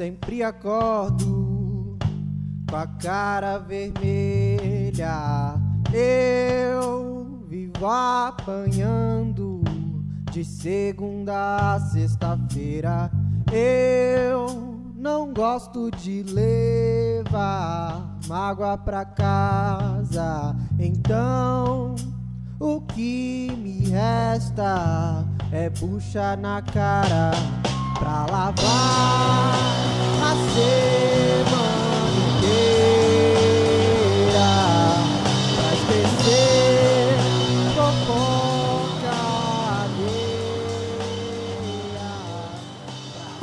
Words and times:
sempre 0.00 0.42
acordo 0.42 1.98
com 2.70 2.74
a 2.74 2.86
cara 2.86 3.58
vermelha. 3.58 5.12
Eu 5.92 7.44
vivo 7.46 7.86
apanhando 7.86 9.60
de 10.32 10.42
segunda 10.42 11.74
a 11.74 11.80
sexta-feira. 11.80 13.10
Eu 13.52 14.80
não 14.96 15.34
gosto 15.34 15.90
de 15.90 16.22
levar 16.22 18.18
mágoa 18.26 18.78
pra 18.78 19.04
casa. 19.04 20.56
Então, 20.78 21.94
o 22.58 22.80
que 22.80 23.52
me 23.58 23.90
resta 23.90 25.26
é 25.52 25.68
bucha 25.68 26.36
na 26.36 26.62
cara 26.62 27.32
pra 28.00 28.24
lavar 28.30 29.52
a 30.22 30.34
semana 30.54 31.59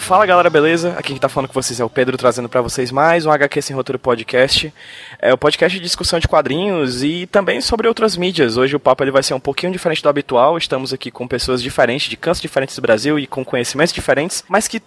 Fala 0.08 0.26
galera, 0.26 0.50
beleza? 0.50 0.94
Aqui 0.94 1.10
quem 1.10 1.18
tá 1.18 1.28
falando 1.28 1.50
com 1.50 1.54
vocês 1.54 1.82
é 1.82 1.84
o 1.84 1.90
Pedro, 1.90 2.16
trazendo 2.16 2.48
pra 2.48 2.62
vocês 2.62 2.92
mais 2.92 3.26
um 3.26 3.30
HQ 3.30 3.62
Sem 3.62 3.76
Roteiro 3.76 4.00
Podcast. 4.00 4.74
É 5.20 5.34
o 5.34 5.38
podcast 5.38 5.78
de 5.78 5.84
discussão 5.84 6.18
de 6.18 6.30
quadrinhos 6.30 7.04
e 7.04 7.28
também 7.28 7.60
sobre 7.60 7.90
outras 7.90 8.16
mídias. 8.16 8.56
Hoje 8.56 8.74
o 8.74 8.80
papo 8.80 9.04
ele 9.04 9.12
vai 9.12 9.22
ser 9.22 9.34
um 9.34 9.40
pouquinho 9.40 9.70
diferente 9.70 10.02
do 10.02 10.08
habitual. 10.08 10.58
Estamos 10.58 10.94
aqui 10.94 11.12
com 11.12 11.28
pessoas 11.28 11.62
diferentes, 11.62 12.10
de 12.10 12.16
cantos 12.16 12.40
diferentes 12.40 12.74
do 12.78 12.82
Brasil 12.82 13.20
e 13.20 13.28
com 13.28 13.44
conhecimentos 13.44 13.94
diferentes, 13.94 14.46
mas 14.48 14.66
que 14.66 14.82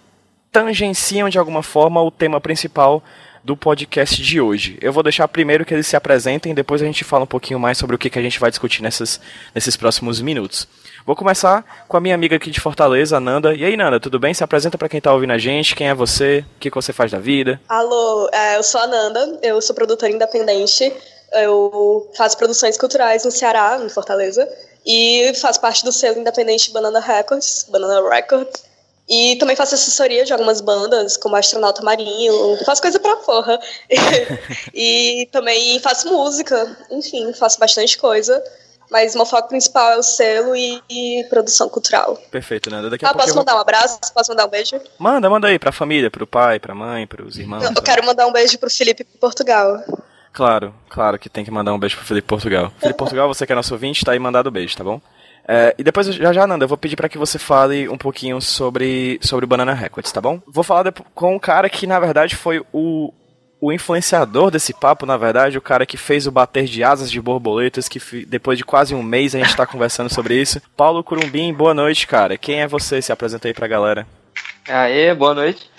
tangenciam 0.51 1.29
de 1.29 1.37
alguma 1.37 1.61
forma 1.61 2.01
o 2.01 2.09
tema 2.09 2.41
principal 2.41 3.03
do 3.43 3.55
podcast 3.55 4.19
de 4.23 4.41
hoje. 4.41 4.79
Eu 4.81 4.91
vou 4.91 5.03
deixar 5.03 5.27
primeiro 5.27 5.63
que 5.65 5.73
eles 5.75 5.85
se 5.85 5.95
apresentem, 5.95 6.55
depois 6.55 6.81
a 6.81 6.85
gente 6.85 7.03
fala 7.03 7.25
um 7.25 7.27
pouquinho 7.27 7.59
mais 7.59 7.77
sobre 7.77 7.95
o 7.95 7.99
que, 7.99 8.09
que 8.09 8.17
a 8.17 8.23
gente 8.23 8.39
vai 8.39 8.49
discutir 8.49 8.81
nessas, 8.81 9.21
nesses 9.53 9.77
próximos 9.77 10.19
minutos. 10.19 10.67
Vou 11.05 11.15
começar 11.15 11.85
com 11.87 11.97
a 11.97 11.99
minha 11.99 12.13
amiga 12.13 12.35
aqui 12.35 12.51
de 12.51 12.59
Fortaleza, 12.59 13.19
Nanda. 13.19 13.55
E 13.55 13.65
aí, 13.65 13.75
Nanda, 13.75 13.99
tudo 13.99 14.19
bem? 14.19 14.33
Se 14.33 14.43
apresenta 14.43 14.77
para 14.77 14.87
quem 14.87 15.01
tá 15.01 15.11
ouvindo 15.11 15.33
a 15.33 15.37
gente, 15.37 15.75
quem 15.75 15.89
é 15.89 15.95
você, 15.95 16.45
o 16.55 16.59
que, 16.59 16.69
que 16.69 16.75
você 16.75 16.93
faz 16.93 17.11
da 17.11 17.17
vida. 17.17 17.59
Alô, 17.67 18.29
é, 18.31 18.57
eu 18.57 18.63
sou 18.63 18.79
a 18.81 18.87
Nanda, 18.87 19.39
eu 19.41 19.59
sou 19.61 19.75
produtora 19.75 20.11
independente, 20.11 20.93
eu 21.33 22.09
faço 22.15 22.37
produções 22.37 22.77
culturais 22.77 23.25
no 23.25 23.31
Ceará, 23.31 23.79
em 23.83 23.89
Fortaleza, 23.89 24.47
e 24.85 25.33
faço 25.41 25.59
parte 25.59 25.83
do 25.83 25.91
selo 25.91 26.19
independente 26.19 26.71
Banana 26.71 26.99
Records, 26.99 27.65
Banana 27.69 28.07
Records, 28.07 28.63
e 29.09 29.35
também 29.37 29.55
faço 29.55 29.75
assessoria 29.75 30.23
de 30.23 30.31
algumas 30.31 30.61
bandas, 30.61 31.17
como 31.17 31.35
Astronauta 31.35 31.81
Marinho, 31.81 32.57
faço 32.63 32.81
coisa 32.81 32.99
pra 32.99 33.15
porra. 33.17 33.59
e 34.73 35.27
também 35.31 35.79
faço 35.79 36.07
música, 36.07 36.77
enfim, 36.91 37.33
faço 37.33 37.59
bastante 37.59 37.97
coisa. 37.97 38.41
Mas 38.91 39.15
meu 39.15 39.25
foco 39.25 39.47
principal 39.47 39.91
é 39.91 39.97
o 39.97 40.03
selo 40.03 40.53
e, 40.55 40.81
e 40.89 41.23
produção 41.29 41.69
cultural. 41.69 42.17
Perfeito, 42.29 42.69
Nanda. 42.69 42.89
Daqui 42.89 43.05
a 43.05 43.09
Ah, 43.09 43.11
pouco 43.13 43.19
posso 43.25 43.31
eu 43.31 43.35
vou- 43.35 43.41
mandar 43.45 43.55
um 43.57 43.61
abraço? 43.61 43.99
Posso 44.13 44.31
mandar 44.31 44.45
um 44.45 44.49
beijo? 44.49 44.79
Manda, 44.99 45.29
manda 45.29 45.47
aí 45.47 45.57
pra 45.57 45.71
família, 45.71 46.11
pro 46.11 46.27
pai, 46.27 46.59
pra 46.59 46.75
mãe, 46.75 47.07
pros 47.07 47.37
irmãos. 47.37 47.63
Eu 47.63 47.81
quero 47.81 48.05
mandar 48.05 48.27
um 48.27 48.33
beijo 48.33 48.57
pro 48.59 48.69
Felipe 48.69 49.03
Portugal. 49.05 49.81
Claro, 50.33 50.73
claro 50.89 51.17
que 51.17 51.29
tem 51.29 51.43
que 51.45 51.51
mandar 51.51 51.73
um 51.73 51.79
beijo 51.79 51.95
pro 51.97 52.05
Felipe 52.05 52.27
Portugal. 52.27 52.71
Felipe 52.79 52.97
Portugal, 52.97 53.27
você 53.27 53.45
que 53.45 53.51
é 53.53 53.55
nosso 53.55 53.73
ouvinte, 53.73 54.03
tá 54.03 54.11
aí 54.11 54.19
mandado 54.19 54.51
beijo, 54.51 54.75
tá 54.77 54.83
bom? 54.83 54.99
É, 55.47 55.73
e 55.77 55.83
depois, 55.83 56.07
já 56.07 56.31
já, 56.31 56.45
Nanda, 56.45 56.63
eu 56.65 56.69
vou 56.69 56.77
pedir 56.77 56.95
pra 56.95 57.09
que 57.09 57.17
você 57.17 57.39
fale 57.39 57.89
um 57.89 57.97
pouquinho 57.97 58.39
sobre, 58.41 59.19
sobre 59.23 59.43
o 59.45 59.47
Banana 59.47 59.73
Records, 59.73 60.11
tá 60.11 60.21
bom? 60.21 60.39
Vou 60.47 60.63
falar 60.63 60.93
com 61.15 61.35
um 61.35 61.39
cara 61.39 61.69
que, 61.69 61.87
na 61.87 61.99
verdade, 61.99 62.35
foi 62.35 62.63
o, 62.71 63.11
o 63.61 63.71
influenciador 63.71 64.49
desse 64.49 64.73
papo, 64.73 65.05
na 65.05 65.15
verdade, 65.15 65.55
o 65.55 65.61
cara 65.61 65.85
que 65.85 65.95
fez 65.95 66.25
o 66.25 66.31
bater 66.31 66.65
de 66.65 66.83
asas 66.83 67.11
de 67.11 67.21
borboletas, 67.21 67.87
que 67.87 68.25
depois 68.25 68.57
de 68.57 68.65
quase 68.65 68.95
um 68.95 69.03
mês 69.03 69.35
a 69.35 69.37
gente 69.37 69.55
tá 69.55 69.67
conversando 69.67 70.11
sobre 70.11 70.41
isso. 70.41 70.59
Paulo 70.75 71.03
Curumbim, 71.03 71.53
boa 71.53 71.71
noite, 71.71 72.07
cara. 72.07 72.39
Quem 72.39 72.61
é 72.61 72.67
você? 72.67 72.99
Se 72.99 73.11
apresenta 73.11 73.47
aí 73.47 73.53
pra 73.53 73.67
galera. 73.67 74.07
Aê, 74.67 75.13
boa 75.13 75.35
noite. 75.35 75.69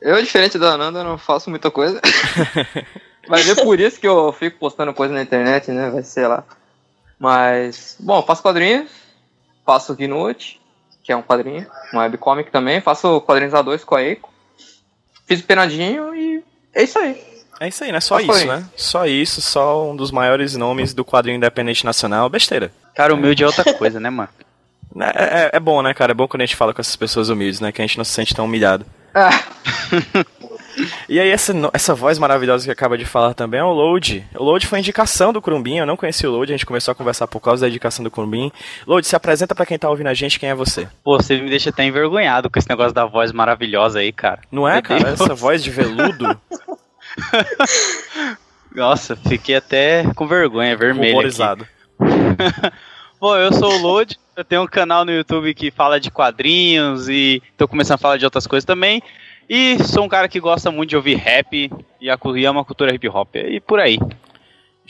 Eu, 0.00 0.22
diferente 0.22 0.60
da 0.60 0.74
Ananda, 0.74 1.02
não 1.02 1.18
faço 1.18 1.50
muita 1.50 1.72
coisa. 1.72 2.00
Mas 3.26 3.48
é 3.48 3.64
por 3.64 3.80
isso 3.80 3.98
que 3.98 4.06
eu 4.06 4.32
fico 4.32 4.56
postando 4.56 4.94
coisa 4.94 5.12
na 5.12 5.20
internet, 5.20 5.72
né? 5.72 5.90
Vai 5.90 6.04
ser 6.04 6.28
lá. 6.28 6.44
Mas, 7.18 7.96
bom, 7.98 8.22
faço 8.22 8.42
quadrinhos. 8.42 8.92
Faço 9.66 9.96
Gnut, 9.96 10.60
que 11.02 11.10
é 11.10 11.16
um 11.16 11.22
quadrinho. 11.22 11.66
Um 11.92 11.98
webcomic 11.98 12.52
também. 12.52 12.80
Faço 12.80 13.20
quadrinhos 13.22 13.52
A2 13.52 13.84
com 13.84 13.96
a 13.96 14.02
Eiko. 14.04 14.32
Fiz 15.26 15.40
o 15.40 15.44
Penadinho 15.44 16.14
e 16.14 16.44
é 16.74 16.82
isso 16.82 16.98
aí. 16.98 17.20
É 17.60 17.66
isso 17.68 17.82
aí, 17.82 17.90
né? 17.90 18.00
Só 18.00 18.14
foi 18.20 18.24
isso, 18.36 18.46
né? 18.46 18.64
Só 18.76 19.06
isso, 19.06 19.40
só 19.42 19.90
um 19.90 19.96
dos 19.96 20.10
maiores 20.12 20.54
nomes 20.54 20.94
do 20.94 21.04
quadrinho 21.04 21.36
independente 21.36 21.84
nacional. 21.84 22.28
Besteira. 22.28 22.70
Cara, 22.94 23.12
humilde 23.14 23.42
é 23.42 23.46
outra 23.46 23.72
coisa, 23.74 23.98
né, 24.00 24.10
mano? 24.10 24.28
É, 25.00 25.44
é- 25.44 25.50
é 25.52 25.60
bom, 25.60 25.82
né, 25.82 25.92
cara? 25.92 26.12
É 26.12 26.14
bom 26.14 26.26
quando 26.26 26.40
a 26.40 26.46
gente 26.46 26.56
fala 26.56 26.72
com 26.72 26.80
essas 26.80 26.96
pessoas 26.96 27.28
humildes, 27.28 27.60
né? 27.60 27.70
Que 27.70 27.80
a 27.82 27.86
gente 27.86 27.98
não 27.98 28.04
se 28.04 28.12
sente 28.12 28.34
tão 28.34 28.46
humilhado. 28.46 28.86
Ah, 29.14 29.28
E 31.08 31.18
aí, 31.18 31.30
essa, 31.30 31.52
essa 31.72 31.94
voz 31.94 32.18
maravilhosa 32.18 32.64
que 32.64 32.70
acaba 32.70 32.96
de 32.98 33.04
falar 33.04 33.34
também 33.34 33.60
é 33.60 33.64
o 33.64 33.72
Load. 33.72 34.26
O 34.34 34.42
Load 34.44 34.66
foi 34.66 34.78
indicação 34.78 35.32
do 35.32 35.40
Crumbin, 35.42 35.78
eu 35.78 35.86
não 35.86 35.96
conheci 35.96 36.26
o 36.26 36.30
Load, 36.30 36.52
a 36.52 36.56
gente 36.56 36.66
começou 36.66 36.92
a 36.92 36.94
conversar 36.94 37.26
por 37.26 37.40
causa 37.40 37.62
da 37.62 37.68
indicação 37.68 38.04
do 38.04 38.10
Crumbin. 38.10 38.52
Load, 38.86 39.06
se 39.06 39.16
apresenta 39.16 39.54
pra 39.54 39.66
quem 39.66 39.78
tá 39.78 39.88
ouvindo 39.88 40.08
a 40.08 40.14
gente, 40.14 40.38
quem 40.38 40.50
é 40.50 40.54
você? 40.54 40.88
Pô, 41.02 41.16
você 41.16 41.40
me 41.40 41.48
deixa 41.50 41.70
até 41.70 41.84
envergonhado 41.84 42.50
com 42.50 42.58
esse 42.58 42.68
negócio 42.68 42.92
da 42.92 43.04
voz 43.06 43.32
maravilhosa 43.32 44.00
aí, 44.00 44.12
cara. 44.12 44.40
Não 44.50 44.68
é, 44.68 44.80
cara? 44.82 45.10
Essa 45.10 45.34
voz 45.34 45.62
de 45.62 45.70
veludo, 45.70 46.38
Nossa, 48.74 49.16
fiquei 49.16 49.56
até 49.56 50.04
com 50.14 50.26
vergonha, 50.26 50.76
vermelho. 50.76 51.14
ruborizado. 51.14 51.66
Bom, 53.20 53.34
eu 53.36 53.52
sou 53.52 53.72
o 53.72 53.78
Load, 53.82 54.16
eu 54.36 54.44
tenho 54.44 54.62
um 54.62 54.66
canal 54.66 55.04
no 55.04 55.10
YouTube 55.10 55.52
que 55.54 55.70
fala 55.70 55.98
de 55.98 56.10
quadrinhos 56.10 57.08
e 57.08 57.42
tô 57.56 57.66
começando 57.66 57.94
a 57.96 57.98
falar 57.98 58.18
de 58.18 58.24
outras 58.24 58.46
coisas 58.46 58.64
também. 58.64 59.02
E 59.48 59.82
sou 59.84 60.04
um 60.04 60.08
cara 60.08 60.28
que 60.28 60.38
gosta 60.40 60.70
muito 60.70 60.90
de 60.90 60.96
ouvir 60.96 61.14
rap 61.16 61.70
e, 62.00 62.44
ama 62.46 62.60
a 62.60 62.64
cultura 62.64 62.94
hip 62.94 63.08
hop. 63.08 63.34
E 63.36 63.60
por 63.60 63.80
aí. 63.80 63.98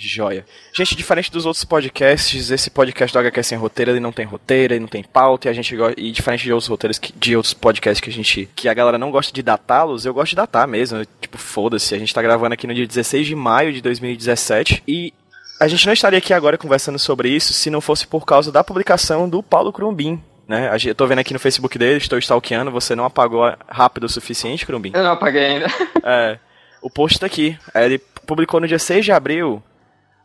Joia. 0.01 0.47
Gente, 0.73 0.95
diferente 0.95 1.31
dos 1.31 1.45
outros 1.45 1.65
podcasts, 1.65 2.53
esse 2.53 2.71
podcast 2.71 3.13
do 3.13 3.19
HQ 3.19 3.43
Sem 3.43 3.59
Roteiro, 3.59 3.91
ele 3.91 3.99
não 3.99 4.13
tem 4.13 4.25
roteiro, 4.25 4.73
ele 4.73 4.81
não 4.81 4.87
tem 4.89 5.03
pauta, 5.03 5.49
e 5.49 5.51
a 5.51 5.53
gente 5.53 5.77
e 5.97 6.13
diferente 6.13 6.45
de 6.45 6.53
outros 6.53 6.69
roteiros, 6.69 7.01
que- 7.01 7.13
de 7.13 7.35
outros 7.37 7.53
podcasts 7.53 8.01
que 8.01 8.09
a 8.09 8.13
gente, 8.13 8.49
que 8.55 8.69
a 8.69 8.75
galera 8.75 8.97
não 8.97 9.11
gosta 9.11 9.33
de 9.33 9.43
datá-los, 9.43 10.07
eu 10.07 10.15
gosto 10.15 10.31
de 10.31 10.37
datar 10.37 10.69
mesmo, 10.69 11.05
tipo, 11.21 11.37
foda-se, 11.37 11.97
a 11.97 11.99
gente 11.99 12.15
tá 12.15 12.23
gravando 12.23 12.55
aqui 12.55 12.65
no 12.65 12.75
dia 12.75 12.87
16 12.87 13.27
de 13.27 13.35
maio 13.35 13.73
de 13.73 13.81
2017, 13.81 14.85
e 14.87 15.13
a 15.61 15.67
gente 15.67 15.85
não 15.85 15.93
estaria 15.93 16.21
aqui 16.21 16.33
agora 16.33 16.57
conversando 16.57 16.99
sobre 16.99 17.31
isso 17.31 17.53
se 17.53 17.69
não 17.69 17.81
fosse 17.81 18.07
por 18.07 18.25
causa 18.25 18.53
da 18.53 18.63
publicação 18.63 19.29
do 19.29 19.43
Paulo 19.43 19.73
Crumbin, 19.73 20.23
né? 20.49 20.71
Eu 20.87 20.95
tô 20.95 21.07
vendo 21.07 21.19
aqui 21.19 21.35
no 21.35 21.39
Facebook 21.39 21.79
dele, 21.79 21.99
estou 21.99 22.19
stalkeando, 22.19 22.71
você 22.71 22.97
não 22.97 23.05
apagou 23.05 23.55
rápido 23.69 24.05
o 24.05 24.09
suficiente, 24.09 24.65
Crumbin? 24.65 24.93
eu 24.95 25.05
não 25.05 25.13
apaguei 25.13 25.45
ainda. 25.45 25.67
É, 26.03 26.39
o 26.81 26.89
post 26.89 27.21
tá 27.21 27.27
aqui. 27.27 27.59
Ele 27.75 27.99
publicou 28.27 28.59
no 28.59 28.67
dia 28.67 28.79
6 28.79 29.05
de 29.05 29.13
abril 29.13 29.63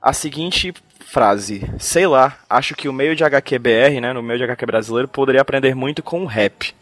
a 0.01 0.13
seguinte 0.13 0.73
frase: 1.05 1.69
Sei 1.77 2.07
lá, 2.07 2.37
acho 2.49 2.73
que 2.73 2.87
o 2.87 2.93
meio 2.93 3.15
de 3.15 3.23
HQ 3.23 3.59
BR, 3.59 3.99
né, 4.01 4.13
no 4.13 4.23
meio 4.23 4.37
de 4.39 4.45
HQ 4.45 4.65
brasileiro, 4.65 5.07
poderia 5.07 5.41
aprender 5.41 5.75
muito 5.75 6.01
com 6.01 6.23
o 6.23 6.25
rap. 6.25 6.73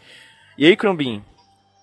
E 0.56 0.66
aí, 0.66 0.76
Crumbin? 0.76 1.22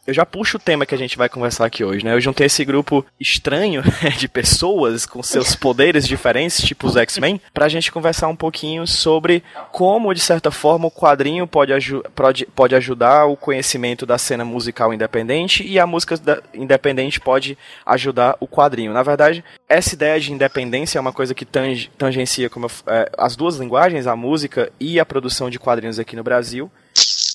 Eu 0.09 0.14
já 0.16 0.25
puxo 0.25 0.58
o 0.58 0.59
tema 0.59 0.88
que 0.88 0.96
a 0.96 0.97
gente 0.97 1.16
vai 1.16 1.30
conversar 1.30 1.66
aqui 1.68 1.84
hoje, 1.84 2.03
né? 2.03 2.14
Eu 2.14 2.20
juntei 2.20 2.47
esse 2.47 2.66
grupo 2.66 3.06
estranho 3.20 3.84
de 4.18 4.28
pessoas 4.28 5.06
com 5.06 5.22
seus 5.22 5.56
poderes 5.56 6.08
diferentes, 6.08 6.64
tipo 6.64 6.88
os 6.88 6.96
X-Men, 6.97 7.40
pra 7.53 7.70
gente 7.70 7.92
conversar 7.92 8.28
um 8.28 8.36
pouquinho 8.36 8.88
sobre 8.88 9.44
como, 9.72 10.12
de 10.12 10.19
certa 10.19 10.50
forma, 10.50 10.88
o 10.88 10.92
quadrinho 10.92 11.46
pode, 11.46 11.72
aju 11.74 12.02
pode, 12.16 12.48
pode 12.48 12.74
ajudar 12.74 13.25
o 13.25 13.38
conhecimento 13.38 14.03
da 14.03 14.18
cena 14.18 14.44
musical 14.44 14.92
independente 14.92 15.62
e 15.64 15.78
a 15.78 15.86
música 15.86 16.19
independente 16.56 17.19
pode 17.19 17.56
ajudar 17.86 18.36
o 18.39 18.48
quadrinho. 18.48 18.92
Na 18.92 19.04
verdade, 19.04 19.44
essa 19.68 19.94
ideia 19.94 20.19
de 20.19 20.33
independência 20.33 20.98
é 20.98 21.01
uma 21.01 21.13
coisa 21.13 21.36
que 21.36 21.45
tange- 21.45 21.92
tangencia 22.00 22.50
como 22.50 22.66
eu 22.66 22.72
é, 22.88 23.12
as 23.16 23.36
duas 23.36 23.57
linguagens, 23.57 24.07
a 24.07 24.16
música 24.16 24.72
e 24.80 25.00
a 25.00 25.06
produção 25.06 25.51
de 25.51 25.60
quadrinhos 25.60 26.00
aqui 26.00 26.16
no 26.16 26.24
Brasil. 26.24 26.72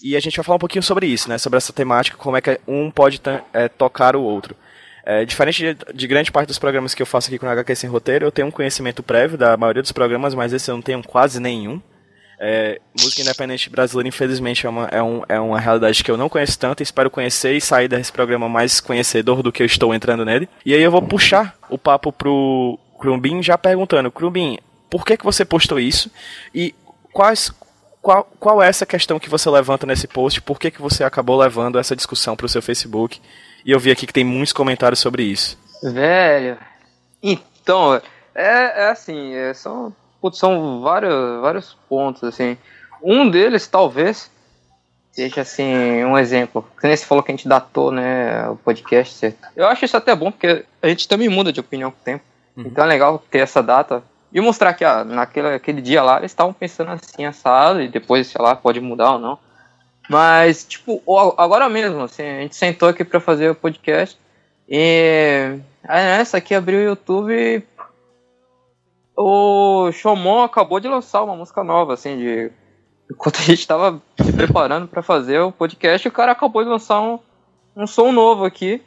E 0.02 0.16
a 0.16 0.20
gente 0.20 0.36
vai 0.36 0.44
falar 0.44 0.56
um 0.56 0.60
pouquinho 0.60 0.82
sobre 0.82 1.06
isso, 1.06 1.28
né? 1.28 1.38
Sobre 1.38 1.56
essa 1.56 1.72
temática, 1.72 2.16
como 2.16 2.36
é 2.36 2.40
que 2.40 2.60
um 2.66 2.90
pode 2.90 3.20
é, 3.52 3.68
tocar 3.68 4.16
o 4.16 4.22
outro. 4.22 4.56
É, 5.06 5.24
diferente 5.24 5.74
de, 5.74 5.92
de 5.92 6.06
grande 6.06 6.32
parte 6.32 6.48
dos 6.48 6.58
programas 6.58 6.94
que 6.94 7.02
eu 7.02 7.06
faço 7.06 7.28
aqui 7.28 7.38
com 7.38 7.46
o 7.46 7.50
HQ 7.50 7.76
Sem 7.76 7.90
Roteiro, 7.90 8.24
eu 8.24 8.32
tenho 8.32 8.48
um 8.48 8.50
conhecimento 8.50 9.02
prévio 9.02 9.36
da 9.36 9.54
maioria 9.56 9.82
dos 9.82 9.92
programas, 9.92 10.34
mas 10.34 10.52
esse 10.52 10.70
eu 10.70 10.74
não 10.74 10.82
tenho 10.82 11.02
quase 11.02 11.38
nenhum. 11.38 11.80
É, 12.40 12.80
música 12.98 13.22
independente 13.22 13.70
brasileira, 13.70 14.08
infelizmente, 14.08 14.66
é 14.66 14.68
uma, 14.68 14.86
é, 14.86 15.02
um, 15.02 15.22
é 15.28 15.38
uma 15.38 15.60
realidade 15.60 16.02
que 16.02 16.10
eu 16.10 16.16
não 16.16 16.28
conheço 16.28 16.58
tanto. 16.58 16.82
Espero 16.82 17.10
conhecer 17.10 17.54
e 17.54 17.60
sair 17.60 17.88
desse 17.88 18.10
programa 18.10 18.48
mais 18.48 18.80
conhecedor 18.80 19.42
do 19.42 19.52
que 19.52 19.62
eu 19.62 19.66
estou 19.66 19.94
entrando 19.94 20.24
nele. 20.24 20.48
E 20.64 20.74
aí 20.74 20.82
eu 20.82 20.90
vou 20.90 21.02
puxar 21.02 21.56
o 21.68 21.78
papo 21.78 22.12
pro 22.12 22.78
Crumbin 22.98 23.42
já 23.42 23.56
perguntando: 23.56 24.10
Crumbin, 24.10 24.58
por 24.90 25.04
que, 25.04 25.16
que 25.16 25.24
você 25.24 25.44
postou 25.44 25.78
isso? 25.78 26.10
E 26.54 26.74
quais, 27.12 27.52
qual, 28.04 28.28
qual 28.38 28.62
é 28.62 28.68
essa 28.68 28.84
questão 28.84 29.18
que 29.18 29.30
você 29.30 29.48
levanta 29.48 29.86
nesse 29.86 30.06
post? 30.06 30.42
Por 30.42 30.60
que, 30.60 30.70
que 30.70 30.82
você 30.82 31.02
acabou 31.02 31.38
levando 31.38 31.78
essa 31.78 31.96
discussão 31.96 32.36
pro 32.36 32.48
seu 32.48 32.60
Facebook? 32.60 33.18
E 33.64 33.70
eu 33.70 33.80
vi 33.80 33.90
aqui 33.90 34.06
que 34.06 34.12
tem 34.12 34.22
muitos 34.22 34.52
comentários 34.52 35.00
sobre 35.00 35.22
isso. 35.22 35.58
Velho. 35.82 36.58
Então, 37.22 37.94
é, 38.34 38.84
é 38.84 38.90
assim, 38.90 39.32
é, 39.34 39.54
são, 39.54 39.90
putz, 40.20 40.38
são 40.38 40.82
vários, 40.82 41.40
vários 41.40 41.78
pontos, 41.88 42.22
assim. 42.24 42.58
Um 43.02 43.30
deles, 43.30 43.66
talvez, 43.66 44.30
seja 45.10 45.40
assim, 45.40 46.04
um 46.04 46.18
exemplo. 46.18 46.62
Que 46.78 46.86
nem 46.86 46.94
você 46.94 47.06
falou 47.06 47.24
que 47.24 47.32
a 47.32 47.34
gente 47.34 47.48
datou, 47.48 47.90
né, 47.90 48.46
o 48.50 48.56
podcast. 48.56 49.14
Certo? 49.14 49.38
Eu 49.56 49.66
acho 49.66 49.86
isso 49.86 49.96
até 49.96 50.14
bom, 50.14 50.30
porque 50.30 50.66
a 50.82 50.88
gente 50.88 51.08
também 51.08 51.30
muda 51.30 51.50
de 51.50 51.60
opinião 51.60 51.90
com 51.90 51.98
o 51.98 52.04
tempo. 52.04 52.24
Uhum. 52.54 52.64
Então 52.66 52.84
é 52.84 52.86
legal 52.86 53.18
ter 53.30 53.38
essa 53.38 53.62
data. 53.62 54.02
E 54.34 54.40
mostrar 54.40 54.74
que 54.74 54.84
ah, 54.84 55.04
naquele 55.04 55.46
aquele 55.46 55.80
dia 55.80 56.02
lá 56.02 56.18
eles 56.18 56.32
estavam 56.32 56.52
pensando 56.52 56.90
assim, 56.90 57.24
assado, 57.24 57.80
e 57.80 57.86
depois, 57.86 58.26
sei 58.26 58.42
lá, 58.42 58.56
pode 58.56 58.80
mudar 58.80 59.12
ou 59.12 59.18
não. 59.20 59.38
Mas, 60.10 60.64
tipo, 60.64 61.00
agora 61.38 61.68
mesmo, 61.68 62.02
assim, 62.02 62.24
a 62.24 62.40
gente 62.40 62.56
sentou 62.56 62.88
aqui 62.88 63.04
para 63.04 63.20
fazer 63.20 63.50
o 63.50 63.54
podcast. 63.54 64.18
E 64.68 65.58
aí 65.84 66.04
nessa 66.04 66.38
aqui 66.38 66.52
abriu 66.52 66.80
o 66.80 66.82
YouTube. 66.82 67.64
O 69.16 69.92
Shomon 69.92 70.42
acabou 70.42 70.80
de 70.80 70.88
lançar 70.88 71.22
uma 71.22 71.36
música 71.36 71.62
nova, 71.62 71.94
assim, 71.94 72.18
de. 72.18 72.50
Enquanto 73.08 73.38
a 73.38 73.42
gente 73.42 73.66
tava 73.66 74.02
se 74.20 74.32
preparando 74.32 74.88
para 74.88 75.02
fazer 75.02 75.38
o 75.38 75.52
podcast, 75.52 76.08
o 76.08 76.12
cara 76.12 76.32
acabou 76.32 76.64
de 76.64 76.70
lançar 76.70 77.00
um, 77.00 77.20
um 77.76 77.86
som 77.86 78.10
novo 78.10 78.44
aqui. 78.44 78.82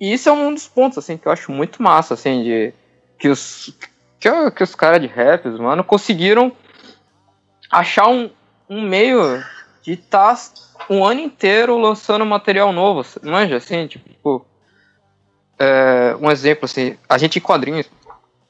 E 0.00 0.12
isso 0.12 0.28
é 0.28 0.32
um 0.32 0.54
dos 0.54 0.68
pontos, 0.68 0.98
assim, 0.98 1.16
que 1.16 1.26
eu 1.26 1.32
acho 1.32 1.50
muito 1.50 1.82
massa, 1.82 2.14
assim, 2.14 2.44
de. 2.44 2.72
Que 3.18 3.28
os. 3.28 3.76
Que, 4.20 4.50
que 4.50 4.62
os 4.62 4.74
caras 4.74 5.00
de 5.00 5.06
raps, 5.06 5.58
mano, 5.58 5.84
conseguiram 5.84 6.52
achar 7.70 8.08
um, 8.08 8.30
um 8.68 8.82
meio 8.82 9.42
de 9.82 9.92
estar 9.92 10.34
tá 10.34 10.40
um 10.90 11.04
ano 11.04 11.20
inteiro 11.20 11.78
lançando 11.78 12.24
material 12.24 12.72
novo, 12.72 13.04
manja, 13.22 13.56
assim, 13.56 13.86
tipo, 13.86 14.46
é, 15.58 16.16
um 16.20 16.30
exemplo, 16.30 16.64
assim, 16.64 16.96
a 17.08 17.18
gente 17.18 17.38
em 17.38 17.42
quadrinhos, 17.42 17.90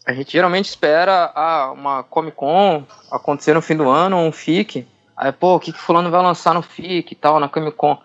a 0.06 0.12
gente 0.12 0.32
geralmente 0.32 0.66
espera 0.66 1.32
ah, 1.34 1.72
uma 1.72 2.02
Comic 2.02 2.36
Con 2.36 2.84
acontecer 3.10 3.54
no 3.54 3.62
fim 3.62 3.76
do 3.76 3.88
ano, 3.88 4.16
um 4.16 4.32
FIC, 4.32 4.86
aí, 5.16 5.32
pô, 5.32 5.56
o 5.56 5.60
que 5.60 5.72
que 5.72 5.78
fulano 5.78 6.10
vai 6.10 6.22
lançar 6.22 6.54
no 6.54 6.62
FIC 6.62 7.12
e 7.12 7.16
tal, 7.16 7.40
na 7.40 7.48
Comic 7.48 7.76
Con, 7.76 7.98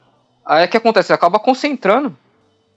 aí 0.45 0.65
o 0.65 0.67
que 0.67 0.77
acontece? 0.77 1.13
Acaba 1.13 1.39
concentrando 1.39 2.15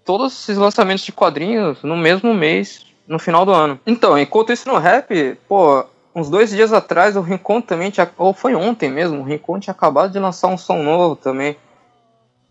todos 0.05 0.33
esses 0.33 0.57
lançamentos 0.57 1.05
de 1.05 1.13
quadrinhos 1.13 1.83
no 1.83 1.97
mesmo 1.97 2.33
mês, 2.33 2.86
no 3.07 3.19
final 3.19 3.45
do 3.45 3.53
ano. 3.53 3.81
Então, 3.87 4.19
enquanto 4.19 4.53
isso 4.53 4.69
no 4.69 4.79
rap, 4.79 5.39
pô, 5.49 5.85
uns 6.15 6.31
dois 6.31 6.51
dias 6.51 6.73
atrás 6.73 7.17
o 7.17 7.21
Rincon 7.21 7.61
também 7.61 7.91
tinha, 7.91 8.11
ou 8.17 8.33
foi 8.33 8.55
ontem 8.55 8.91
mesmo, 8.91 9.21
o 9.21 9.25
Rincon 9.25 9.61
tinha 9.61 9.73
acabado 9.73 10.13
de 10.13 10.19
lançar 10.19 10.49
um 10.49 10.59
som 10.59 10.83
novo 10.83 11.17
também. 11.17 11.57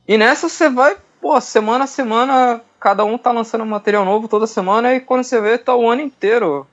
E 0.07 0.17
nessa 0.17 0.47
você 0.47 0.69
vai, 0.69 0.95
pô, 1.19 1.39
semana 1.41 1.85
a 1.85 1.87
semana, 1.87 2.61
cada 2.79 3.03
um 3.03 3.17
tá 3.17 3.31
lançando 3.31 3.65
material 3.65 4.05
novo 4.05 4.27
toda 4.27 4.45
semana 4.45 4.93
e 4.93 4.99
quando 4.99 5.23
você 5.23 5.41
vê 5.41 5.57
tá 5.57 5.75
o 5.75 5.89
ano 5.89 6.01
inteiro 6.01 6.67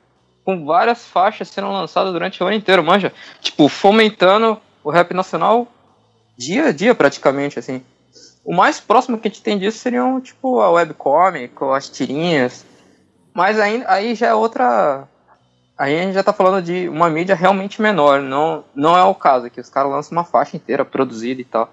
com 0.44 0.64
várias 0.64 1.06
faixas 1.06 1.48
sendo 1.48 1.70
lançadas 1.70 2.12
durante 2.12 2.42
o 2.42 2.46
ano 2.46 2.56
inteiro, 2.56 2.82
manja, 2.82 3.12
tipo, 3.40 3.68
fomentando 3.68 4.58
o 4.84 4.90
rap 4.90 5.14
nacional 5.14 5.68
dia 6.36 6.66
a 6.66 6.72
dia 6.72 6.94
praticamente, 6.94 7.58
assim. 7.58 7.82
O 8.44 8.54
mais 8.54 8.80
próximo 8.80 9.18
que 9.18 9.28
a 9.28 9.30
gente 9.30 9.42
tem 9.42 9.56
disso 9.56 9.78
seriam, 9.78 10.20
tipo, 10.20 10.60
a 10.60 10.70
webcomic, 10.70 11.54
as 11.74 11.88
tirinhas. 11.88 12.66
Mas 13.34 13.58
aí, 13.58 13.82
aí 13.86 14.14
já 14.14 14.28
é 14.28 14.34
outra 14.34 15.08
aí 15.82 15.98
a 15.98 16.02
gente 16.02 16.14
já 16.14 16.22
tá 16.22 16.32
falando 16.32 16.62
de 16.62 16.88
uma 16.88 17.10
mídia 17.10 17.34
realmente 17.34 17.82
menor, 17.82 18.20
não, 18.20 18.64
não 18.74 18.96
é 18.96 19.02
o 19.02 19.14
caso, 19.14 19.50
que 19.50 19.60
os 19.60 19.68
caras 19.68 19.90
lançam 19.90 20.16
uma 20.16 20.24
faixa 20.24 20.56
inteira 20.56 20.84
produzida 20.84 21.40
e 21.40 21.44
tal. 21.44 21.72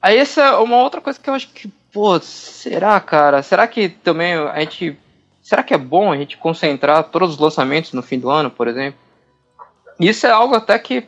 Aí 0.00 0.18
essa 0.18 0.42
é 0.42 0.56
uma 0.56 0.78
outra 0.78 1.00
coisa 1.00 1.20
que 1.20 1.30
eu 1.30 1.34
acho 1.34 1.48
que, 1.50 1.68
pô, 1.92 2.18
será, 2.18 2.98
cara? 2.98 3.40
Será 3.42 3.68
que 3.68 3.88
também 3.88 4.34
a 4.34 4.58
gente. 4.58 4.98
Será 5.40 5.62
que 5.62 5.74
é 5.74 5.78
bom 5.78 6.10
a 6.12 6.16
gente 6.16 6.36
concentrar 6.36 7.04
todos 7.04 7.34
os 7.34 7.38
lançamentos 7.38 7.92
no 7.92 8.02
fim 8.02 8.18
do 8.18 8.28
ano, 8.28 8.50
por 8.50 8.66
exemplo? 8.66 8.98
Isso 10.00 10.26
é 10.26 10.30
algo 10.30 10.56
até 10.56 10.76
que, 10.78 11.06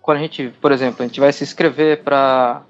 quando 0.00 0.18
a 0.18 0.20
gente, 0.20 0.48
por 0.60 0.70
exemplo, 0.70 1.02
a 1.02 1.06
gente 1.06 1.18
vai 1.18 1.32
se 1.32 1.42
inscrever 1.42 2.02
para 2.02 2.62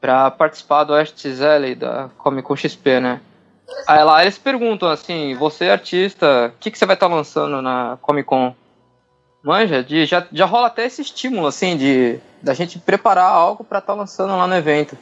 para 0.00 0.30
participar 0.32 0.82
do 0.82 0.94
STZL 0.98 1.76
da 1.78 2.10
Comic 2.18 2.48
Con 2.48 2.56
XP, 2.56 2.98
né? 2.98 3.20
Aí 3.86 4.02
lá 4.04 4.22
eles 4.22 4.38
perguntam 4.38 4.88
assim, 4.88 5.34
você 5.34 5.68
artista, 5.70 6.52
o 6.54 6.58
que, 6.58 6.70
que 6.70 6.78
você 6.78 6.86
vai 6.86 6.94
estar 6.94 7.08
tá 7.08 7.14
lançando 7.14 7.60
na 7.60 7.98
Comic 8.00 8.26
Con? 8.26 8.54
Manja, 9.42 9.82
de, 9.82 10.06
já, 10.06 10.26
já 10.32 10.46
rola 10.46 10.68
até 10.68 10.86
esse 10.86 11.02
estímulo, 11.02 11.48
assim, 11.48 11.76
de 11.76 12.20
da 12.40 12.54
gente 12.54 12.78
preparar 12.78 13.26
algo 13.26 13.64
para 13.64 13.78
estar 13.78 13.92
tá 13.92 13.98
lançando 13.98 14.36
lá 14.36 14.46
no 14.46 14.54
evento. 14.54 14.96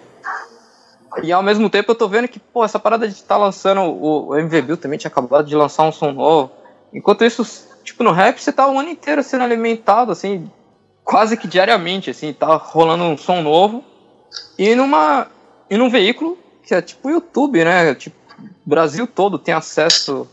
E 1.22 1.32
ao 1.32 1.42
mesmo 1.42 1.68
tempo 1.68 1.90
eu 1.90 1.94
tô 1.94 2.08
vendo 2.08 2.28
que, 2.28 2.38
pô, 2.38 2.64
essa 2.64 2.78
parada 2.78 3.06
de 3.06 3.14
estar 3.14 3.34
tá 3.34 3.36
lançando, 3.36 3.82
o, 3.82 4.30
o 4.30 4.76
também 4.76 4.98
tinha 4.98 5.10
acabado 5.10 5.46
de 5.46 5.54
lançar 5.54 5.82
um 5.82 5.92
som 5.92 6.12
novo. 6.12 6.50
Enquanto 6.92 7.24
isso, 7.24 7.44
tipo, 7.82 8.02
no 8.02 8.12
rap 8.12 8.38
você 8.38 8.52
tá 8.52 8.66
o 8.66 8.78
ano 8.78 8.88
inteiro 8.88 9.22
sendo 9.22 9.44
alimentado, 9.44 10.12
assim, 10.12 10.50
quase 11.04 11.36
que 11.36 11.48
diariamente, 11.48 12.10
assim, 12.10 12.32
tá 12.32 12.54
rolando 12.56 13.04
um 13.04 13.18
som 13.18 13.42
novo. 13.42 13.84
E 14.58 14.74
numa. 14.74 15.26
E 15.68 15.76
num 15.76 15.90
veículo 15.90 16.38
que 16.62 16.74
é 16.74 16.80
tipo 16.80 17.10
YouTube, 17.10 17.64
né? 17.64 17.94
Tipo, 17.94 18.16
Brasil 18.64 19.06
todo 19.06 19.38
tem 19.38 19.54
acesso 19.54 20.28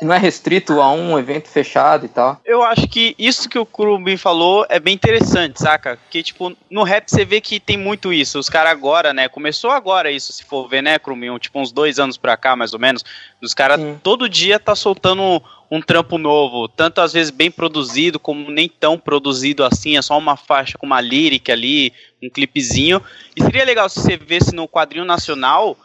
não 0.00 0.14
é 0.14 0.18
restrito 0.18 0.80
a 0.80 0.92
um 0.92 1.18
evento 1.18 1.48
fechado 1.48 2.06
e 2.06 2.08
tal. 2.08 2.40
Eu 2.44 2.62
acho 2.62 2.86
que 2.86 3.14
isso 3.18 3.48
que 3.48 3.58
o 3.58 3.66
Kurubin 3.66 4.16
falou 4.16 4.64
é 4.68 4.78
bem 4.78 4.94
interessante, 4.94 5.60
saca? 5.60 5.98
Que, 6.10 6.22
tipo, 6.22 6.56
no 6.70 6.82
rap 6.84 7.08
você 7.08 7.24
vê 7.24 7.40
que 7.40 7.58
tem 7.58 7.76
muito 7.76 8.12
isso. 8.12 8.38
Os 8.38 8.48
caras 8.48 8.72
agora, 8.72 9.12
né? 9.12 9.28
Começou 9.28 9.70
agora 9.70 10.10
isso, 10.10 10.32
se 10.32 10.44
for 10.44 10.68
ver, 10.68 10.82
né, 10.82 10.98
Kurubin? 10.98 11.36
Tipo, 11.38 11.60
uns 11.60 11.72
dois 11.72 11.98
anos 11.98 12.16
pra 12.16 12.36
cá, 12.36 12.54
mais 12.54 12.72
ou 12.72 12.78
menos. 12.78 13.04
Os 13.42 13.54
caras 13.54 13.80
todo 14.02 14.28
dia 14.28 14.60
tá 14.60 14.74
soltando 14.74 15.22
um, 15.22 15.40
um 15.70 15.82
trampo 15.82 16.16
novo. 16.16 16.68
Tanto 16.68 17.00
às 17.00 17.12
vezes 17.12 17.30
bem 17.30 17.50
produzido, 17.50 18.20
como 18.20 18.50
nem 18.50 18.68
tão 18.68 18.98
produzido 18.98 19.64
assim. 19.64 19.96
É 19.96 20.02
só 20.02 20.16
uma 20.16 20.36
faixa 20.36 20.78
com 20.78 20.86
uma 20.86 21.00
lírica 21.00 21.52
ali, 21.52 21.92
um 22.22 22.30
clipezinho. 22.30 23.02
E 23.34 23.42
seria 23.42 23.64
legal 23.64 23.88
se 23.88 24.00
você 24.00 24.16
visse 24.16 24.54
no 24.54 24.68
quadrinho 24.68 25.04
nacional 25.04 25.76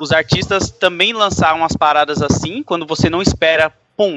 os 0.00 0.12
artistas 0.12 0.70
também 0.70 1.12
lançaram 1.12 1.58
umas 1.58 1.76
paradas 1.76 2.22
assim, 2.22 2.62
quando 2.62 2.86
você 2.86 3.08
não 3.08 3.22
espera, 3.22 3.72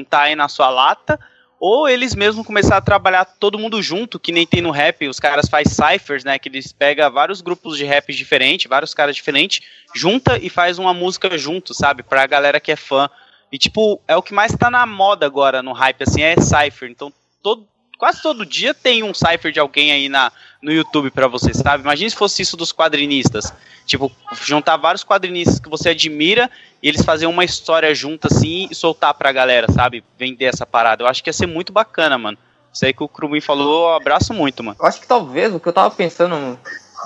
tá 0.08 0.22
aí 0.22 0.34
na 0.34 0.48
sua 0.48 0.68
lata, 0.68 1.18
ou 1.58 1.86
eles 1.88 2.14
mesmos 2.14 2.46
começaram 2.46 2.78
a 2.78 2.82
trabalhar 2.82 3.24
todo 3.24 3.58
mundo 3.58 3.82
junto, 3.82 4.18
que 4.18 4.32
nem 4.32 4.46
tem 4.46 4.62
no 4.62 4.70
rap, 4.70 5.06
os 5.06 5.20
caras 5.20 5.48
faz 5.48 5.68
ciphers, 5.68 6.24
né, 6.24 6.38
que 6.38 6.48
eles 6.48 6.72
pegam 6.72 7.10
vários 7.12 7.42
grupos 7.42 7.76
de 7.76 7.84
rap 7.84 8.12
diferentes, 8.14 8.68
vários 8.68 8.94
caras 8.94 9.14
diferentes, 9.14 9.60
junta 9.94 10.38
e 10.38 10.48
faz 10.48 10.78
uma 10.78 10.94
música 10.94 11.36
junto, 11.36 11.74
sabe, 11.74 12.02
pra 12.02 12.26
galera 12.26 12.60
que 12.60 12.72
é 12.72 12.76
fã. 12.76 13.10
E 13.52 13.58
tipo, 13.58 14.00
é 14.08 14.16
o 14.16 14.22
que 14.22 14.32
mais 14.32 14.52
tá 14.56 14.70
na 14.70 14.86
moda 14.86 15.26
agora 15.26 15.62
no 15.62 15.72
hype, 15.72 16.02
assim, 16.02 16.22
é 16.22 16.34
cipher. 16.40 16.88
Então, 16.88 17.12
todo, 17.42 17.66
quase 18.00 18.22
todo 18.22 18.46
dia 18.46 18.72
tem 18.72 19.02
um 19.02 19.12
cipher 19.12 19.52
de 19.52 19.60
alguém 19.60 19.92
aí 19.92 20.08
na, 20.08 20.32
no 20.62 20.72
YouTube 20.72 21.10
para 21.10 21.28
você, 21.28 21.52
sabe? 21.52 21.84
Imagina 21.84 22.08
se 22.08 22.16
fosse 22.16 22.40
isso 22.40 22.56
dos 22.56 22.72
quadrinistas. 22.72 23.52
Tipo, 23.84 24.10
juntar 24.42 24.78
vários 24.78 25.04
quadrinistas 25.04 25.60
que 25.60 25.68
você 25.68 25.90
admira 25.90 26.50
e 26.82 26.88
eles 26.88 27.04
fazerem 27.04 27.32
uma 27.32 27.44
história 27.44 27.94
junto 27.94 28.26
assim 28.26 28.68
e 28.70 28.74
soltar 28.74 29.12
pra 29.12 29.30
galera, 29.30 29.70
sabe? 29.70 30.02
Vender 30.18 30.46
essa 30.46 30.64
parada. 30.64 31.02
Eu 31.02 31.08
acho 31.08 31.22
que 31.22 31.28
ia 31.28 31.34
ser 31.34 31.46
muito 31.46 31.74
bacana, 31.74 32.16
mano. 32.16 32.38
Isso 32.72 32.86
aí 32.86 32.94
que 32.94 33.02
o 33.02 33.08
Krumim 33.08 33.40
falou, 33.40 33.90
eu 33.90 33.96
abraço 33.96 34.32
muito, 34.32 34.64
mano. 34.64 34.78
Eu 34.80 34.86
acho 34.86 34.98
que 34.98 35.06
talvez 35.06 35.54
o 35.54 35.60
que 35.60 35.68
eu 35.68 35.72
tava 35.72 35.90
pensando 35.90 36.58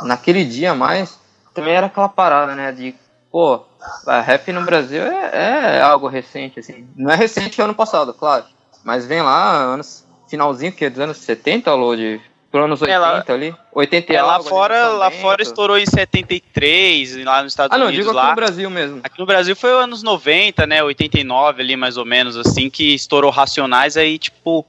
naquele 0.04 0.44
dia 0.44 0.74
mais 0.74 1.18
também 1.52 1.74
era 1.74 1.86
aquela 1.86 2.08
parada, 2.08 2.54
né? 2.54 2.70
De, 2.70 2.94
pô, 3.32 3.64
a 4.06 4.20
rap 4.20 4.52
no 4.52 4.64
Brasil 4.64 5.02
é, 5.02 5.78
é 5.78 5.80
algo 5.80 6.06
recente, 6.06 6.60
assim. 6.60 6.88
Não 6.94 7.10
é 7.10 7.16
recente 7.16 7.60
ano 7.60 7.74
passado, 7.74 8.14
claro. 8.14 8.44
Mas 8.84 9.06
vem 9.06 9.22
lá, 9.22 9.56
anos 9.56 10.03
finalzinho 10.34 10.72
que 10.72 10.84
é 10.84 10.90
dos 10.90 10.98
anos 10.98 11.18
70, 11.18 11.72
Lodi? 11.74 12.20
Pro 12.50 12.64
anos 12.64 12.82
80 12.82 12.98
é, 12.98 13.34
ali? 13.34 13.56
80 13.72 14.12
é, 14.12 14.22
lá 14.22 14.40
fora, 14.40 14.88
lá 14.88 15.10
fora 15.10 15.42
estourou 15.42 15.76
em 15.76 15.86
73, 15.86 17.24
lá 17.24 17.42
nos 17.42 17.52
Estados 17.52 17.74
ah, 17.74 17.78
não, 17.78 17.88
Unidos. 17.88 18.06
digo 18.06 18.14
lá. 18.14 18.22
aqui 18.22 18.30
no 18.30 18.36
Brasil 18.36 18.70
mesmo. 18.70 19.00
Aqui 19.02 19.18
no 19.18 19.26
Brasil 19.26 19.56
foi 19.56 19.72
anos 19.72 20.02
90, 20.02 20.66
né? 20.66 20.82
89 20.82 21.62
ali, 21.62 21.76
mais 21.76 21.96
ou 21.96 22.04
menos, 22.04 22.36
assim, 22.36 22.70
que 22.70 22.94
estourou 22.94 23.30
Racionais, 23.30 23.96
aí, 23.96 24.18
tipo, 24.18 24.64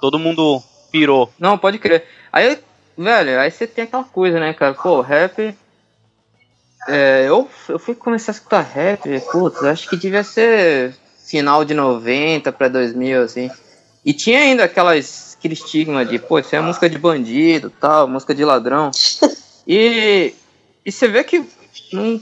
todo 0.00 0.18
mundo 0.18 0.62
pirou. 0.90 1.30
Não, 1.38 1.58
pode 1.58 1.78
crer. 1.78 2.06
Aí, 2.32 2.58
velho, 2.96 3.40
aí 3.40 3.50
você 3.50 3.66
tem 3.66 3.84
aquela 3.84 4.04
coisa, 4.04 4.40
né, 4.40 4.54
cara? 4.54 4.74
Pô, 4.74 5.00
rap. 5.02 5.54
É, 6.86 7.26
eu, 7.28 7.48
eu 7.68 7.78
fui 7.78 7.94
começar 7.94 8.32
a 8.32 8.34
escutar 8.34 8.62
rap, 8.62 9.02
putz, 9.30 9.62
acho 9.64 9.90
que 9.90 9.96
devia 9.96 10.24
ser 10.24 10.94
final 11.26 11.62
de 11.62 11.74
90 11.74 12.50
pra 12.52 12.68
2000, 12.68 13.22
assim. 13.22 13.50
E 14.08 14.14
tinha 14.14 14.40
ainda 14.40 14.64
aquelas, 14.64 15.36
aquele 15.38 15.52
estigma 15.52 16.02
de, 16.02 16.18
pô, 16.18 16.38
isso 16.38 16.56
é 16.56 16.60
música 16.62 16.88
de 16.88 16.98
bandido, 16.98 17.68
tal, 17.68 18.08
música 18.08 18.34
de 18.34 18.42
ladrão. 18.42 18.90
e, 19.68 20.32
e 20.82 20.90
você 20.90 21.06
vê 21.06 21.22
que 21.22 21.44
num 21.92 22.18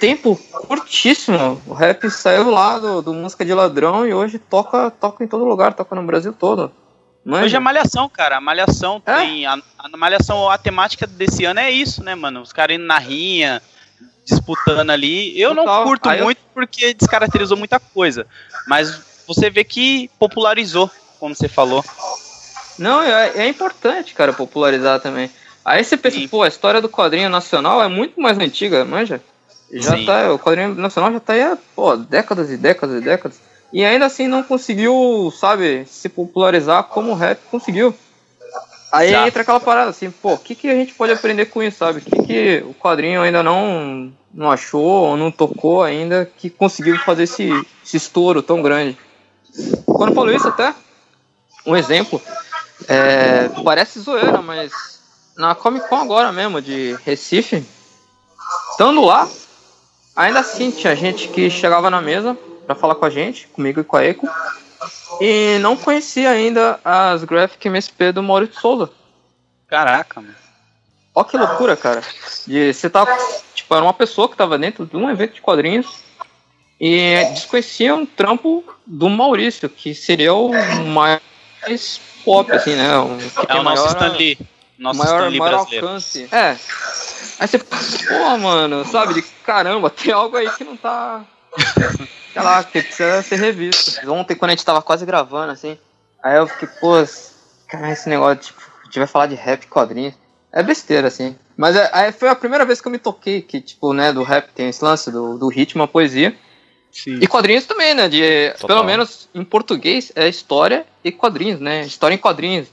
tempo 0.00 0.40
curtíssimo, 0.66 1.60
o 1.66 1.74
rap 1.74 2.08
saiu 2.08 2.50
lá 2.50 2.78
do, 2.78 3.02
do 3.02 3.12
música 3.12 3.44
de 3.44 3.52
ladrão 3.52 4.06
e 4.06 4.14
hoje 4.14 4.38
toca, 4.38 4.90
toca 4.90 5.22
em 5.22 5.28
todo 5.28 5.44
lugar, 5.44 5.74
toca 5.74 5.94
no 5.94 6.02
Brasil 6.02 6.32
todo. 6.32 6.72
Manja. 7.22 7.44
Hoje 7.44 7.56
é 7.56 7.60
malhação, 7.60 8.08
cara. 8.08 8.38
A 8.38 8.40
malhação 8.40 9.02
é? 9.04 9.14
tem. 9.18 9.44
A, 9.44 9.60
a, 9.78 9.96
malhação, 9.98 10.48
a 10.48 10.56
temática 10.56 11.06
desse 11.06 11.44
ano 11.44 11.60
é 11.60 11.70
isso, 11.70 12.02
né, 12.02 12.14
mano? 12.14 12.40
Os 12.40 12.54
caras 12.54 12.76
indo 12.76 12.86
na 12.86 12.98
rinha, 12.98 13.60
disputando 14.24 14.88
ali. 14.88 15.38
Eu 15.38 15.52
não 15.52 15.66
Total. 15.66 15.84
curto 15.84 16.08
Aí 16.08 16.20
eu- 16.20 16.24
muito 16.24 16.40
porque 16.54 16.94
descaracterizou 16.94 17.58
muita 17.58 17.78
coisa. 17.78 18.26
Mas 18.66 18.98
você 19.26 19.50
vê 19.50 19.62
que 19.62 20.08
popularizou, 20.18 20.90
como 21.18 21.34
você 21.34 21.48
falou. 21.48 21.84
Não, 22.78 23.02
é, 23.02 23.32
é 23.36 23.48
importante, 23.48 24.14
cara, 24.14 24.32
popularizar 24.32 25.00
também. 25.00 25.30
Aí 25.64 25.84
você 25.84 25.96
pensa, 25.96 26.16
Sim. 26.16 26.28
pô, 26.28 26.42
a 26.42 26.48
história 26.48 26.80
do 26.80 26.88
quadrinho 26.88 27.28
nacional 27.28 27.82
é 27.82 27.88
muito 27.88 28.20
mais 28.20 28.38
antiga, 28.38 28.84
manja? 28.84 29.20
Já 29.70 29.96
Sim. 29.96 30.06
tá, 30.06 30.32
o 30.32 30.38
quadrinho 30.38 30.74
nacional 30.74 31.12
já 31.12 31.20
tá 31.20 31.32
aí 31.34 31.42
há, 31.42 31.58
pô, 31.74 31.96
décadas 31.96 32.50
e 32.50 32.56
décadas 32.56 33.02
e 33.02 33.04
décadas. 33.04 33.40
E 33.72 33.84
ainda 33.84 34.06
assim 34.06 34.26
não 34.26 34.42
conseguiu, 34.42 35.30
sabe, 35.38 35.84
se 35.86 36.08
popularizar 36.08 36.84
como 36.84 37.10
o 37.10 37.14
rap 37.14 37.38
conseguiu. 37.50 37.94
Aí 38.90 39.10
Exato. 39.10 39.28
entra 39.28 39.42
aquela 39.42 39.60
parada 39.60 39.90
assim, 39.90 40.10
pô, 40.10 40.32
o 40.32 40.38
que, 40.38 40.54
que 40.54 40.70
a 40.70 40.74
gente 40.74 40.94
pode 40.94 41.12
aprender 41.12 41.46
com 41.46 41.62
isso, 41.62 41.76
sabe? 41.78 41.98
O 41.98 42.02
que, 42.02 42.22
que 42.22 42.64
o 42.66 42.72
quadrinho 42.72 43.20
ainda 43.20 43.42
não, 43.42 44.10
não 44.32 44.50
achou 44.50 45.10
ou 45.10 45.16
não 45.16 45.30
tocou 45.30 45.82
ainda 45.82 46.30
que 46.38 46.48
conseguiu 46.48 46.96
fazer 47.00 47.24
esse, 47.24 47.50
esse 47.84 47.98
estouro 47.98 48.42
tão 48.42 48.62
grande? 48.62 48.96
Quando 49.84 50.10
eu 50.10 50.14
falo 50.14 50.32
isso 50.32 50.48
até, 50.48 50.74
um 51.68 51.76
exemplo, 51.76 52.20
é, 52.88 53.50
parece 53.62 54.00
zoeira, 54.00 54.40
mas 54.40 54.72
na 55.36 55.54
Comic 55.54 55.86
Con 55.88 55.96
agora 55.96 56.32
mesmo, 56.32 56.62
de 56.62 56.98
Recife, 57.04 57.62
estando 58.70 59.04
lá, 59.04 59.28
ainda 60.16 60.40
assim 60.40 60.70
tinha 60.70 60.96
gente 60.96 61.28
que 61.28 61.50
chegava 61.50 61.90
na 61.90 62.00
mesa 62.00 62.36
pra 62.66 62.74
falar 62.74 62.94
com 62.94 63.04
a 63.04 63.10
gente, 63.10 63.46
comigo 63.48 63.80
e 63.80 63.84
com 63.84 63.96
a 63.96 64.04
Eco, 64.04 64.26
e 65.20 65.58
não 65.60 65.76
conhecia 65.76 66.30
ainda 66.30 66.80
as 66.82 67.22
Graphic 67.24 67.68
MSP 67.68 68.12
do 68.12 68.22
Maurício 68.22 68.58
Souza. 68.58 68.90
Caraca, 69.66 70.22
mano. 70.22 70.34
Ó 71.14 71.24
que 71.24 71.36
loucura, 71.36 71.76
cara. 71.76 72.02
De 72.46 72.72
você 72.72 72.88
tá. 72.88 73.04
Tipo, 73.54 73.74
era 73.74 73.84
uma 73.84 73.92
pessoa 73.92 74.28
que 74.28 74.36
tava 74.36 74.56
dentro 74.56 74.86
de 74.86 74.96
um 74.96 75.10
evento 75.10 75.34
de 75.34 75.40
quadrinhos 75.40 76.02
e 76.80 77.24
desconhecia 77.34 77.94
um 77.94 78.06
trampo 78.06 78.64
do 78.86 79.10
Maurício, 79.10 79.68
que 79.68 79.94
seria 79.94 80.32
o 80.32 80.50
mais 81.68 82.00
pop, 82.24 82.50
assim, 82.52 82.74
né? 82.74 82.98
Um, 82.98 83.18
que 83.18 83.24
É 83.52 83.54
o 83.54 83.62
nosso 83.62 83.82
maior- 83.82 83.88
Stan 83.88 84.08
Lee. 84.16 84.38
Nosso 84.78 84.98
maior, 84.98 85.18
Stan 85.18 85.28
Lee 85.28 85.38
maior 85.38 85.54
brasileiro. 85.56 85.86
alcance. 85.88 86.28
É. 86.32 86.56
Aí 87.40 87.48
você, 87.48 87.58
pô, 87.58 88.38
mano, 88.38 88.84
sabe, 88.84 89.14
de 89.14 89.22
caramba, 89.22 89.90
tem 89.90 90.12
algo 90.12 90.36
aí 90.36 90.50
que 90.50 90.64
não 90.64 90.76
tá. 90.76 91.24
Sei 92.32 92.42
lá, 92.42 92.62
que 92.64 92.82
precisa 92.82 93.22
ser 93.22 93.36
revisto. 93.36 94.10
Ontem, 94.10 94.34
quando 94.34 94.50
a 94.50 94.54
gente 94.54 94.64
tava 94.64 94.82
quase 94.82 95.04
gravando, 95.06 95.52
assim, 95.52 95.78
aí 96.22 96.36
eu 96.36 96.46
fiquei, 96.46 96.68
pô, 96.80 96.92
cara, 97.68 97.90
esse 97.90 98.08
negócio, 98.08 98.36
tipo, 98.38 98.60
a 98.82 98.84
gente 98.84 98.98
vai 98.98 99.08
falar 99.08 99.26
de 99.26 99.34
rap 99.34 99.64
e 99.64 99.66
quadrinhos. 99.66 100.14
É 100.52 100.62
besteira, 100.62 101.08
assim. 101.08 101.36
Mas 101.56 101.76
é, 101.76 101.90
aí 101.92 102.10
foi 102.12 102.28
a 102.28 102.34
primeira 102.34 102.64
vez 102.64 102.80
que 102.80 102.88
eu 102.88 102.92
me 102.92 102.98
toquei 102.98 103.42
que, 103.42 103.60
tipo, 103.60 103.92
né, 103.92 104.12
do 104.12 104.22
rap 104.22 104.48
tem 104.54 104.68
esse 104.68 104.82
lance 104.82 105.10
do, 105.10 105.36
do 105.38 105.48
ritmo, 105.48 105.82
a 105.82 105.88
poesia. 105.88 106.34
Sim. 107.04 107.18
E 107.20 107.26
quadrinhos 107.26 107.64
também, 107.66 107.94
né? 107.94 108.08
De, 108.08 108.50
Total. 108.52 108.68
pelo 108.68 108.84
menos 108.84 109.28
em 109.34 109.44
português 109.44 110.10
é 110.16 110.28
história 110.28 110.84
e 111.04 111.12
quadrinhos, 111.12 111.60
né? 111.60 111.82
História 111.82 112.14
em 112.14 112.18
quadrinhos. 112.18 112.68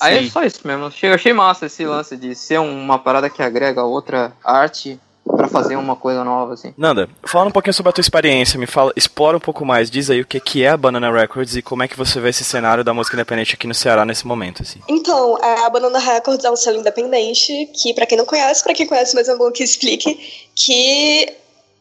Aí 0.00 0.20
Sim. 0.20 0.26
é 0.26 0.30
só 0.30 0.42
isso 0.44 0.60
mesmo. 0.64 0.86
Achei, 0.86 1.12
achei 1.12 1.32
massa 1.32 1.66
esse 1.66 1.84
lance 1.84 2.16
de 2.16 2.34
ser 2.34 2.60
uma 2.60 2.98
parada 2.98 3.28
que 3.28 3.42
agrega 3.42 3.82
outra 3.82 4.32
arte 4.44 4.98
pra 5.36 5.48
fazer 5.48 5.76
uma 5.76 5.94
coisa 5.94 6.24
nova, 6.24 6.54
assim. 6.54 6.72
Nanda, 6.76 7.08
falando 7.24 7.48
um 7.48 7.52
pouquinho 7.52 7.74
sobre 7.74 7.90
a 7.90 7.92
tua 7.92 8.00
experiência, 8.00 8.58
me 8.58 8.66
fala, 8.66 8.92
explora 8.96 9.36
um 9.36 9.40
pouco 9.40 9.64
mais, 9.64 9.90
diz 9.90 10.08
aí 10.08 10.20
o 10.20 10.26
que 10.26 10.40
que 10.40 10.62
é 10.62 10.68
a 10.68 10.76
Banana 10.76 11.10
Records 11.12 11.56
e 11.56 11.62
como 11.62 11.82
é 11.82 11.88
que 11.88 11.96
você 11.96 12.18
vê 12.20 12.30
esse 12.30 12.44
cenário 12.44 12.82
da 12.82 12.94
música 12.94 13.16
independente 13.16 13.54
aqui 13.54 13.66
no 13.66 13.74
Ceará 13.74 14.04
nesse 14.04 14.26
momento, 14.26 14.62
assim. 14.62 14.80
Então, 14.88 15.36
é, 15.42 15.66
a 15.66 15.70
Banana 15.70 15.98
Records 15.98 16.44
é 16.44 16.50
um 16.50 16.56
selo 16.56 16.78
independente 16.78 17.70
que, 17.74 17.92
pra 17.92 18.06
quem 18.06 18.16
não 18.16 18.24
conhece, 18.24 18.62
pra 18.62 18.72
quem 18.72 18.86
conhece, 18.86 19.14
mas 19.14 19.28
é 19.28 19.36
bom 19.36 19.50
que 19.50 19.62
explique, 19.62 20.48
que 20.54 21.34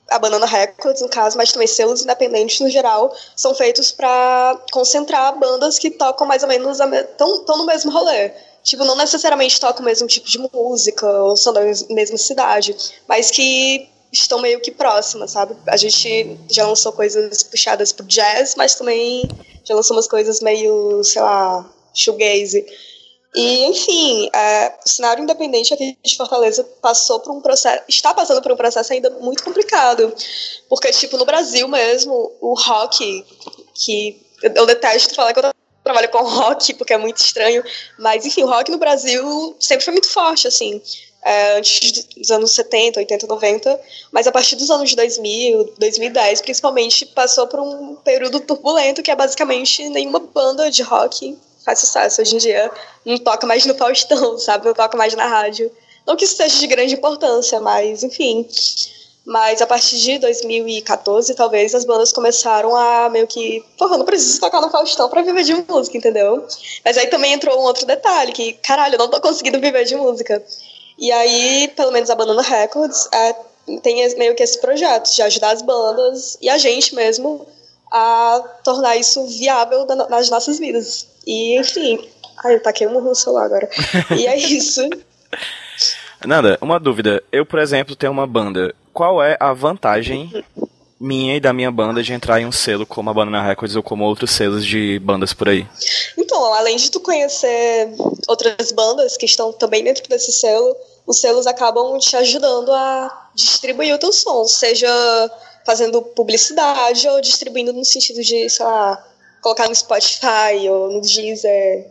a 0.10 0.20
Banana 0.20 0.46
Records, 0.46 1.02
no 1.02 1.10
caso, 1.10 1.38
mas 1.38 1.52
também 1.52 1.68
selos 1.68 2.02
independentes 2.04 2.60
no 2.60 2.70
geral, 2.70 3.14
são 3.36 3.54
feitos 3.54 3.92
pra 3.92 4.60
concentrar 4.72 5.38
bandas 5.38 5.78
que 5.78 5.90
tocam 5.92 6.26
mais 6.28 6.44
ou 6.44 6.50
menos, 6.50 6.80
estão 6.80 7.58
no 7.58 7.66
mesmo 7.66 7.92
rolê. 7.92 8.32
Tipo, 8.64 8.84
não 8.84 8.96
necessariamente 8.96 9.60
tocam 9.60 9.82
o 9.82 9.86
mesmo 9.86 10.08
tipo 10.08 10.28
de 10.28 10.40
música, 10.40 11.08
ou 11.24 11.38
são 11.38 11.54
da 11.54 11.62
mes- 11.62 11.88
mesma 11.90 12.18
cidade, 12.18 12.76
mas 13.08 13.32
que 13.32 13.90
estão 14.12 14.40
meio 14.40 14.60
que 14.60 14.72
próximas, 14.72 15.32
sabe? 15.32 15.56
A 15.68 15.78
gente 15.78 16.38
já 16.50 16.66
lançou 16.68 16.92
coisas 16.92 17.44
puxadas 17.44 17.92
pro 17.92 18.06
jazz, 18.06 18.56
mas 18.56 18.76
também 18.76 19.24
já 19.64 19.74
lançou 19.76 19.96
umas 19.96 20.08
coisas 20.08 20.42
meio, 20.42 21.04
sei 21.04 21.22
lá, 21.22 21.66
shoegaze. 21.94 22.66
E, 23.38 23.66
enfim, 23.66 24.28
é, 24.34 24.74
o 24.84 24.90
cenário 24.90 25.22
independente 25.22 25.72
aqui 25.72 25.96
de 26.04 26.18
Fortaleza 26.18 26.64
passou 26.82 27.20
por 27.20 27.32
um 27.32 27.40
processo, 27.40 27.84
está 27.88 28.12
passando 28.12 28.42
por 28.42 28.52
um 28.52 28.56
processo 28.56 28.92
ainda 28.92 29.12
muito 29.12 29.44
complicado. 29.44 30.12
Porque, 30.68 30.90
tipo, 30.90 31.18
no 31.18 31.26
Brasil 31.26 31.68
mesmo, 31.68 32.32
o 32.42 32.56
rock, 32.56 33.24
que 33.76 34.20
eu, 34.42 34.66
detesto 34.66 35.14
falar 35.14 35.34
que 35.34 35.40
eu 35.40 35.54
trabalho 35.84 36.10
com 36.10 36.24
rock, 36.24 36.74
porque 36.74 36.94
é 36.94 36.98
muito 36.98 37.18
estranho, 37.18 37.64
mas, 38.00 38.26
enfim, 38.26 38.42
o 38.42 38.48
rock 38.48 38.72
no 38.72 38.80
Brasil 38.80 39.56
sempre 39.60 39.86
foi 39.86 39.94
muito 39.94 40.10
forte, 40.10 40.48
assim. 40.48 40.82
é, 41.24 41.58
antes 41.58 42.06
dos 42.16 42.32
anos 42.32 42.52
70, 42.54 43.00
80, 43.00 43.28
90, 43.28 43.80
mas 44.12 44.26
a 44.26 44.32
partir 44.32 44.56
dos 44.56 44.72
anos 44.72 44.96
2000, 44.96 45.76
2010, 45.78 46.42
principalmente, 46.42 47.06
passou 47.06 47.46
por 47.46 47.60
um 47.60 47.98
período 47.98 48.40
turbulento 48.40 49.04
que 49.04 49.12
é 49.12 49.16
basicamente 49.16 49.88
nenhuma 49.90 50.20
banda 50.20 50.72
de 50.72 50.82
rock 50.82 51.38
faz 51.68 51.80
sucesso 51.80 52.22
hoje 52.22 52.36
em 52.36 52.40
dia. 52.40 52.72
Não 53.06 53.18
toca 53.18 53.46
mais 53.46 53.66
no 53.66 53.76
Faustão, 53.76 54.38
sabe? 54.40 54.66
Não 54.66 54.74
toca 54.74 54.98
mais 54.98 55.14
na 55.14 55.28
rádio. 55.28 55.70
Não 56.06 56.16
que 56.16 56.24
isso 56.24 56.38
seja 56.38 56.58
de 56.58 56.68
grande 56.68 56.94
importância, 56.96 57.60
mas 57.60 58.02
enfim. 58.04 58.48
Mas 59.26 59.62
a 59.62 59.68
partir 59.68 59.98
de 60.00 60.18
2014, 60.20 61.36
talvez, 61.36 61.76
as 61.76 61.84
bandas 61.84 62.14
começaram 62.14 62.74
a 62.74 63.10
meio 63.10 63.28
que. 63.28 63.62
Porra, 63.78 63.98
não 63.98 64.06
preciso 64.06 64.40
tocar 64.40 64.62
no 64.62 64.70
Faustão 64.70 65.10
pra 65.10 65.22
viver 65.22 65.44
de 65.44 65.54
música, 65.54 65.98
entendeu? 65.98 66.48
Mas 66.86 66.98
aí 66.98 67.08
também 67.08 67.34
entrou 67.34 67.60
um 67.60 67.64
outro 67.64 67.86
detalhe, 67.86 68.32
que, 68.32 68.54
caralho, 68.54 68.96
eu 68.96 69.00
não 69.00 69.10
tô 69.10 69.20
conseguindo 69.20 69.60
viver 69.60 69.84
de 69.84 69.98
música. 69.98 70.42
E 70.98 71.12
aí, 71.12 71.68
pelo 71.76 71.92
menos 71.92 72.10
a 72.10 72.16
Banana 72.16 72.42
Records 72.42 73.10
é, 73.12 73.36
tem 73.84 74.16
meio 74.16 74.34
que 74.34 74.42
esse 74.44 74.60
projeto 74.62 75.14
de 75.14 75.22
ajudar 75.22 75.52
as 75.52 75.62
bandas 75.62 76.38
e 76.42 76.50
a 76.50 76.58
gente 76.58 76.96
mesmo 76.96 77.46
a 77.92 78.42
tornar 78.64 78.96
isso 78.96 79.26
viável 79.28 79.86
na- 79.86 80.08
nas 80.08 80.30
nossas 80.30 80.58
vidas. 80.58 81.06
E, 81.28 81.60
enfim. 81.60 82.00
Ai, 82.44 82.56
eu 82.56 82.64
taquei 82.64 82.88
um 82.88 82.94
murro 82.94 83.10
no 83.10 83.16
celular 83.16 83.46
agora. 83.46 83.70
E 84.18 84.26
é 84.26 84.36
isso. 84.40 84.82
Nanda, 86.26 86.58
uma 86.62 86.80
dúvida. 86.80 87.22
Eu, 87.32 87.46
por 87.46 87.60
exemplo, 87.60 87.96
tenho 87.96 88.14
uma 88.14 88.26
banda. 88.26 88.74
Qual 88.94 89.22
é 89.22 89.36
a 89.40 89.54
vantagem 89.54 90.44
minha 91.00 91.36
e 91.36 91.40
da 91.40 91.54
minha 91.54 91.72
banda 91.72 92.02
de 92.02 92.14
entrar 92.14 92.42
em 92.42 92.46
um 92.46 92.52
selo 92.52 92.86
como 92.86 93.10
a 93.10 93.14
Banana 93.14 93.44
Records 93.44 93.76
ou 93.76 93.84
como 93.84 94.04
outros 94.04 94.32
selos 94.32 94.66
de 94.66 94.98
bandas 95.00 95.34
por 95.34 95.50
aí? 95.50 95.68
Então, 96.18 96.54
além 96.56 96.78
de 96.78 96.90
tu 96.90 97.00
conhecer 97.00 97.94
outras 98.28 98.72
bandas 98.72 99.16
que 99.16 99.26
estão 99.26 99.54
também 99.54 99.84
dentro 99.84 100.08
desse 100.10 100.32
selo, 100.32 100.76
os 101.06 101.20
selos 101.20 101.46
acabam 101.46 101.98
te 102.00 102.16
ajudando 102.16 102.72
a 102.72 103.30
distribuir 103.36 103.94
o 103.94 104.00
teu 104.00 104.12
som, 104.12 104.46
seja 104.46 104.88
fazendo 105.66 106.02
publicidade 106.02 107.08
ou 107.10 107.22
distribuindo 107.22 107.74
no 107.74 107.86
sentido 107.86 108.22
de, 108.22 108.50
sei 108.50 108.66
lá, 108.66 109.07
colocar 109.42 109.68
no 109.68 109.76
Spotify 109.76 110.68
ou 110.70 110.92
no 110.92 111.02
Deezer 111.02 111.86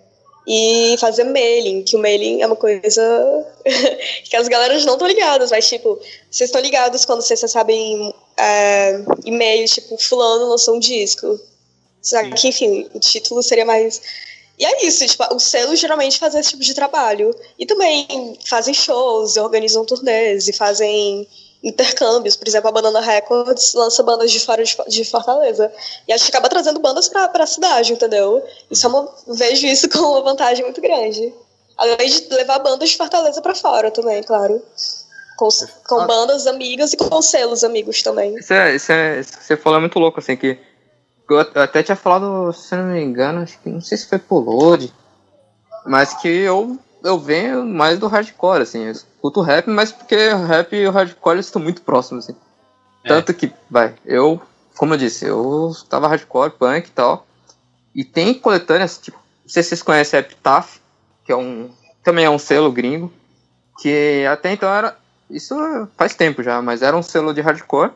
e 0.47 0.97
fazer 1.01 1.25
mailing, 1.25 1.83
que 1.83 1.97
o 1.97 1.99
mailing 1.99 2.41
é 2.41 2.47
uma 2.47 2.55
coisa 2.55 3.47
que 4.25 4.37
as 4.37 4.47
galeras 4.47 4.85
não 4.85 4.95
estão 4.95 5.09
ligadas, 5.09 5.51
mas 5.51 5.69
tipo, 5.69 5.99
vocês 6.31 6.49
estão 6.49 6.61
ligados 6.61 7.05
quando 7.05 7.21
vocês 7.21 7.43
recebem 7.43 8.15
é, 8.37 9.01
e-mail, 9.25 9.67
tipo, 9.67 9.99
fulano 9.99 10.49
lançou 10.51 10.77
um 10.77 10.79
disco. 10.79 11.41
Só 12.01 12.23
que, 12.31 12.49
enfim, 12.49 12.89
o 12.95 13.01
título 13.01 13.43
seria 13.43 13.65
mais. 13.65 14.01
E 14.57 14.65
é 14.65 14.87
isso, 14.87 15.05
tipo, 15.05 15.25
os 15.35 15.43
selos 15.43 15.81
geralmente 15.81 16.19
fazem 16.19 16.41
esse 16.41 16.51
tipo 16.51 16.63
de 16.63 16.73
trabalho. 16.73 17.35
E 17.59 17.67
também 17.67 18.39
fazem 18.47 18.73
shows, 18.73 19.37
organizam 19.37 19.85
turnês 19.85 20.47
e 20.47 20.53
fazem 20.53 21.27
intercâmbios. 21.69 22.37
Por 22.37 22.47
exemplo, 22.47 22.69
a 22.69 22.73
Banana 22.73 23.01
Records 23.01 23.75
lança 23.75 24.03
bandas 24.03 24.31
de 24.31 24.41
fora 24.41 24.63
de 24.65 24.75
Fo- 24.75 24.89
de 24.89 25.05
Fortaleza. 25.05 25.73
E 26.07 26.13
a 26.13 26.17
gente 26.17 26.29
acaba 26.29 26.49
trazendo 26.49 26.79
bandas 26.81 27.09
pra, 27.09 27.29
pra 27.29 27.47
cidade, 27.47 27.93
entendeu? 27.93 28.43
Isso 28.71 28.87
é 28.87 28.89
uma, 28.89 29.09
vejo 29.29 29.67
isso 29.67 29.89
como 29.91 30.13
uma 30.13 30.23
vantagem 30.23 30.65
muito 30.65 30.81
grande. 30.81 31.35
Além 31.77 32.09
de 32.09 32.27
levar 32.35 32.59
bandas 32.61 32.89
de 32.91 32.97
Fortaleza 32.97 33.43
pra 33.43 33.55
fora 33.55 33.91
também, 33.91 34.23
claro. 34.23 34.63
Com, 35.37 35.49
com 35.87 36.01
Ah. 36.01 36.07
bandas 36.07 36.47
amigas 36.47 36.93
e 36.95 36.97
com 36.97 37.21
selos 37.21 37.63
amigos 37.63 38.03
também. 38.03 38.35
Isso, 38.37 38.53
é, 38.55 38.75
isso, 38.75 38.91
é, 38.93 39.21
isso 39.21 39.37
que 39.37 39.45
você 39.45 39.57
falou 39.57 39.77
é 39.79 39.81
muito 39.81 39.99
louco, 39.99 40.19
assim, 40.21 40.35
que 40.37 40.59
eu 41.29 41.39
até 41.41 41.83
tinha 41.83 41.97
falado, 41.97 42.51
se 42.55 42.75
não 42.75 42.85
me 42.85 43.03
engano, 43.03 43.43
acho 43.43 43.59
que 43.59 43.69
não 43.69 43.81
sei 43.83 43.99
se 43.99 44.07
foi 44.07 44.19
pro 44.19 44.39
Load, 44.39 44.91
mas 45.85 46.15
que 46.15 46.29
eu, 46.29 46.79
eu 47.07 47.19
venho 47.19 47.65
mais 47.65 47.99
do 47.99 48.09
hardcore, 48.09 48.63
assim, 48.63 48.85
eu 48.85 48.93
escuto 48.93 49.41
rap, 49.41 49.69
mas 49.69 49.93
porque 49.93 50.29
o 50.29 50.45
rap 50.45 50.75
e 50.75 50.87
o 50.87 50.91
hardcore 50.91 51.39
estão 51.39 51.63
muito 51.63 51.83
próximos, 51.83 52.25
assim. 52.25 52.39
É. 53.05 53.09
Tanto 53.09 53.33
que, 53.33 53.53
vai, 53.71 53.95
eu, 54.05 54.41
como 54.77 54.95
eu 54.95 54.99
disse, 54.99 55.25
eu 55.25 55.73
tava 55.89 56.09
hardcore, 56.09 56.51
punk 56.51 56.89
e 56.89 56.91
tal, 56.91 57.27
e 57.95 58.05
tem 58.05 58.35
coletâneas, 58.35 58.99
tipo, 58.99 59.17
não 59.45 59.49
sei 59.49 59.63
se 59.63 59.71
vocês 59.71 59.83
conhecem 59.83 60.19
a 60.19 60.21
Epitaph, 60.21 60.79
que 61.25 61.33
é 61.33 61.37
um, 61.37 61.71
também 62.03 62.25
é 62.25 62.31
um 62.31 62.39
selo 62.39 62.73
gringo, 62.73 63.13
que 63.79 64.27
até 64.31 64.53
então 64.53 64.69
era, 64.69 64.97
Isso 65.31 65.55
faz 65.97 66.15
tempo 66.15 66.43
já, 66.43 66.61
mas 66.61 66.83
era 66.83 66.97
um 66.97 67.03
selo 67.03 67.33
de 67.33 67.41
hardcore. 67.41 67.93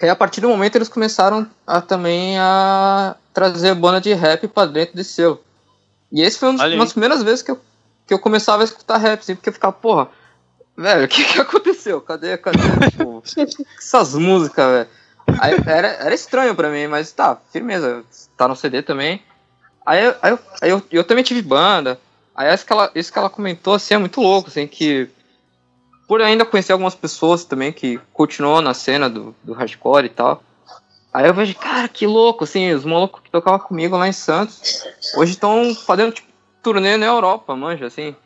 Aí 0.00 0.08
a 0.08 0.16
partir 0.16 0.40
do 0.40 0.48
momento 0.48 0.76
eles 0.76 0.88
começaram 0.88 1.46
a 1.66 1.80
também 1.80 2.38
a 2.38 3.16
trazer 3.32 3.74
banda 3.74 4.00
de 4.00 4.12
rap 4.12 4.46
pra 4.48 4.66
dentro 4.66 4.96
desse 4.96 5.14
selo. 5.14 5.40
E 6.12 6.22
esse 6.22 6.38
foi 6.38 6.48
um 6.48 6.52
uma 6.52 6.84
das 6.84 6.92
primeiras 6.92 7.22
vezes 7.22 7.42
que 7.42 7.50
eu, 7.50 7.60
que 8.06 8.12
eu 8.14 8.18
começava 8.18 8.62
a 8.62 8.64
escutar 8.64 8.98
rap, 8.98 9.20
assim, 9.20 9.34
porque 9.34 9.48
eu 9.48 9.52
ficava, 9.52 9.72
porra, 9.72 10.08
velho, 10.76 11.04
o 11.04 11.08
que 11.08 11.24
que 11.24 11.40
aconteceu? 11.40 12.00
Cadê, 12.00 12.36
cadê, 12.38 12.58
tipo, 12.90 13.22
essas 13.78 14.14
músicas, 14.14 14.66
velho? 14.66 14.88
Aí 15.40 15.54
era, 15.66 15.88
era 15.88 16.14
estranho 16.14 16.54
pra 16.54 16.68
mim, 16.68 16.86
mas 16.86 17.10
tá, 17.12 17.38
firmeza, 17.50 18.04
tá 18.36 18.46
no 18.46 18.54
CD 18.54 18.82
também. 18.82 19.22
Aí, 19.86 20.04
eu- 20.04 20.14
aí, 20.22 20.30
eu, 20.32 20.38
aí 20.62 20.70
eu, 20.70 20.82
eu 20.90 21.04
também 21.04 21.24
tive 21.24 21.40
banda. 21.42 21.98
Aí 22.34 22.52
isso 22.52 22.66
que, 22.66 22.72
ela, 22.72 22.90
isso 22.94 23.12
que 23.12 23.18
ela 23.18 23.30
comentou, 23.30 23.74
assim, 23.74 23.94
é 23.94 23.98
muito 23.98 24.20
louco, 24.20 24.48
assim, 24.48 24.66
que 24.66 25.08
por 26.06 26.20
ainda 26.20 26.44
conhecer 26.44 26.72
algumas 26.72 26.94
pessoas 26.94 27.44
também 27.44 27.72
que 27.72 27.98
continuam 28.12 28.60
na 28.60 28.74
cena 28.74 29.08
do, 29.08 29.34
do 29.42 29.54
hardcore 29.54 30.04
e 30.06 30.10
tal. 30.10 30.42
Aí 31.12 31.26
eu 31.26 31.32
vejo, 31.32 31.54
cara, 31.54 31.88
que 31.88 32.06
louco, 32.06 32.44
assim, 32.44 32.72
os 32.72 32.84
malucos 32.84 33.22
que 33.22 33.30
tocavam 33.30 33.60
comigo 33.60 33.96
lá 33.96 34.06
em 34.08 34.12
Santos, 34.12 34.84
hoje 35.16 35.32
estão 35.32 35.74
fazendo, 35.74 36.12
tipo, 36.12 36.28
turnê 36.64 36.96
na 36.96 37.06
Europa, 37.06 37.54
manja, 37.54 37.86
assim. 37.86 38.16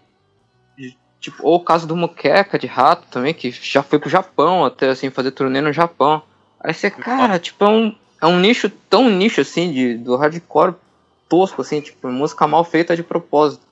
Tipo, 1.21 1.45
ou 1.45 1.57
o 1.57 1.64
caso 1.64 1.85
do 1.85 1.97
Muqueca 1.97 2.57
de 2.57 2.68
Rato 2.68 3.09
também, 3.11 3.35
que 3.35 3.50
já 3.50 3.83
foi 3.83 3.99
pro 3.99 4.09
Japão 4.09 4.64
até, 4.64 4.88
assim, 4.88 5.11
fazer 5.11 5.33
turnê 5.33 5.61
no 5.61 5.73
Japão. 5.73 6.23
Aí 6.61 6.73
você, 6.73 6.90
cara, 6.90 7.40
tipo, 7.40 7.64
é 7.64 7.68
um, 7.68 7.97
é 8.23 8.26
um 8.26 8.38
nicho 8.38 8.71
tão 8.88 9.11
nicho, 9.11 9.40
assim, 9.40 9.73
de, 9.73 9.95
do 9.99 10.14
hardcore 10.16 10.75
tosco, 11.28 11.62
assim, 11.62 11.80
tipo, 11.80 12.09
música 12.09 12.47
mal 12.47 12.62
feita 12.62 12.95
de 12.95 13.02
propósito. 13.02 13.66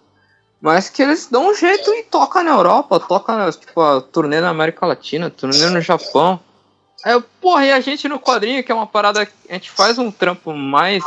Mas 0.61 0.91
que 0.91 1.03
eles 1.03 1.29
dão 1.31 1.51
um 1.51 1.55
jeito 1.55 1.89
e 1.95 2.03
toca 2.03 2.43
na 2.43 2.51
Europa, 2.51 2.99
toca, 2.99 3.53
tipo, 3.53 3.81
a 3.81 4.01
turnê 4.01 4.41
na 4.41 4.49
América 4.49 4.85
Latina, 4.85 5.31
turnê 5.31 5.71
no 5.71 5.81
Japão. 5.81 6.41
Aí, 7.05 7.13
eu, 7.13 7.23
porra, 7.41 7.67
e 7.67 7.73
a 7.73 7.81
gente 7.81 8.09
no 8.09 8.19
quadrinho, 8.19 8.65
que 8.65 8.73
é 8.73 8.75
uma 8.75 8.87
parada, 8.87 9.25
que 9.25 9.33
a 9.49 9.53
gente 9.53 9.71
faz 9.71 9.99
um 9.99 10.11
trampo 10.11 10.53
mais, 10.53 11.05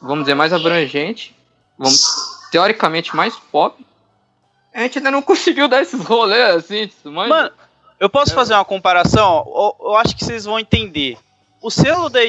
vamos 0.00 0.24
dizer, 0.24 0.34
mais 0.34 0.52
abrangente, 0.52 1.36
vamos, 1.76 2.33
teoricamente 2.54 3.16
mais 3.16 3.34
pop. 3.34 3.84
A 4.72 4.82
gente 4.82 4.98
ainda 4.98 5.10
não 5.10 5.20
conseguiu 5.20 5.66
dar 5.66 5.82
esses 5.82 6.00
rolês 6.04 6.54
assim, 6.54 6.88
mas... 7.02 7.28
Mano, 7.28 7.50
eu 7.98 8.08
posso 8.08 8.32
fazer 8.32 8.54
uma 8.54 8.64
comparação? 8.64 9.44
Eu, 9.44 9.88
eu 9.88 9.96
acho 9.96 10.14
que 10.14 10.24
vocês 10.24 10.44
vão 10.44 10.60
entender. 10.60 11.18
O 11.60 11.68
selo 11.68 12.08
da 12.08 12.20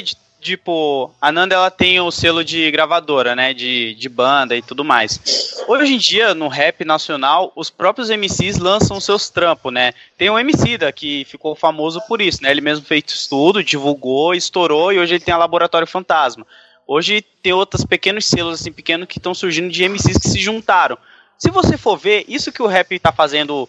tipo, 0.42 1.12
a 1.22 1.32
Nanda 1.32 1.54
ela 1.54 1.70
tem 1.70 2.00
o 2.00 2.10
selo 2.10 2.44
de 2.44 2.72
gravadora, 2.72 3.36
né, 3.36 3.54
de, 3.54 3.94
de 3.94 4.10
banda 4.10 4.56
e 4.56 4.64
tudo 4.64 4.84
mais. 4.84 5.64
Hoje 5.68 5.94
em 5.94 5.98
dia, 5.98 6.34
no 6.34 6.48
rap 6.48 6.84
nacional, 6.84 7.52
os 7.56 7.70
próprios 7.70 8.10
MCs 8.10 8.58
lançam 8.58 9.00
seus 9.00 9.30
trampos, 9.30 9.72
né? 9.72 9.94
Tem 10.18 10.30
o 10.30 10.40
MC 10.40 10.78
da 10.78 10.92
que 10.92 11.26
ficou 11.26 11.56
famoso 11.56 12.02
por 12.08 12.20
isso, 12.20 12.42
né? 12.42 12.50
Ele 12.50 12.62
mesmo 12.62 12.86
fez 12.86 13.04
estudo, 13.08 13.64
divulgou, 13.64 14.34
estourou 14.34 14.92
e 14.92 15.00
hoje 15.00 15.16
ele 15.16 15.24
tem 15.24 15.34
a 15.34 15.38
Laboratório 15.38 15.88
Fantasma. 15.88 16.46
Hoje 16.88 17.22
tem 17.42 17.52
outros 17.54 17.84
pequenos 17.86 18.26
selos 18.26 18.60
assim 18.62 18.72
pequenos 18.72 19.08
que 19.08 19.18
estão 19.18 19.34
surgindo 19.34 19.72
de 19.72 19.84
MCs 19.88 20.18
que 20.18 20.30
se 20.30 20.40
juntaram. 20.40 20.98
Se 21.38 21.50
você 21.50 21.78
for 21.78 21.98
ver, 21.98 22.26
isso 22.28 22.52
que 22.52 22.62
o 22.62 22.68
rap 22.68 22.98
tá 23.00 23.12
fazendo 23.12 23.68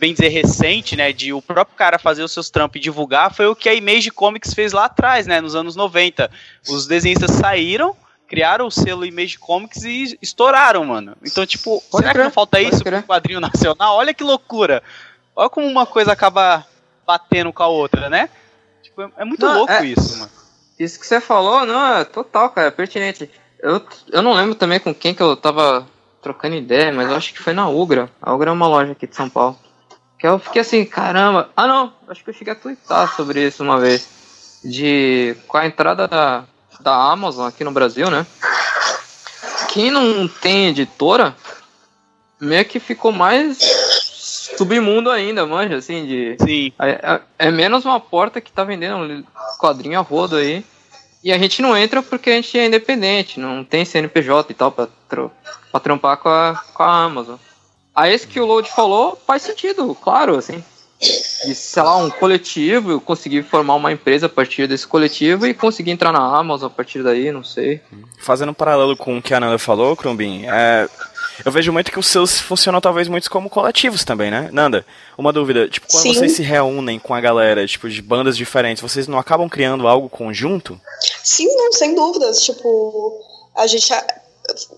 bem 0.00 0.12
dizer, 0.12 0.28
recente, 0.28 0.94
né, 0.96 1.12
de 1.12 1.32
o 1.32 1.42
próprio 1.42 1.76
cara 1.76 1.98
fazer 1.98 2.22
os 2.22 2.30
seus 2.32 2.50
trampos 2.50 2.76
e 2.76 2.80
divulgar, 2.82 3.34
foi 3.34 3.46
o 3.46 3.56
que 3.56 3.68
a 3.68 3.74
Image 3.74 4.10
Comics 4.12 4.54
fez 4.54 4.72
lá 4.72 4.84
atrás, 4.84 5.26
né, 5.26 5.40
nos 5.40 5.56
anos 5.56 5.74
90. 5.74 6.30
Os 6.68 6.86
desenhistas 6.86 7.32
saíram, 7.32 7.96
criaram 8.28 8.66
o 8.66 8.70
selo 8.70 9.04
Image 9.04 9.38
Comics 9.38 9.82
e 9.84 10.16
estouraram, 10.22 10.84
mano. 10.84 11.16
Então, 11.24 11.44
tipo, 11.44 11.82
Pode 11.90 12.02
será 12.02 12.12
crer, 12.12 12.22
que 12.22 12.24
não 12.28 12.32
falta 12.32 12.60
isso 12.60 12.84
crer. 12.84 13.00
pro 13.00 13.08
quadrinho 13.08 13.40
nacional? 13.40 13.96
Olha 13.96 14.14
que 14.14 14.22
loucura. 14.22 14.82
Olha 15.34 15.48
como 15.50 15.66
uma 15.66 15.86
coisa 15.86 16.12
acaba 16.12 16.64
batendo 17.06 17.52
com 17.52 17.62
a 17.64 17.68
outra, 17.68 18.08
né? 18.08 18.28
Tipo, 18.82 19.02
é- 19.02 19.10
é 19.18 19.24
muito 19.24 19.44
Não, 19.44 19.54
louco 19.58 19.72
é- 19.72 19.84
isso, 19.86 20.16
mano. 20.18 20.30
Isso 20.78 20.98
que 20.98 21.06
você 21.06 21.20
falou, 21.20 21.66
não, 21.66 21.96
é 21.96 22.04
total, 22.04 22.50
cara, 22.50 22.68
é 22.68 22.70
pertinente. 22.70 23.30
Eu, 23.60 23.82
eu 24.12 24.22
não 24.22 24.34
lembro 24.34 24.54
também 24.54 24.78
com 24.78 24.94
quem 24.94 25.12
que 25.12 25.22
eu 25.22 25.36
tava 25.36 25.86
trocando 26.22 26.54
ideia, 26.54 26.92
mas 26.92 27.08
eu 27.08 27.16
acho 27.16 27.32
que 27.32 27.42
foi 27.42 27.52
na 27.52 27.68
Ugra. 27.68 28.10
A 28.22 28.32
Ugra 28.32 28.50
é 28.50 28.52
uma 28.52 28.68
loja 28.68 28.92
aqui 28.92 29.06
de 29.06 29.16
São 29.16 29.28
Paulo. 29.28 29.58
Que 30.18 30.26
eu 30.26 30.38
fiquei 30.38 30.62
assim, 30.62 30.84
caramba. 30.84 31.50
Ah 31.56 31.66
não, 31.66 31.92
acho 32.08 32.22
que 32.22 32.30
eu 32.30 32.34
cheguei 32.34 32.52
a 32.52 32.56
twittar 32.56 33.14
sobre 33.14 33.46
isso 33.46 33.62
uma 33.62 33.78
vez. 33.78 34.60
De. 34.64 35.36
Com 35.46 35.56
a 35.56 35.66
entrada 35.66 36.08
da, 36.08 36.44
da 36.80 36.94
Amazon 37.12 37.46
aqui 37.46 37.62
no 37.62 37.70
Brasil, 37.70 38.10
né? 38.10 38.26
Quem 39.68 39.90
não 39.90 40.26
tem 40.26 40.68
editora, 40.68 41.36
meio 42.40 42.64
que 42.64 42.80
ficou 42.80 43.12
mais 43.12 43.58
submundo 44.58 45.10
ainda, 45.10 45.46
manja, 45.46 45.76
assim, 45.76 46.04
de. 46.06 46.36
Sim. 46.40 46.72
É, 46.78 47.20
é- 47.38 47.50
menos 47.50 47.84
uma 47.84 47.98
porta 48.00 48.40
que 48.40 48.52
tá 48.52 48.64
vendendo 48.64 49.24
quadrinho 49.58 49.98
a 49.98 50.02
rodo 50.02 50.36
aí. 50.36 50.64
E 51.22 51.32
a 51.32 51.38
gente 51.38 51.60
não 51.62 51.76
entra 51.76 52.02
porque 52.02 52.30
a 52.30 52.34
gente 52.34 52.56
é 52.58 52.66
independente, 52.66 53.40
não 53.40 53.64
tem 53.64 53.84
CNPJ 53.84 54.52
e 54.52 54.54
tal 54.54 54.70
pra, 54.70 54.88
tro- 55.08 55.32
pra 55.70 55.80
trampar 55.80 56.16
com 56.18 56.28
a, 56.28 56.62
com 56.74 56.82
a 56.82 57.04
Amazon. 57.04 57.36
Aí 57.94 58.12
esse 58.14 58.26
que 58.26 58.38
o 58.38 58.46
Load 58.46 58.70
falou 58.70 59.20
faz 59.26 59.42
sentido, 59.42 59.94
claro, 59.96 60.36
assim. 60.36 60.62
De, 61.00 61.54
sei 61.54 61.82
lá, 61.82 61.96
um 61.96 62.10
coletivo, 62.10 62.90
eu 62.90 63.00
conseguir 63.00 63.44
formar 63.44 63.76
uma 63.76 63.92
empresa 63.92 64.26
a 64.26 64.28
partir 64.28 64.66
desse 64.66 64.86
coletivo 64.86 65.46
e 65.46 65.54
conseguir 65.54 65.92
entrar 65.92 66.12
na 66.12 66.18
Amazon 66.18 66.66
a 66.66 66.70
partir 66.70 67.02
daí, 67.02 67.30
não 67.30 67.44
sei. 67.44 67.80
Fazendo 68.18 68.50
um 68.50 68.54
paralelo 68.54 68.96
com 68.96 69.18
o 69.18 69.22
que 69.22 69.32
a 69.32 69.38
Nanda 69.38 69.58
falou, 69.58 69.96
Crumbin, 69.96 70.46
é, 70.46 70.88
eu 71.44 71.52
vejo 71.52 71.72
muito 71.72 71.92
que 71.92 71.98
os 71.98 72.06
seus 72.06 72.40
funcionam 72.40 72.80
talvez 72.80 73.08
muito 73.08 73.30
como 73.30 73.48
coletivos 73.48 74.04
também, 74.04 74.30
né? 74.30 74.48
Nanda, 74.52 74.84
uma 75.16 75.32
dúvida, 75.32 75.68
tipo, 75.68 75.86
quando 75.86 76.02
Sim. 76.02 76.14
vocês 76.14 76.32
se 76.32 76.42
reúnem 76.42 76.98
com 76.98 77.14
a 77.14 77.20
galera, 77.20 77.66
tipo, 77.66 77.88
de 77.88 78.02
bandas 78.02 78.36
diferentes, 78.36 78.82
vocês 78.82 79.06
não 79.06 79.18
acabam 79.18 79.48
criando 79.48 79.86
algo 79.86 80.08
conjunto? 80.08 80.80
Sim, 81.22 81.46
não, 81.54 81.72
sem 81.72 81.94
dúvidas. 81.94 82.40
Tipo, 82.40 83.20
a 83.56 83.66
gente, 83.66 83.92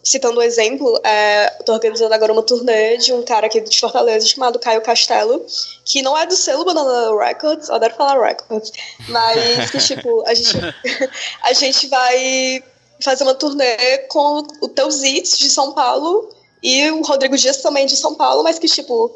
citando 0.03 0.41
um 0.41 0.43
exemplo, 0.43 1.01
é, 1.05 1.51
tô 1.65 1.73
organizando 1.73 2.13
agora 2.13 2.33
uma 2.33 2.43
turnê 2.43 2.97
de 2.97 3.13
um 3.13 3.23
cara 3.23 3.47
aqui 3.47 3.61
de 3.61 3.79
Fortaleza 3.79 4.27
chamado 4.27 4.59
Caio 4.59 4.83
Castelo, 4.83 5.45
que 5.85 6.03
não 6.03 6.17
é 6.17 6.27
do 6.27 6.35
selo 6.35 6.65
Banana 6.65 7.17
Records, 7.25 7.71
adoro 7.71 7.95
falar 7.95 8.21
Records, 8.21 8.73
mas 9.09 9.71
que, 9.71 9.79
tipo, 9.79 10.25
a 10.27 10.35
gente, 10.35 10.59
a 11.43 11.53
gente 11.53 11.87
vai 11.89 12.65
fazer 13.03 13.25
uma 13.25 13.35
turnê 13.35 13.99
com 14.09 14.47
o 14.61 14.69
Teus 14.69 15.03
Hits 15.03 15.39
de 15.39 15.49
São 15.49 15.73
Paulo 15.73 16.29
e 16.63 16.91
o 16.91 17.03
Rodrigo 17.03 17.37
Dias 17.37 17.59
também 17.59 17.87
de 17.87 17.97
São 17.97 18.15
Paulo, 18.15 18.43
mas 18.43 18.59
que, 18.59 18.67
tipo, 18.67 19.11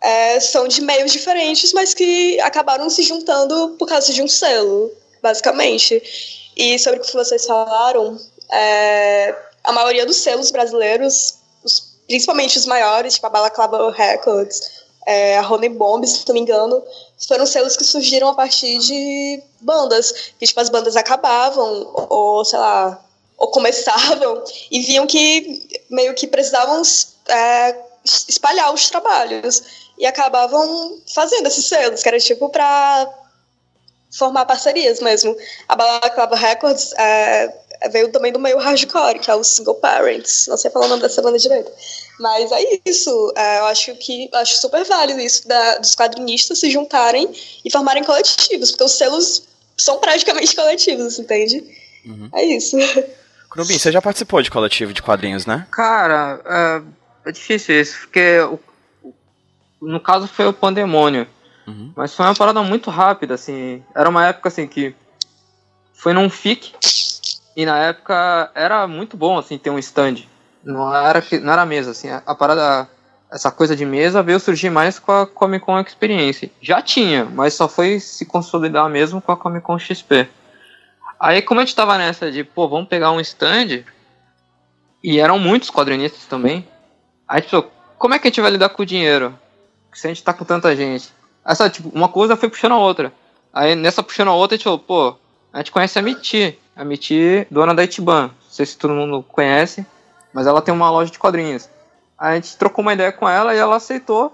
é, 0.00 0.40
são 0.40 0.68
de 0.68 0.80
meios 0.80 1.12
diferentes, 1.12 1.72
mas 1.72 1.92
que 1.92 2.40
acabaram 2.40 2.88
se 2.88 3.02
juntando 3.02 3.76
por 3.78 3.88
causa 3.88 4.12
de 4.12 4.22
um 4.22 4.28
selo, 4.28 4.90
basicamente. 5.20 6.02
E 6.56 6.78
sobre 6.78 7.00
o 7.00 7.02
que 7.02 7.12
vocês 7.12 7.44
falaram, 7.44 8.18
é, 8.50 9.34
a 9.68 9.72
maioria 9.72 10.06
dos 10.06 10.16
selos 10.16 10.50
brasileiros, 10.50 11.34
os- 11.62 11.94
principalmente 12.06 12.56
os 12.56 12.64
maiores, 12.64 13.14
tipo 13.14 13.26
a 13.26 13.30
Balaclava 13.30 13.90
Records, 13.92 14.62
é, 15.06 15.36
a 15.38 15.46
Honey 15.46 15.68
Bomb, 15.68 16.06
se 16.06 16.26
não 16.26 16.34
me 16.34 16.40
engano, 16.40 16.82
foram 17.26 17.44
selos 17.46 17.76
que 17.76 17.84
surgiram 17.84 18.28
a 18.28 18.34
partir 18.34 18.78
de 18.78 19.42
bandas. 19.60 20.32
Que, 20.38 20.46
tipo, 20.46 20.58
as 20.60 20.68
bandas 20.70 20.96
acabavam, 20.96 21.90
ou, 22.08 22.44
sei 22.44 22.58
lá, 22.58 22.98
ou 23.36 23.48
começavam, 23.50 24.42
e 24.70 24.80
viam 24.80 25.06
que 25.06 25.68
meio 25.90 26.14
que 26.14 26.26
precisavam 26.26 26.82
é, 27.28 27.76
espalhar 28.04 28.72
os 28.72 28.88
trabalhos. 28.88 29.62
E 29.98 30.06
acabavam 30.06 30.98
fazendo 31.12 31.46
esses 31.48 31.66
selos, 31.66 32.02
que 32.02 32.08
era 32.08 32.18
tipo 32.20 32.48
pra 32.50 33.08
formar 34.16 34.44
parcerias 34.46 35.00
mesmo. 35.00 35.36
A 35.68 35.74
Balaclava 35.76 36.36
Records 36.36 36.92
é, 36.92 37.54
veio 37.92 38.10
também 38.10 38.32
do 38.32 38.38
meio 38.38 38.58
hardcore, 38.58 39.18
que 39.20 39.30
é 39.30 39.34
o 39.34 39.44
Single 39.44 39.76
Parents. 39.76 40.46
Não 40.48 40.56
sei 40.56 40.70
falar 40.70 40.86
o 40.86 40.88
nome 40.88 41.02
dessa 41.02 41.22
banda 41.22 41.38
direito. 41.38 41.70
Mas 42.18 42.50
é 42.50 42.80
isso. 42.84 43.32
é, 43.36 43.58
eu 43.60 43.64
acho 43.66 43.94
que 43.96 44.28
acho 44.34 44.56
super 44.60 44.84
válido 44.84 45.20
isso 45.20 45.46
da- 45.46 45.78
dos 45.78 45.94
quadrinistas 45.94 46.58
se 46.58 46.70
juntarem 46.70 47.30
e 47.64 47.70
formarem 47.70 48.02
coletivos, 48.02 48.70
porque 48.70 48.84
os 48.84 48.92
selos 48.92 49.44
são 49.76 49.98
praticamente 50.00 50.54
coletivos, 50.56 51.18
entende? 51.18 51.62
É 52.34 52.44
isso. 52.44 52.76
Crumbin, 53.50 53.78
você 53.78 53.92
já 53.92 54.02
participou 54.02 54.42
de 54.42 54.50
coletivo 54.50 54.92
de 54.92 55.02
quadrinhos, 55.02 55.46
né? 55.46 55.66
Cara, 55.70 56.40
é, 57.24 57.28
é 57.28 57.32
difícil 57.32 57.80
isso, 57.80 57.98
porque 58.00 58.40
o- 58.40 58.58
o- 59.02 59.14
no 59.86 60.00
caso 60.00 60.26
foi 60.26 60.46
o 60.46 60.52
Pandemônio. 60.52 61.26
Uhum. 61.66 61.92
Mas 61.94 62.14
foi 62.14 62.24
uma 62.26 62.34
parada 62.34 62.62
muito 62.62 62.88
rápida, 62.90 63.34
assim. 63.34 63.82
Era 63.94 64.08
uma 64.08 64.26
época 64.26 64.48
assim 64.48 64.66
que 64.66 64.94
foi 65.94 66.12
num 66.14 66.30
FIC 66.30 66.72
e 67.58 67.66
na 67.66 67.76
época 67.76 68.52
era 68.54 68.86
muito 68.86 69.16
bom 69.16 69.36
assim 69.36 69.58
ter 69.58 69.68
um 69.68 69.80
stand. 69.80 70.18
Não 70.62 70.94
era 70.94 71.20
não 71.42 71.52
era 71.52 71.66
mesa 71.66 71.90
assim. 71.90 72.08
A, 72.08 72.22
a 72.24 72.32
parada 72.32 72.88
essa 73.28 73.50
coisa 73.50 73.74
de 73.74 73.84
mesa 73.84 74.22
veio 74.22 74.38
surgir 74.38 74.70
mais 74.70 75.00
com 75.00 75.10
a 75.10 75.26
Comic 75.26 75.64
Con 75.64 75.80
Experience. 75.80 76.52
Já 76.62 76.80
tinha, 76.80 77.24
mas 77.24 77.54
só 77.54 77.68
foi 77.68 77.98
se 77.98 78.24
consolidar 78.24 78.88
mesmo 78.88 79.20
com 79.20 79.32
a 79.32 79.36
Comic 79.36 79.66
Con 79.66 79.76
XP. 79.76 80.28
Aí 81.18 81.42
como 81.42 81.58
a 81.58 81.64
gente 81.64 81.74
tava 81.74 81.98
nessa 81.98 82.30
de, 82.30 82.44
pô, 82.44 82.68
vamos 82.68 82.88
pegar 82.88 83.10
um 83.10 83.18
stand 83.18 83.82
e 85.02 85.18
eram 85.18 85.36
muitos 85.36 85.68
quadrinistas 85.68 86.26
também. 86.26 86.64
Aí 87.26 87.38
a 87.38 87.40
gente 87.40 87.50
pensou, 87.50 87.72
como 87.98 88.14
é 88.14 88.20
que 88.20 88.28
a 88.28 88.30
gente 88.30 88.40
vai 88.40 88.52
lidar 88.52 88.68
com 88.68 88.84
o 88.84 88.86
dinheiro? 88.86 89.36
Se 89.92 90.06
a 90.06 90.10
gente 90.10 90.22
tá 90.22 90.32
com 90.32 90.44
tanta 90.44 90.76
gente. 90.76 91.08
Essa, 91.44 91.68
tipo, 91.68 91.88
uma 91.88 92.08
coisa 92.08 92.36
foi 92.36 92.48
puxando 92.48 92.72
a 92.72 92.78
outra. 92.78 93.12
Aí 93.52 93.74
nessa 93.74 94.00
puxando 94.00 94.28
a 94.28 94.34
outra, 94.34 94.54
a 94.54 94.56
gente 94.56 94.64
falou, 94.64 94.78
pô, 94.78 95.16
a 95.52 95.58
gente 95.58 95.72
conhece 95.72 95.98
a 95.98 96.02
Miti. 96.02 96.56
A 96.78 96.84
Miti, 96.84 97.44
dona 97.50 97.74
da 97.74 97.82
Itiban. 97.82 98.28
Não 98.28 98.50
sei 98.50 98.64
se 98.64 98.78
todo 98.78 98.94
mundo 98.94 99.22
conhece, 99.24 99.84
mas 100.32 100.46
ela 100.46 100.62
tem 100.62 100.72
uma 100.72 100.88
loja 100.88 101.10
de 101.10 101.18
quadrinhos. 101.18 101.68
A 102.16 102.36
gente 102.36 102.56
trocou 102.56 102.82
uma 102.82 102.92
ideia 102.92 103.10
com 103.10 103.28
ela 103.28 103.52
e 103.52 103.58
ela 103.58 103.76
aceitou 103.76 104.32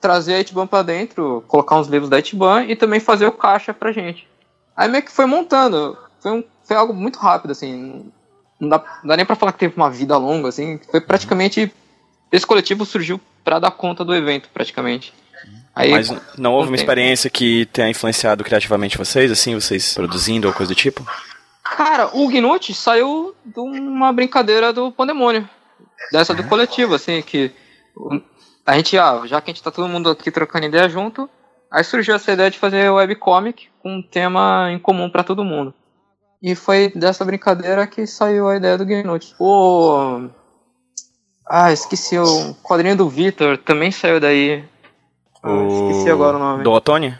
trazer 0.00 0.34
a 0.34 0.40
Itiban 0.40 0.66
pra 0.66 0.82
dentro, 0.82 1.44
colocar 1.46 1.76
uns 1.76 1.88
livros 1.88 2.08
da 2.08 2.18
Itiban 2.18 2.64
e 2.64 2.74
também 2.74 2.98
fazer 2.98 3.26
o 3.26 3.32
caixa 3.32 3.74
pra 3.74 3.92
gente. 3.92 4.26
Aí 4.74 4.88
meio 4.88 5.04
que 5.04 5.12
foi 5.12 5.26
montando. 5.26 5.96
Foi, 6.20 6.32
um, 6.32 6.44
foi 6.64 6.76
algo 6.76 6.94
muito 6.94 7.18
rápido, 7.18 7.50
assim. 7.50 8.10
Não 8.58 8.70
dá, 8.70 8.78
não 9.02 9.08
dá 9.08 9.16
nem 9.16 9.26
pra 9.26 9.36
falar 9.36 9.52
que 9.52 9.58
teve 9.58 9.76
uma 9.76 9.90
vida 9.90 10.16
longa, 10.16 10.48
assim. 10.48 10.80
Foi 10.90 11.00
praticamente. 11.00 11.70
Esse 12.32 12.46
coletivo 12.46 12.86
surgiu 12.86 13.20
para 13.44 13.58
dar 13.58 13.70
conta 13.70 14.02
do 14.02 14.14
evento, 14.14 14.48
praticamente. 14.52 15.12
Aí, 15.74 15.90
Mas 15.90 16.10
não 16.38 16.52
houve 16.52 16.68
uma 16.68 16.76
experiência 16.76 17.28
que 17.28 17.66
tenha 17.66 17.88
influenciado 17.88 18.42
criativamente 18.44 18.98
vocês, 18.98 19.30
assim, 19.30 19.54
vocês 19.54 19.94
produzindo 19.94 20.48
ou 20.48 20.54
coisa 20.54 20.72
do 20.72 20.76
tipo? 20.76 21.06
Cara, 21.76 22.10
o 22.14 22.28
Gnut 22.28 22.74
saiu 22.74 23.34
de 23.44 23.60
uma 23.60 24.12
brincadeira 24.12 24.72
do 24.72 24.92
Pandemônio. 24.92 25.48
Dessa 26.10 26.34
do 26.34 26.44
coletivo, 26.44 26.94
assim, 26.94 27.22
que 27.22 27.52
a 28.66 28.76
gente, 28.76 28.98
ah, 28.98 29.22
já 29.24 29.40
que 29.40 29.50
a 29.50 29.54
gente 29.54 29.62
tá 29.62 29.70
todo 29.70 29.88
mundo 29.88 30.10
aqui 30.10 30.30
trocando 30.30 30.66
ideia 30.66 30.88
junto, 30.88 31.28
aí 31.70 31.82
surgiu 31.82 32.14
essa 32.14 32.32
ideia 32.32 32.50
de 32.50 32.58
fazer 32.58 32.90
webcomic 32.90 33.68
com 33.82 33.96
um 33.96 34.02
tema 34.02 34.70
em 34.70 34.78
comum 34.78 35.08
para 35.10 35.24
todo 35.24 35.44
mundo. 35.44 35.72
E 36.42 36.54
foi 36.54 36.92
dessa 36.94 37.24
brincadeira 37.24 37.86
que 37.86 38.06
saiu 38.06 38.48
a 38.48 38.56
ideia 38.56 38.76
do 38.76 38.84
Gnut. 38.84 39.34
O. 39.38 40.28
Ah, 41.48 41.72
esqueci 41.72 42.18
o 42.18 42.54
quadrinho 42.62 42.96
do 42.96 43.08
Victor, 43.08 43.56
também 43.58 43.90
saiu 43.90 44.20
daí. 44.20 44.64
Ah, 45.42 45.66
esqueci 45.68 46.10
agora 46.10 46.36
o 46.36 46.40
nome. 46.40 46.64
Do 46.64 46.72
Otônio? 46.72 47.18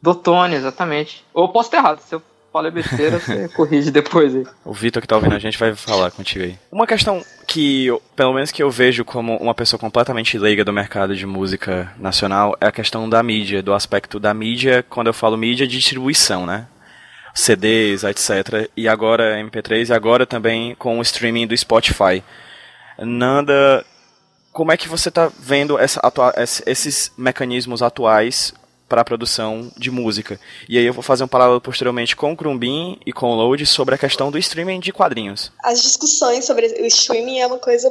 Do 0.00 0.10
Otônio, 0.10 0.56
exatamente. 0.56 1.24
Ou 1.34 1.48
posso 1.50 1.70
ter 1.70 1.78
errado, 1.78 2.00
se 2.00 2.14
eu 2.14 2.22
falei 2.56 2.70
besteira, 2.70 3.18
você 3.18 3.48
corrige 3.54 3.90
depois 3.90 4.34
aí. 4.34 4.46
O 4.64 4.72
Vitor 4.72 5.02
que 5.02 5.06
tá 5.06 5.16
ouvindo 5.16 5.34
a 5.34 5.38
gente 5.38 5.58
vai 5.58 5.74
falar 5.74 6.10
contigo 6.10 6.42
aí. 6.42 6.58
Uma 6.72 6.86
questão 6.86 7.22
que, 7.46 7.88
pelo 8.14 8.32
menos 8.32 8.50
que 8.50 8.62
eu 8.62 8.70
vejo 8.70 9.04
como 9.04 9.36
uma 9.36 9.54
pessoa 9.54 9.78
completamente 9.78 10.38
leiga 10.38 10.64
do 10.64 10.72
mercado 10.72 11.14
de 11.14 11.26
música 11.26 11.92
nacional, 11.98 12.56
é 12.58 12.66
a 12.66 12.72
questão 12.72 13.08
da 13.10 13.22
mídia, 13.22 13.62
do 13.62 13.74
aspecto 13.74 14.18
da 14.18 14.32
mídia, 14.32 14.82
quando 14.88 15.08
eu 15.08 15.12
falo 15.12 15.36
mídia, 15.36 15.66
de 15.66 15.76
distribuição, 15.76 16.46
né? 16.46 16.66
CDs, 17.34 18.04
etc. 18.04 18.70
E 18.74 18.88
agora 18.88 19.38
MP3 19.38 19.90
e 19.90 19.92
agora 19.92 20.24
também 20.24 20.74
com 20.76 20.98
o 20.98 21.02
streaming 21.02 21.46
do 21.46 21.54
Spotify. 21.54 22.24
Nanda, 22.98 23.84
como 24.50 24.72
é 24.72 24.78
que 24.78 24.88
você 24.88 25.10
está 25.10 25.30
vendo 25.38 25.78
essa, 25.78 26.00
esses 26.64 27.12
mecanismos 27.18 27.82
atuais 27.82 28.54
para 28.88 29.00
a 29.00 29.04
produção 29.04 29.70
de 29.76 29.90
música? 29.90 30.38
E 30.68 30.78
aí 30.78 30.84
eu 30.84 30.92
vou 30.92 31.02
fazer 31.02 31.24
um 31.24 31.28
paralelo 31.28 31.60
posteriormente 31.60 32.16
com 32.16 32.32
o 32.32 32.36
Crumbin 32.36 32.98
e 33.04 33.12
com 33.12 33.30
o 33.30 33.34
Load 33.34 33.64
sobre 33.66 33.94
a 33.94 33.98
questão 33.98 34.30
do 34.30 34.38
streaming 34.38 34.80
de 34.80 34.92
quadrinhos. 34.92 35.52
As 35.62 35.82
discussões 35.82 36.44
sobre 36.44 36.66
o 36.66 36.86
streaming 36.86 37.40
é 37.40 37.46
uma 37.46 37.58
coisa 37.58 37.88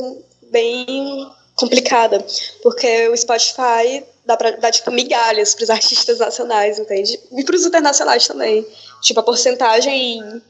bem 0.51 1.29
complicada, 1.55 2.25
porque 2.61 3.07
o 3.09 3.17
Spotify 3.17 4.03
dá 4.25 4.35
pra 4.35 4.51
dar, 4.51 4.71
tipo, 4.71 4.91
migalhas 4.91 5.53
pros 5.53 5.69
artistas 5.69 6.19
nacionais, 6.19 6.79
entende? 6.79 7.19
E 7.31 7.43
pros 7.43 7.65
internacionais 7.65 8.27
também. 8.27 8.65
Tipo, 9.01 9.19
a 9.19 9.23
porcentagem 9.23 10.41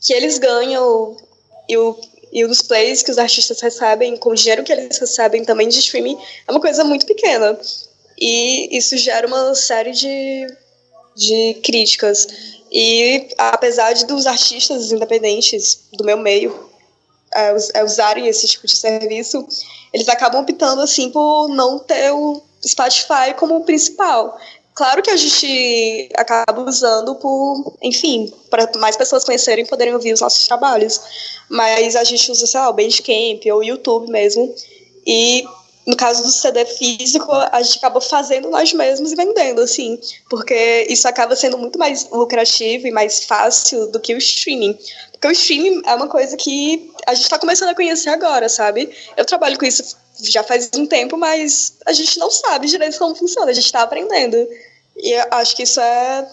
que 0.00 0.12
eles 0.12 0.38
ganham 0.38 1.16
e 1.68 1.76
o 1.76 1.98
e 2.34 2.44
os 2.44 2.60
plays 2.60 3.00
que 3.00 3.12
os 3.12 3.16
artistas 3.16 3.60
recebem, 3.60 4.16
com 4.16 4.30
o 4.30 4.34
dinheiro 4.34 4.64
que 4.64 4.72
eles 4.72 4.98
recebem 4.98 5.44
também 5.44 5.68
de 5.68 5.78
streaming, 5.78 6.18
é 6.48 6.50
uma 6.50 6.60
coisa 6.60 6.82
muito 6.82 7.06
pequena. 7.06 7.56
E 8.18 8.76
isso 8.76 8.96
gera 8.96 9.26
uma 9.26 9.54
série 9.54 9.92
de, 9.92 10.46
de 11.16 11.54
críticas. 11.62 12.26
E 12.70 13.28
apesar 13.38 13.92
de 13.92 14.06
dos 14.06 14.26
artistas 14.26 14.90
independentes 14.90 15.80
do 15.92 16.04
meu 16.04 16.18
meio 16.18 16.70
é, 17.34 17.54
é, 17.74 17.84
usarem 17.84 18.26
esse 18.26 18.46
tipo 18.46 18.66
de 18.66 18.76
serviço, 18.76 19.46
eles 19.92 20.08
acabam 20.08 20.42
optando 20.42 20.82
assim 20.82 21.10
por 21.10 21.48
não 21.48 21.78
ter 21.78 22.12
o 22.12 22.42
Spotify 22.66 23.34
como 23.36 23.64
principal. 23.64 24.38
Claro 24.74 25.02
que 25.02 25.10
a 25.10 25.16
gente 25.16 26.08
acaba 26.16 26.62
usando 26.62 27.14
por, 27.16 27.76
enfim, 27.80 28.32
para 28.50 28.68
mais 28.76 28.96
pessoas 28.96 29.24
conhecerem 29.24 29.64
e 29.64 29.68
poderem 29.68 29.94
ouvir 29.94 30.12
os 30.12 30.20
nossos 30.20 30.46
trabalhos. 30.48 31.00
Mas 31.48 31.94
a 31.94 32.02
gente 32.02 32.30
usa, 32.32 32.44
sei 32.44 32.58
lá, 32.58 32.70
o 32.70 32.72
Bandcamp 32.72 33.40
ou 33.52 33.58
o 33.58 33.64
YouTube 33.64 34.10
mesmo. 34.10 34.52
E 35.06 35.44
no 35.86 35.96
caso 35.96 36.22
do 36.22 36.30
CD 36.30 36.64
físico, 36.64 37.30
a 37.30 37.62
gente 37.62 37.78
acaba 37.78 38.00
fazendo 38.00 38.48
nós 38.48 38.72
mesmos 38.72 39.12
e 39.12 39.16
vendendo, 39.16 39.60
assim, 39.60 40.00
porque 40.30 40.86
isso 40.88 41.06
acaba 41.06 41.36
sendo 41.36 41.58
muito 41.58 41.78
mais 41.78 42.08
lucrativo 42.10 42.86
e 42.86 42.90
mais 42.90 43.24
fácil 43.24 43.88
do 43.88 44.00
que 44.00 44.14
o 44.14 44.18
streaming. 44.18 44.78
Porque 45.12 45.28
o 45.28 45.32
streaming 45.32 45.82
é 45.84 45.94
uma 45.94 46.08
coisa 46.08 46.36
que 46.36 46.90
a 47.06 47.14
gente 47.14 47.24
está 47.24 47.38
começando 47.38 47.68
a 47.68 47.74
conhecer 47.74 48.08
agora, 48.08 48.48
sabe? 48.48 48.94
Eu 49.16 49.24
trabalho 49.24 49.58
com 49.58 49.66
isso 49.66 49.96
já 50.22 50.42
faz 50.42 50.70
um 50.74 50.86
tempo, 50.86 51.16
mas 51.16 51.74
a 51.84 51.92
gente 51.92 52.18
não 52.18 52.30
sabe 52.30 52.68
direito 52.68 52.98
como 52.98 53.14
funciona, 53.14 53.50
a 53.50 53.54
gente 53.54 53.66
está 53.66 53.82
aprendendo. 53.82 54.36
E 54.96 55.14
acho 55.30 55.56
que 55.56 55.64
isso 55.64 55.80
é 55.80 56.28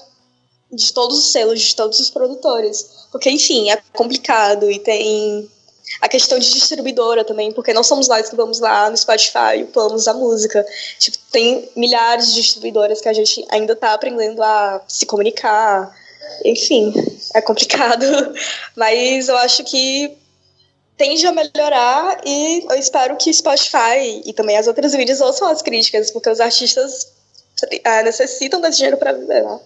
de 0.71 0.93
todos 0.93 1.17
os 1.17 1.31
selos, 1.31 1.59
de 1.59 1.75
todos 1.75 1.99
os 1.99 2.09
produtores. 2.09 3.07
Porque, 3.11 3.29
enfim, 3.29 3.69
é 3.69 3.81
complicado 3.93 4.69
e 4.71 4.79
tem 4.79 5.49
a 5.99 6.07
questão 6.07 6.39
de 6.39 6.49
distribuidora 6.51 7.23
também, 7.23 7.51
porque 7.51 7.73
não 7.73 7.83
somos 7.83 8.07
nós 8.07 8.29
que 8.29 8.35
vamos 8.35 8.59
lá 8.59 8.89
no 8.89 8.97
Spotify 8.97 9.57
e 9.57 9.63
upamos 9.63 10.07
a 10.07 10.13
música. 10.13 10.65
Tipo, 10.99 11.17
tem 11.31 11.69
milhares 11.75 12.27
de 12.27 12.41
distribuidoras 12.41 13.01
que 13.01 13.09
a 13.09 13.13
gente 13.13 13.45
ainda 13.49 13.73
está 13.73 13.93
aprendendo 13.93 14.41
a 14.41 14.81
se 14.87 15.05
comunicar. 15.05 15.93
Enfim, 16.45 16.93
é 17.35 17.41
complicado. 17.41 18.05
Mas 18.75 19.27
eu 19.27 19.37
acho 19.37 19.63
que 19.63 20.17
tende 20.97 21.25
a 21.25 21.31
melhorar 21.31 22.21
e 22.25 22.63
eu 22.69 22.77
espero 22.77 23.17
que 23.17 23.33
Spotify 23.33 24.21
e 24.23 24.33
também 24.33 24.57
as 24.57 24.67
outras 24.67 24.93
mídias 24.93 25.19
ouçam 25.19 25.47
as 25.47 25.61
críticas, 25.61 26.11
porque 26.11 26.29
os 26.29 26.39
artistas 26.39 27.11
uh, 27.63 28.03
necessitam 28.03 28.61
desse 28.61 28.77
dinheiro 28.77 28.97
para 28.97 29.11
viver, 29.11 29.43
né? 29.43 29.59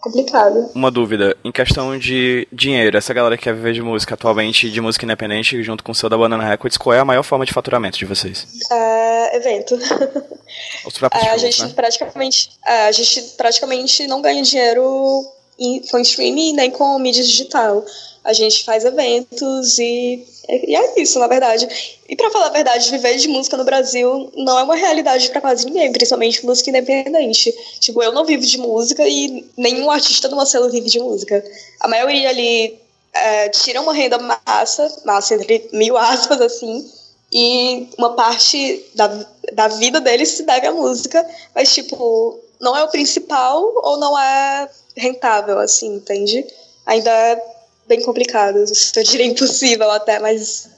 Complicado. 0.00 0.70
Uma 0.74 0.90
dúvida, 0.90 1.36
em 1.44 1.52
questão 1.52 1.98
de 1.98 2.46
dinheiro, 2.52 2.96
essa 2.96 3.12
galera 3.12 3.36
que 3.36 3.44
quer 3.44 3.54
viver 3.54 3.72
de 3.72 3.82
música 3.82 4.14
atualmente, 4.14 4.70
de 4.70 4.80
música 4.80 5.04
independente, 5.04 5.62
junto 5.62 5.82
com 5.82 5.92
o 5.92 5.94
seu 5.94 6.08
da 6.08 6.16
Banana 6.16 6.44
Records, 6.44 6.78
qual 6.78 6.94
é 6.94 7.00
a 7.00 7.04
maior 7.04 7.22
forma 7.22 7.44
de 7.44 7.52
faturamento 7.52 7.98
de 7.98 8.04
vocês? 8.04 8.46
Uh, 8.70 9.36
evento. 9.36 9.74
Os 10.86 10.96
próprios 10.96 11.24
uh, 11.24 11.30
a 11.30 11.36
gente 11.36 11.62
né? 11.62 11.72
praticamente, 11.74 12.50
uh, 12.64 12.88
a 12.88 12.92
gente 12.92 13.20
praticamente 13.36 14.06
não 14.06 14.22
ganha 14.22 14.42
dinheiro 14.42 15.26
em, 15.58 15.80
com 15.90 15.98
streaming 15.98 16.52
nem 16.52 16.70
com 16.70 16.98
mídia 16.98 17.22
digital 17.22 17.84
a 18.28 18.32
gente 18.34 18.62
faz 18.62 18.84
eventos 18.84 19.78
e, 19.78 20.22
e 20.48 20.74
é 20.74 21.00
isso, 21.00 21.18
na 21.18 21.26
verdade. 21.26 21.68
E 22.08 22.16
para 22.16 22.30
falar 22.30 22.46
a 22.46 22.50
verdade, 22.50 22.90
viver 22.90 23.16
de 23.16 23.28
música 23.28 23.56
no 23.56 23.64
Brasil 23.64 24.30
não 24.34 24.58
é 24.58 24.62
uma 24.62 24.76
realidade 24.76 25.28
para 25.30 25.42
quase 25.42 25.66
ninguém, 25.66 25.92
principalmente 25.92 26.44
música 26.44 26.70
independente. 26.70 27.52
Tipo, 27.78 28.02
eu 28.02 28.12
não 28.12 28.24
vivo 28.24 28.46
de 28.46 28.56
música 28.56 29.06
e 29.06 29.46
nenhum 29.56 29.90
artista 29.90 30.28
do 30.28 30.36
Marcelo 30.36 30.70
vive 30.70 30.88
de 30.88 31.00
música. 31.00 31.44
A 31.80 31.88
maioria 31.88 32.30
ali 32.30 32.78
é, 33.12 33.48
tira 33.50 33.80
uma 33.82 33.92
renda 33.92 34.18
massa, 34.18 35.02
massa 35.04 35.34
entre 35.34 35.68
mil 35.72 35.96
aspas, 35.98 36.40
assim, 36.40 36.90
e 37.30 37.88
uma 37.98 38.14
parte 38.14 38.86
da, 38.94 39.26
da 39.52 39.68
vida 39.68 40.00
deles 40.00 40.30
se 40.30 40.44
deve 40.44 40.66
à 40.66 40.72
música, 40.72 41.28
mas, 41.54 41.74
tipo, 41.74 42.40
não 42.58 42.74
é 42.76 42.82
o 42.82 42.88
principal 42.88 43.62
ou 43.84 43.98
não 43.98 44.18
é 44.18 44.68
rentável, 44.96 45.58
assim, 45.58 45.96
entende? 45.96 46.46
Ainda 46.86 47.10
é 47.10 47.57
bem 47.88 48.02
complicado. 48.02 48.58
Eu 48.58 49.02
diria 49.02 49.26
impossível 49.26 49.90
até, 49.90 50.18
mas 50.18 50.70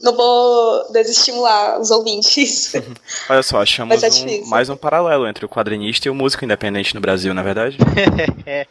não 0.00 0.14
vou 0.14 0.92
desestimular 0.92 1.80
os 1.80 1.90
ouvintes. 1.90 2.72
Olha 3.28 3.42
só, 3.42 3.62
achamos 3.62 4.02
é 4.02 4.08
um, 4.08 4.46
mais 4.46 4.68
um 4.68 4.76
paralelo 4.76 5.26
entre 5.26 5.44
o 5.44 5.48
quadrinista 5.48 6.08
e 6.08 6.10
o 6.10 6.14
músico 6.14 6.44
independente 6.44 6.94
no 6.94 7.00
Brasil, 7.00 7.32
na 7.34 7.40
é 7.40 7.44
verdade? 7.44 7.78
é. 8.46 8.66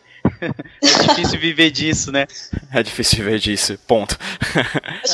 É 0.81 1.07
difícil 1.07 1.39
viver 1.39 1.69
disso, 1.69 2.11
né? 2.11 2.27
É 2.73 2.81
difícil 2.81 3.19
viver 3.19 3.39
disso, 3.39 3.77
ponto. 3.87 4.17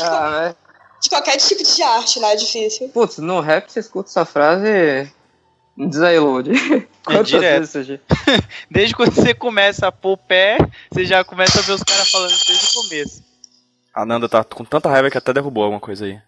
Ah, 0.02 0.30
né? 0.42 0.56
De 1.02 1.10
qualquer 1.10 1.38
tipo 1.38 1.64
de 1.64 1.82
arte, 1.82 2.20
né? 2.20 2.34
É 2.34 2.36
difícil. 2.36 2.90
Putz, 2.90 3.18
no 3.18 3.40
rap 3.40 3.70
você 3.70 3.80
escuta 3.80 4.10
essa 4.10 4.26
frase 4.26 5.12
Diz 5.88 6.02
aí, 7.10 7.18
Load. 7.18 7.36
É 7.36 7.40
direto. 7.40 8.00
desde 8.70 8.96
quando 8.96 9.14
você 9.14 9.34
começa 9.34 9.88
a 9.88 9.92
pôr 9.92 10.18
pé, 10.18 10.58
você 10.92 11.06
já 11.06 11.24
começa 11.24 11.60
a 11.60 11.62
ver 11.62 11.74
os 11.74 11.84
caras 11.84 12.10
falando 12.10 12.30
desde 12.30 12.68
o 12.68 12.82
começo. 12.82 13.24
A 13.94 14.06
Nanda 14.06 14.30
tá 14.30 14.44
com 14.44 14.64
tanta 14.64 14.90
raiva 14.90 15.10
que 15.10 15.18
até 15.18 15.34
derrubou 15.34 15.64
alguma 15.64 15.80
coisa 15.80 16.06
aí. 16.06 16.20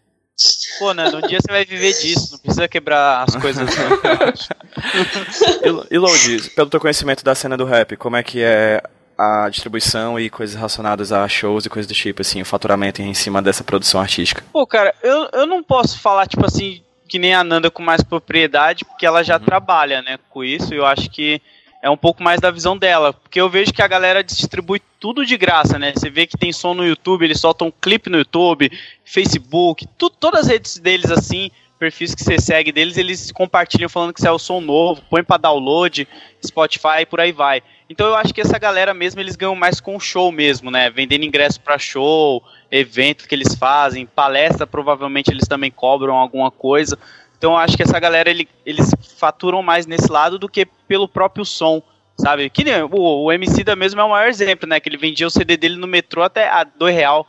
Pô, 0.79 0.93
Nanda, 0.93 1.17
um 1.17 1.21
dia 1.21 1.39
você 1.39 1.51
vai 1.51 1.63
viver 1.63 1.93
disso, 1.93 2.33
não 2.33 2.39
precisa 2.39 2.67
quebrar 2.67 3.25
as 3.27 3.35
coisas. 3.35 3.69
e, 5.91 5.97
Load, 5.97 6.49
pelo 6.55 6.69
teu 6.69 6.79
conhecimento 6.79 7.23
da 7.23 7.35
cena 7.35 7.55
do 7.55 7.65
rap, 7.65 7.95
como 7.97 8.15
é 8.15 8.23
que 8.23 8.41
é 8.41 8.81
a 9.17 9.47
distribuição 9.49 10.19
e 10.19 10.29
coisas 10.29 10.55
relacionadas 10.55 11.11
a 11.11 11.27
shows 11.27 11.65
e 11.65 11.69
coisas 11.69 11.87
do 11.87 11.93
tipo, 11.93 12.21
assim, 12.21 12.41
o 12.41 12.45
faturamento 12.45 13.03
em 13.03 13.13
cima 13.13 13.41
dessa 13.41 13.63
produção 13.63 14.01
artística? 14.01 14.43
Pô, 14.51 14.65
cara, 14.65 14.95
eu, 15.03 15.29
eu 15.31 15.45
não 15.45 15.61
posso 15.61 15.99
falar, 15.99 16.25
tipo 16.25 16.45
assim, 16.45 16.81
que 17.11 17.19
nem 17.19 17.33
a 17.33 17.43
Nanda 17.43 17.69
com 17.69 17.83
mais 17.83 18.01
propriedade, 18.01 18.85
porque 18.85 19.05
ela 19.05 19.21
já 19.21 19.35
uhum. 19.35 19.43
trabalha, 19.43 20.01
né, 20.01 20.17
com 20.29 20.45
isso. 20.45 20.73
Eu 20.73 20.85
acho 20.85 21.09
que 21.09 21.41
é 21.81 21.89
um 21.89 21.97
pouco 21.97 22.23
mais 22.23 22.39
da 22.39 22.49
visão 22.49 22.77
dela. 22.77 23.11
Porque 23.11 23.41
eu 23.41 23.49
vejo 23.49 23.73
que 23.73 23.81
a 23.81 23.87
galera 23.87 24.23
distribui 24.23 24.81
tudo 24.97 25.25
de 25.25 25.35
graça, 25.35 25.77
né? 25.77 25.91
Você 25.93 26.09
vê 26.09 26.25
que 26.25 26.37
tem 26.37 26.53
som 26.53 26.73
no 26.73 26.87
YouTube, 26.87 27.25
eles 27.25 27.41
soltam 27.41 27.67
um 27.67 27.73
clipe 27.81 28.09
no 28.09 28.19
YouTube, 28.19 28.71
Facebook, 29.03 29.85
tu, 29.97 30.09
todas 30.09 30.41
as 30.43 30.47
redes 30.47 30.77
deles 30.77 31.11
assim, 31.11 31.51
perfis 31.77 32.15
que 32.15 32.23
você 32.23 32.39
segue 32.39 32.71
deles, 32.71 32.95
eles 32.95 33.29
compartilham 33.29 33.89
falando 33.89 34.13
que 34.13 34.21
isso 34.21 34.27
é 34.29 34.31
o 34.31 34.39
som 34.39 34.61
novo, 34.61 35.01
põe 35.09 35.21
para 35.21 35.35
download, 35.35 36.07
Spotify 36.45 37.01
e 37.01 37.05
por 37.05 37.19
aí 37.19 37.33
vai. 37.33 37.61
Então 37.89 38.07
eu 38.07 38.15
acho 38.15 38.33
que 38.33 38.39
essa 38.39 38.57
galera 38.57 38.93
mesmo, 38.93 39.19
eles 39.19 39.35
ganham 39.35 39.55
mais 39.55 39.81
com 39.81 39.97
o 39.97 39.99
show 39.99 40.31
mesmo, 40.31 40.71
né? 40.71 40.89
Vendendo 40.89 41.25
ingresso 41.25 41.59
para 41.59 41.77
show, 41.77 42.41
evento 42.71 43.27
que 43.27 43.35
eles 43.35 43.53
fazem, 43.55 44.05
palestra, 44.05 44.65
provavelmente 44.65 45.29
eles 45.29 45.47
também 45.47 45.69
cobram 45.69 46.15
alguma 46.15 46.49
coisa. 46.49 46.97
Então 47.37 47.51
eu 47.51 47.57
acho 47.57 47.75
que 47.75 47.83
essa 47.83 47.99
galera 47.99 48.29
ele, 48.29 48.47
eles 48.65 48.91
faturam 49.17 49.61
mais 49.61 49.85
nesse 49.85 50.09
lado 50.09 50.39
do 50.39 50.47
que 50.47 50.65
pelo 50.87 51.07
próprio 51.07 51.43
som, 51.43 51.83
sabe? 52.17 52.49
Que 52.49 52.63
nem, 52.63 52.83
o, 52.83 53.23
o 53.23 53.31
MC 53.31 53.63
da 53.63 53.75
mesmo 53.75 53.99
é 53.99 54.03
o 54.03 54.09
maior 54.09 54.29
exemplo, 54.29 54.69
né? 54.69 54.79
Que 54.79 54.87
ele 54.87 54.97
vendia 54.97 55.27
o 55.27 55.31
CD 55.31 55.57
dele 55.57 55.75
no 55.75 55.87
metrô 55.87 56.23
até 56.23 56.47
a 56.47 56.63
dois 56.63 56.95
real. 56.95 57.27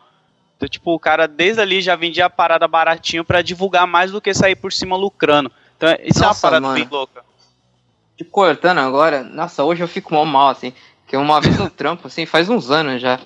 Então, 0.57 0.69
tipo, 0.69 0.95
o 0.95 0.99
cara 0.99 1.27
desde 1.27 1.61
ali 1.61 1.83
já 1.83 1.97
vendia 1.97 2.27
a 2.27 2.31
parada 2.31 2.69
baratinho 2.69 3.25
para 3.25 3.43
divulgar 3.43 3.85
mais 3.87 4.13
do 4.13 4.21
que 4.21 4.33
sair 4.33 4.55
por 4.55 4.73
cima 4.73 4.97
lucrando. 4.97 5.51
Então, 5.77 5.89
isso 6.05 6.21
nossa, 6.21 6.25
é 6.25 6.29
uma 6.29 6.35
parada 6.41 6.61
mano. 6.61 6.75
bem 6.75 6.89
louca. 6.89 7.25
Te 8.17 8.25
cortando 8.25 8.79
agora, 8.79 9.25
nossa, 9.25 9.65
hoje 9.65 9.83
eu 9.83 9.89
fico 9.89 10.15
mal 10.15 10.25
mal, 10.25 10.51
assim. 10.51 10.73
Que 11.09 11.17
uma 11.17 11.41
vez 11.41 11.59
no 11.59 11.69
trampo, 11.71 12.07
assim, 12.07 12.27
faz 12.27 12.49
uns 12.49 12.71
anos 12.71 13.03
já. 13.03 13.19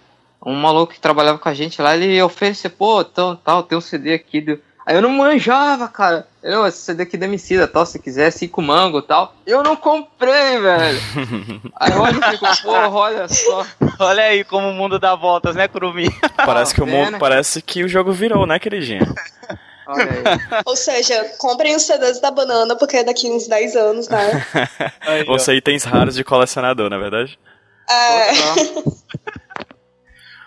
Um 0.47 0.55
maluco 0.55 0.93
que 0.93 1.01
trabalhava 1.01 1.39
com 1.39 1.49
a 1.49 1.55
gente 1.55 1.83
lá, 1.83 1.97
ele 1.97 2.23
ofereceu, 2.23 2.71
pô, 2.71 3.01
então, 3.01 3.35
tal, 3.35 3.65
tem 3.65 3.77
um 3.77 3.81
CD 3.81 4.15
aqui 4.15 4.41
do 4.41 4.61
Aí 4.87 4.95
eu 4.95 5.03
não 5.03 5.11
manjava, 5.11 5.89
cara. 5.89 6.29
Eu, 6.41 6.65
esse 6.65 6.79
CD 6.79 7.03
aqui 7.03 7.17
da 7.17 7.27
Emicida, 7.27 7.67
tal, 7.67 7.85
se 7.85 7.99
quiser, 7.99 8.31
cinco 8.31 8.63
mango 8.63 9.03
tal. 9.03 9.35
Eu 9.45 9.61
não 9.65 9.75
comprei, 9.75 10.61
velho. 10.61 11.01
aí 11.75 11.93
hoje 11.93 12.21
ficou, 12.31 12.57
porra, 12.63 12.89
olha 12.91 13.29
só. 13.29 13.67
Olha 13.99 14.23
aí 14.23 14.45
como 14.45 14.69
o 14.69 14.75
mundo 14.75 14.99
dá 14.99 15.17
voltas, 15.17 15.57
né, 15.57 15.67
Kurumi? 15.67 16.07
Parece 16.37 16.73
que 16.73 16.83
o 16.83 16.87
mundo, 16.87 17.19
parece 17.19 17.63
que 17.63 17.83
o 17.83 17.89
jogo 17.89 18.13
virou, 18.13 18.47
né, 18.47 18.59
queridinha? 18.59 19.01
Ou 20.67 20.77
seja, 20.77 21.33
comprem 21.39 21.75
os 21.75 21.83
CDs 21.83 22.21
da 22.21 22.31
banana, 22.31 22.77
porque 22.77 22.99
é 22.99 23.05
daqui 23.05 23.31
uns 23.31 23.49
10 23.49 23.75
anos, 23.75 24.09
né? 24.09 24.47
Ou 25.27 25.39
seja, 25.39 25.57
itens 25.57 25.85
raros 25.85 26.15
de 26.15 26.23
colecionador, 26.23 26.91
na 26.91 26.97
é 26.97 26.99
verdade? 26.99 27.39
É. 27.89 29.46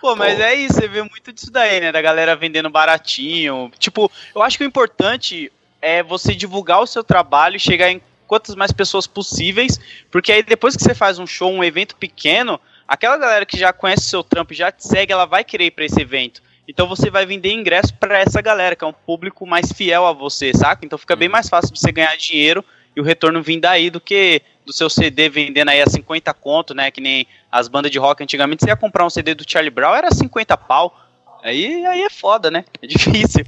Pô, 0.00 0.16
mas 0.16 0.36
Pô. 0.36 0.42
é 0.42 0.54
isso, 0.54 0.74
você 0.74 0.88
vê 0.88 1.02
muito 1.02 1.32
disso 1.32 1.50
daí, 1.50 1.80
né? 1.80 1.92
Da 1.92 2.00
galera 2.00 2.34
vendendo 2.34 2.70
baratinho. 2.70 3.70
Tipo, 3.78 4.10
eu 4.34 4.42
acho 4.42 4.56
que 4.56 4.64
o 4.64 4.66
importante 4.66 5.52
é 5.80 6.02
você 6.02 6.34
divulgar 6.34 6.80
o 6.80 6.86
seu 6.86 7.04
trabalho 7.04 7.56
e 7.56 7.60
chegar 7.60 7.90
em 7.90 8.00
quantas 8.26 8.54
mais 8.54 8.70
pessoas 8.70 9.06
possíveis, 9.06 9.78
porque 10.10 10.30
aí 10.30 10.42
depois 10.42 10.76
que 10.76 10.82
você 10.82 10.94
faz 10.94 11.18
um 11.18 11.26
show, 11.26 11.50
um 11.50 11.64
evento 11.64 11.96
pequeno, 11.96 12.60
aquela 12.86 13.16
galera 13.16 13.44
que 13.44 13.58
já 13.58 13.72
conhece 13.72 14.06
o 14.06 14.10
seu 14.10 14.22
trampo, 14.22 14.54
já 14.54 14.70
te 14.70 14.86
segue, 14.86 15.12
ela 15.12 15.26
vai 15.26 15.42
querer 15.42 15.66
ir 15.66 15.70
pra 15.72 15.84
esse 15.84 16.00
evento. 16.00 16.40
Então 16.68 16.86
você 16.86 17.10
vai 17.10 17.26
vender 17.26 17.52
ingresso 17.52 17.92
para 17.94 18.20
essa 18.20 18.40
galera, 18.40 18.76
que 18.76 18.84
é 18.84 18.86
um 18.86 18.92
público 18.92 19.44
mais 19.44 19.72
fiel 19.72 20.06
a 20.06 20.12
você, 20.12 20.52
saca? 20.54 20.86
Então 20.86 20.96
fica 20.96 21.16
bem 21.16 21.26
uhum. 21.26 21.32
mais 21.32 21.48
fácil 21.48 21.72
de 21.72 21.80
você 21.80 21.90
ganhar 21.90 22.16
dinheiro 22.16 22.64
e 22.94 23.00
o 23.00 23.04
retorno 23.04 23.42
vir 23.42 23.60
daí 23.60 23.90
do 23.90 24.00
que 24.00 24.42
do 24.64 24.72
seu 24.72 24.90
CD 24.90 25.28
vendendo 25.28 25.70
aí 25.70 25.80
a 25.80 25.86
50 25.86 26.32
conto, 26.34 26.74
né? 26.74 26.90
Que 26.90 27.00
nem 27.00 27.26
as 27.50 27.68
bandas 27.68 27.90
de 27.90 27.98
rock 27.98 28.22
antigamente, 28.22 28.64
você 28.64 28.70
ia 28.70 28.76
comprar 28.76 29.06
um 29.06 29.10
CD 29.10 29.34
do 29.34 29.48
Charlie 29.48 29.70
Brown, 29.70 29.94
era 29.94 30.10
50 30.10 30.56
pau. 30.56 30.96
Aí, 31.42 31.84
aí 31.86 32.02
é 32.02 32.10
foda, 32.10 32.50
né? 32.50 32.64
É 32.82 32.86
difícil. 32.86 33.44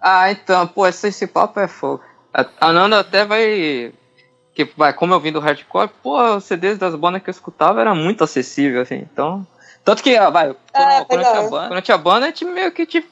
Ah, 0.00 0.30
então, 0.30 0.66
pô, 0.66 0.86
esse, 0.86 1.08
esse 1.08 1.26
papo 1.26 1.58
é 1.58 1.66
fogo. 1.66 2.02
A 2.60 2.72
Nanda 2.72 3.00
até 3.00 3.24
vai. 3.24 3.92
Que 4.54 4.64
vai, 4.76 4.92
como 4.92 5.14
eu 5.14 5.20
vim 5.20 5.32
do 5.32 5.40
hardcore, 5.40 5.90
pô, 6.02 6.36
os 6.36 6.44
CDs 6.44 6.78
das 6.78 6.94
bandas 6.94 7.22
que 7.22 7.30
eu 7.30 7.32
escutava 7.32 7.80
era 7.80 7.94
muito 7.94 8.22
acessível, 8.22 8.82
assim. 8.82 9.06
Então. 9.12 9.46
Tanto 9.84 10.02
que, 10.02 10.16
ah, 10.16 10.28
vai, 10.28 10.54
quando, 10.72 10.90
é, 10.90 11.04
quando, 11.04 11.20
eu 11.22 11.32
tinha 11.32 11.42
banda, 11.42 11.66
quando 11.68 11.76
eu 11.76 11.82
tinha 11.82 11.98
banda, 11.98 12.26
a 12.26 12.28
gente 12.28 12.44
meio 12.44 12.72
que 12.72 12.84
tipo, 12.84 13.08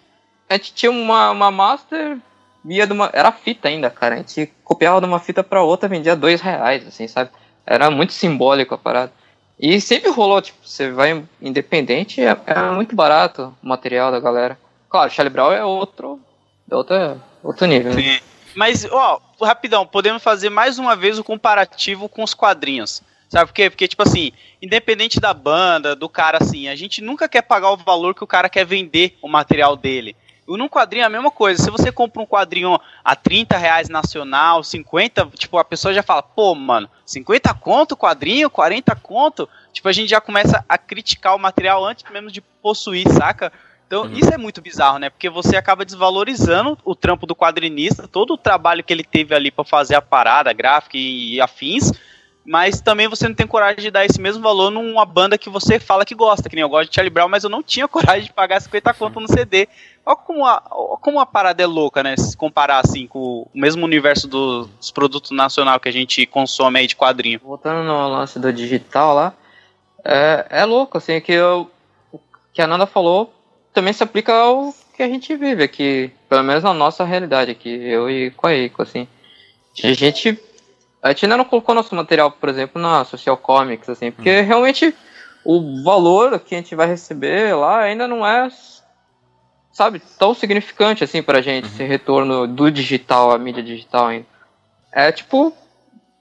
a 0.48 0.54
gente 0.54 0.74
tinha 0.74 0.90
uma, 0.90 1.30
uma 1.30 1.50
master 1.50 2.18
via 2.66 2.86
de 2.86 2.92
uma. 2.92 3.08
Era 3.12 3.30
fita 3.30 3.68
ainda, 3.68 3.88
cara. 3.88 4.16
A 4.16 4.18
gente 4.18 4.52
copiava 4.64 5.00
de 5.00 5.06
uma 5.06 5.20
fita 5.20 5.44
pra 5.44 5.62
outra, 5.62 5.88
vendia 5.88 6.16
dois 6.16 6.40
reais, 6.40 6.86
assim, 6.86 7.06
sabe? 7.06 7.30
Era 7.64 7.90
muito 7.90 8.12
simbólico 8.12 8.74
a 8.74 8.78
parada. 8.78 9.12
E 9.58 9.80
sempre 9.80 10.10
rolou, 10.10 10.42
tipo, 10.42 10.58
você 10.62 10.90
vai 10.90 11.24
independente, 11.40 12.20
é, 12.20 12.36
é 12.46 12.60
muito 12.72 12.94
barato 12.94 13.54
o 13.62 13.68
material 13.68 14.10
da 14.10 14.20
galera. 14.20 14.58
Claro, 14.90 15.10
Charlie 15.10 15.32
Brown 15.32 15.52
é 15.52 15.64
outro, 15.64 16.20
é 16.70 16.74
outro, 16.74 17.22
outro 17.42 17.66
nível. 17.66 17.94
Né? 17.94 18.02
Sim. 18.02 18.20
Mas, 18.54 18.86
ó, 18.90 19.20
rapidão, 19.40 19.86
podemos 19.86 20.22
fazer 20.22 20.50
mais 20.50 20.78
uma 20.78 20.94
vez 20.94 21.18
o 21.18 21.24
comparativo 21.24 22.08
com 22.08 22.22
os 22.22 22.34
quadrinhos. 22.34 23.02
Sabe 23.28 23.46
por 23.46 23.54
quê? 23.54 23.70
Porque, 23.70 23.88
tipo 23.88 24.02
assim, 24.02 24.32
independente 24.60 25.18
da 25.18 25.34
banda, 25.34 25.96
do 25.96 26.08
cara, 26.08 26.38
assim, 26.40 26.68
a 26.68 26.76
gente 26.76 27.02
nunca 27.02 27.28
quer 27.28 27.42
pagar 27.42 27.70
o 27.70 27.76
valor 27.76 28.14
que 28.14 28.24
o 28.24 28.26
cara 28.26 28.48
quer 28.48 28.64
vender 28.64 29.16
o 29.20 29.28
material 29.28 29.76
dele. 29.76 30.14
Num 30.46 30.68
quadrinho 30.68 31.02
é 31.02 31.06
a 31.06 31.10
mesma 31.10 31.30
coisa. 31.30 31.62
Se 31.62 31.70
você 31.70 31.90
compra 31.90 32.22
um 32.22 32.26
quadrinho 32.26 32.78
a 33.04 33.16
30 33.16 33.56
reais 33.56 33.88
nacional, 33.88 34.62
50, 34.62 35.30
tipo, 35.34 35.58
a 35.58 35.64
pessoa 35.64 35.92
já 35.92 36.02
fala, 36.02 36.22
pô, 36.22 36.54
mano, 36.54 36.88
50 37.04 37.52
conto 37.54 37.96
quadrinho, 37.96 38.48
40 38.48 38.94
conto. 38.96 39.48
Tipo, 39.72 39.88
a 39.88 39.92
gente 39.92 40.10
já 40.10 40.20
começa 40.20 40.64
a 40.68 40.78
criticar 40.78 41.34
o 41.34 41.38
material 41.38 41.84
antes 41.84 42.04
mesmo 42.10 42.30
de 42.30 42.40
possuir, 42.40 43.08
saca? 43.08 43.52
Então, 43.86 44.02
uhum. 44.02 44.12
isso 44.12 44.32
é 44.32 44.36
muito 44.36 44.60
bizarro, 44.60 44.98
né? 44.98 45.10
Porque 45.10 45.30
você 45.30 45.56
acaba 45.56 45.84
desvalorizando 45.84 46.76
o 46.84 46.94
trampo 46.94 47.26
do 47.26 47.36
quadrinista, 47.36 48.08
todo 48.08 48.34
o 48.34 48.38
trabalho 48.38 48.82
que 48.82 48.92
ele 48.92 49.04
teve 49.04 49.34
ali 49.34 49.50
para 49.50 49.64
fazer 49.64 49.94
a 49.94 50.02
parada 50.02 50.52
gráfica 50.52 50.96
e 50.96 51.40
afins, 51.40 51.92
mas 52.46 52.80
também 52.80 53.08
você 53.08 53.26
não 53.28 53.34
tem 53.34 53.46
coragem 53.46 53.80
de 53.80 53.90
dar 53.90 54.04
esse 54.04 54.20
mesmo 54.20 54.42
valor 54.42 54.70
numa 54.70 55.04
banda 55.04 55.36
que 55.36 55.50
você 55.50 55.80
fala 55.80 56.04
que 56.04 56.14
gosta, 56.14 56.48
que 56.48 56.54
nem 56.54 56.62
eu 56.62 56.68
gosto 56.68 56.88
de 56.88 56.94
Charlie 56.94 57.10
Brown, 57.10 57.28
mas 57.28 57.42
eu 57.42 57.50
não 57.50 57.62
tinha 57.62 57.88
coragem 57.88 58.24
de 58.24 58.32
pagar 58.32 58.60
50 58.60 58.94
conto 58.94 59.20
no 59.20 59.28
CD. 59.28 59.68
Olha 60.04 60.16
como 60.16 60.46
a, 60.46 60.60
como 61.00 61.18
a 61.18 61.26
parada 61.26 61.62
é 61.62 61.66
louca, 61.66 62.02
né? 62.02 62.16
Se 62.16 62.36
comparar 62.36 62.78
assim 62.84 63.06
com 63.08 63.18
o 63.18 63.50
mesmo 63.52 63.84
universo 63.84 64.28
do, 64.28 64.66
dos 64.66 64.92
produtos 64.92 65.32
nacional 65.32 65.80
que 65.80 65.88
a 65.88 65.92
gente 65.92 66.24
consome 66.26 66.78
aí 66.78 66.86
de 66.86 66.94
quadrinho. 66.94 67.40
Voltando 67.42 67.82
no 67.84 68.08
lance 68.08 68.38
do 68.38 68.52
digital 68.52 69.14
lá, 69.14 69.34
é, 70.04 70.46
é 70.50 70.64
louco, 70.64 70.98
assim, 70.98 71.20
que 71.20 71.32
eu, 71.32 71.68
o 72.12 72.20
que 72.54 72.62
a 72.62 72.66
Nanda 72.66 72.86
falou 72.86 73.32
também 73.74 73.92
se 73.92 74.02
aplica 74.02 74.32
ao 74.32 74.72
que 74.96 75.02
a 75.02 75.08
gente 75.08 75.36
vive 75.36 75.62
aqui, 75.62 76.10
pelo 76.30 76.42
menos 76.42 76.64
na 76.64 76.72
nossa 76.72 77.04
realidade 77.04 77.50
aqui, 77.50 77.68
eu 77.68 78.08
e 78.08 78.32
Eiko, 78.46 78.82
assim. 78.82 79.06
A 79.84 79.92
gente 79.92 80.32
a 81.06 81.10
gente 81.10 81.24
ainda 81.24 81.36
não 81.36 81.44
colocou 81.44 81.74
nosso 81.74 81.94
material, 81.94 82.30
por 82.30 82.48
exemplo, 82.48 82.80
na 82.80 83.04
Social 83.04 83.36
Comics, 83.36 83.88
assim, 83.88 84.10
porque 84.10 84.40
hum. 84.40 84.44
realmente 84.44 84.94
o 85.44 85.82
valor 85.82 86.38
que 86.40 86.54
a 86.54 86.58
gente 86.58 86.74
vai 86.74 86.86
receber 86.86 87.54
lá 87.54 87.80
ainda 87.80 88.08
não 88.08 88.26
é, 88.26 88.48
sabe, 89.72 90.02
tão 90.18 90.34
significante 90.34 91.04
assim 91.04 91.22
pra 91.22 91.40
gente, 91.40 91.66
uhum. 91.66 91.70
esse 91.70 91.84
retorno 91.84 92.46
do 92.48 92.70
digital, 92.70 93.30
a 93.30 93.38
mídia 93.38 93.62
digital 93.62 94.08
ainda. 94.08 94.26
É 94.92 95.12
tipo, 95.12 95.52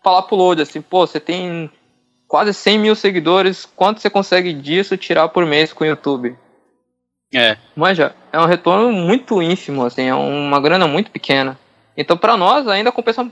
falar 0.03 0.23
pro 0.23 0.35
Load 0.35 0.61
assim, 0.61 0.81
pô, 0.81 1.07
você 1.07 1.19
tem 1.19 1.71
quase 2.27 2.53
100 2.53 2.77
mil 2.79 2.95
seguidores, 2.95 3.65
quanto 3.65 3.99
você 3.99 4.09
consegue 4.09 4.53
disso 4.53 4.97
tirar 4.97 5.29
por 5.29 5.45
mês 5.45 5.73
com 5.73 5.83
o 5.83 5.87
YouTube? 5.87 6.37
É. 7.33 7.57
Mas 7.75 7.97
já, 7.97 8.13
é 8.31 8.39
um 8.39 8.45
retorno 8.45 8.91
muito 8.91 9.41
ínfimo, 9.41 9.85
assim, 9.85 10.03
é 10.03 10.13
uma 10.13 10.59
grana 10.59 10.87
muito 10.87 11.09
pequena. 11.09 11.57
Então, 11.97 12.17
para 12.17 12.37
nós, 12.37 12.67
ainda 12.67 12.91
compensa 12.91 13.27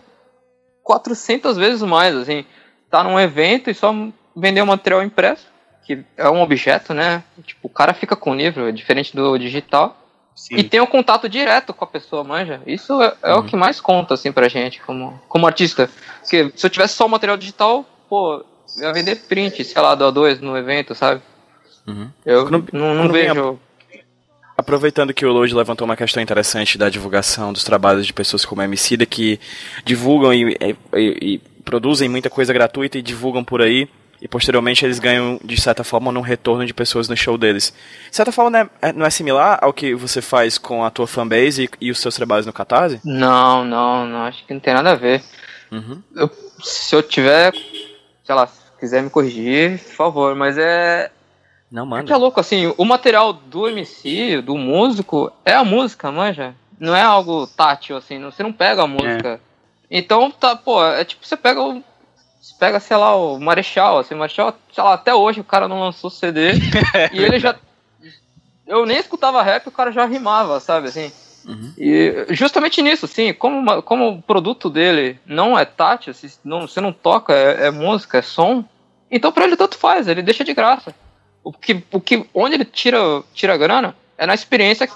400 0.84 1.58
vezes 1.58 1.82
mais, 1.82 2.16
assim. 2.16 2.46
Tá 2.90 3.04
num 3.04 3.20
evento 3.20 3.70
e 3.70 3.74
só 3.74 3.94
vender 4.36 4.62
o 4.62 4.68
material 4.68 5.04
impresso, 5.04 5.48
que 5.86 6.04
é 6.18 6.30
um 6.30 6.42
objeto, 6.42 6.94
né? 6.94 7.24
Tipo, 7.44 7.68
o 7.68 7.70
cara 7.70 7.94
fica 7.94 8.16
com 8.16 8.32
o 8.32 8.36
livro, 8.36 8.72
diferente 8.72 9.16
do 9.16 9.38
digital. 9.38 9.98
Sim. 10.36 10.56
E 10.56 10.64
tem 10.64 10.82
um 10.82 10.88
contato 10.88 11.30
direto 11.30 11.74
com 11.74 11.84
a 11.84 11.88
pessoa, 11.88 12.24
manja. 12.24 12.62
Isso 12.66 13.02
é, 13.02 13.14
é 13.22 13.34
uhum. 13.34 13.40
o 13.40 13.44
que 13.44 13.56
mais 13.56 13.80
conta, 13.80 14.16
assim, 14.16 14.32
pra 14.32 14.50
gente, 14.50 14.82
como, 14.82 15.20
como 15.28 15.46
artista. 15.46 15.90
Porque 16.22 16.52
se 16.56 16.66
eu 16.66 16.70
tivesse 16.70 16.96
só 16.96 17.06
o 17.06 17.10
material 17.10 17.38
digital, 17.38 17.86
pô, 18.10 18.44
eu 18.78 18.88
ia 18.88 18.94
vender 18.94 19.16
print, 19.28 19.64
sei 19.64 19.82
lá, 19.82 19.94
do 19.94 20.06
A2 20.06 20.40
no 20.40 20.58
evento, 20.58 20.96
sabe? 20.96 21.22
Uhum. 21.86 22.10
Eu 22.26 22.50
não, 22.50 22.64
não, 22.72 22.96
não 22.96 23.10
vejo... 23.10 23.60
Aproveitando 24.64 25.14
que 25.14 25.26
o 25.26 25.32
Lodi 25.34 25.54
levantou 25.54 25.84
uma 25.84 25.98
questão 25.98 26.24
interessante 26.24 26.78
da 26.78 26.90
divulgação 26.90 27.52
dos 27.52 27.66
trabalhos 27.66 28.08
de 28.08 28.14
pessoas 28.14 28.46
como 28.46 28.62
a 28.62 28.64
Emicida, 28.64 29.06
que 29.06 29.38
divulgam 29.84 30.34
e, 30.34 30.58
e, 30.58 30.76
e, 30.96 31.42
produzem 31.66 32.08
muita 32.08 32.30
coisa 32.30 32.54
gratuita 32.54 32.98
e 32.98 33.02
divulgam 33.02 33.44
por 33.44 33.62
aí, 33.62 33.90
e 34.22 34.28
posteriormente 34.28 34.86
eles 34.86 35.00
ganham, 35.00 35.38
de 35.44 35.60
certa 35.60 35.84
forma, 35.84 36.10
um 36.12 36.22
retorno 36.22 36.66
de 36.66 36.74
pessoas 36.74 37.10
no 37.10 37.18
show 37.18 37.38
deles. 37.38 37.74
De 38.10 38.16
certa 38.16 38.32
forma, 38.32 38.52
não 38.52 38.60
é, 38.60 38.70
é, 38.82 38.94
não 38.94 39.06
é 39.06 39.10
similar 39.10 39.60
ao 39.62 39.74
que 39.74 39.94
você 39.94 40.22
faz 40.22 40.58
com 40.58 40.86
a 40.86 40.90
tua 40.90 41.08
fanbase 41.08 41.66
e, 41.66 41.88
e, 41.88 41.92
os 41.92 42.00
seus 42.00 42.16
trabalhos 42.16 42.46
no 42.46 42.54
Catarse? 42.54 43.02
Não, 43.04 43.66
não, 43.66 44.08
não, 44.08 44.20
acho 44.22 44.46
que 44.46 44.54
não 44.54 44.62
tem 44.62 44.74
nada 44.74 44.92
a 44.92 44.96
ver. 44.96 45.22
Uhum. 45.70 46.02
Eu, 46.16 46.32
se 46.64 46.96
eu 46.96 47.04
tiver, 47.04 47.52
sei 48.24 48.34
lá, 48.34 48.48
se 48.48 48.62
quiser 48.80 49.04
me 49.04 49.10
corrigir, 49.10 49.78
por 49.80 49.94
favor, 49.94 50.36
mas 50.36 50.58
é, 50.58 51.12
não, 51.74 51.88
manda. 51.88 52.04
É 52.04 52.06
que 52.06 52.14
é 52.14 52.18
louco, 52.18 52.40
assim, 52.40 52.72
o 52.78 52.86
material 52.86 53.34
do 53.34 53.68
MC, 53.68 54.44
do 54.44 54.56
músico, 54.56 55.32
é 55.44 55.56
a 55.56 55.64
música, 55.64 56.12
manja? 56.12 56.54
Não 56.80 56.96
é 56.96 57.02
algo 57.02 57.48
tátil, 57.48 57.98
assim, 57.98 58.22
você 58.22 58.44
não 58.44 58.54
pega 58.54 58.84
a 58.84 58.88
música. 58.88 59.28
É. 59.28 59.40
Então, 59.90 60.30
tá, 60.30 60.56
pô, 60.56 60.86
é 60.86 61.04
tipo, 61.04 61.26
você 61.26 61.36
pega 61.36 61.60
o. 61.60 61.84
Você 62.40 62.54
pega, 62.60 62.80
sei 62.80 62.96
lá, 62.96 63.16
o 63.16 63.40
Marechal, 63.40 63.98
assim, 63.98 64.14
o 64.14 64.18
Marechal, 64.20 64.56
sei 64.72 64.84
lá, 64.84 64.94
até 64.94 65.16
hoje 65.16 65.40
o 65.40 65.44
cara 65.44 65.68
não 65.68 65.80
lançou 65.80 66.12
CD 66.12 66.52
e 67.12 67.24
ele 67.24 67.40
já. 67.40 67.56
Eu 68.68 68.86
nem 68.86 69.00
escutava 69.00 69.42
rap, 69.42 69.66
o 69.66 69.72
cara 69.72 69.92
já 69.92 70.06
rimava, 70.06 70.60
sabe, 70.60 70.90
assim. 70.90 71.12
Uhum. 71.44 71.74
E 71.76 72.28
justamente 72.30 72.84
nisso, 72.84 73.06
assim, 73.06 73.34
como, 73.34 73.82
como 73.82 74.10
o 74.10 74.22
produto 74.22 74.70
dele 74.70 75.20
não 75.26 75.58
é 75.58 75.66
tátil, 75.66 76.12
assim, 76.12 76.30
não, 76.44 76.68
você 76.68 76.80
não 76.80 76.94
toca, 76.94 77.34
é, 77.34 77.66
é 77.66 77.72
música, 77.72 78.20
é 78.20 78.22
som, 78.22 78.64
então 79.10 79.32
pra 79.32 79.46
ele 79.46 79.58
tanto 79.58 79.76
faz, 79.76 80.08
ele 80.08 80.22
deixa 80.22 80.44
de 80.44 80.54
graça. 80.54 80.94
O 81.44 81.52
que, 81.52 81.84
o 81.92 82.00
que, 82.00 82.26
onde 82.34 82.56
ele 82.56 82.66
tira, 82.66 82.98
tira 83.34 83.58
grana 83.58 83.96
é 84.18 84.26
na 84.26 84.34
experiência 84.34 84.88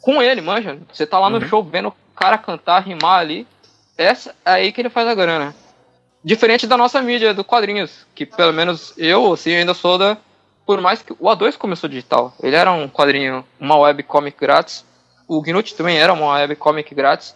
com 0.00 0.22
ele, 0.22 0.40
manja. 0.40 0.78
Você 0.92 1.06
tá 1.06 1.18
lá 1.18 1.28
no 1.28 1.38
Uhum. 1.38 1.48
show 1.48 1.62
vendo 1.62 1.88
o 1.88 1.94
cara 2.16 2.38
cantar, 2.38 2.80
rimar 2.80 3.20
ali, 3.20 3.46
essa 3.96 4.34
é 4.44 4.52
aí 4.52 4.72
que 4.72 4.80
ele 4.80 4.88
faz 4.90 5.06
a 5.08 5.14
grana. 5.14 5.54
Diferente 6.24 6.66
da 6.66 6.76
nossa 6.76 7.00
mídia, 7.02 7.34
do 7.34 7.44
quadrinhos, 7.44 8.06
que 8.14 8.24
pelo 8.26 8.52
menos 8.52 8.92
eu, 8.96 9.32
assim, 9.32 9.54
ainda 9.54 9.74
sou 9.74 9.98
da. 9.98 10.16
Por 10.66 10.80
mais 10.80 11.00
que 11.02 11.12
o 11.12 11.26
A2 11.26 11.56
começou 11.56 11.88
digital, 11.88 12.34
ele 12.42 12.54
era 12.56 12.70
um 12.72 12.88
quadrinho, 12.88 13.44
uma 13.58 13.76
webcomic 13.78 14.38
grátis. 14.38 14.84
O 15.26 15.40
Gnut 15.40 15.74
também 15.74 15.96
era 15.98 16.12
uma 16.12 16.32
webcomic 16.34 16.94
grátis. 16.94 17.34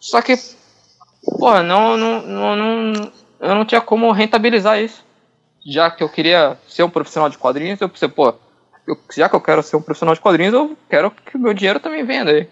Só 0.00 0.22
que, 0.22 0.34
porra, 1.38 1.62
não, 1.62 1.96
não, 1.96 2.22
não, 2.22 2.56
não, 2.56 3.12
eu 3.40 3.54
não 3.54 3.64
tinha 3.64 3.80
como 3.80 4.10
rentabilizar 4.12 4.78
isso. 4.80 5.04
Já 5.70 5.90
que 5.90 6.02
eu 6.02 6.08
queria 6.08 6.56
ser 6.66 6.82
um 6.82 6.90
profissional 6.90 7.28
de 7.28 7.36
quadrinhos, 7.36 7.78
eu 7.80 7.88
pensei, 7.88 8.08
pô, 8.08 8.32
eu- 8.86 8.98
já 9.14 9.28
que 9.28 9.36
eu 9.36 9.40
quero 9.40 9.62
ser 9.62 9.76
um 9.76 9.82
profissional 9.82 10.14
de 10.14 10.20
quadrinhos, 10.20 10.54
eu 10.54 10.76
quero 10.88 11.10
que 11.10 11.36
o 11.36 11.40
meu 11.40 11.52
dinheiro 11.52 11.78
também 11.78 12.04
venda 12.04 12.30
aí. 12.30 12.48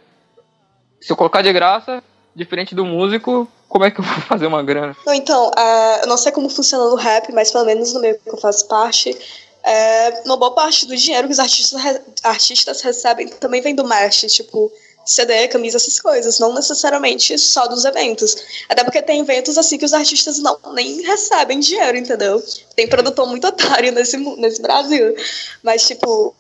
Se 1.01 1.11
eu 1.13 1.17
colocar 1.17 1.41
de 1.41 1.51
graça, 1.53 2.03
diferente 2.35 2.75
do 2.75 2.85
músico, 2.85 3.49
como 3.69 3.85
é 3.85 3.91
que 3.91 4.01
eu 4.01 4.05
vou 4.05 4.15
fazer 4.29 4.47
uma 4.47 4.63
grana? 4.63 4.95
Não, 5.07 5.15
então, 5.15 5.51
é, 5.57 6.03
eu 6.03 6.07
não 6.09 6.19
sei 6.19 6.31
como 6.31 6.51
funciona 6.51 6.91
no 6.91 6.97
rap, 6.97 7.33
mas 7.33 7.51
pelo 7.51 7.65
menos 7.65 7.95
no 7.95 8.01
meio 8.01 8.19
que 8.19 8.29
eu 8.29 8.37
faço 8.37 8.69
parte, 8.69 9.17
é, 9.65 10.23
uma 10.27 10.37
boa 10.37 10.55
parte 10.55 10.87
do 10.87 10.95
dinheiro 10.95 11.27
que 11.27 11.33
os 11.33 11.39
artistas, 11.39 11.81
artistas 12.23 12.83
recebem 12.83 13.29
também 13.29 13.63
vem 13.63 13.75
do 13.75 13.85
merch, 13.87 14.27
tipo 14.27 14.71
CD, 15.07 15.49
camisa, 15.49 15.77
essas 15.77 16.01
coisas, 16.01 16.39
não 16.39 16.53
necessariamente 16.53 17.39
só 17.39 17.67
dos 17.67 17.85
eventos. 17.85 18.37
Até 18.69 18.83
porque 18.85 19.01
tem 19.01 19.21
eventos 19.21 19.57
assim 19.57 19.79
que 19.79 19.85
os 19.85 19.95
artistas 19.95 20.39
não 20.39 20.59
nem 20.75 21.01
recebem 21.03 21.61
dinheiro, 21.61 21.97
entendeu? 21.97 22.43
Tem 22.75 22.89
produtor 22.89 23.27
muito 23.29 23.47
otário 23.47 23.93
nesse, 23.93 24.17
nesse 24.17 24.61
Brasil. 24.61 25.15
Mas, 25.63 25.87
tipo, 25.87 26.35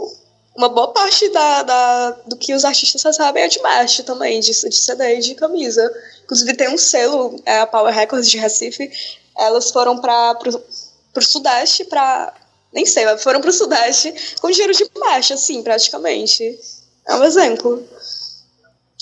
uma 0.57 0.69
boa 0.69 0.89
parte 0.93 1.29
da, 1.31 1.63
da- 1.63 2.11
do 2.27 2.37
que 2.37 2.55
os 2.55 2.65
artistas 2.65 3.03
recebem 3.03 3.43
é 3.45 3.49
de 3.49 3.63
merch 3.63 4.03
também, 4.03 4.41
de, 4.41 4.51
de 4.53 4.77
CD 4.77 5.17
e 5.17 5.21
de 5.21 5.35
camisa. 5.35 5.89
Inclusive 6.25 6.55
tem 6.55 6.69
um 6.69 6.79
selo, 6.79 7.41
é 7.47 7.61
a 7.61 7.67
Power 7.67 7.95
Records 7.95 8.29
de 8.29 8.39
Recife, 8.39 8.91
elas 9.39 9.71
foram 9.71 9.99
para 9.99 10.35
pro 10.35 11.23
Sudeste 11.25 11.85
para 11.85 12.35
nem 12.73 12.85
sei, 12.85 13.05
foram 13.19 13.41
pro 13.41 13.53
Sudeste 13.53 14.13
com 14.41 14.51
dinheiro 14.51 14.75
de 14.75 14.87
merch, 14.99 15.33
assim, 15.33 15.63
praticamente. 15.63 16.59
É 17.07 17.15
um 17.15 17.25
exemplo. 17.25 17.87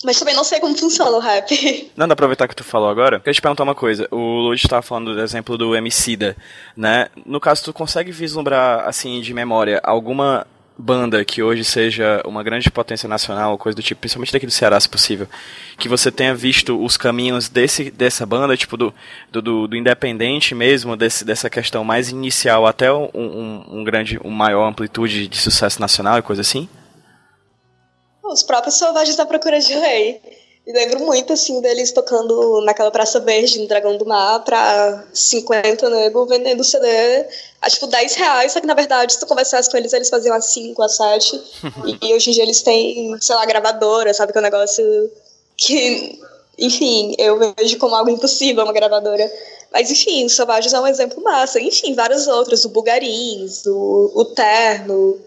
Mas 0.04 0.18
também 0.18 0.34
não 0.34 0.44
sei 0.44 0.60
como 0.60 0.76
funciona 0.76 1.10
o 1.12 1.18
rap. 1.18 1.50
Não, 1.96 2.06
pra 2.06 2.12
aproveitar 2.12 2.46
que 2.46 2.54
tu 2.54 2.62
falou 2.62 2.88
agora. 2.88 3.18
Queria 3.18 3.32
te 3.32 3.40
perguntar 3.40 3.62
uma 3.62 3.74
coisa. 3.74 4.06
O 4.10 4.40
Lud 4.40 4.60
estava 4.60 4.82
falando 4.82 5.14
do 5.14 5.20
exemplo 5.20 5.56
do 5.56 5.74
Emicida, 5.74 6.36
né? 6.76 7.08
No 7.24 7.40
caso, 7.40 7.64
tu 7.64 7.72
consegue 7.72 8.12
vislumbrar, 8.12 8.86
assim, 8.86 9.20
de 9.20 9.32
memória, 9.32 9.80
alguma 9.82 10.46
banda 10.76 11.24
que 11.24 11.42
hoje 11.42 11.64
seja 11.64 12.20
uma 12.26 12.42
grande 12.42 12.70
potência 12.70 13.08
nacional, 13.08 13.56
coisa 13.56 13.76
do 13.76 13.82
tipo, 13.82 14.00
principalmente 14.00 14.32
daqui 14.32 14.46
do 14.46 14.52
Ceará, 14.52 14.78
se 14.78 14.88
possível, 14.88 15.28
que 15.78 15.88
você 15.88 16.10
tenha 16.10 16.34
visto 16.34 16.82
os 16.82 16.96
caminhos 16.96 17.48
desse, 17.48 17.90
dessa 17.90 18.26
banda, 18.26 18.56
tipo, 18.56 18.76
do, 18.76 18.92
do, 19.30 19.40
do, 19.40 19.68
do 19.68 19.76
independente 19.76 20.54
mesmo, 20.54 20.96
desse, 20.96 21.24
dessa 21.24 21.48
questão 21.48 21.84
mais 21.84 22.10
inicial 22.10 22.66
até 22.66 22.92
um, 22.92 23.08
um, 23.14 23.64
um 23.70 23.84
grande, 23.84 24.18
um 24.24 24.30
maior 24.30 24.66
amplitude 24.66 25.28
de 25.28 25.36
sucesso 25.36 25.80
nacional 25.80 26.18
e 26.18 26.22
coisa 26.22 26.42
assim? 26.42 26.68
Os 28.24 28.42
próprios 28.42 28.76
Selvagens 28.76 29.16
da 29.16 29.26
Procura 29.26 29.60
de 29.60 29.74
Rei. 29.74 30.20
E 30.66 30.72
lembro 30.72 31.00
muito, 31.00 31.34
assim, 31.34 31.60
deles 31.60 31.92
tocando 31.92 32.62
naquela 32.62 32.90
Praça 32.90 33.20
Verde, 33.20 33.58
no 33.58 33.68
Dragão 33.68 33.98
do 33.98 34.06
Mar, 34.06 34.42
pra 34.44 35.04
50 35.12 35.90
nego, 35.90 36.24
vendendo 36.24 36.64
CD 36.64 36.88
a, 37.60 37.68
tipo, 37.68 37.86
10 37.86 38.14
reais. 38.14 38.52
Só 38.52 38.60
que, 38.62 38.66
na 38.66 38.72
verdade, 38.72 39.12
se 39.12 39.20
tu 39.20 39.26
conversasse 39.26 39.70
com 39.70 39.76
eles, 39.76 39.92
eles 39.92 40.08
faziam 40.08 40.34
a 40.34 40.40
5, 40.40 40.82
a 40.82 40.88
7. 40.88 41.42
e, 42.00 42.14
hoje 42.14 42.30
em 42.30 42.32
dia 42.32 42.42
eles 42.44 42.62
têm, 42.62 43.14
sei 43.20 43.36
lá, 43.36 43.44
gravadora, 43.44 44.14
sabe? 44.14 44.32
Que 44.32 44.38
é 44.38 44.40
um 44.40 44.44
negócio 44.44 45.12
que, 45.54 46.18
enfim, 46.58 47.14
eu 47.18 47.54
vejo 47.58 47.76
como 47.76 47.94
algo 47.94 48.08
impossível, 48.08 48.64
uma 48.64 48.72
gravadora. 48.72 49.30
Mas, 49.70 49.90
enfim, 49.90 50.24
o 50.24 50.30
Selvagens 50.30 50.72
é 50.72 50.80
um 50.80 50.86
exemplo 50.86 51.22
massa. 51.22 51.60
Enfim, 51.60 51.94
vários 51.94 52.26
outros, 52.26 52.64
o 52.64 52.70
Bugarins, 52.70 53.66
o, 53.66 54.12
o 54.14 54.24
Terno, 54.24 55.20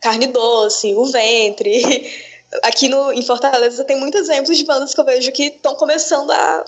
Carne 0.00 0.26
Doce, 0.26 0.96
o 0.96 1.04
Ventre. 1.04 2.10
Aqui 2.62 2.88
no, 2.88 3.12
em 3.12 3.22
Fortaleza 3.22 3.84
tem 3.84 3.98
muitos 3.98 4.22
exemplos 4.22 4.56
de 4.56 4.64
bandas 4.64 4.92
que 4.92 5.00
eu 5.00 5.04
vejo 5.04 5.30
que 5.32 5.44
estão 5.44 5.74
começando 5.74 6.30
a. 6.30 6.64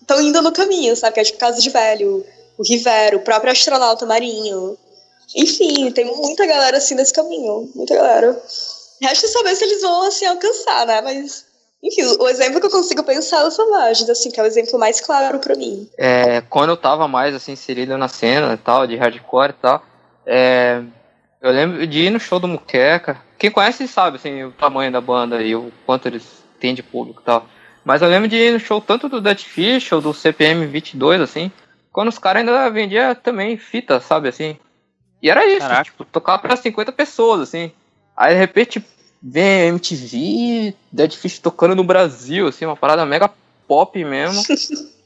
estão 0.00 0.20
indo 0.20 0.40
no 0.40 0.52
caminho, 0.52 0.96
sabe? 0.96 1.14
Que 1.14 1.20
é 1.20 1.24
tipo 1.24 1.38
Casa 1.38 1.60
de 1.60 1.68
Velho, 1.68 2.24
o 2.56 2.62
Rivero, 2.62 3.18
o 3.18 3.22
próprio 3.22 3.52
Astronauta 3.52 4.06
Marinho. 4.06 4.78
Enfim, 5.36 5.90
tem 5.90 6.06
muita 6.06 6.46
galera 6.46 6.78
assim 6.78 6.94
nesse 6.94 7.12
caminho. 7.12 7.70
Muita 7.74 7.94
galera. 7.94 8.40
Resta 9.00 9.28
saber 9.28 9.54
se 9.54 9.64
eles 9.64 9.82
vão 9.82 10.04
assim 10.04 10.26
alcançar, 10.26 10.86
né? 10.86 11.00
Mas. 11.02 11.46
Enfim, 11.80 12.02
o 12.18 12.28
exemplo 12.28 12.58
que 12.58 12.66
eu 12.66 12.70
consigo 12.70 13.04
pensar 13.04 13.42
é 13.42 13.44
o 13.44 13.52
Selvagens, 13.52 14.10
assim, 14.10 14.32
que 14.32 14.40
é 14.40 14.42
o 14.42 14.46
exemplo 14.46 14.76
mais 14.80 15.00
claro 15.00 15.38
pra 15.38 15.54
mim. 15.54 15.88
É, 15.96 16.40
quando 16.40 16.70
eu 16.70 16.76
tava 16.76 17.06
mais 17.06 17.32
assim, 17.36 17.52
inserido 17.52 17.96
na 17.96 18.08
cena 18.08 18.54
e 18.54 18.56
tal, 18.56 18.84
de 18.84 18.96
hardcore 18.96 19.50
e 19.50 19.62
tal, 19.62 19.82
é, 20.26 20.82
eu 21.40 21.52
lembro 21.52 21.86
de 21.86 22.00
ir 22.00 22.10
no 22.10 22.18
show 22.18 22.40
do 22.40 22.48
Muqueca. 22.48 23.27
Quem 23.38 23.50
conhece 23.50 23.86
sabe 23.86 24.16
assim, 24.16 24.44
o 24.44 24.52
tamanho 24.52 24.90
da 24.90 25.00
banda 25.00 25.42
e 25.42 25.54
o 25.54 25.72
quanto 25.86 26.06
eles 26.06 26.44
têm 26.58 26.74
de 26.74 26.82
público 26.82 27.20
e 27.22 27.24
tal. 27.24 27.46
Mas 27.84 28.02
eu 28.02 28.08
lembro 28.08 28.28
de 28.28 28.36
ir 28.36 28.52
no 28.52 28.60
show 28.60 28.80
tanto 28.80 29.08
do 29.08 29.20
Dead 29.20 29.38
Fish 29.38 29.92
ou 29.92 30.00
do 30.00 30.12
CPM 30.12 30.66
22, 30.66 31.20
assim, 31.20 31.50
quando 31.92 32.08
os 32.08 32.18
caras 32.18 32.40
ainda 32.40 32.68
vendiam 32.68 33.14
também 33.14 33.56
fita, 33.56 34.00
sabe 34.00 34.28
assim. 34.28 34.56
E 35.22 35.30
era 35.30 35.46
isso, 35.46 35.60
Caraca. 35.60 35.84
tipo, 35.84 36.04
tocava 36.04 36.42
pra 36.42 36.56
50 36.56 36.92
pessoas, 36.92 37.40
assim. 37.40 37.72
Aí 38.16 38.34
de 38.34 38.38
repente 38.40 38.84
vem 39.22 39.68
MTV, 39.68 40.74
Dead 40.92 41.12
Fish 41.12 41.38
tocando 41.38 41.74
no 41.74 41.84
Brasil, 41.84 42.48
assim, 42.48 42.66
uma 42.66 42.76
parada 42.76 43.06
mega 43.06 43.30
pop 43.66 44.04
mesmo. 44.04 44.42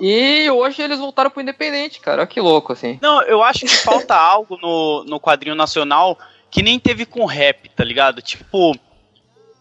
E 0.00 0.50
hoje 0.50 0.82
eles 0.82 0.98
voltaram 0.98 1.30
pro 1.30 1.40
Independente, 1.40 2.00
cara. 2.00 2.22
Olha 2.22 2.26
que 2.26 2.40
louco, 2.40 2.72
assim. 2.72 2.98
Não, 3.00 3.22
eu 3.22 3.42
acho 3.42 3.60
que 3.60 3.68
falta 3.68 4.14
algo 4.18 4.58
no, 4.60 5.04
no 5.04 5.20
quadrinho 5.20 5.54
nacional 5.54 6.18
que 6.54 6.62
nem 6.62 6.78
teve 6.78 7.04
com 7.04 7.24
rap, 7.24 7.68
tá 7.70 7.82
ligado? 7.82 8.22
Tipo, 8.22 8.78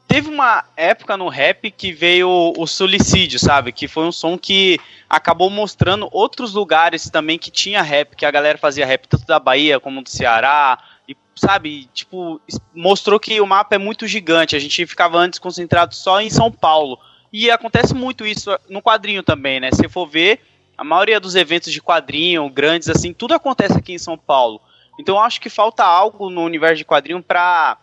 teve 0.07 0.29
uma 0.29 0.63
época 0.77 1.17
no 1.17 1.27
rap 1.27 1.71
que 1.71 1.91
veio 1.91 2.53
o 2.55 2.67
Suicídio, 2.67 3.39
sabe? 3.39 3.71
Que 3.71 3.87
foi 3.87 4.05
um 4.05 4.11
som 4.11 4.37
que 4.37 4.79
acabou 5.09 5.49
mostrando 5.49 6.07
outros 6.11 6.53
lugares 6.53 7.09
também 7.09 7.39
que 7.39 7.49
tinha 7.49 7.81
rap, 7.81 8.15
que 8.15 8.27
a 8.27 8.29
galera 8.29 8.59
fazia 8.59 8.85
rap 8.85 9.07
tanto 9.07 9.25
da 9.25 9.39
Bahia 9.39 9.79
como 9.79 10.03
do 10.03 10.09
Ceará. 10.09 10.77
E, 11.09 11.17
sabe, 11.35 11.89
tipo, 11.95 12.39
mostrou 12.75 13.19
que 13.19 13.41
o 13.41 13.47
mapa 13.47 13.73
é 13.73 13.79
muito 13.79 14.05
gigante. 14.05 14.55
A 14.55 14.59
gente 14.59 14.85
ficava 14.85 15.17
antes 15.17 15.39
concentrado 15.39 15.95
só 15.95 16.21
em 16.21 16.29
São 16.29 16.51
Paulo. 16.51 16.99
E 17.33 17.49
acontece 17.49 17.95
muito 17.95 18.23
isso 18.23 18.55
no 18.69 18.83
quadrinho 18.83 19.23
também, 19.23 19.59
né? 19.59 19.71
Se 19.71 19.89
for 19.89 20.05
ver, 20.05 20.41
a 20.77 20.83
maioria 20.83 21.19
dos 21.19 21.33
eventos 21.33 21.73
de 21.73 21.81
quadrinho, 21.81 22.47
grandes 22.51 22.87
assim, 22.87 23.11
tudo 23.13 23.33
acontece 23.33 23.75
aqui 23.75 23.93
em 23.93 23.97
São 23.97 24.15
Paulo. 24.15 24.61
Então 24.99 25.15
eu 25.15 25.21
acho 25.21 25.41
que 25.41 25.49
falta 25.49 25.83
algo 25.83 26.29
no 26.29 26.43
universo 26.43 26.77
de 26.77 26.85
quadrinho 26.85 27.21
pra 27.21 27.77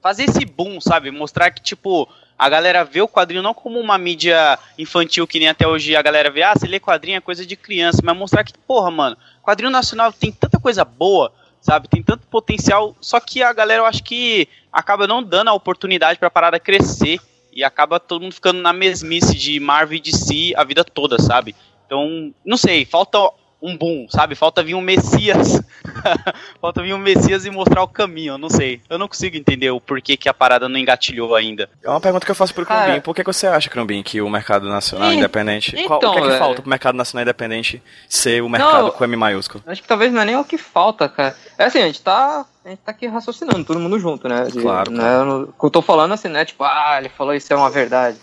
fazer 0.00 0.24
esse 0.24 0.44
boom, 0.44 0.80
sabe? 0.80 1.10
Mostrar 1.10 1.50
que, 1.50 1.62
tipo, 1.62 2.08
a 2.38 2.48
galera 2.48 2.84
vê 2.84 3.02
o 3.02 3.08
quadrinho 3.08 3.42
não 3.42 3.52
como 3.52 3.80
uma 3.80 3.98
mídia 3.98 4.58
infantil 4.78 5.26
que 5.26 5.38
nem 5.38 5.48
até 5.48 5.66
hoje 5.66 5.96
a 5.96 6.02
galera 6.02 6.30
vê, 6.30 6.42
ah, 6.42 6.54
você 6.54 6.66
lê 6.66 6.78
quadrinho 6.78 7.16
é 7.16 7.20
coisa 7.20 7.44
de 7.44 7.56
criança, 7.56 8.00
mas 8.02 8.16
mostrar 8.16 8.44
que, 8.44 8.52
porra, 8.56 8.90
mano, 8.90 9.16
quadrinho 9.42 9.70
nacional 9.70 10.12
tem 10.12 10.30
tanta 10.30 10.58
coisa 10.60 10.84
boa, 10.84 11.32
sabe? 11.60 11.88
Tem 11.88 12.02
tanto 12.02 12.26
potencial, 12.28 12.96
só 13.00 13.18
que 13.18 13.42
a 13.42 13.52
galera 13.52 13.82
eu 13.82 13.86
acho 13.86 14.04
que 14.04 14.48
acaba 14.72 15.06
não 15.06 15.22
dando 15.22 15.48
a 15.48 15.54
oportunidade 15.54 16.18
pra 16.18 16.30
parada 16.30 16.60
crescer 16.60 17.20
e 17.52 17.64
acaba 17.64 17.98
todo 17.98 18.22
mundo 18.22 18.34
ficando 18.34 18.60
na 18.60 18.72
mesmice 18.72 19.36
de 19.36 19.58
Marvel 19.58 19.98
e 19.98 20.00
DC 20.00 20.52
a 20.56 20.62
vida 20.62 20.84
toda, 20.84 21.18
sabe? 21.20 21.56
Então, 21.86 22.32
não 22.44 22.56
sei, 22.56 22.84
falta 22.84 23.18
um 23.60 23.76
boom, 23.76 24.06
sabe? 24.08 24.34
Falta 24.36 24.62
vir 24.62 24.74
um 24.74 24.80
Messias. 24.80 25.60
falta 26.60 26.80
vir 26.82 26.94
um 26.94 26.98
Messias 26.98 27.44
e 27.44 27.50
mostrar 27.50 27.82
o 27.82 27.88
caminho, 27.88 28.34
eu 28.34 28.38
não 28.38 28.48
sei. 28.48 28.80
Eu 28.88 28.98
não 28.98 29.08
consigo 29.08 29.36
entender 29.36 29.70
o 29.70 29.80
porquê 29.80 30.16
que 30.16 30.28
a 30.28 30.34
parada 30.34 30.68
não 30.68 30.78
engatilhou 30.78 31.34
ainda. 31.34 31.68
É 31.82 31.88
uma 31.90 32.00
pergunta 32.00 32.24
que 32.24 32.30
eu 32.30 32.36
faço 32.36 32.54
pro 32.54 32.64
Crumbin. 32.64 33.00
Por 33.00 33.14
que, 33.14 33.24
que 33.24 33.32
você 33.32 33.46
acha, 33.48 33.68
Crumbin, 33.68 34.02
que 34.02 34.20
o 34.20 34.30
mercado 34.30 34.68
nacional 34.68 35.12
Ih, 35.12 35.16
independente. 35.16 35.72
qual- 35.86 35.98
o 35.98 36.02
então, 36.02 36.12
que 36.12 36.18
é 36.18 36.22
que 36.22 36.28
velho. 36.28 36.38
falta 36.38 36.60
pro 36.62 36.70
mercado 36.70 36.94
nacional 36.94 37.22
independente 37.22 37.82
ser 38.08 38.42
o 38.42 38.48
mercado 38.48 38.84
Não, 38.84 38.90
com 38.92 39.04
M 39.04 39.16
maiúsculo? 39.16 39.64
Acho 39.66 39.82
que 39.82 39.88
talvez 39.88 40.12
não 40.12 40.20
é 40.22 40.24
nem 40.24 40.36
o 40.36 40.44
que 40.44 40.56
falta, 40.56 41.08
cara. 41.08 41.34
É 41.58 41.64
assim, 41.64 41.80
a 41.80 41.86
gente 41.86 42.00
tá. 42.02 42.46
A 42.64 42.68
gente 42.68 42.78
tá 42.80 42.90
aqui 42.92 43.06
raciocinando, 43.06 43.64
todo 43.64 43.80
mundo 43.80 43.98
junto, 43.98 44.28
né? 44.28 44.44
De- 44.44 44.60
Claro, 44.60 44.90
Né, 44.92 45.02
eu 45.22 45.52
eu 45.62 45.70
tô 45.70 45.80
falando 45.82 46.12
assim, 46.12 46.28
né? 46.28 46.44
Tipo, 46.44 46.64
ah, 46.64 46.96
ele 46.98 47.08
falou 47.08 47.34
isso 47.34 47.52
é 47.52 47.56
uma 47.56 47.70
verdade. 47.70 48.18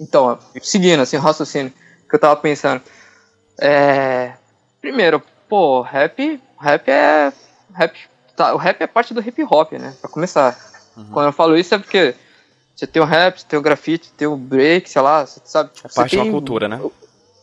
Então, 0.00 0.38
seguindo 0.62 1.00
assim, 1.00 1.16
o 1.16 1.20
raciocínio 1.20 1.72
que 2.08 2.14
eu 2.14 2.20
tava 2.20 2.36
pensando. 2.36 2.82
É. 3.60 4.34
Primeiro, 4.86 5.20
pô, 5.48 5.80
rap, 5.80 6.40
rap 6.60 6.88
é. 6.88 7.32
Rap, 7.74 7.98
tá, 8.36 8.54
o 8.54 8.56
rap 8.56 8.80
é 8.80 8.86
parte 8.86 9.12
do 9.12 9.20
hip 9.20 9.42
hop, 9.42 9.72
né? 9.72 9.92
Pra 10.00 10.08
começar. 10.08 10.56
Uhum. 10.96 11.06
Quando 11.06 11.26
eu 11.26 11.32
falo 11.32 11.58
isso 11.58 11.74
é 11.74 11.78
porque 11.78 12.14
você 12.72 12.86
tem 12.86 13.02
o 13.02 13.04
rap, 13.04 13.36
você 13.36 13.46
tem 13.48 13.58
o 13.58 13.62
grafite, 13.62 14.12
tem 14.12 14.28
o 14.28 14.36
break, 14.36 14.88
sei 14.88 15.02
lá, 15.02 15.26
você 15.26 15.40
sabe? 15.44 15.70
Tipo, 15.72 15.88
É 15.88 15.90
parte 15.92 16.10
você 16.10 16.16
de 16.16 16.22
tem... 16.22 16.30
uma 16.30 16.32
cultura, 16.32 16.68
né? 16.68 16.80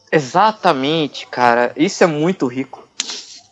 Exatamente, 0.10 1.28
cara. 1.28 1.74
Isso 1.76 2.02
é 2.02 2.08
muito 2.08 2.48
rico. 2.48 2.88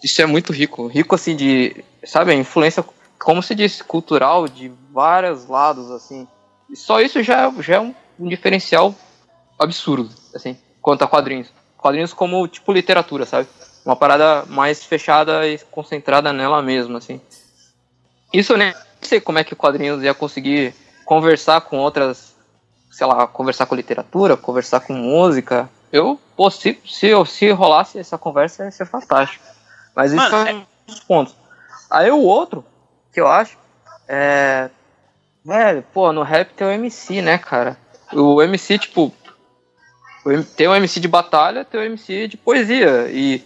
Isso 0.02 0.22
é 0.22 0.26
muito 0.26 0.54
rico. 0.54 0.88
Rico, 0.88 1.14
assim, 1.14 1.36
de. 1.36 1.84
Sabe, 2.06 2.32
a 2.32 2.36
influência, 2.36 2.86
como 3.20 3.44
se 3.44 3.54
diz, 3.54 3.82
cultural 3.82 4.48
de 4.48 4.72
vários 4.90 5.48
lados, 5.48 5.92
assim. 5.92 6.26
E 6.70 6.78
só 6.78 7.02
isso 7.02 7.22
já, 7.22 7.54
já 7.60 7.76
é 7.76 7.80
um, 7.82 7.94
um 8.18 8.30
diferencial 8.30 8.96
absurdo, 9.60 10.10
assim, 10.34 10.58
quanto 10.82 11.04
a 11.04 11.10
quadrinhos. 11.10 11.50
Quadrinhos 11.78 12.14
como, 12.14 12.48
tipo, 12.48 12.72
literatura, 12.72 13.26
sabe? 13.26 13.50
Uma 13.86 13.96
parada 13.96 14.44
mais 14.48 14.84
fechada 14.84 15.48
e 15.48 15.58
concentrada 15.72 16.32
nela 16.32 16.62
mesma, 16.62 17.00
assim. 17.00 17.20
Isso 18.34 18.54
eu 18.54 18.58
nem 18.58 18.74
sei 19.02 19.20
como 19.20 19.40
é 19.40 19.44
que 19.44 19.54
o 19.54 19.58
quadrinhos 19.58 20.04
ia 20.04 20.14
conseguir 20.14 20.74
conversar 21.06 21.62
com 21.62 21.78
outras, 21.80 22.36
sei 22.92 23.06
lá, 23.08 23.26
conversar 23.28 23.66
com 23.66 23.76
literatura, 23.76 24.38
conversar 24.38 24.82
com 24.82 24.94
música. 24.94 25.70
Eu, 25.92 26.20
pô, 26.38 26.50
se, 26.50 26.80
se, 26.86 27.08
eu- 27.08 27.26
se 27.26 27.50
rolasse 27.52 27.98
essa 28.00 28.18
conversa, 28.18 28.64
ia 28.64 28.72
ser 28.72 28.86
fantástico. 28.86 29.44
Mas 29.96 30.14
isso 30.14 30.22
Mano, 30.32 30.48
é 30.48 30.54
um 30.54 30.66
dos 30.88 31.00
pontos. 31.02 31.36
Aí 31.90 32.10
o 32.12 32.20
outro, 32.22 32.64
que 33.14 33.20
eu 33.20 33.28
acho, 33.28 33.58
é. 34.08 34.70
Velho, 35.44 35.84
pô, 35.92 36.14
no 36.14 36.22
rap 36.22 36.54
tem 36.54 36.68
o 36.68 36.72
MC, 36.72 37.22
né, 37.22 37.38
cara? 37.38 37.76
O 38.14 38.42
MC, 38.42 38.78
tipo. 38.78 39.12
Tem 40.56 40.68
o 40.68 40.76
MC 40.76 41.00
de 41.00 41.08
batalha, 41.08 41.66
tem 41.66 41.80
o 41.80 41.84
MC 41.84 42.28
de 42.28 42.38
poesia. 42.38 43.10
E. 43.12 43.44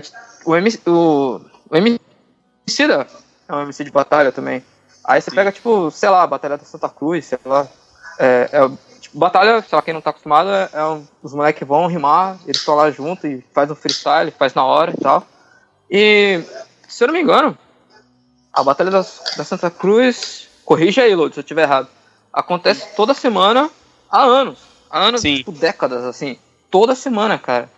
T- 0.00 0.12
o 0.44 0.56
MC. 0.56 0.80
O, 0.88 1.40
o 1.70 1.76
MC 1.76 2.86
da 2.88 3.06
é 3.48 3.54
um 3.54 3.62
MC 3.62 3.84
de 3.84 3.90
batalha 3.90 4.32
também. 4.32 4.64
Aí 5.04 5.20
você 5.20 5.30
pega, 5.30 5.50
tipo, 5.50 5.90
sei 5.90 6.08
lá, 6.08 6.22
a 6.22 6.26
Batalha 6.26 6.56
da 6.56 6.64
Santa 6.64 6.88
Cruz, 6.88 7.26
sei 7.26 7.38
lá. 7.44 7.66
É, 8.18 8.48
é, 8.52 8.98
tipo, 9.00 9.18
batalha, 9.18 9.60
sei 9.62 9.74
lá, 9.76 9.82
quem 9.82 9.92
não 9.92 10.00
tá 10.00 10.10
acostumado, 10.10 10.48
é, 10.48 10.68
é 10.72 10.84
um- 10.84 11.04
os 11.22 11.34
moleques 11.34 11.66
vão 11.66 11.86
rimar, 11.88 12.38
eles 12.44 12.58
estão 12.58 12.76
lá 12.76 12.90
junto 12.90 13.26
e 13.26 13.42
faz 13.52 13.68
um 13.70 13.74
freestyle, 13.74 14.30
faz 14.30 14.54
na 14.54 14.64
hora 14.64 14.92
e 14.92 14.96
tal. 14.96 15.26
E, 15.90 16.40
se 16.88 17.02
eu 17.02 17.08
não 17.08 17.14
me 17.14 17.20
engano, 17.20 17.58
a 18.52 18.62
Batalha 18.62 18.90
da, 18.92 19.00
da 19.00 19.44
Santa 19.44 19.70
Cruz, 19.70 20.48
corrija 20.64 21.02
aí, 21.02 21.14
Lourdes, 21.14 21.34
se 21.34 21.40
eu 21.40 21.42
estiver 21.42 21.62
errado, 21.62 21.88
acontece 22.32 22.94
toda 22.94 23.12
semana 23.12 23.68
há 24.08 24.22
anos. 24.22 24.60
Há 24.88 25.00
anos, 25.00 25.20
Sim. 25.20 25.38
tipo, 25.38 25.50
décadas, 25.52 26.04
assim. 26.04 26.38
Toda 26.70 26.94
semana, 26.94 27.38
cara. 27.38 27.68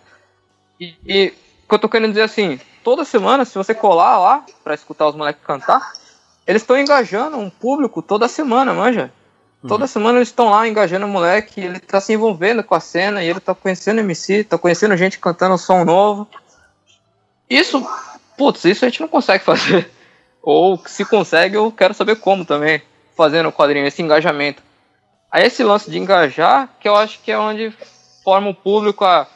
E, 0.79 0.95
e 1.07 1.35
que 1.69 1.75
eu 1.75 1.79
tô 1.79 1.89
querendo 1.89 2.11
dizer 2.11 2.23
assim, 2.23 2.61
toda 2.83 3.05
semana, 3.05 3.45
se 3.45 3.57
você 3.57 3.75
colar 3.75 4.19
lá 4.19 4.45
pra 4.63 4.75
escutar 4.75 5.09
os 5.09 5.15
moleques 5.15 5.43
cantar, 5.45 5.93
eles 6.47 6.63
estão 6.63 6.79
engajando 6.79 7.39
um 7.39 7.49
público 7.49 8.03
toda 8.03 8.29
semana, 8.29 8.75
manja. 8.75 9.13
Toda 9.67 9.87
semana 9.87 10.19
eles 10.19 10.29
estão 10.29 10.51
lá 10.51 10.69
engajando 10.69 11.07
o 11.07 11.09
moleque, 11.09 11.59
ele 11.59 11.81
tá 11.81 11.99
se 11.99 12.13
envolvendo 12.13 12.63
com 12.63 12.75
a 12.75 12.81
cena, 12.81 13.25
e 13.25 13.31
ele 13.31 13.41
tá 13.41 13.55
conhecendo 13.55 14.01
MC, 14.01 14.45
tá 14.45 14.59
conhecendo 14.59 14.95
gente 14.95 15.19
cantando 15.19 15.55
um 15.55 15.59
som 15.59 15.85
novo. 15.87 16.29
Isso, 17.49 17.83
putz, 18.37 18.63
isso 18.67 18.85
a 18.85 18.89
gente 18.89 19.01
não 19.01 19.09
consegue 19.09 19.43
fazer. 19.45 19.91
Ou 20.43 20.79
se 20.87 21.03
consegue, 21.07 21.57
eu 21.57 21.73
quero 21.73 21.95
saber 21.95 22.17
como 22.17 22.45
também, 22.45 22.83
fazendo 23.17 23.49
o 23.49 23.53
quadrinho, 23.53 23.87
esse 23.87 24.03
engajamento. 24.03 24.63
Aí 25.33 25.47
esse 25.47 25.65
lance 25.65 25.91
de 25.91 25.99
engajar, 25.99 26.69
que 26.79 26.87
eu 26.87 26.95
acho 26.95 27.21
que 27.21 27.33
é 27.33 27.39
onde 27.39 27.73
forma 28.23 28.51
o 28.51 28.55
público 28.55 29.03
a 29.03 29.27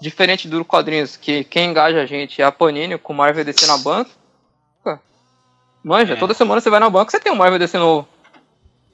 diferente 0.00 0.48
do 0.48 0.64
quadrinhos, 0.64 1.16
que 1.16 1.44
quem 1.44 1.70
engaja 1.70 2.00
a 2.00 2.06
gente 2.06 2.40
é 2.40 2.44
a 2.44 2.52
Panini 2.52 2.96
com 2.98 3.12
o 3.12 3.16
Marvel 3.16 3.44
DC 3.44 3.66
na 3.66 3.78
banca. 3.78 4.10
Manja, 5.82 6.12
É. 6.12 6.16
toda 6.16 6.34
semana 6.34 6.60
você 6.60 6.68
vai 6.68 6.80
na 6.80 6.90
banca, 6.90 7.10
você 7.10 7.20
tem 7.20 7.32
um 7.32 7.36
Marvel 7.36 7.58
DC 7.58 7.78
novo. 7.78 8.06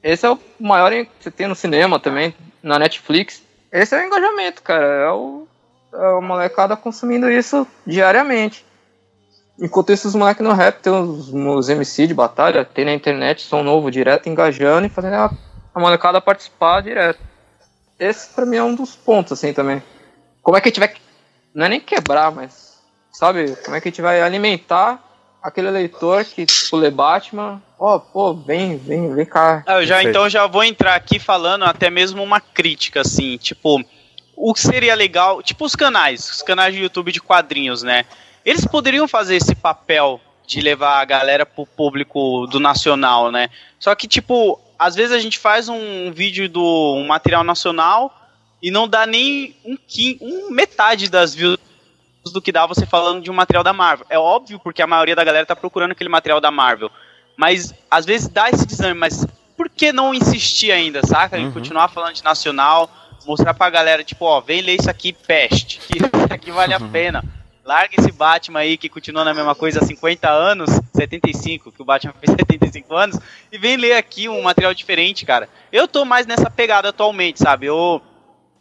Esse 0.02 0.24
é 0.24 0.30
o 0.30 0.38
maior 0.60 0.90
que 0.92 1.08
você 1.18 1.30
tem 1.30 1.48
no 1.48 1.54
cinema 1.54 1.98
também, 1.98 2.34
na 2.62 2.78
Netflix. 2.78 3.42
Esse 3.72 3.94
é 3.96 4.00
o 4.00 4.06
engajamento, 4.06 4.62
cara. 4.62 4.86
É 4.86 5.10
o, 5.10 5.48
é 5.92 6.08
o 6.10 6.22
molecada 6.22 6.76
consumindo 6.76 7.28
isso 7.30 7.66
diariamente. 7.84 8.64
Enquanto 9.58 9.92
isso, 9.92 10.06
os 10.06 10.14
moleques 10.14 10.44
no 10.44 10.52
rap 10.52 10.80
tem 10.80 10.92
os, 10.92 11.32
os 11.32 11.68
MC 11.68 12.06
de 12.06 12.14
batalha, 12.14 12.64
tem 12.64 12.84
na 12.84 12.92
internet 12.92 13.42
som 13.42 13.62
novo 13.62 13.90
direto, 13.90 14.28
engajando 14.28 14.86
e 14.86 14.90
fazendo 14.90 15.14
a, 15.14 15.30
a 15.74 15.80
molecada 15.80 16.20
participar 16.20 16.82
direto. 16.82 17.18
Esse 17.98 18.32
pra 18.34 18.46
mim 18.46 18.58
é 18.58 18.62
um 18.62 18.74
dos 18.74 18.94
pontos, 18.94 19.32
assim, 19.32 19.52
também. 19.52 19.82
Como 20.46 20.56
é 20.56 20.60
que 20.60 20.68
a 20.68 20.70
gente 20.70 20.78
vai. 20.78 20.94
Não 21.52 21.66
é 21.66 21.68
nem 21.68 21.80
quebrar, 21.80 22.30
mas. 22.30 22.80
Sabe? 23.10 23.56
Como 23.64 23.76
é 23.76 23.80
que 23.80 23.88
a 23.88 23.90
gente 23.90 24.00
vai 24.00 24.22
alimentar 24.22 25.02
aquele 25.42 25.68
leitor 25.72 26.24
que, 26.24 26.46
tipo, 26.46 26.76
lê 26.76 26.88
Batman. 26.88 27.60
Ó, 27.76 27.98
pô, 27.98 28.32
vem, 28.32 28.78
vem, 28.78 29.12
vem 29.12 29.26
cá. 29.26 29.64
Ah, 29.66 29.80
Eu 29.80 29.86
já, 29.86 30.04
então 30.04 30.28
já 30.28 30.46
vou 30.46 30.62
entrar 30.62 30.94
aqui 30.94 31.18
falando 31.18 31.64
até 31.64 31.90
mesmo 31.90 32.22
uma 32.22 32.40
crítica, 32.40 33.00
assim, 33.00 33.36
tipo, 33.38 33.82
o 34.36 34.54
que 34.54 34.60
seria 34.60 34.94
legal, 34.94 35.42
tipo 35.42 35.64
os 35.64 35.74
canais, 35.74 36.30
os 36.30 36.42
canais 36.42 36.72
de 36.72 36.80
YouTube 36.80 37.10
de 37.10 37.20
quadrinhos, 37.20 37.82
né? 37.82 38.04
Eles 38.44 38.64
poderiam 38.64 39.08
fazer 39.08 39.34
esse 39.34 39.54
papel 39.56 40.20
de 40.46 40.60
levar 40.60 41.00
a 41.00 41.04
galera 41.04 41.44
pro 41.44 41.66
público 41.66 42.46
do 42.46 42.60
nacional, 42.60 43.32
né? 43.32 43.50
Só 43.80 43.92
que, 43.96 44.06
tipo, 44.06 44.60
às 44.78 44.94
vezes 44.94 45.10
a 45.10 45.18
gente 45.18 45.40
faz 45.40 45.68
um 45.68 46.12
vídeo 46.12 46.48
do 46.48 46.94
um 46.96 47.06
material 47.08 47.42
nacional 47.42 48.14
e 48.66 48.70
não 48.72 48.88
dá 48.88 49.06
nem 49.06 49.54
um, 49.64 49.76
um 50.20 50.50
metade 50.50 51.08
das 51.08 51.32
views 51.32 51.56
do 52.32 52.42
que 52.42 52.50
dá 52.50 52.66
você 52.66 52.84
falando 52.84 53.22
de 53.22 53.30
um 53.30 53.34
material 53.34 53.62
da 53.62 53.72
Marvel. 53.72 54.04
É 54.10 54.18
óbvio 54.18 54.58
porque 54.58 54.82
a 54.82 54.88
maioria 54.88 55.14
da 55.14 55.22
galera 55.22 55.46
tá 55.46 55.54
procurando 55.54 55.92
aquele 55.92 56.10
material 56.10 56.40
da 56.40 56.50
Marvel. 56.50 56.90
Mas 57.36 57.72
às 57.88 58.04
vezes 58.04 58.26
dá 58.26 58.50
esse 58.50 58.66
desânimo, 58.66 58.98
mas 58.98 59.24
por 59.56 59.68
que 59.70 59.92
não 59.92 60.12
insistir 60.12 60.72
ainda, 60.72 61.00
saca? 61.06 61.38
Em 61.38 61.44
Uhum. 61.44 61.52
continuar 61.52 61.86
falando 61.86 62.14
de 62.14 62.24
nacional, 62.24 62.90
mostrar 63.24 63.54
pra 63.54 63.70
galera, 63.70 64.02
tipo, 64.02 64.24
ó, 64.24 64.40
vem 64.40 64.62
ler 64.62 64.80
isso 64.80 64.90
aqui, 64.90 65.12
peste, 65.12 65.78
que 65.78 65.98
isso 66.02 66.34
aqui 66.34 66.50
vale 66.50 66.74
a 66.74 66.80
pena. 66.80 67.22
Larga 67.64 67.94
esse 68.00 68.10
Batman 68.10 68.58
aí 68.58 68.76
que 68.76 68.88
continua 68.88 69.22
na 69.24 69.32
mesma 69.32 69.54
coisa 69.54 69.78
há 69.78 69.86
50 69.86 70.28
anos, 70.28 70.70
75, 70.92 71.70
que 71.70 71.82
o 71.82 71.84
Batman 71.84 72.14
fez 72.18 72.34
75 72.36 72.92
anos, 72.96 73.16
e 73.52 73.58
vem 73.58 73.76
ler 73.76 73.92
aqui 73.92 74.28
um 74.28 74.42
material 74.42 74.74
diferente, 74.74 75.24
cara. 75.24 75.48
Eu 75.70 75.86
tô 75.86 76.04
mais 76.04 76.26
nessa 76.26 76.50
pegada 76.50 76.88
atualmente, 76.88 77.38
sabe? 77.38 77.66
Eu 77.66 78.02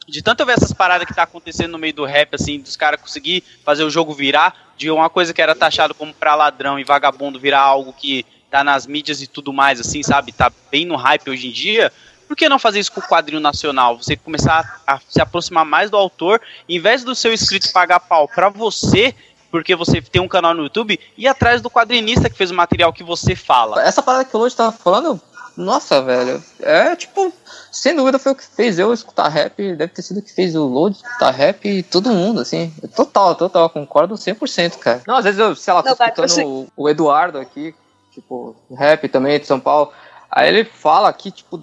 de 0.07 0.21
tanto 0.21 0.41
eu 0.41 0.45
ver 0.45 0.53
essas 0.53 0.73
paradas 0.73 1.07
que 1.07 1.13
tá 1.13 1.23
acontecendo 1.23 1.71
no 1.71 1.79
meio 1.79 1.93
do 1.93 2.05
rap, 2.05 2.35
assim, 2.35 2.59
dos 2.59 2.75
caras 2.75 3.01
conseguir 3.01 3.43
fazer 3.63 3.83
o 3.83 3.89
jogo 3.89 4.13
virar, 4.13 4.73
de 4.77 4.91
uma 4.91 5.09
coisa 5.09 5.33
que 5.33 5.41
era 5.41 5.55
taxado 5.55 5.93
como 5.93 6.13
pra 6.13 6.35
ladrão 6.35 6.79
e 6.79 6.83
vagabundo 6.83 7.39
virar 7.39 7.61
algo 7.61 7.93
que 7.93 8.25
tá 8.49 8.63
nas 8.63 8.85
mídias 8.85 9.21
e 9.21 9.27
tudo 9.27 9.51
mais, 9.51 9.79
assim, 9.79 10.03
sabe? 10.03 10.31
Tá 10.31 10.51
bem 10.71 10.85
no 10.85 10.95
hype 10.95 11.29
hoje 11.29 11.47
em 11.47 11.51
dia. 11.51 11.91
Por 12.27 12.35
que 12.35 12.49
não 12.49 12.57
fazer 12.57 12.79
isso 12.79 12.91
com 12.91 12.99
o 12.99 13.07
quadrinho 13.07 13.39
nacional? 13.39 13.97
Você 13.97 14.15
começar 14.15 14.81
a, 14.85 14.99
se 15.07 15.21
aproximar 15.21 15.65
mais 15.65 15.89
do 15.89 15.97
autor, 15.97 16.41
em 16.67 16.79
vez 16.79 17.03
do 17.03 17.13
seu 17.13 17.33
inscrito 17.33 17.71
pagar 17.71 17.99
pau 17.99 18.27
pra 18.27 18.49
você, 18.49 19.13
porque 19.51 19.75
você 19.75 20.01
tem 20.01 20.21
um 20.21 20.27
canal 20.27 20.53
no 20.53 20.63
YouTube, 20.63 20.99
ir 21.17 21.27
atrás 21.27 21.61
do 21.61 21.69
quadrinista 21.69 22.29
que 22.29 22.37
fez 22.37 22.51
o 22.51 22.55
material 22.55 22.91
que 22.91 23.03
você 23.03 23.35
fala. 23.35 23.81
Essa 23.83 24.01
parada 24.01 24.25
que 24.25 24.35
o 24.35 24.39
Lodi 24.39 24.55
tava 24.55 24.71
falando, 24.71 25.21
nossa, 25.57 26.01
velho, 26.01 26.43
é 26.59 26.95
tipo, 26.95 27.31
sem 27.71 27.95
dúvida 27.95 28.19
foi 28.19 28.31
o 28.33 28.35
que 28.35 28.43
fez 28.45 28.77
eu 28.77 28.93
escutar 28.93 29.27
rap, 29.29 29.55
deve 29.75 29.87
ter 29.93 30.01
sido 30.01 30.19
o 30.19 30.21
que 30.21 30.33
fez 30.33 30.55
o 30.55 30.65
Lodi 30.65 30.97
escutar 30.97 31.31
rap 31.31 31.65
e 31.67 31.83
todo 31.83 32.09
mundo, 32.11 32.41
assim. 32.41 32.73
Total, 32.95 33.35
total, 33.35 33.69
concordo 33.69 34.15
100%, 34.17 34.77
cara. 34.79 35.01
Não, 35.07 35.15
às 35.17 35.23
vezes 35.23 35.39
eu, 35.39 35.55
sei 35.55 35.73
lá, 35.73 35.81
tô 35.83 35.89
Não, 35.89 35.95
vai, 35.95 36.09
escutando 36.09 36.29
você- 36.29 36.43
o, 36.43 36.67
o 36.75 36.89
Eduardo 36.89 37.37
aqui, 37.39 37.73
tipo, 38.11 38.55
rap 38.71 39.07
também 39.09 39.39
de 39.39 39.45
São 39.45 39.59
Paulo, 39.59 39.91
aí 40.29 40.47
ele 40.49 40.65
fala 40.65 41.07
aqui, 41.09 41.31
tipo, 41.31 41.61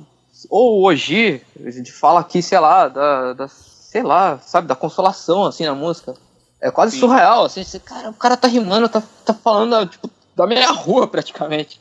ou 0.50 0.80
o 0.80 0.84
Oji, 0.84 1.40
ele 1.58 1.84
fala 1.90 2.20
aqui, 2.20 2.42
sei 2.42 2.58
lá, 2.58 2.88
da, 2.88 3.32
da 3.32 3.48
sei 3.48 4.02
lá, 4.02 4.38
sabe, 4.38 4.66
da 4.66 4.74
consolação, 4.74 5.44
assim, 5.44 5.64
na 5.66 5.74
música. 5.74 6.14
É 6.60 6.70
quase 6.70 6.92
Sim. 6.92 7.00
surreal, 7.00 7.44
assim, 7.44 7.62
você, 7.62 7.78
cara, 7.78 8.08
o 8.10 8.14
cara 8.14 8.36
tá 8.36 8.48
rimando, 8.48 8.88
tá, 8.88 9.02
tá 9.24 9.34
falando, 9.34 9.86
tipo, 9.86 10.10
da 10.34 10.46
minha 10.46 10.70
rua, 10.72 11.06
praticamente. 11.06 11.78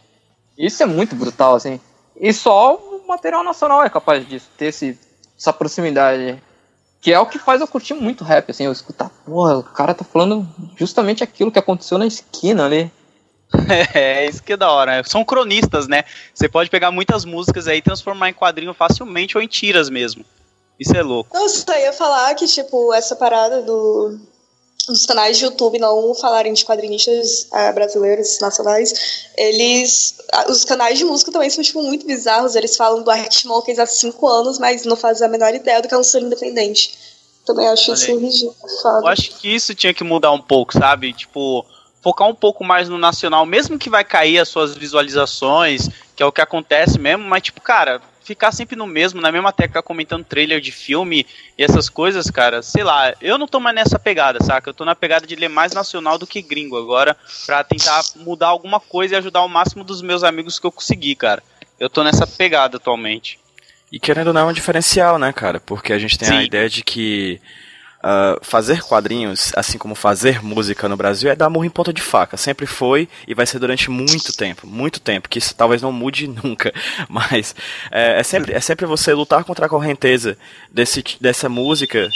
Isso 0.58 0.84
é 0.84 0.86
muito 0.86 1.16
brutal, 1.16 1.56
assim. 1.56 1.80
E 2.22 2.32
só 2.32 2.76
o 2.76 3.08
material 3.08 3.44
nacional 3.44 3.84
é 3.84 3.90
capaz 3.90 4.28
disso, 4.30 4.48
ter 4.56 4.68
esse, 4.68 4.98
essa 5.36 5.52
proximidade. 5.52 6.42
Que 7.02 7.12
é 7.12 7.20
o 7.20 7.26
que 7.26 7.40
faz 7.40 7.60
eu 7.60 7.68
curtir 7.68 7.96
muito 7.96 8.24
rap, 8.24 8.52
assim, 8.52 8.66
eu 8.66 8.72
escutar, 8.72 9.10
porra, 9.26 9.58
o 9.58 9.64
cara 9.64 9.96
tá 9.96 10.06
falando 10.06 10.48
justamente 10.78 11.24
aquilo 11.24 11.52
que 11.52 11.58
aconteceu 11.58 11.98
na 11.98 12.06
esquina 12.06 12.66
ali. 12.66 12.92
É, 13.94 14.26
isso 14.28 14.42
que 14.42 14.54
é 14.54 14.58
da 14.58 14.72
hora. 14.72 15.04
São 15.04 15.26
cronistas, 15.26 15.86
né? 15.86 16.04
Você 16.34 16.48
pode 16.48 16.70
pegar 16.70 16.90
muitas 16.90 17.26
músicas 17.26 17.68
aí 17.68 17.80
e 17.80 17.82
transformar 17.82 18.30
em 18.30 18.34
quadrinho 18.34 18.74
facilmente 18.74 19.36
ou 19.36 19.44
em 19.44 19.48
tiras 19.48 19.90
mesmo. 19.90 20.24
Isso 20.80 20.96
é 20.96 21.02
louco. 21.02 21.36
Não, 21.36 21.44
eu 21.44 21.50
só 21.50 21.78
ia 21.78 21.92
falar 21.92 22.34
que, 22.36 22.48
tipo, 22.48 22.94
essa 22.94 23.14
parada 23.14 23.62
do, 23.62 24.18
dos 24.88 25.06
canais 25.06 25.38
de 25.38 25.46
YouTube 25.46 25.80
não 25.80 26.14
falarem 26.16 26.54
de 26.54 26.66
quadrinistas 26.66 27.48
eh, 27.54 27.72
brasileiros, 27.72 28.40
nacionais, 28.40 29.28
eles. 29.38 30.16
Os 30.50 30.66
canais 30.66 30.98
de 30.98 31.06
música 31.06 31.32
também 31.32 31.50
são, 31.50 31.64
tipo, 31.64 31.82
muito 31.84 32.06
bizarros. 32.06 32.56
Eles 32.56 32.76
falam 32.76 33.04
do 33.04 33.12
Arctic 33.12 33.46
Monkeys 33.46 33.80
há 33.80 33.86
cinco 33.86 34.28
anos, 34.28 34.60
mas 34.60 34.86
não 34.86 34.96
fazem 34.96 35.28
a 35.28 35.30
menor 35.30 35.54
ideia 35.54 35.82
do 35.82 35.88
que 35.88 35.94
é 35.94 35.98
um 35.98 36.04
selo 36.04 36.28
independente. 36.28 36.98
Também 37.46 37.68
acho 37.68 37.92
Olha 37.92 37.98
isso 37.98 38.20
ridículo. 38.20 38.56
Eu 38.84 39.08
acho 39.08 39.32
que 39.38 39.54
isso 39.54 39.74
tinha 39.76 39.94
que 39.94 40.04
mudar 40.04 40.32
um 40.32 40.42
pouco, 40.42 40.74
sabe? 40.74 41.12
Tipo, 41.14 41.66
focar 42.02 42.28
um 42.28 42.36
pouco 42.36 42.64
mais 42.64 42.90
no 42.90 42.98
nacional, 42.98 43.46
mesmo 43.46 43.78
que 43.78 43.90
vai 43.90 44.04
cair 44.04 44.40
as 44.40 44.50
suas 44.50 44.76
visualizações, 44.76 45.90
que 46.16 46.22
é 46.22 46.26
o 46.26 46.32
que 46.32 46.42
acontece 46.42 47.00
mesmo, 47.00 47.24
mas 47.26 47.44
tipo, 47.44 47.62
cara, 47.62 48.02
ficar 48.24 48.52
sempre 48.52 48.76
no 48.76 48.88
mesmo, 48.88 49.22
na 49.22 49.32
mesma 49.32 49.52
tecla 49.52 49.82
comentando 49.82 50.24
trailer 50.24 50.62
de 50.62 50.72
filme 50.72 51.26
e 51.58 51.64
essas 51.64 51.90
coisas, 51.90 52.30
cara, 52.30 52.62
sei 52.62 52.84
lá, 52.84 53.14
eu 53.22 53.38
não 53.38 53.48
tô 53.48 53.60
mais 53.60 53.76
nessa 53.76 54.00
pegada, 54.00 54.44
saca? 54.44 54.70
Eu 54.70 54.74
tô 54.74 54.86
na 54.86 54.96
pegada 54.96 55.26
de 55.26 55.36
ler 55.36 55.50
mais 55.50 55.74
nacional 55.74 56.18
do 56.18 56.28
que 56.28 56.42
gringo 56.42 56.78
agora, 56.78 57.18
pra 57.46 57.64
tentar 57.64 58.02
mudar 58.18 58.48
alguma 58.48 58.80
coisa 58.80 59.16
e 59.16 59.18
ajudar 59.18 59.42
o 59.44 59.50
máximo 59.50 59.84
dos 59.84 60.02
meus 60.02 60.24
amigos 60.24 60.60
que 60.60 60.66
eu 60.66 60.72
conseguir, 60.72 61.16
cara. 61.16 61.44
Eu 61.80 61.90
tô 61.90 62.04
nessa 62.04 62.28
pegada 62.28 62.78
atualmente. 62.78 63.40
E 63.92 64.00
querendo 64.00 64.28
ou 64.28 64.34
não, 64.34 64.48
é 64.48 64.52
um 64.52 64.54
diferencial, 64.54 65.20
né, 65.20 65.34
cara? 65.34 65.60
Porque 65.60 65.92
a 65.92 66.00
gente 66.00 66.18
tem 66.18 66.30
a 66.30 66.40
Sim. 66.40 66.46
ideia 66.46 66.70
de 66.70 66.84
que 66.84 67.42
ah, 68.04 68.38
fazer 68.42 68.82
quadrinhos, 68.82 69.52
assim 69.56 69.78
como 69.78 69.94
fazer 69.94 70.44
música 70.44 70.90
no 70.90 70.98
Brasil, 70.98 71.30
é 71.30 71.36
dar 71.36 71.50
murro 71.50 71.66
em 71.66 71.70
ponta 71.70 71.94
de 71.94 72.02
faca. 72.02 72.38
Sempre 72.38 72.66
foi 72.66 73.08
e 73.28 73.34
vai 73.34 73.46
ser 73.46 73.60
durante 73.60 73.92
muito 73.92 74.34
tempo. 74.34 74.66
Muito 74.68 75.00
tempo. 75.00 75.30
Que 75.30 75.40
isso 75.40 75.54
talvez 75.56 75.82
não 75.82 75.92
mude 75.92 76.28
nunca. 76.44 76.74
Mas 77.08 77.56
é, 77.92 78.20
é 78.20 78.24
sempre, 78.24 78.54
é 78.54 78.60
sempre 78.60 78.86
você 78.86 79.14
lutar 79.14 79.44
contra 79.44 79.66
a 79.66 79.70
correnteza 79.70 80.38
desse, 80.72 81.04
dessa 81.20 81.48
música 81.48 82.10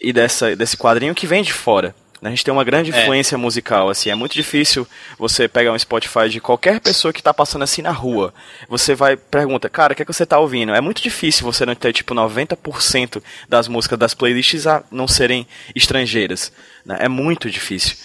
e 0.00 0.12
dessa, 0.12 0.54
desse 0.54 0.76
quadrinho 0.76 1.14
que 1.14 1.26
vem 1.26 1.42
de 1.42 1.52
fora. 1.52 1.94
A 2.26 2.30
gente 2.30 2.44
tem 2.44 2.52
uma 2.52 2.64
grande 2.64 2.90
É. 2.92 3.02
influência 3.02 3.36
musical, 3.36 3.88
assim, 3.90 4.10
é 4.10 4.14
muito 4.14 4.32
difícil 4.34 4.86
você 5.18 5.46
pegar 5.46 5.72
um 5.72 5.78
Spotify 5.78 6.28
de 6.28 6.40
qualquer 6.40 6.80
pessoa 6.80 7.12
que 7.12 7.22
tá 7.22 7.32
passando 7.34 7.62
assim 7.62 7.82
na 7.82 7.90
rua. 7.90 8.32
Você 8.68 8.94
vai 8.94 9.16
pergunta, 9.16 9.68
cara, 9.68 9.92
o 9.92 9.96
que 9.96 10.02
é 10.02 10.04
que 10.04 10.12
você 10.12 10.24
tá 10.24 10.38
ouvindo? 10.38 10.74
É 10.74 10.80
muito 10.80 11.02
difícil 11.02 11.44
você 11.44 11.66
não 11.66 11.74
ter 11.74 11.92
tipo 11.92 12.14
90% 12.14 13.22
das 13.48 13.68
músicas 13.68 13.98
das 13.98 14.14
playlists 14.14 14.66
a 14.66 14.82
não 14.90 15.06
serem 15.06 15.46
estrangeiras, 15.74 16.52
né? 16.84 16.96
É 17.00 17.08
muito 17.08 17.50
difícil. 17.50 17.96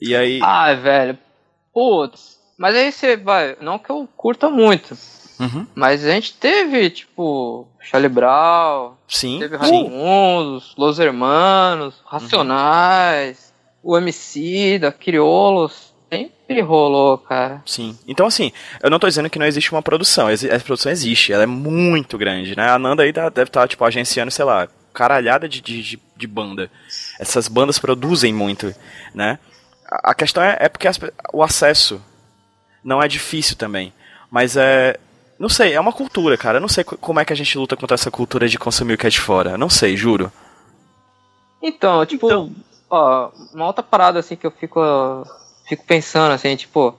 E 0.00 0.14
aí, 0.16 0.40
Ah, 0.42 0.72
velho. 0.74 1.18
Putz. 1.72 2.36
Mas 2.58 2.74
aí 2.74 2.90
você 2.90 3.16
vai. 3.16 3.56
Não 3.60 3.78
que 3.78 3.90
eu 3.90 4.08
curta 4.16 4.48
muito. 4.48 4.96
Uhum. 5.38 5.66
Mas 5.74 6.04
a 6.04 6.10
gente 6.10 6.32
teve, 6.34 6.88
tipo, 6.90 7.66
Charlie 7.80 8.08
Brown, 8.08 8.92
sim, 9.08 9.38
teve. 9.38 9.56
Raimundos, 9.56 10.74
Los 10.78 10.98
Hermanos, 10.98 11.94
Racionais, 12.06 13.52
o 13.82 13.96
MC 13.96 14.78
da 14.78 14.92
Crioulos. 14.92 15.94
Sempre 16.10 16.60
rolou, 16.62 17.18
cara. 17.18 17.60
Sim. 17.66 17.98
Então, 18.06 18.26
assim, 18.26 18.52
eu 18.80 18.88
não 18.88 18.98
tô 18.98 19.08
dizendo 19.08 19.28
que 19.28 19.38
não 19.40 19.46
existe 19.46 19.72
uma 19.72 19.82
produção. 19.82 20.30
Exi- 20.30 20.48
A 20.50 20.58
produção 20.60 20.90
existe, 20.92 21.32
ela 21.32 21.42
é 21.42 21.46
muito 21.46 22.16
grande, 22.16 22.56
né? 22.56 22.70
A 22.70 22.78
Nanda 22.78 23.02
aí 23.02 23.12
tá- 23.12 23.28
deve 23.28 23.48
estar, 23.48 23.66
tipo, 23.66 23.84
agenciando, 23.84 24.30
sei 24.30 24.44
lá, 24.44 24.68
caralhada 24.94 25.48
de, 25.48 25.60
de, 25.60 26.00
de- 26.16 26.26
banda. 26.28 26.70
Essas 27.18 27.48
bandas 27.48 27.78
produzem 27.80 28.32
muito, 28.32 28.72
né? 29.12 29.38
A, 29.84 30.14
questão 30.14 30.42
é, 30.42 30.56
é 30.60 30.68
porque 30.68 30.86
as 30.86 30.98
o 31.32 31.42
acesso 31.42 32.00
não 32.84 33.02
é 33.02 33.08
difícil 33.08 33.56
também. 33.56 33.92
Mas 34.30 34.56
é. 34.56 34.96
Não 35.38 35.48
sei, 35.48 35.74
é 35.74 35.80
uma 35.80 35.92
cultura, 35.92 36.36
cara. 36.36 36.56
Eu 36.58 36.60
não 36.62 36.68
sei 36.68 36.82
co- 36.84 36.96
como 36.96 37.20
é 37.20 37.24
que 37.24 37.32
a 37.32 37.36
gente 37.36 37.58
luta 37.58 37.76
contra 37.76 37.94
essa 37.94 38.10
cultura 38.10 38.48
de 38.48 38.58
consumir 38.58 38.94
o 38.94 38.98
que 38.98 39.06
é 39.06 39.10
de 39.10 39.20
fora. 39.20 39.50
Eu 39.50 39.58
Não 39.58 39.68
sei, 39.68 39.96
juro. 39.96 40.32
Então, 41.62 42.04
tipo, 42.06 42.26
Então. 42.26 42.50
ó, 42.88 43.30
uma 43.52 43.66
outra 43.66 43.82
parada 43.82 44.18
assim 44.18 44.36
que 44.36 44.46
eu 44.46 44.50
fico, 44.50 44.80
fico 45.68 45.84
pensando 45.84 46.32
assim, 46.32 46.54
tipo, 46.56 46.94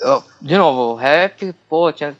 eu- 0.00 0.22
de 0.40 0.56
novo, 0.56 0.92
o 0.92 0.94
rap, 0.94 1.52
pô, 1.68 1.92
tinha, 1.92 2.16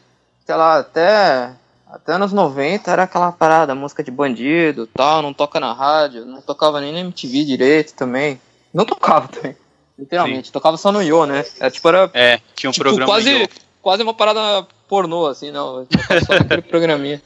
sei 0.46 0.54
lá, 0.54 0.78
até, 0.78 1.52
até 1.88 2.12
anos 2.14 2.32
90 2.32 2.90
era 2.90 3.04
aquela 3.04 3.30
parada, 3.32 3.74
música 3.74 4.02
de 4.02 4.10
bandido 4.10 4.86
tal, 4.88 5.22
não 5.22 5.32
toca 5.34 5.60
na 5.60 5.72
rádio, 5.72 6.24
não 6.24 6.40
tocava 6.40 6.80
nem 6.80 6.92
na 6.92 7.00
MTV 7.00 7.44
direito 7.44 7.94
também. 7.94 8.40
Não 8.72 8.84
tocava 8.84 9.28
também, 9.28 9.56
literalmente, 9.98 10.52
tocava 10.52 10.76
só 10.76 10.90
no 10.92 11.02
Yo, 11.02 11.26
né? 11.26 11.44
Era, 11.58 11.70
tipo, 11.70 11.88
era 11.88 12.10
É, 12.14 12.40
tinha 12.54 12.70
um 12.70 12.72
tipo, 12.72 12.84
programa 12.84 13.06
quase, 13.12 13.48
quase 13.82 14.02
uma 14.02 14.14
parada 14.14 14.66
pornô, 14.90 15.28
assim, 15.28 15.52
não. 15.52 15.86
Só 16.26 16.32
aquele 16.34 16.62
programinha. 16.66 17.22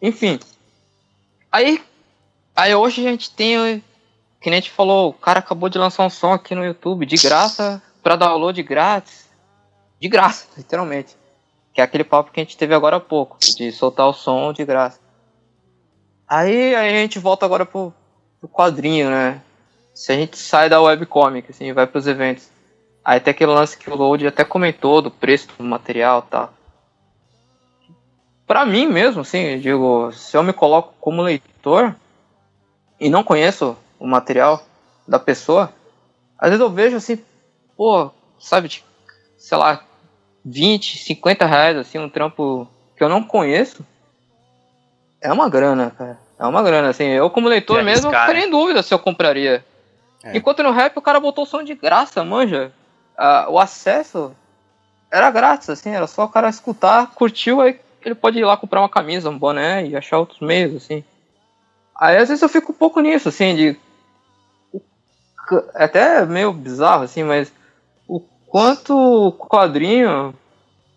Enfim. 0.00 0.38
Aí, 1.50 1.82
aí 2.54 2.72
hoje 2.76 3.04
a 3.04 3.10
gente 3.10 3.28
tem, 3.32 3.82
que 4.40 4.48
nem 4.48 4.58
a 4.58 4.60
gente 4.60 4.70
falou, 4.70 5.10
o 5.10 5.12
cara 5.12 5.40
acabou 5.40 5.68
de 5.68 5.78
lançar 5.78 6.06
um 6.06 6.10
som 6.10 6.32
aqui 6.32 6.54
no 6.54 6.64
YouTube, 6.64 7.04
de 7.04 7.16
graça, 7.16 7.82
pra 8.04 8.14
download 8.14 8.62
grátis. 8.62 9.26
De 10.00 10.08
graça, 10.08 10.46
literalmente. 10.56 11.16
Que 11.74 11.80
é 11.80 11.84
aquele 11.84 12.04
papo 12.04 12.30
que 12.30 12.38
a 12.38 12.44
gente 12.44 12.56
teve 12.56 12.72
agora 12.72 12.96
há 12.96 13.00
pouco, 13.00 13.36
de 13.40 13.72
soltar 13.72 14.06
o 14.06 14.12
som 14.12 14.52
de 14.52 14.64
graça. 14.64 15.00
Aí, 16.28 16.72
aí 16.74 16.94
a 16.94 16.98
gente 16.98 17.18
volta 17.18 17.44
agora 17.44 17.66
pro, 17.66 17.92
pro 18.38 18.48
quadrinho, 18.48 19.10
né? 19.10 19.42
Se 19.92 20.12
a 20.12 20.14
gente 20.14 20.38
sai 20.38 20.68
da 20.68 20.80
webcomic, 20.80 21.50
assim, 21.50 21.72
vai 21.72 21.86
pros 21.86 22.06
eventos. 22.06 22.48
Aí 23.04 23.18
tem 23.18 23.30
aquele 23.32 23.52
lance 23.52 23.76
que 23.76 23.90
o 23.90 23.96
Load 23.96 24.26
até 24.26 24.44
comentou 24.44 25.02
do 25.02 25.10
preço 25.10 25.48
do 25.56 25.64
material 25.64 26.24
e 26.26 26.30
tal. 26.30 26.55
Pra 28.46 28.64
mim 28.64 28.86
mesmo, 28.86 29.22
assim, 29.22 29.38
eu 29.38 29.60
digo, 29.60 30.12
se 30.12 30.36
eu 30.36 30.42
me 30.42 30.52
coloco 30.52 30.94
como 31.00 31.22
leitor 31.22 31.94
e 33.00 33.10
não 33.10 33.24
conheço 33.24 33.76
o 33.98 34.06
material 34.06 34.64
da 35.06 35.18
pessoa, 35.18 35.72
às 36.38 36.50
vezes 36.50 36.60
eu 36.60 36.70
vejo 36.70 36.96
assim, 36.96 37.18
pô, 37.76 38.10
sabe, 38.38 38.68
de, 38.68 38.84
sei 39.36 39.58
lá, 39.58 39.82
20, 40.44 40.98
50 40.98 41.44
reais, 41.44 41.76
assim, 41.76 41.98
um 41.98 42.08
trampo 42.08 42.68
que 42.96 43.02
eu 43.02 43.08
não 43.08 43.22
conheço. 43.22 43.84
É 45.20 45.32
uma 45.32 45.48
grana, 45.48 45.90
cara. 45.90 46.18
É 46.38 46.46
uma 46.46 46.62
grana, 46.62 46.90
assim. 46.90 47.04
Eu, 47.04 47.30
como 47.30 47.48
leitor 47.48 47.78
De 47.78 47.84
mesmo, 47.84 48.08
arriscar, 48.08 48.28
ficaria 48.28 48.46
em 48.46 48.50
dúvida 48.50 48.82
se 48.82 48.94
eu 48.94 48.98
compraria. 48.98 49.64
É. 50.22 50.36
Enquanto 50.36 50.62
no 50.62 50.70
rap 50.70 50.96
o 50.96 51.02
cara 51.02 51.18
botou 51.18 51.44
o 51.44 51.46
som 51.46 51.64
de 51.64 51.74
graça, 51.74 52.22
manja. 52.22 52.70
Ah, 53.16 53.46
o 53.48 53.58
acesso 53.58 54.36
era 55.10 55.30
grátis, 55.30 55.70
assim, 55.70 55.90
era 55.90 56.06
só 56.06 56.24
o 56.24 56.28
cara 56.28 56.48
escutar, 56.48 57.12
curtiu, 57.14 57.60
aí 57.60 57.80
ele 58.06 58.14
pode 58.14 58.38
ir 58.38 58.44
lá 58.44 58.56
comprar 58.56 58.80
uma 58.80 58.88
camisa, 58.88 59.28
um 59.28 59.36
boné 59.36 59.84
e 59.84 59.96
achar 59.96 60.18
outros 60.18 60.38
meios, 60.38 60.76
assim. 60.76 61.02
Aí 61.98 62.16
às 62.16 62.28
vezes 62.28 62.40
eu 62.40 62.48
fico 62.48 62.70
um 62.70 62.74
pouco 62.74 63.00
nisso, 63.00 63.28
assim, 63.28 63.56
de. 63.56 63.76
É 65.74 65.84
até 65.84 66.24
meio 66.24 66.52
bizarro, 66.52 67.02
assim, 67.02 67.24
mas 67.24 67.52
o 68.06 68.20
quanto 68.46 68.96
o 68.96 69.32
quadrinho, 69.32 70.32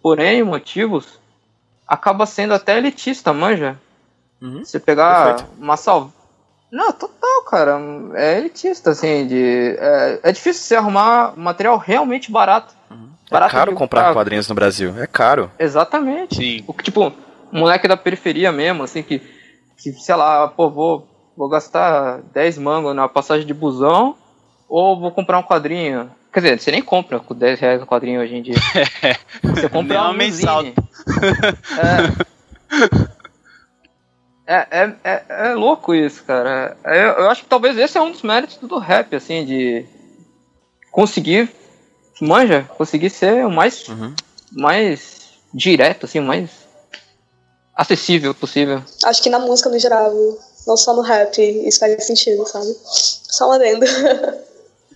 por 0.03 0.19
N 0.19 0.43
motivos, 0.43 1.19
acaba 1.87 2.27
sendo 2.27 2.53
até 2.53 2.77
elitista, 2.77 3.33
manja. 3.33 3.79
Uhum. 4.39 4.63
Você 4.63 4.79
pegar 4.79 5.35
Perfeito. 5.35 5.51
uma 5.59 5.77
salva. 5.77 6.13
Não, 6.71 6.91
total, 6.93 7.43
cara. 7.45 7.79
É 8.13 8.37
elitista, 8.37 8.91
assim, 8.91 9.25
de. 9.25 9.75
É, 9.79 10.19
é 10.23 10.31
difícil 10.31 10.61
você 10.61 10.75
arrumar 10.75 11.33
material 11.35 11.77
realmente 11.77 12.31
barato. 12.31 12.75
É 12.91 12.93
Barato 13.29 13.51
caro 13.51 13.71
de- 13.71 13.77
comprar 13.77 14.03
pra- 14.05 14.13
quadrinhos 14.13 14.47
no 14.49 14.55
Brasil. 14.55 14.93
É 15.01 15.07
caro. 15.07 15.51
Exatamente. 15.59 16.35
Sim. 16.35 16.63
O 16.67 16.73
que, 16.73 16.83
tipo, 16.83 17.07
um 17.53 17.59
moleque 17.59 17.87
da 17.87 17.95
periferia 17.97 18.51
mesmo, 18.51 18.83
assim, 18.83 19.03
que, 19.03 19.19
que 19.77 19.91
sei 19.93 20.15
lá, 20.15 20.47
pô, 20.47 20.69
vou, 20.69 21.07
vou 21.37 21.47
gastar 21.49 22.21
10 22.33 22.57
mangos 22.57 22.95
na 22.95 23.07
passagem 23.07 23.45
de 23.45 23.53
busão 23.53 24.15
ou 24.67 24.99
vou 24.99 25.11
comprar 25.11 25.37
um 25.39 25.43
quadrinho. 25.43 26.09
Quer 26.31 26.39
dizer, 26.41 26.59
você 26.59 26.71
nem 26.71 26.81
compra 26.81 27.19
com 27.19 27.33
10 27.33 27.59
reais 27.59 27.81
um 27.81 27.85
quadrinho 27.87 28.21
hoje 28.21 28.35
em 28.35 28.41
dia. 28.43 28.53
Você 29.41 29.67
compra 29.67 30.03
um 30.09 30.13
mensal. 30.13 30.63
É. 30.63 30.73
É, 34.45 34.67
é, 34.71 34.95
é, 35.03 35.25
é 35.49 35.53
louco 35.53 35.93
isso, 35.93 36.23
cara. 36.23 36.75
É, 36.83 37.03
Eu, 37.03 37.09
eu 37.13 37.29
acho 37.29 37.43
que 37.43 37.49
talvez 37.49 37.77
esse 37.77 37.97
é 37.97 38.01
um 38.01 38.11
dos 38.11 38.23
méritos 38.23 38.57
do 38.57 38.77
rap, 38.79 39.15
assim, 39.15 39.45
de 39.45 39.85
conseguir, 40.91 41.49
manja, 42.21 42.63
conseguir 42.77 43.09
ser 43.09 43.45
o 43.45 43.51
mais 43.51 43.87
Uhum. 43.87 44.13
mais 44.51 45.19
direto, 45.53 46.05
assim, 46.05 46.19
o 46.19 46.23
mais 46.23 46.49
acessível 47.75 48.33
possível. 48.35 48.83
Acho 49.05 49.21
que 49.23 49.29
na 49.29 49.39
música 49.39 49.69
no 49.69 49.79
geral, 49.79 50.11
não 50.67 50.75
só 50.77 50.93
no 50.93 51.01
rap, 51.01 51.39
isso 51.41 51.79
faz 51.79 52.03
sentido, 52.05 52.45
sabe? 52.45 52.67
Só 52.83 53.49
um 53.49 53.53
adendo. 53.53 53.85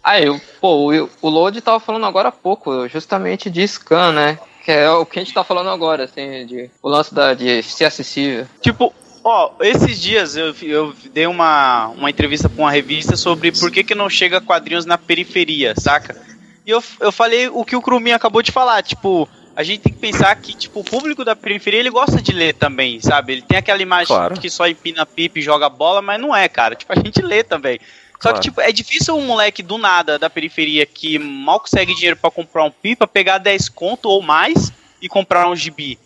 Ah, 0.06 0.20
eu, 0.20 0.38
pô, 0.60 0.92
o, 0.92 1.10
o 1.22 1.30
Load 1.30 1.62
tava 1.62 1.80
falando 1.80 2.06
agora 2.06 2.28
há 2.28 2.32
pouco, 2.32 2.90
justamente 2.90 3.50
de 3.50 3.66
scan, 3.66 4.12
né? 4.12 4.38
Que 4.66 4.70
é 4.70 4.90
o 4.92 5.06
que 5.06 5.18
a 5.18 5.24
gente 5.24 5.34
tá 5.34 5.46
falando 5.46 5.70
agora, 5.70 6.04
assim, 6.04 6.46
de, 6.46 6.70
o 6.82 6.90
lance 6.90 7.16
da, 7.16 7.34
de 7.34 7.64
ser 7.64 7.86
acessível. 7.86 8.46
Tipo, 8.60 8.94
ó, 9.24 9.54
esses 9.62 9.98
dias 9.98 10.36
eu, 10.36 10.54
eu 10.62 10.94
dei 11.14 11.26
uma, 11.26 11.88
uma 11.88 12.10
entrevista 12.10 12.50
pra 12.50 12.64
uma 12.64 12.70
revista 12.72 13.16
sobre 13.16 13.54
por 13.54 13.72
que, 13.72 13.82
que 13.82 13.96
não 13.96 14.10
chega 14.10 14.42
quadrinhos 14.42 14.86
na 14.86 14.98
periferia, 14.98 15.74
saca? 15.80 16.22
E 16.66 16.72
eu, 16.72 16.84
eu 17.00 17.12
falei 17.12 17.48
o 17.50 17.64
que 17.66 17.76
o 17.76 17.82
Cruminho 17.82 18.16
acabou 18.16 18.42
de 18.42 18.52
falar, 18.52 18.82
tipo, 18.84 19.28
a 19.56 19.64
gente 19.64 19.82
tem 19.82 19.94
que 19.94 20.00
pensar 20.00 20.34
que, 20.36 20.54
tipo, 20.56 20.80
o 20.80 20.84
público 20.84 21.24
da 21.26 21.36
periferia, 21.36 21.80
ele 21.80 21.90
gosta 21.90 22.22
de 22.22 22.32
ler 22.32 22.54
também, 22.54 23.00
sabe? 23.02 23.34
Ele 23.34 23.42
tem 23.42 23.58
aquela 23.58 23.82
imagem 23.82 24.08
Claro. 24.08 24.40
que 24.40 24.50
só 24.50 24.68
empina 24.68 25.06
pipa 25.06 25.40
e 25.40 25.42
joga 25.42 25.68
bola, 25.70 26.02
mas 26.02 26.20
não 26.22 26.36
é, 26.36 26.48
cara. 26.48 26.76
Tipo, 26.76 26.94
a 26.94 26.96
gente 26.96 27.22
lê 27.22 27.44
também. 27.44 27.80
Só 28.14 28.30
Claro. 28.30 28.36
que, 28.36 28.42
tipo, 28.44 28.62
é 28.62 28.72
difícil 28.72 29.16
um 29.18 29.26
moleque 29.26 29.62
do 29.62 29.78
nada 29.78 30.18
da 30.18 30.30
periferia 30.30 30.86
que 30.86 31.20
mal 31.20 31.60
consegue 31.60 31.94
dinheiro 31.94 32.16
pra 32.16 32.32
comprar 32.32 32.64
um 32.64 32.72
pipa, 32.72 33.06
pegar 33.06 33.38
10 33.38 33.68
conto 33.68 34.08
ou 34.08 34.22
mais 34.22 34.72
e 35.02 35.10
comprar 35.10 35.48
um 35.50 35.56
gibi. 35.56 36.00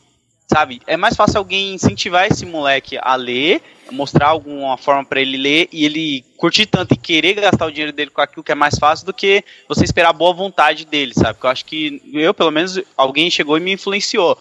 sabe? 0.50 0.82
É 0.88 0.96
mais 0.96 1.14
fácil 1.14 1.40
alguém 1.40 1.74
incentivar 1.74 2.26
esse 2.26 2.46
moleque 2.46 2.98
a 3.02 3.16
ler, 3.16 3.62
mostrar 3.92 4.28
alguma 4.28 4.78
forma 4.78 5.04
para 5.04 5.22
ele 5.22 5.38
ler 5.38 5.70
e 5.72 5.86
ele 5.86 6.26
curtir 6.38 6.66
tanto 6.66 6.94
e 6.94 6.98
querer 6.98 7.34
gastar 7.34 7.66
o 7.66 7.72
dinheiro 7.72 7.92
dele 7.92 8.10
com 8.10 8.22
aquilo 8.22 8.44
que 8.44 8.52
é 8.52 8.56
mais 8.56 8.78
fácil 8.78 9.06
do 9.06 9.14
que 9.14 9.44
você 9.68 9.84
esperar 9.84 10.10
a 10.10 10.14
boa 10.14 10.34
vontade 10.34 10.86
dele, 10.86 11.14
sabe? 11.14 11.34
Porque 11.34 11.48
eu 11.48 11.52
acho 11.52 11.66
que 11.66 12.02
eu, 12.14 12.34
pelo 12.34 12.52
menos, 12.52 12.80
alguém 12.96 13.30
chegou 13.30 13.58
e 13.58 13.62
me 13.62 13.74
influenciou. 13.74 14.38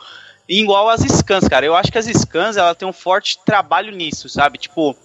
E 0.48 0.60
igual 0.60 0.88
as 0.88 1.00
scans, 1.00 1.48
cara. 1.48 1.66
Eu 1.66 1.74
acho 1.74 1.90
que 1.90 1.98
as 1.98 2.06
scans, 2.06 2.56
ela 2.56 2.74
tem 2.74 2.86
um 2.86 2.92
forte 2.92 3.38
trabalho 3.44 3.90
nisso, 3.90 4.28
sabe? 4.28 4.58
Tipo, 4.58 4.96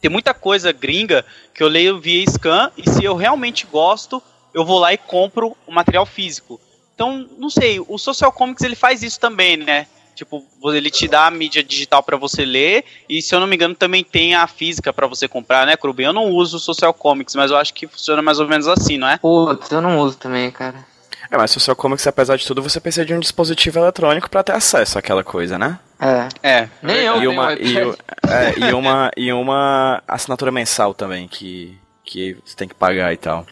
tem 0.00 0.10
muita 0.10 0.32
coisa 0.32 0.72
gringa 0.72 1.24
que 1.54 1.62
eu 1.62 1.68
leio 1.68 2.00
via 2.00 2.24
scan 2.30 2.70
e 2.76 2.88
se 2.88 3.04
eu 3.04 3.14
realmente 3.14 3.66
gosto, 3.66 4.22
eu 4.54 4.64
vou 4.64 4.78
lá 4.78 4.92
e 4.92 4.98
compro 4.98 5.56
o 5.66 5.72
material 5.72 6.06
físico. 6.06 6.60
Então, 6.94 7.28
não 7.38 7.48
sei, 7.48 7.80
o 7.80 7.98
Social 7.98 8.32
Comics 8.32 8.62
ele 8.62 8.74
faz 8.74 9.02
isso 9.02 9.18
também, 9.20 9.56
né? 9.56 9.86
Tipo, 10.14 10.44
ele 10.64 10.90
te 10.90 11.08
dá 11.08 11.26
a 11.26 11.30
mídia 11.30 11.62
digital 11.62 12.02
para 12.02 12.16
você 12.16 12.44
ler 12.44 12.84
e 13.08 13.22
se 13.22 13.34
eu 13.34 13.40
não 13.40 13.46
me 13.46 13.56
engano 13.56 13.74
também 13.74 14.04
tem 14.04 14.34
a 14.34 14.46
física 14.46 14.92
para 14.92 15.06
você 15.06 15.26
comprar, 15.26 15.66
né, 15.66 15.76
Krubin? 15.76 16.04
Eu 16.04 16.12
não 16.12 16.26
uso 16.30 16.56
o 16.58 16.60
Social 16.60 16.92
Comics, 16.92 17.34
mas 17.34 17.50
eu 17.50 17.56
acho 17.56 17.72
que 17.72 17.86
funciona 17.86 18.20
mais 18.20 18.38
ou 18.38 18.46
menos 18.48 18.68
assim, 18.68 18.98
não 18.98 19.08
é? 19.08 19.16
Putz, 19.18 19.70
eu 19.70 19.80
não 19.80 19.98
uso 19.98 20.16
também, 20.18 20.50
cara. 20.50 20.84
É, 21.30 21.36
mas 21.36 21.50
Social 21.52 21.76
Comics, 21.76 22.06
apesar 22.06 22.36
de 22.36 22.44
tudo, 22.44 22.60
você 22.62 22.80
precisa 22.80 23.04
de 23.06 23.14
um 23.14 23.20
dispositivo 23.20 23.78
eletrônico 23.78 24.28
para 24.28 24.42
ter 24.42 24.52
acesso 24.52 24.98
àquela 24.98 25.22
coisa, 25.22 25.56
né? 25.58 25.78
É. 26.00 26.28
É. 26.42 26.68
Nem 26.82 26.96
eu 26.96 27.22
E 27.22 27.28
uma, 27.28 27.52
e, 27.54 27.82
o- 27.84 27.96
é, 28.26 28.58
e 28.68 28.72
uma, 28.74 29.10
e 29.16 29.32
uma 29.32 30.02
assinatura 30.08 30.50
mensal 30.50 30.92
também, 30.92 31.28
que, 31.28 31.78
que 32.04 32.36
você 32.44 32.56
tem 32.56 32.66
que 32.66 32.74
pagar 32.74 33.12
e 33.12 33.16
tal. 33.16 33.46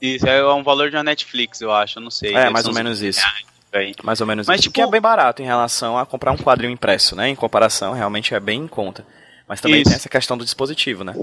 Isso 0.00 0.26
é 0.26 0.54
um 0.54 0.62
valor 0.62 0.90
de 0.90 0.96
uma 0.96 1.02
Netflix, 1.02 1.60
eu 1.60 1.72
acho, 1.72 1.98
eu 1.98 2.02
não 2.02 2.10
sei. 2.10 2.34
É, 2.34 2.48
mais 2.48 2.66
ou 2.66 2.72
menos 2.72 3.02
isso. 3.02 3.20
reais, 3.20 3.44
aí. 3.72 3.94
Mais 4.02 4.20
ou 4.20 4.26
menos 4.26 4.46
Mas, 4.46 4.56
isso. 4.56 4.62
tipo- 4.64 4.74
que 4.74 4.80
é 4.80 4.86
bem 4.86 5.00
barato 5.00 5.42
em 5.42 5.46
relação 5.46 5.98
a 5.98 6.06
comprar 6.06 6.32
um 6.32 6.36
quadrinho 6.36 6.72
impresso, 6.72 7.14
né? 7.16 7.28
Em 7.28 7.34
comparação, 7.36 7.92
realmente 7.92 8.34
é 8.34 8.40
bem 8.40 8.60
em 8.60 8.68
conta. 8.68 9.04
Mas 9.46 9.60
também 9.60 9.80
Isso. 9.80 9.90
tem 9.90 9.96
essa 9.96 10.08
questão 10.10 10.36
do 10.36 10.44
dispositivo, 10.44 11.02
né? 11.04 11.14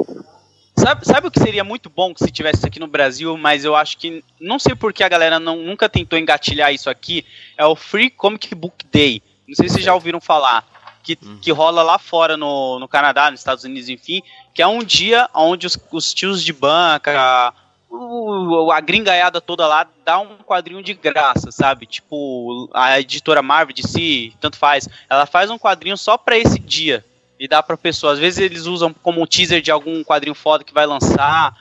Sabe, 0.78 1.06
sabe 1.06 1.28
o 1.28 1.32
que 1.32 1.40
seria 1.40 1.64
muito 1.64 1.90
bom 1.90 2.14
se 2.16 2.30
tivesse 2.32 2.58
isso 2.58 2.66
aqui 2.68 2.80
no 2.80 2.88
Brasil, 2.88 3.38
mas 3.38 3.64
eu 3.64 3.76
acho 3.76 3.98
que. 3.98 4.24
Não 4.42 4.60
sei 4.60 4.76
por 4.76 4.92
que 4.92 5.04
a 5.04 5.10
galera 5.10 5.40
não, 5.40 5.58
nunca 5.58 5.88
tentou 5.88 6.18
engatilhar 6.20 6.74
isso 6.74 6.90
aqui. 6.90 7.26
É 7.58 7.66
o 7.66 7.76
Free 7.76 8.10
Comic 8.10 8.54
Book 8.56 8.86
Day. 8.92 9.22
Não 9.48 9.56
sei 9.56 9.68
se 9.68 9.76
vocês 9.76 9.86
já 9.86 9.94
ouviram 9.94 10.20
falar. 10.20 10.66
Que, 11.04 11.16
que 11.16 11.52
rola 11.52 11.84
lá 11.84 12.00
fora 12.00 12.36
no, 12.36 12.80
no 12.80 12.88
Canadá, 12.88 13.30
nos 13.30 13.40
Estados 13.40 13.64
Unidos, 13.64 13.90
enfim. 13.90 14.24
Que 14.56 14.62
é 14.64 14.68
um 14.68 14.84
dia 14.84 15.30
onde 15.36 15.68
os, 15.68 15.78
os 15.92 16.12
tios 16.16 16.44
de 16.44 16.52
banca, 16.52 17.54
o- 17.98 18.72
a 18.72 18.80
gringaiada 18.80 19.40
toda 19.42 19.68
lá 19.68 19.88
dá 20.04 20.20
um 20.20 20.38
quadrinho 20.38 20.84
de 20.84 20.94
graça, 20.94 21.52
sabe? 21.52 21.86
Tipo, 21.86 22.70
a 22.74 23.00
editora 23.00 23.42
Marvel 23.42 23.74
de 23.74 23.88
si, 23.88 24.34
tanto 24.40 24.58
faz. 24.58 24.88
Ela 25.10 25.26
faz 25.26 25.50
um 25.50 25.58
quadrinho 25.58 25.98
só 25.98 26.18
pra 26.18 26.38
esse 26.38 26.60
dia 26.60 27.04
e 27.40 27.48
dá 27.48 27.62
pra 27.64 27.78
pessoa. 27.78 28.14
Às 28.14 28.20
vezes 28.20 28.40
eles 28.40 28.66
usam 28.66 28.94
como 28.94 29.22
um 29.22 29.26
teaser 29.28 29.62
de 29.62 29.72
algum 29.72 30.04
quadrinho 30.04 30.36
foda 30.36 30.64
que 30.64 30.74
vai 30.74 30.86
lançar. 30.86 31.56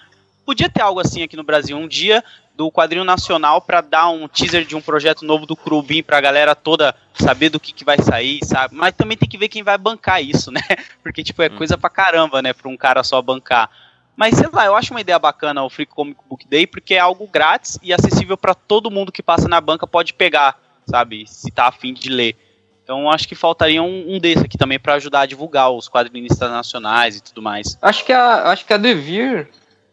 Podia 0.44 0.68
ter 0.68 0.82
algo 0.82 1.00
assim 1.00 1.22
aqui 1.22 1.36
no 1.36 1.42
Brasil, 1.44 1.76
um 1.76 1.88
dia 1.88 2.22
do 2.56 2.70
quadrinho 2.70 3.02
nacional 3.04 3.60
pra 3.60 3.80
dar 3.80 4.08
um 4.10 4.28
teaser 4.28 4.64
de 4.64 4.76
um 4.76 4.80
projeto 4.80 5.24
novo 5.24 5.44
do 5.46 5.56
Crubim 5.56 6.02
pra 6.04 6.20
galera 6.20 6.54
toda 6.54 6.94
saber 7.14 7.48
do 7.48 7.58
que, 7.58 7.72
que 7.72 7.84
vai 7.84 7.98
sair, 8.00 8.38
sabe? 8.44 8.76
Mas 8.76 8.94
também 8.94 9.16
tem 9.16 9.28
que 9.28 9.38
ver 9.38 9.48
quem 9.48 9.62
vai 9.64 9.76
bancar 9.76 10.22
isso, 10.22 10.52
né? 10.52 10.60
Porque, 11.02 11.24
tipo, 11.24 11.42
é 11.42 11.48
coisa 11.48 11.76
pra 11.76 11.90
caramba, 11.90 12.40
né? 12.40 12.52
Pra 12.52 12.68
um 12.68 12.76
cara 12.76 13.02
só 13.02 13.20
bancar. 13.20 13.68
Mas 14.16 14.36
sei 14.36 14.48
lá, 14.52 14.66
eu 14.66 14.76
acho 14.76 14.92
uma 14.92 15.00
ideia 15.00 15.18
bacana 15.18 15.64
o 15.64 15.70
Free 15.70 15.86
Comic 15.86 16.20
Book 16.28 16.46
Day, 16.46 16.66
porque 16.66 16.94
é 16.94 17.00
algo 17.00 17.26
grátis 17.26 17.78
e 17.82 17.92
acessível 17.92 18.36
pra 18.36 18.54
todo 18.54 18.90
mundo 18.90 19.10
que 19.10 19.22
passa 19.22 19.48
na 19.48 19.60
banca 19.60 19.86
pode 19.86 20.14
pegar, 20.14 20.58
sabe? 20.86 21.24
Se 21.26 21.50
tá 21.50 21.66
afim 21.66 21.92
de 21.92 22.08
ler. 22.08 22.36
Então 22.84 23.10
acho 23.10 23.26
que 23.26 23.34
faltaria 23.34 23.82
um, 23.82 24.14
um 24.14 24.20
desse 24.20 24.44
aqui 24.44 24.58
também 24.58 24.78
pra 24.78 24.94
ajudar 24.94 25.22
a 25.22 25.26
divulgar 25.26 25.70
os 25.70 25.88
quadrinistas 25.88 26.50
nacionais 26.50 27.16
e 27.16 27.22
tudo 27.22 27.42
mais. 27.42 27.78
Acho 27.80 28.04
que 28.04 28.12
a, 28.12 28.50
acho 28.50 28.64
que 28.64 28.72
a 28.72 28.76
Devir 28.76 29.48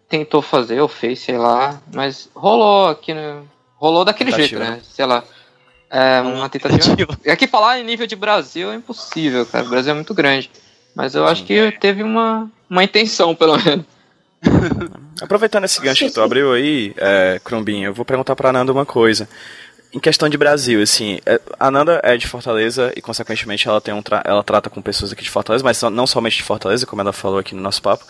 tentou 0.09 0.41
fazer, 0.41 0.81
ou 0.81 0.89
fez, 0.89 1.19
sei 1.19 1.37
lá, 1.37 1.81
mas 1.93 2.29
rolou 2.35 2.89
aqui 2.89 3.13
no. 3.13 3.47
Rolou 3.77 4.05
daquele 4.05 4.31
Tentativa, 4.31 4.63
jeito, 4.63 4.75
né? 4.75 4.81
Sei 4.83 5.05
lá. 5.05 5.23
É 5.89 6.21
uma 6.21 6.47
tentativa. 6.49 7.17
É 7.23 7.35
que 7.35 7.47
falar 7.47 7.79
em 7.79 7.83
nível 7.83 8.05
de 8.05 8.15
Brasil 8.15 8.71
é 8.71 8.75
impossível, 8.75 9.45
cara. 9.45 9.65
O 9.65 9.69
Brasil 9.69 9.91
é 9.91 9.95
muito 9.95 10.13
grande. 10.13 10.51
Mas 10.93 11.15
eu 11.15 11.25
acho 11.25 11.43
que 11.45 11.71
teve 11.79 12.03
uma, 12.03 12.51
uma 12.69 12.83
intenção, 12.83 13.33
pelo 13.33 13.57
menos. 13.57 13.85
Aproveitando 15.21 15.65
esse 15.65 15.81
gancho 15.81 16.05
que 16.05 16.11
tu 16.11 16.21
abriu 16.21 16.51
aí, 16.53 16.93
é, 16.97 17.39
Crumbinho, 17.43 17.89
eu 17.89 17.93
vou 17.93 18.05
perguntar 18.05 18.35
pra 18.35 18.51
Nanda 18.51 18.71
uma 18.71 18.85
coisa. 18.85 19.29
Em 19.93 19.99
questão 19.99 20.29
de 20.29 20.37
Brasil, 20.37 20.81
assim, 20.81 21.19
é, 21.25 21.39
a 21.59 21.69
Nanda 21.69 21.99
é 22.03 22.15
de 22.17 22.27
Fortaleza 22.27 22.91
e, 22.95 23.01
consequentemente, 23.01 23.67
ela, 23.67 23.81
tem 23.81 23.93
um 23.93 24.01
tra- 24.01 24.23
ela 24.25 24.43
trata 24.43 24.69
com 24.69 24.81
pessoas 24.81 25.11
aqui 25.11 25.23
de 25.23 25.29
Fortaleza, 25.29 25.63
mas 25.63 25.81
não 25.83 26.07
somente 26.07 26.37
de 26.37 26.43
Fortaleza, 26.43 26.85
como 26.85 27.01
ela 27.01 27.13
falou 27.13 27.39
aqui 27.39 27.53
no 27.53 27.61
nosso 27.61 27.81
papo. 27.81 28.05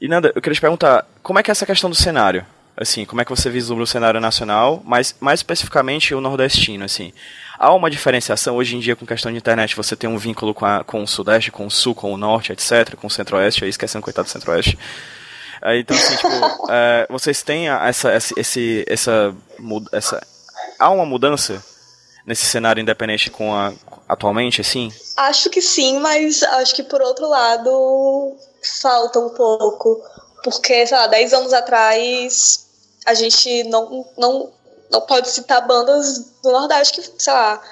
E, 0.00 0.08
Nanda, 0.08 0.32
eu 0.34 0.40
queria 0.40 0.54
te 0.54 0.60
perguntar, 0.60 1.04
como 1.22 1.38
é 1.38 1.42
que 1.42 1.50
é 1.50 1.52
essa 1.52 1.66
questão 1.66 1.90
do 1.90 1.96
cenário? 1.96 2.44
Assim, 2.76 3.04
como 3.04 3.20
é 3.20 3.24
que 3.24 3.30
você 3.30 3.50
vislumbra 3.50 3.84
o 3.84 3.86
cenário 3.86 4.20
nacional, 4.20 4.80
mas 4.86 5.14
mais 5.20 5.40
especificamente 5.40 6.14
o 6.14 6.20
nordestino, 6.20 6.84
assim? 6.84 7.12
Há 7.58 7.74
uma 7.74 7.90
diferenciação 7.90 8.56
hoje 8.56 8.76
em 8.76 8.78
dia 8.80 8.96
com 8.96 9.04
questão 9.04 9.30
de 9.30 9.36
internet, 9.36 9.76
você 9.76 9.94
tem 9.94 10.08
um 10.08 10.16
vínculo 10.16 10.54
com, 10.54 10.64
a- 10.64 10.82
com 10.84 11.02
o 11.02 11.06
sudeste, 11.06 11.50
com 11.50 11.66
o 11.66 11.70
sul, 11.70 11.94
com 11.94 12.14
o 12.14 12.16
norte, 12.16 12.52
etc., 12.52 12.94
com 12.94 13.08
o 13.08 13.10
centro-oeste, 13.10 13.64
aí 13.64 13.70
esquecendo, 13.70 14.02
coitado 14.02 14.26
do 14.28 14.30
centro-oeste. 14.30 14.78
É, 15.62 15.78
então, 15.78 15.96
assim, 15.96 16.16
tipo, 16.16 16.70
é, 16.70 17.06
vocês 17.10 17.42
têm 17.42 17.68
essa, 17.68 18.10
essa, 18.10 18.34
esse, 18.38 18.84
essa, 18.88 19.34
essa. 19.92 20.26
Há 20.78 20.90
uma 20.90 21.04
mudança 21.04 21.62
nesse 22.26 22.46
cenário 22.46 22.80
independente 22.80 23.30
com 23.30 23.54
a, 23.54 23.72
atualmente, 24.08 24.60
assim? 24.60 24.92
Acho 25.16 25.50
que 25.50 25.60
sim, 25.60 25.98
mas 25.98 26.42
acho 26.42 26.74
que 26.74 26.82
por 26.82 27.00
outro 27.02 27.28
lado 27.28 28.36
falta 28.80 29.18
um 29.18 29.30
pouco. 29.30 30.02
Porque, 30.42 30.86
sei 30.86 30.96
lá, 30.96 31.06
10 31.06 31.34
anos 31.34 31.52
atrás 31.52 32.66
a 33.06 33.14
gente 33.14 33.64
não, 33.64 34.06
não, 34.16 34.52
não 34.90 35.00
pode 35.02 35.28
citar 35.28 35.66
bandas 35.66 36.32
do 36.42 36.50
Nordeste 36.50 37.00
que, 37.00 37.22
sei 37.22 37.32
lá, 37.32 37.62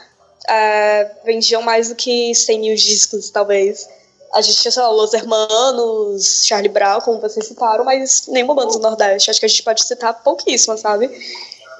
é, 0.48 1.10
vendiam 1.24 1.62
mais 1.62 1.88
do 1.88 1.94
que 1.94 2.34
100 2.34 2.60
mil 2.60 2.74
discos, 2.74 3.30
talvez. 3.30 3.88
A 4.34 4.42
gente 4.42 4.58
tinha, 4.60 4.70
sei 4.70 4.82
lá, 4.82 4.90
Los 4.90 5.14
Hermanos, 5.14 6.44
Charlie 6.44 6.68
Brown, 6.68 7.00
como 7.00 7.20
vocês 7.20 7.46
citaram, 7.46 7.84
mas 7.84 8.26
nenhuma 8.28 8.54
banda 8.54 8.72
do 8.72 8.78
Nordeste. 8.78 9.30
Acho 9.30 9.40
que 9.40 9.46
a 9.46 9.48
gente 9.48 9.62
pode 9.62 9.84
citar 9.84 10.22
pouquíssimas, 10.22 10.80
sabe? 10.80 11.10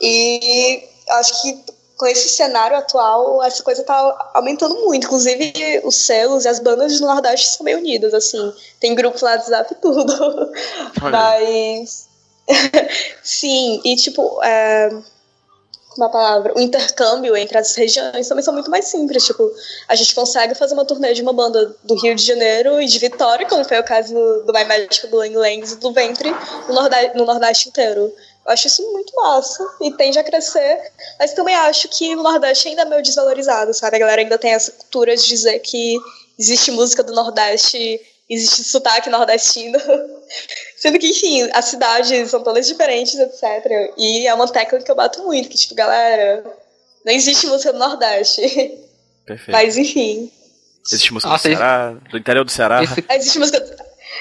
E 0.01 0.89
acho 1.11 1.43
que 1.43 1.65
com 1.99 2.07
esse 2.07 2.29
cenário 2.29 2.77
atual, 2.77 3.43
essa 3.43 3.63
coisa 3.63 3.83
tá 3.83 4.31
aumentando 4.33 4.77
muito. 4.77 5.07
Inclusive, 5.07 5.53
os 5.83 5.97
selos 5.97 6.45
e 6.45 6.49
as 6.49 6.61
bandas 6.61 6.99
do 7.01 7.07
Nordeste 7.07 7.49
são 7.49 7.65
meio 7.65 7.79
unidas, 7.79 8.15
assim. 8.15 8.53
Tem 8.79 8.95
grupo 8.95 9.19
lá 9.23 9.37
do 9.37 9.41
WhatsApp 9.41 9.75
e 9.75 9.77
tudo. 9.77 10.53
Mas. 11.11 12.09
Sim, 13.23 13.81
e 13.85 13.97
tipo, 13.97 14.41
é... 14.43 14.89
como 15.99 16.05
a 16.05 16.13
palavra? 16.13 16.53
O 16.57 16.61
intercâmbio 16.61 17.37
entre 17.37 17.59
as 17.59 17.75
regiões 17.75 18.29
também 18.29 18.45
são 18.45 18.55
muito 18.55 18.71
mais 18.71 18.85
simples. 18.85 19.27
Tipo, 19.27 19.51
a 19.89 19.97
gente 19.97 20.15
consegue 20.15 20.55
fazer 20.55 20.75
uma 20.75 20.85
turnê 20.85 21.13
de 21.13 21.23
uma 21.23 21.33
banda 21.33 21.75
do 21.83 21.97
Rio 21.97 22.15
de 22.15 22.25
Janeiro 22.25 22.81
e 22.81 22.87
de 22.87 22.99
Vitória, 23.01 23.47
como 23.49 23.65
foi 23.65 23.81
o 23.81 23.85
caso 23.85 24.15
do, 24.15 24.53
My 24.53 24.65
Magic, 24.65 25.09
do 25.09 25.17
Lang 25.17 25.37
Langs 25.37 25.73
e 25.73 25.77
do 25.77 25.93
Ventre, 25.93 26.31
no 26.69 26.75
Nordeste, 26.75 27.17
no 27.17 27.25
Nordeste 27.25 27.69
inteiro. 27.69 28.13
Eu 28.47 28.53
acho 28.53 28.69
isso 28.69 28.93
muito 28.93 29.13
massa 29.17 29.69
e 29.83 29.93
tende 29.93 30.19
a 30.21 30.25
crescer, 30.25 30.93
mas 31.19 31.33
também 31.33 31.55
acho 31.57 31.89
que 31.89 32.15
o 32.15 32.23
Nordeste 32.23 32.69
ainda 32.69 32.83
é 32.83 32.85
meio 32.85 33.03
desvalorizado, 33.03 33.75
sabe? 33.75 33.97
A 33.97 33.99
galera 33.99 34.23
ainda 34.23 34.39
tem 34.39 34.53
essa 34.53 34.71
cultura 34.71 35.17
de 35.17 35.27
dizer 35.27 35.59
que 35.59 35.97
existe 36.39 36.71
música 36.71 37.03
do 37.03 37.13
Nordeste, 37.13 38.01
existe 38.31 38.63
sotaque 38.63 39.11
nordestino. 39.11 39.79
Sendo 40.77 40.99
que, 40.99 41.09
enfim, 41.09 41.49
as 41.53 41.67
cidades 41.67 42.31
são 42.31 42.43
todas 42.43 42.67
diferentes, 42.67 43.19
etc. 43.19 43.93
E 43.97 44.27
é 44.27 44.35
uma 44.35 44.47
tecla 44.49 44.79
que 44.81 44.91
eu 44.91 44.95
bato 44.95 45.23
muito, 45.25 45.49
que, 45.49 45.57
tipo, 45.57 45.75
galera, 45.75 46.45
não 47.05 47.13
existe 47.13 47.47
música 47.47 47.73
do 47.73 47.79
Nordeste. 47.79 48.43
Perfeito. 49.27 49.53
Mas, 49.53 49.77
enfim. 49.77 50.31
Existe 50.87 51.13
música 51.13 51.31
Nossa, 51.31 51.49
do 51.49 51.57
Ceará, 51.57 51.97
do 52.11 52.19
interior 52.19 52.45
do 52.45 52.51
Ceará? 52.51 52.83
Esse, 52.83 53.05
Existe 53.11 53.39
música. 53.39 53.59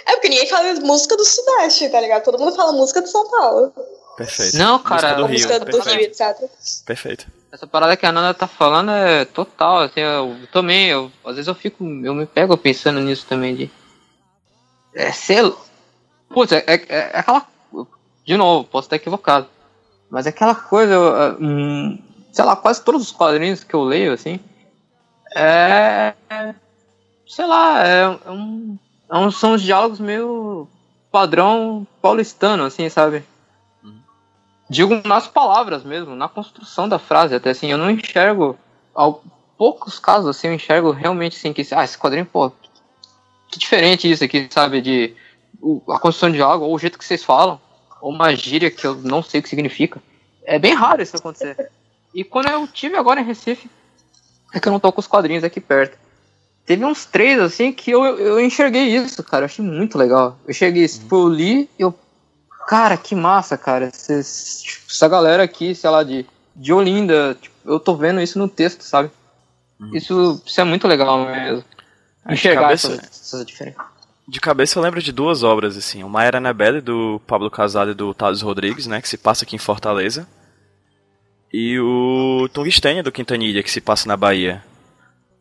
É 0.06 0.14
porque 0.14 0.30
ninguém 0.30 0.48
fala 0.48 0.74
música 0.76 1.16
do 1.16 1.24
Sudeste, 1.24 1.90
tá 1.90 2.02
ligado? 2.02 2.24
Todo 2.24 2.40
mundo 2.40 2.56
fala 2.56 2.74
música 2.74 3.02
de 3.02 3.10
São 3.10 3.30
Paulo. 3.30 3.74
Perfeito. 4.18 4.58
Não, 4.58 4.74
música 4.74 4.90
cara, 4.90 5.14
do 5.14 5.22
Ou 5.22 5.28
Rio. 5.28 5.34
música 5.34 5.60
do 5.60 5.66
perfeito. 5.66 5.90
Rio, 5.90 6.08
etc. 6.08 6.50
Perfeito. 6.86 7.28
essa 7.52 7.68
parada 7.68 7.96
que 7.96 8.06
a 8.06 8.12
Nanda 8.12 8.34
tá 8.34 8.48
falando 8.48 8.92
é 8.92 9.26
total. 9.26 9.80
Assim, 9.80 10.02
eu 10.02 10.36
também, 10.52 10.88
eu, 10.88 11.12
às 11.24 11.36
vezes 11.36 11.48
eu 11.48 11.56
fico, 11.56 11.84
eu 11.84 12.14
me 12.14 12.26
pego 12.26 12.58
pensando 12.58 13.00
nisso 13.00 13.26
também 13.30 13.56
de. 13.56 13.72
É, 14.94 15.12
sei. 15.12 15.54
Putz, 16.30 16.52
é, 16.52 16.64
é, 16.68 16.86
é 16.90 17.20
aquela. 17.20 17.46
De 18.26 18.36
novo, 18.38 18.68
posso 18.68 18.88
estar 18.88 18.96
equivocado. 18.98 19.48
Mas 20.10 20.26
é 20.26 20.30
aquela 20.30 20.56
coisa. 20.56 20.94
é, 20.94 21.44
hum, 21.44 21.98
sei 22.32 22.46
lá, 22.46 22.56
quase 22.56 22.84
todos 22.84 23.02
os 23.02 23.12
quadrinhos 23.12 23.64
que 23.64 23.74
eu 23.74 23.84
leio, 23.84 24.14
assim. 24.14 24.40
É. 25.36 26.14
Sei 27.28 27.46
lá, 27.46 27.86
é, 27.86 28.02
é 28.04 28.32
um, 28.32 28.78
é 29.12 29.18
um- 29.18 29.32
são 29.32 29.54
os 29.54 29.62
diálogos 29.62 30.00
meio 30.00 30.68
padrão 31.12 31.86
paulistano, 32.02 32.64
assim, 32.64 32.90
sabe? 32.90 33.24
Digo 34.70 35.02
nas 35.06 35.28
palavras 35.28 35.84
mesmo, 35.84 36.16
na 36.16 36.28
construção 36.28 36.90
da 36.90 37.00
frase, 37.00 37.36
até 37.36 37.52
assim, 37.52 37.72
eu 37.72 37.78
não 37.78 37.90
enxergo. 37.90 38.58
al- 38.96 39.24
poucos 39.58 39.98
casos 39.98 40.28
assim 40.30 40.48
eu 40.50 40.54
enxergo 40.54 40.92
realmente 40.92 41.36
assim 41.36 41.52
que 41.52 41.66
ah, 41.72 41.84
esse 41.84 41.98
quadrinho, 41.98 42.26
pô, 42.26 42.52
que 43.50 43.58
diferente 43.58 44.10
isso 44.10 44.24
aqui, 44.24 44.48
sabe, 44.52 44.82
de 44.82 45.16
a 45.90 46.00
construção 46.00 46.32
de 46.32 46.42
algo, 46.42 46.66
ou 46.66 46.76
o 46.76 46.80
jeito 46.80 46.98
que 46.98 47.06
vocês 47.06 47.24
falam, 47.24 47.60
ou 48.02 48.12
uma 48.12 48.36
gíria 48.36 48.72
que 48.72 48.86
eu 48.86 48.96
não 48.96 49.22
sei 49.22 49.40
o 49.40 49.44
que 49.44 49.50
significa. 49.50 50.02
É 50.46 50.58
bem 50.58 50.74
raro 50.74 51.02
isso 51.02 51.18
acontecer. 51.18 51.70
E 52.14 52.24
quando 52.24 52.50
eu 52.50 52.68
tive 52.68 52.96
agora 52.96 53.20
em 53.20 53.26
Recife, 53.26 53.70
é 54.54 54.60
que 54.60 54.68
eu 54.68 54.72
não 54.72 54.80
tô 54.80 54.92
com 54.92 55.00
os 55.00 55.08
quadrinhos 55.08 55.44
aqui 55.44 55.60
perto. 55.60 55.98
Teve 56.66 56.84
uns 56.84 57.06
três, 57.06 57.40
assim, 57.40 57.72
que 57.72 57.92
eu, 57.92 58.04
eu 58.04 58.40
enxerguei 58.40 58.84
isso, 58.96 59.24
cara. 59.24 59.44
Eu 59.44 59.46
achei 59.46 59.64
muito 59.64 59.98
legal. 59.98 60.38
Eu 60.48 60.54
cheguei, 60.54 60.84
uhum. 60.84 60.88
tipo, 60.88 61.16
eu 61.16 61.30
li 61.30 61.70
eu. 61.80 61.98
Cara, 62.68 62.98
que 62.98 63.16
massa, 63.16 63.58
cara. 63.58 63.90
Cês, 63.94 64.62
tipo, 64.62 64.86
essa 64.90 65.08
galera 65.08 65.44
aqui, 65.44 65.74
sei 65.74 65.90
lá, 65.90 66.04
de, 66.04 66.26
de 66.56 66.74
Olinda, 66.74 67.38
tipo, 67.42 67.56
eu 67.66 67.80
tô 67.80 67.96
vendo 67.96 68.20
isso 68.20 68.38
no 68.38 68.50
texto, 68.50 68.82
sabe? 68.82 69.10
Uhum. 69.80 69.96
Isso, 69.96 70.42
isso 70.46 70.60
é 70.60 70.64
muito 70.66 70.88
legal 70.88 71.26
mesmo. 71.26 71.64
Enxergar 72.30 72.64
cabeça, 72.64 72.94
essa, 72.94 73.06
essa 73.06 73.46
diferença. 73.46 73.78
De 74.28 74.42
cabeça 74.42 74.78
eu 74.78 74.84
lembro 74.84 75.02
de 75.02 75.12
duas 75.12 75.42
obras, 75.42 75.78
assim. 75.78 76.04
Uma 76.04 76.24
era 76.24 76.38
Annabelle, 76.38 76.82
do 76.82 77.22
Pablo 77.26 77.50
Casado 77.50 77.92
e 77.92 77.96
do 77.96 78.14
Thales 78.14 78.42
Rodrigues, 78.42 78.86
né? 78.86 79.02
Que 79.02 79.08
se 79.08 79.18
passa 79.18 79.46
aqui 79.46 79.56
em 79.56 79.60
Fortaleza. 79.60 80.28
E 81.52 81.80
o 81.80 82.50
Tungstênio, 82.52 83.04
do 83.04 83.12
Quintanilha, 83.12 83.64
que 83.64 83.72
se 83.72 83.80
passa 83.80 84.08
na 84.08 84.18
Bahia. 84.18 84.62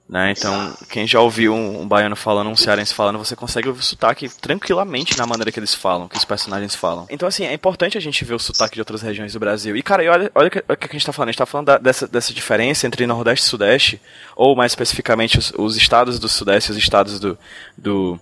Né? 0.09 0.31
Então, 0.31 0.73
quem 0.89 1.05
já 1.05 1.21
ouviu 1.21 1.53
um, 1.53 1.83
um, 1.83 1.89
baiano 1.89 2.15
falando, 2.15 2.49
um 2.49 2.55
cearense 2.55 2.95
falando, 2.95 3.19
você 3.19 3.35
consegue 3.35 3.67
ouvir 3.67 3.81
o 3.81 3.85
sotaque 3.85 4.29
tranquilamente 4.29 5.19
na 5.19 5.27
maneira 5.27 5.51
que 5.51 5.59
eles 5.59 5.75
falam, 5.75 6.07
que 6.07 6.17
os 6.17 6.25
personagens 6.25 6.77
falam. 6.77 7.07
Então, 7.11 7.27
assim, 7.27 7.45
é 7.45 7.53
importante 7.53 7.99
a 7.99 8.01
gente 8.01 8.25
ver 8.25 8.35
o 8.35 8.39
sotaque 8.39 8.75
de 8.75 8.81
outras 8.81 9.03
regiões 9.03 9.33
do 9.33 9.41
Brasil. 9.41 9.77
E, 9.77 9.83
cara, 9.83 10.09
olha, 10.09 10.31
olha 10.33 10.47
o 10.47 10.51
que, 10.51 10.89
que 10.89 10.97
a 10.97 10.99
gente 10.99 11.07
tá 11.07 11.13
falando. 11.13 11.31
A 11.31 11.33
gente 11.33 11.39
tá 11.39 11.47
falando 11.47 11.67
da, 11.67 11.79
dessa, 11.79 12.07
dessa 12.07 12.33
diferença 12.33 12.87
entre 12.87 13.05
Nordeste 13.05 13.45
e 13.45 13.49
Sudeste, 13.49 14.01
ou 14.37 14.55
mais 14.55 14.71
especificamente 14.71 15.41
os, 15.41 15.53
os 15.59 15.77
estados 15.77 16.21
do 16.21 16.29
Sudeste 16.29 16.71
e 16.71 16.73
os 16.73 16.79
estados 16.79 17.19
do, 17.19 17.37
do, 17.77 18.17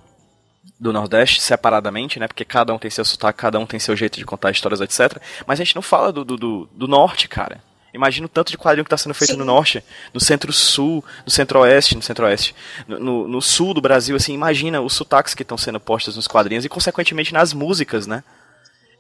do 0.79 0.93
Nordeste 0.93 1.41
separadamente, 1.41 2.19
né? 2.19 2.27
Porque 2.27 2.45
cada 2.45 2.73
um 2.75 2.79
tem 2.79 2.91
seu 2.91 3.05
sotaque, 3.05 3.39
cada 3.39 3.59
um 3.59 3.67
tem 3.67 3.79
seu 3.81 3.97
jeito 3.97 4.19
de 4.19 4.25
contar 4.25 4.51
histórias, 4.51 4.81
etc. 4.81 5.21
Mas 5.47 5.61
a 5.61 5.65
gente 5.65 5.75
não 5.75 5.83
fala 5.83 6.13
do, 6.13 6.25
do, 6.25 6.37
do, 6.37 6.69
do 6.73 6.89
Norte, 6.89 7.29
cara. 7.29 7.63
Imagina 7.95 8.27
o 8.27 8.29
tanto 8.29 8.51
de 8.51 8.59
quadrinho 8.59 8.85
que 8.85 8.89
está 8.89 8.97
sendo 8.97 9.15
feito 9.15 9.35
Sim. 9.35 9.39
no 9.39 9.45
norte, 9.45 9.85
no 10.13 10.19
centro-sul, 10.19 11.05
no 11.25 11.31
centro-oeste, 11.31 11.95
no 11.95 12.03
centro-oeste, 12.03 12.53
no, 12.89 12.99
no, 12.99 13.29
no, 13.29 13.41
sul 13.41 13.73
do 13.73 13.81
Brasil, 13.81 14.17
assim, 14.17 14.35
imagina 14.35 14.81
os 14.81 14.95
sotaques 14.95 15.33
que 15.33 15.43
estão 15.43 15.57
sendo 15.57 15.79
postos 15.79 16.17
nos 16.17 16.27
quadrinhos 16.27 16.65
e, 16.65 16.69
consequentemente, 16.69 17.33
nas 17.33 17.53
músicas, 17.53 18.05
né? 18.05 18.25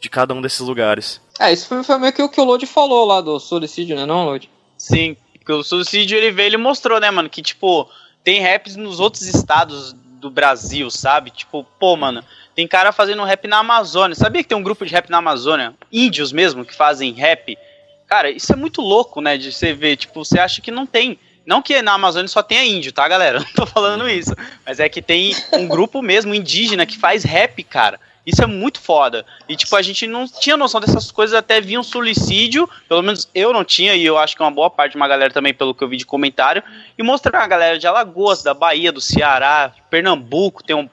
De 0.01 0.09
cada 0.09 0.33
um 0.33 0.41
desses 0.41 0.61
lugares. 0.61 1.21
É, 1.41 1.53
isso 1.53 1.67
foi, 1.67 1.83
foi 1.83 1.99
meio 1.99 2.13
que 2.13 2.23
o 2.23 2.29
que 2.29 2.41
o 2.41 2.45
Lodi 2.45 2.67
falou 2.67 3.05
lá 3.05 3.21
do 3.21 3.41
suicídio, 3.41 3.97
né, 3.97 4.07
não, 4.07 4.27
Lodi? 4.27 4.49
Sim, 4.79 5.17
porque 5.39 5.53
o 5.53 5.65
suicídio 5.65 6.17
ele 6.17 6.31
veio, 6.31 6.47
ele 6.47 6.57
mostrou, 6.57 7.01
né, 7.01 7.11
mano, 7.11 7.29
que, 7.29 7.43
tipo, 7.43 7.91
tem 8.23 8.41
raps 8.41 8.77
nos 8.77 9.01
outros 9.01 9.23
estados 9.23 9.93
do 10.25 10.31
Brasil, 10.31 10.91
sabe? 10.91 11.31
Tipo, 11.31 11.65
pô, 11.79 11.97
mano, 11.97 12.25
tem 12.55 12.67
cara 12.67 12.93
fazendo 12.93 13.25
rap 13.25 13.47
na 13.47 13.59
Amazônia. 13.59 14.15
Sabia 14.15 14.43
que 14.43 14.49
tem 14.49 14.59
um 14.59 14.63
grupo 14.63 14.85
de 14.85 14.93
rap 14.93 15.09
na 15.09 15.19
Amazônia? 15.19 15.75
Índios 15.93 16.33
mesmo, 16.33 16.65
que 16.65 16.75
fazem 16.75 17.13
rap 17.13 17.57
Cara, 18.07 18.31
isso 18.31 18.53
é 18.53 18.57
muito 18.57 18.81
louco, 18.81 19.21
né? 19.21 19.37
De 19.37 19.53
você 19.53 19.73
ver, 19.73 19.97
tipo, 19.97 20.25
você 20.25 20.39
acha 20.39 20.61
que 20.61 20.71
não 20.71 20.87
tem. 20.87 21.19
Não 21.47 21.61
que 21.61 21.81
na 21.83 21.95
Amazônia 21.95 22.29
só 22.29 22.43
tenha 22.43 22.65
índio, 22.65 22.93
tá, 22.93 23.07
galera? 23.07 23.41
Não 23.43 23.47
tô 23.55 23.67
falando 23.67 24.09
isso. 24.09 24.35
Mas 24.65 24.81
é 24.81 24.89
que 24.89 25.03
tem 25.03 25.37
um 25.53 25.69
grupo 25.69 26.01
mesmo 26.01 26.35
indígena 26.35 26.87
que 26.87 26.97
faz 26.97 27.23
rap, 27.23 27.63
cara. 27.65 28.01
Isso 28.27 28.43
é 28.43 28.47
muito 28.47 28.81
foda. 28.81 29.25
E, 29.49 29.55
tipo, 29.55 29.75
a 29.77 29.83
gente 29.83 30.07
não 30.07 30.27
tinha 30.27 30.57
noção 30.57 30.81
dessas 30.81 31.11
coisas 31.11 31.35
até 31.35 31.61
vir 31.61 31.79
um 31.79 31.83
suicídio. 31.83 32.69
Pelo 32.89 33.03
menos 33.03 33.29
eu 33.35 33.53
não 33.53 33.65
tinha, 33.65 33.95
e 33.95 34.05
eu 34.05 34.17
acho 34.17 34.37
que 34.37 34.43
uma 34.43 34.51
boa 34.51 34.71
parte 34.71 34.93
de 34.93 34.97
uma 34.97 35.09
galera 35.09 35.33
também, 35.33 35.53
pelo 35.53 35.75
que 35.75 35.85
eu 35.85 35.89
vi 35.89 35.97
de 35.97 36.07
comentário. 36.07 36.63
E 36.97 37.03
mostrar 37.03 37.43
a 37.43 37.47
galera 37.47 37.79
de 37.79 37.87
Alagoas, 37.87 38.43
da 38.43 38.55
Bahia, 38.55 38.91
do 38.91 39.01
Ceará, 39.01 39.73
Pernambuco. 39.91 40.63
Tem 40.63 40.75
um, 40.75 40.89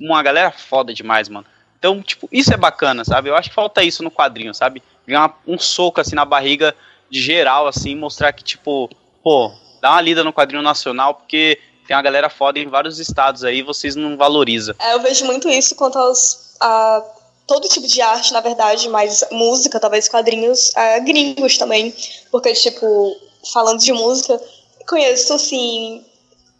uma 0.00 0.22
galera 0.22 0.50
foda 0.50 0.92
demais, 0.92 1.28
mano. 1.28 1.46
Então, 1.78 2.02
tipo, 2.02 2.28
isso 2.32 2.52
é 2.52 2.56
bacana, 2.56 3.04
sabe? 3.04 3.28
Eu 3.28 3.36
acho 3.36 3.50
que 3.50 3.54
falta 3.54 3.82
isso 3.82 4.02
no 4.02 4.10
quadrinho, 4.10 4.54
sabe? 4.54 4.82
ganhar 5.06 5.38
um 5.46 5.58
soco 5.58 6.00
assim 6.00 6.14
na 6.14 6.24
barriga 6.24 6.74
de 7.10 7.20
geral, 7.20 7.66
assim, 7.66 7.94
mostrar 7.94 8.32
que, 8.32 8.42
tipo, 8.42 8.90
pô, 9.22 9.52
dá 9.80 9.92
uma 9.92 10.00
lida 10.00 10.24
no 10.24 10.32
quadrinho 10.32 10.62
nacional, 10.62 11.14
porque 11.14 11.60
tem 11.86 11.94
uma 11.94 12.02
galera 12.02 12.30
foda 12.30 12.58
em 12.58 12.66
vários 12.66 12.98
estados 12.98 13.44
aí, 13.44 13.62
vocês 13.62 13.94
não 13.94 14.16
valorizam. 14.16 14.74
É, 14.80 14.94
eu 14.94 15.00
vejo 15.00 15.24
muito 15.26 15.48
isso 15.48 15.74
quanto 15.76 15.98
aos. 15.98 16.43
A 16.60 17.02
todo 17.46 17.68
tipo 17.68 17.86
de 17.86 18.00
arte, 18.00 18.32
na 18.32 18.40
verdade, 18.40 18.88
mas 18.88 19.24
música, 19.30 19.78
talvez 19.78 20.08
quadrinhos, 20.08 20.70
é, 20.74 21.00
gringos 21.00 21.58
também. 21.58 21.94
Porque, 22.30 22.52
tipo, 22.54 23.16
falando 23.52 23.80
de 23.80 23.92
música, 23.92 24.40
conheço, 24.88 25.34
assim, 25.34 26.04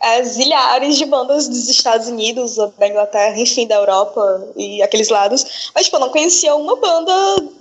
é, 0.00 0.22
zilhares 0.22 0.96
de 0.96 1.06
bandas 1.06 1.48
dos 1.48 1.68
Estados 1.68 2.08
Unidos, 2.08 2.56
da 2.56 2.88
Inglaterra, 2.88 3.38
enfim, 3.38 3.66
da 3.66 3.76
Europa 3.76 4.52
e 4.56 4.82
aqueles 4.82 5.08
lados. 5.08 5.70
Mas, 5.74 5.84
tipo, 5.84 5.96
eu 5.96 6.00
não 6.00 6.10
conhecia 6.10 6.54
uma 6.54 6.76
banda 6.76 7.12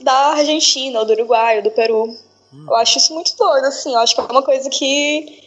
da 0.02 0.34
Argentina, 0.34 1.00
ou 1.00 1.06
do 1.06 1.14
Uruguai, 1.14 1.58
ou 1.58 1.64
do 1.64 1.72
Peru. 1.72 2.06
Hum. 2.54 2.66
Eu 2.68 2.76
acho 2.76 2.98
isso 2.98 3.14
muito 3.14 3.36
doido, 3.38 3.66
assim. 3.66 3.94
Eu 3.94 4.00
acho 4.00 4.14
que 4.14 4.22
é 4.22 4.26
uma 4.26 4.44
coisa 4.44 4.70
que 4.70 5.42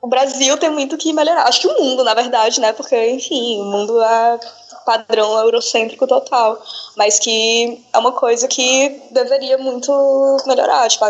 o 0.00 0.06
Brasil 0.06 0.56
tem 0.56 0.70
muito 0.70 0.96
que 0.96 1.12
melhorar. 1.12 1.42
Acho 1.42 1.60
que 1.60 1.68
o 1.68 1.82
mundo, 1.82 2.02
na 2.02 2.14
verdade, 2.14 2.60
né? 2.60 2.72
Porque, 2.72 3.10
enfim, 3.10 3.60
o 3.60 3.64
mundo 3.64 4.00
é 4.02 4.40
padrão 4.88 5.38
eurocêntrico 5.38 6.06
total. 6.06 6.58
Mas 6.96 7.18
que 7.18 7.84
é 7.92 7.98
uma 7.98 8.12
coisa 8.12 8.48
que 8.48 9.02
deveria 9.10 9.58
muito 9.58 9.92
melhorar. 10.46 10.88
Tipo, 10.88 11.04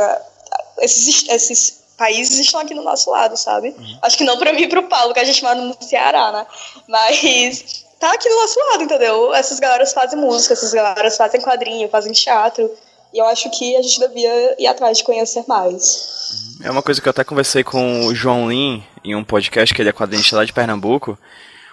esses, 0.80 1.28
esses 1.28 1.78
países 1.96 2.40
estão 2.40 2.60
aqui 2.60 2.74
no 2.74 2.82
nosso 2.82 3.08
lado, 3.10 3.36
sabe? 3.36 3.68
Uhum. 3.68 3.98
Acho 4.02 4.18
que 4.18 4.24
não 4.24 4.36
para 4.36 4.52
mim 4.52 4.62
e 4.62 4.68
pro 4.68 4.88
Paulo, 4.88 5.14
que 5.14 5.20
a 5.20 5.24
gente 5.24 5.42
mora 5.44 5.54
no 5.54 5.76
Ceará, 5.80 6.32
né? 6.32 6.46
Mas 6.88 7.84
tá 8.00 8.12
aqui 8.12 8.28
do 8.28 8.34
nosso 8.34 8.58
lado, 8.70 8.82
entendeu? 8.82 9.32
Essas 9.32 9.60
galeras 9.60 9.92
fazem 9.92 10.18
música, 10.18 10.54
essas 10.54 10.72
galeras 10.72 11.16
fazem 11.16 11.40
quadrinho, 11.40 11.88
fazem 11.88 12.12
teatro. 12.12 12.68
E 13.12 13.18
eu 13.18 13.26
acho 13.26 13.48
que 13.50 13.76
a 13.76 13.82
gente 13.82 14.00
devia 14.00 14.60
ir 14.60 14.66
atrás 14.66 14.98
de 14.98 15.04
conhecer 15.04 15.44
mais. 15.46 16.28
Uhum. 16.60 16.66
É 16.66 16.70
uma 16.70 16.82
coisa 16.82 17.00
que 17.00 17.06
eu 17.06 17.10
até 17.10 17.22
conversei 17.22 17.62
com 17.62 18.06
o 18.06 18.14
João 18.14 18.50
Lin 18.50 18.84
em 19.04 19.14
um 19.14 19.24
podcast 19.24 19.72
que 19.72 19.80
ele 19.80 19.88
é 19.88 19.92
quadrinista 19.92 20.36
lá 20.36 20.44
de 20.44 20.52
Pernambuco. 20.52 21.16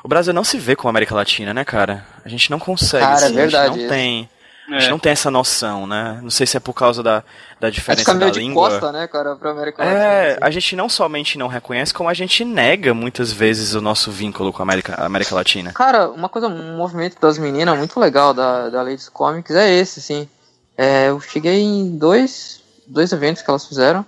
O 0.06 0.08
Brasil 0.08 0.32
não 0.32 0.44
se 0.44 0.60
vê 0.60 0.76
como 0.76 0.88
América 0.88 1.16
Latina, 1.16 1.52
né, 1.52 1.66
cara? 1.66 2.06
A 2.24 2.30
gente 2.30 2.52
não 2.52 2.60
consegue, 2.60 3.04
cara, 3.04 3.16
assim, 3.16 3.34
é 3.34 3.42
verdade, 3.42 3.56
a 3.56 3.74
gente 3.74 3.82
não 3.82 3.90
tem 3.90 4.30
a 4.68 4.74
gente 4.74 4.86
é. 4.86 4.90
não 4.92 5.00
tem 5.00 5.12
essa 5.12 5.32
noção, 5.32 5.88
né? 5.88 6.20
Não 6.22 6.30
sei 6.30 6.46
se 6.46 6.58
é 6.58 6.60
por 6.60 6.74
causa 6.74 7.02
da, 7.02 7.24
da 7.60 7.72
diferença 7.72 8.14
da 8.14 8.30
de 8.30 8.40
língua. 8.40 8.70
Costa, 8.70 8.92
né, 8.92 9.08
cara, 9.08 9.36
pra 9.36 9.50
América 9.50 9.84
Latina. 9.84 10.00
É, 10.00 10.32
assim. 10.34 10.40
a 10.42 10.52
gente 10.52 10.76
não 10.76 10.88
somente 10.88 11.40
não 11.40 11.48
reconhece, 11.48 11.92
como 11.92 12.08
a 12.08 12.14
gente 12.14 12.46
nega 12.46 12.94
muitas 12.94 13.32
vezes 13.32 13.74
o 13.74 13.82
nosso 13.82 14.12
vínculo 14.12 14.54
com 14.54 14.62
a 14.62 14.64
América, 14.64 14.94
a 14.94 15.08
América 15.08 15.34
Latina. 15.34 15.74
Cara, 15.74 16.08
uma 16.12 16.30
coisa, 16.30 16.48
um 16.50 16.78
movimento 16.78 17.20
das 17.20 17.40
meninas 17.40 17.76
muito 17.76 18.00
legal 18.00 18.32
da, 18.32 18.70
da 18.70 18.84
Ladies 18.84 19.10
Comics 19.10 19.56
é 19.56 19.74
esse, 19.74 20.00
assim. 20.00 20.30
É, 20.78 21.10
eu 21.10 21.20
cheguei 21.20 21.64
em 21.64 21.98
dois, 21.98 22.62
dois 22.86 23.12
eventos 23.12 23.42
que 23.42 23.50
elas 23.50 23.66
fizeram. 23.66 24.06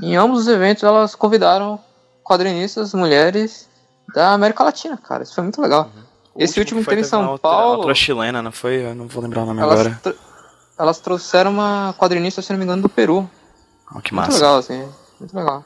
Em 0.00 0.14
ambos 0.14 0.42
os 0.42 0.48
eventos 0.48 0.84
elas 0.84 1.16
convidaram 1.16 1.80
quadrinistas 2.22 2.94
mulheres 2.94 3.68
da 4.12 4.32
América 4.32 4.64
Latina, 4.64 4.96
cara. 4.96 5.22
Isso 5.22 5.34
foi 5.34 5.42
muito 5.42 5.60
legal. 5.60 5.90
Uhum. 5.94 6.04
Esse 6.36 6.58
último, 6.58 6.80
último 6.80 6.90
teve 6.90 7.02
em 7.02 7.08
São 7.08 7.22
outra, 7.30 7.38
Paulo. 7.38 7.78
Outra 7.78 7.94
chilena, 7.94 8.42
não 8.42 8.50
foi? 8.50 8.86
Eu 8.86 8.94
não 8.94 9.06
vou 9.06 9.22
lembrar 9.22 9.42
o 9.42 9.46
nome 9.46 9.60
elas 9.60 9.80
agora. 9.80 10.00
Elas 10.76 10.98
trouxeram 10.98 11.52
uma 11.52 11.94
quadrinista, 11.96 12.42
se 12.42 12.50
não 12.50 12.58
me 12.58 12.64
engano, 12.64 12.82
do 12.82 12.88
Peru. 12.88 13.30
Oh, 13.94 14.00
que 14.00 14.12
massa. 14.12 14.30
Muito 14.30 14.42
legal, 14.42 14.58
assim. 14.58 14.88
Muito 15.20 15.36
legal. 15.36 15.64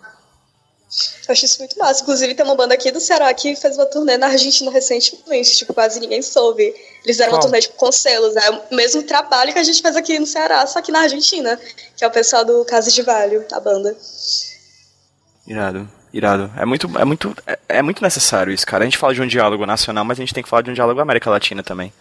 Eu 1.27 1.33
acho 1.33 1.45
isso 1.45 1.59
muito 1.59 1.79
massa. 1.79 2.03
Inclusive, 2.03 2.35
tem 2.35 2.45
uma 2.45 2.55
banda 2.55 2.75
aqui 2.75 2.91
do 2.91 3.01
Ceará 3.01 3.33
que 3.33 3.57
fez 3.57 3.77
uma 3.77 3.87
turnê 3.87 4.19
na 4.19 4.27
Argentina 4.27 4.71
recentemente. 4.71 5.57
Tipo, 5.57 5.73
quase 5.73 6.01
ninguém 6.01 6.21
soube. 6.21 6.63
Eles 6.63 6.77
fizeram 7.05 7.33
uma 7.33 7.41
turnê 7.41 7.61
tipo, 7.61 7.77
com 7.77 7.91
selos. 7.91 8.37
É 8.37 8.51
o 8.51 8.75
mesmo 8.75 9.03
trabalho 9.03 9.53
que 9.53 9.59
a 9.59 9.63
gente 9.63 9.81
fez 9.81 9.97
aqui 9.97 10.19
no 10.19 10.27
Ceará, 10.27 10.67
só 10.67 10.83
que 10.83 10.93
na 10.93 11.01
Argentina. 11.01 11.59
Que 11.97 12.05
é 12.05 12.07
o 12.07 12.11
pessoal 12.11 12.45
do 12.45 12.65
Casa 12.67 12.91
de 12.91 13.03
Valho, 13.03 13.45
a 13.53 13.61
banda. 13.61 13.97
Irado. 15.47 15.89
Irado. 16.13 16.51
É 16.57 16.65
muito, 16.65 16.99
é, 16.99 17.05
muito, 17.05 17.37
é, 17.47 17.59
é, 17.69 17.83
muito 17.83 18.03
necessário 18.03 18.53
isso, 18.53 18.67
cara. 18.67 18.85
A 18.85 18.87
gente 18.87 18.99
fala 18.99 19.15
de 19.15 19.23
um 19.23 19.27
diálogo 19.27 19.67
nacional, 19.67 20.05
mas 20.05 20.19
a 20.19 20.23
gente 20.23 20.35
tem 20.35 20.43
que 20.43 20.49
falar 20.49 20.63
de 20.63 20.71
um 20.71 20.75
diálogo 20.75 21.01
América 21.01 21.31
Latina 21.31 21.63
também. 21.63 21.93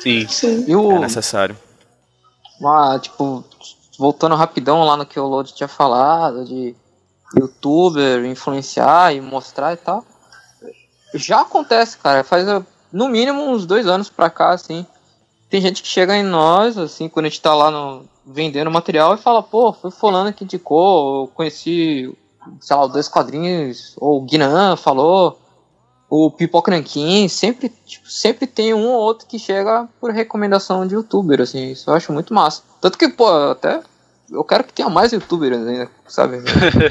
Sim. 0.00 0.26
Sim. 0.28 0.64
E 0.66 0.74
o... 0.74 0.92
É 0.92 0.98
necessário. 0.98 1.56
Uma, 2.60 2.98
tipo, 2.98 3.44
voltando 3.98 4.34
rapidão 4.34 4.82
lá 4.84 4.96
no 4.96 5.06
que 5.06 5.20
o 5.20 5.26
Lodi 5.26 5.54
tinha 5.54 5.68
falado, 5.68 6.44
de 6.44 6.74
youtuber 7.36 8.24
influenciar 8.24 9.14
e 9.14 9.20
mostrar 9.20 9.74
e 9.74 9.76
tal. 9.76 10.04
Já 11.14 11.42
acontece, 11.42 11.98
cara. 11.98 12.24
Faz 12.24 12.46
no 12.92 13.08
mínimo 13.08 13.42
uns 13.42 13.66
dois 13.66 13.86
anos 13.86 14.08
pra 14.08 14.30
cá, 14.30 14.50
assim. 14.50 14.86
Tem 15.50 15.60
gente 15.60 15.82
que 15.82 15.88
chega 15.88 16.16
em 16.16 16.22
nós, 16.22 16.76
assim, 16.76 17.08
quando 17.08 17.26
a 17.26 17.28
gente 17.28 17.40
tá 17.40 17.54
lá 17.54 17.70
no, 17.70 18.04
vendendo 18.26 18.70
material 18.70 19.14
e 19.14 19.18
fala, 19.18 19.42
pô, 19.42 19.72
foi 19.72 19.90
fulano 19.90 20.32
que 20.32 20.44
indicou, 20.44 21.22
eu 21.22 21.28
conheci 21.28 22.14
sei 22.60 22.76
lá, 22.76 22.86
dois 22.86 23.08
quadrinhos, 23.08 23.94
ou 23.98 24.18
o 24.18 24.24
Guinan 24.24 24.76
falou, 24.76 25.38
o 26.10 26.30
Pipoca 26.30 26.70
Nankin, 26.70 27.28
sempre, 27.28 27.68
tipo, 27.86 28.08
sempre 28.10 28.46
tem 28.46 28.72
um 28.74 28.88
ou 28.88 29.00
outro 29.00 29.26
que 29.26 29.38
chega 29.38 29.88
por 30.00 30.10
recomendação 30.10 30.86
de 30.86 30.94
youtuber, 30.94 31.40
assim, 31.40 31.70
isso 31.72 31.90
eu 31.90 31.94
acho 31.94 32.12
muito 32.12 32.32
massa. 32.32 32.62
Tanto 32.80 32.96
que, 32.96 33.08
pô, 33.08 33.28
até 33.28 33.82
eu 34.30 34.42
quero 34.44 34.64
que 34.64 34.72
tenha 34.72 34.88
mais 34.88 35.12
youtubers 35.12 35.66
ainda, 35.66 35.90
sabe? 36.06 36.38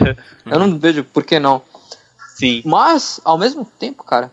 eu 0.45 0.59
não 0.59 0.77
vejo 0.77 1.03
por 1.03 1.23
que 1.23 1.39
não. 1.39 1.61
Sim. 2.35 2.61
Mas, 2.65 3.19
ao 3.25 3.37
mesmo 3.37 3.65
tempo, 3.65 4.03
cara, 4.03 4.31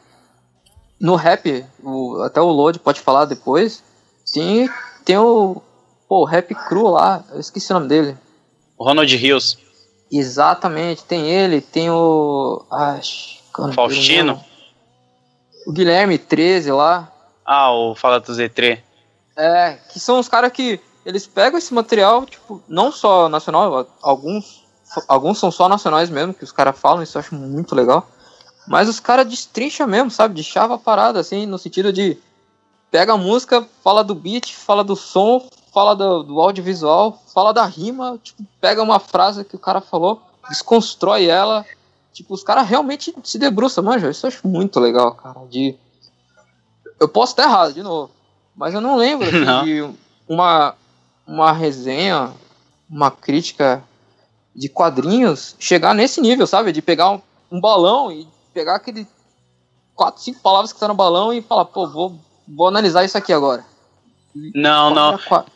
no 1.00 1.14
rap, 1.16 1.64
o- 1.82 2.22
até 2.22 2.40
o 2.40 2.48
Lodi 2.50 2.78
pode 2.78 3.00
falar 3.00 3.24
depois, 3.24 3.82
sim, 4.24 4.68
tem 5.04 5.16
o, 5.16 5.62
pô, 6.08 6.20
o 6.20 6.24
rap 6.24 6.54
cru 6.54 6.88
lá, 6.88 7.24
eu 7.32 7.40
esqueci 7.40 7.70
o 7.72 7.74
nome 7.74 7.88
dele. 7.88 8.16
Ronald 8.78 9.14
Rios. 9.16 9.58
Exatamente, 10.16 11.02
tem 11.02 11.28
ele, 11.28 11.60
tem 11.60 11.90
o. 11.90 12.64
Dele 13.58 13.72
Faustino? 13.74 14.44
O 15.66 15.72
Guilherme 15.72 16.18
13 16.18 16.70
lá. 16.70 17.10
Ah, 17.44 17.72
o 17.72 17.96
Fala 17.96 18.20
do 18.20 18.32
Z3. 18.32 18.80
É, 19.36 19.76
que 19.92 19.98
são 19.98 20.20
os 20.20 20.28
caras 20.28 20.52
que 20.52 20.78
eles 21.04 21.26
pegam 21.26 21.58
esse 21.58 21.74
material, 21.74 22.24
tipo, 22.24 22.62
não 22.68 22.92
só 22.92 23.28
nacional, 23.28 23.88
alguns, 24.00 24.64
alguns 25.08 25.38
são 25.38 25.50
só 25.50 25.68
nacionais 25.68 26.08
mesmo, 26.08 26.32
que 26.32 26.44
os 26.44 26.52
caras 26.52 26.78
falam, 26.78 27.02
isso 27.02 27.18
eu 27.18 27.20
acho 27.20 27.34
muito 27.34 27.74
legal. 27.74 28.08
Mas 28.68 28.88
os 28.88 29.00
caras 29.00 29.26
destrincham 29.26 29.88
mesmo, 29.88 30.12
sabe? 30.12 30.34
De 30.34 30.44
chava 30.44 30.78
parada, 30.78 31.18
assim, 31.18 31.44
no 31.44 31.58
sentido 31.58 31.92
de 31.92 32.16
pega 32.88 33.14
a 33.14 33.18
música, 33.18 33.66
fala 33.82 34.04
do 34.04 34.14
beat, 34.14 34.54
fala 34.54 34.84
do 34.84 34.94
som, 34.94 35.44
fala 35.74 35.96
do, 35.96 36.22
do 36.22 36.40
audiovisual, 36.40 37.20
fala 37.34 37.52
da 37.52 37.66
rima, 37.66 38.18
tipo, 38.22 38.44
pega 38.60 38.80
uma 38.80 39.00
frase 39.00 39.44
que 39.44 39.56
o 39.56 39.58
cara 39.58 39.80
falou, 39.80 40.22
desconstrói 40.48 41.26
ela. 41.26 41.66
Tipo, 42.12 42.32
os 42.32 42.44
caras 42.44 42.68
realmente 42.68 43.12
se 43.24 43.38
debruçam, 43.38 43.82
manja. 43.82 44.08
Isso 44.08 44.24
eu 44.24 44.28
acho 44.28 44.46
muito 44.46 44.78
legal, 44.78 45.12
cara. 45.16 45.40
De... 45.50 45.76
Eu 47.00 47.08
posso 47.08 47.32
estar 47.32 47.42
errado, 47.42 47.74
de 47.74 47.82
novo. 47.82 48.12
Mas 48.54 48.72
eu 48.72 48.80
não 48.80 48.96
lembro 48.96 49.26
assim, 49.26 49.44
Não. 49.44 49.64
de 49.66 49.90
uma, 50.28 50.76
uma 51.26 51.52
resenha, 51.52 52.32
uma 52.88 53.10
crítica 53.10 53.82
de 54.54 54.68
quadrinhos 54.68 55.56
chegar 55.58 55.92
nesse 55.92 56.20
nível, 56.20 56.46
sabe? 56.46 56.70
De 56.70 56.80
pegar 56.80 57.10
um, 57.10 57.20
um 57.50 57.60
balão 57.60 58.12
e 58.12 58.28
pegar 58.52 58.76
aquele 58.76 59.08
quatro, 59.92 60.22
cinco 60.22 60.40
palavras 60.40 60.72
que 60.72 60.78
tá 60.78 60.86
no 60.86 60.94
balão 60.94 61.32
e 61.32 61.42
falar, 61.42 61.64
pô, 61.64 61.88
vou, 61.88 62.16
vou 62.46 62.68
analisar 62.68 63.04
isso 63.04 63.18
aqui 63.18 63.32
agora. 63.32 63.64
Não, 64.54 64.94
não. 64.94 65.10
Quatro 65.10 65.26
a 65.26 65.28
quatro. 65.28 65.53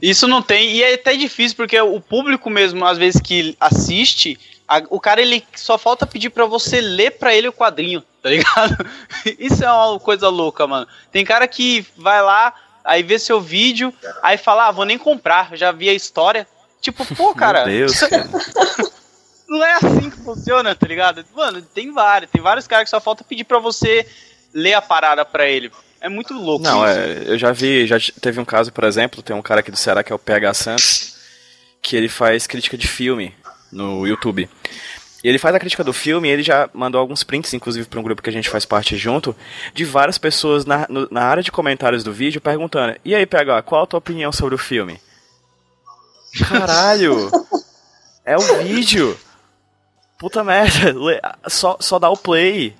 Isso 0.00 0.28
não 0.28 0.42
tem, 0.42 0.72
e 0.72 0.82
é 0.82 0.94
até 0.94 1.16
difícil, 1.16 1.56
porque 1.56 1.80
o 1.80 2.00
público 2.00 2.50
mesmo, 2.50 2.84
às 2.84 2.98
vezes 2.98 3.20
que 3.20 3.56
assiste, 3.58 4.38
a- 4.68 4.82
o 4.90 5.00
cara 5.00 5.22
ele 5.22 5.42
só 5.54 5.78
falta 5.78 6.06
pedir 6.06 6.30
pra 6.30 6.44
você 6.44 6.80
ler 6.80 7.12
pra 7.12 7.34
ele 7.34 7.48
o 7.48 7.52
quadrinho, 7.52 8.02
tá 8.22 8.28
ligado? 8.28 8.76
Isso 9.38 9.64
é 9.64 9.72
uma 9.72 9.98
coisa 9.98 10.28
louca, 10.28 10.66
mano. 10.66 10.86
Tem 11.10 11.24
cara 11.24 11.48
que 11.48 11.86
vai 11.96 12.20
lá, 12.22 12.52
aí 12.84 13.02
vê 13.02 13.18
seu 13.18 13.40
vídeo, 13.40 13.92
aí 14.22 14.36
fala, 14.36 14.66
ah, 14.66 14.70
vou 14.70 14.84
nem 14.84 14.98
comprar, 14.98 15.56
já 15.56 15.72
vi 15.72 15.88
a 15.88 15.94
história. 15.94 16.46
Tipo, 16.80 17.04
pô, 17.16 17.34
cara, 17.34 17.64
Meu 17.66 17.86
Deus, 17.86 17.98
cara. 18.00 18.28
não 19.48 19.64
é 19.64 19.72
assim 19.74 20.10
que 20.10 20.18
funciona, 20.18 20.74
tá 20.74 20.86
ligado? 20.86 21.24
Mano, 21.34 21.62
tem 21.62 21.92
vários, 21.92 22.30
tem 22.30 22.42
vários 22.42 22.66
caras 22.66 22.84
que 22.84 22.90
só 22.90 23.00
falta 23.00 23.24
pedir 23.24 23.44
pra 23.44 23.58
você 23.58 24.06
ler 24.52 24.74
a 24.74 24.82
parada 24.82 25.24
pra 25.24 25.48
ele. 25.48 25.70
É 26.06 26.08
muito 26.08 26.34
louco 26.34 26.62
Não, 26.62 26.84
isso. 26.88 26.98
é, 27.00 27.22
eu 27.32 27.36
já 27.38 27.50
vi, 27.50 27.84
já 27.86 27.96
teve 28.20 28.38
um 28.38 28.44
caso, 28.44 28.72
por 28.72 28.84
exemplo, 28.84 29.22
tem 29.22 29.34
um 29.34 29.42
cara 29.42 29.58
aqui 29.58 29.72
do 29.72 29.76
Ceará 29.76 30.04
que 30.04 30.12
é 30.12 30.14
o 30.14 30.18
PH 30.20 30.54
Santos, 30.54 31.16
que 31.82 31.96
ele 31.96 32.08
faz 32.08 32.46
crítica 32.46 32.78
de 32.78 32.86
filme 32.86 33.34
no 33.72 34.06
YouTube. 34.06 34.48
E 35.24 35.28
ele 35.28 35.38
faz 35.38 35.52
a 35.54 35.58
crítica 35.58 35.82
do 35.82 35.92
filme 35.92 36.28
e 36.28 36.30
ele 36.30 36.44
já 36.44 36.70
mandou 36.72 37.00
alguns 37.00 37.24
prints, 37.24 37.52
inclusive 37.52 37.88
para 37.88 37.98
um 37.98 38.02
grupo 38.04 38.22
que 38.22 38.30
a 38.30 38.32
gente 38.32 38.48
faz 38.48 38.64
parte 38.64 38.96
junto, 38.96 39.34
de 39.74 39.84
várias 39.84 40.16
pessoas 40.16 40.64
na, 40.64 40.86
no- 40.88 41.08
na 41.10 41.22
área 41.24 41.42
de 41.42 41.50
comentários 41.50 42.04
do 42.04 42.12
vídeo 42.12 42.40
perguntando: 42.40 42.96
E 43.04 43.12
aí, 43.12 43.26
PH, 43.26 43.62
qual 43.62 43.82
a 43.82 43.86
tua 43.86 43.98
opinião 43.98 44.30
sobre 44.30 44.54
o 44.54 44.58
filme? 44.58 45.00
Caralho! 46.48 47.30
é 48.24 48.36
o 48.36 48.58
vídeo! 48.62 49.18
Puta 50.18 50.44
merda, 50.44 50.94
só, 51.48 51.76
só 51.80 51.98
dá 51.98 52.08
o 52.08 52.16
play. 52.16 52.74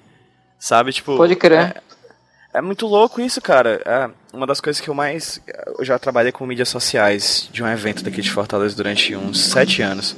Sabe, 0.59 0.93
tipo. 0.93 1.17
Pode 1.17 1.35
crer. 1.37 1.83
É 2.57 2.61
muito 2.63 2.87
louco 2.87 3.21
isso, 3.21 3.41
cara. 3.41 3.83
É 3.85 4.11
uma 4.33 4.47
das 4.47 4.61
coisas 4.61 4.81
que 4.81 4.89
eu 4.89 4.95
mais. 4.95 5.41
Eu 5.79 5.85
já 5.85 5.99
trabalhei 5.99 6.33
com 6.33 6.47
mídias 6.47 6.69
sociais 6.71 7.49
de 7.53 7.63
um 7.63 7.69
evento 7.69 8.03
daqui 8.03 8.23
de 8.23 8.31
Fortaleza 8.31 8.75
durante 8.75 9.15
uns 9.15 9.41
sete 9.51 9.83
anos. 9.83 10.17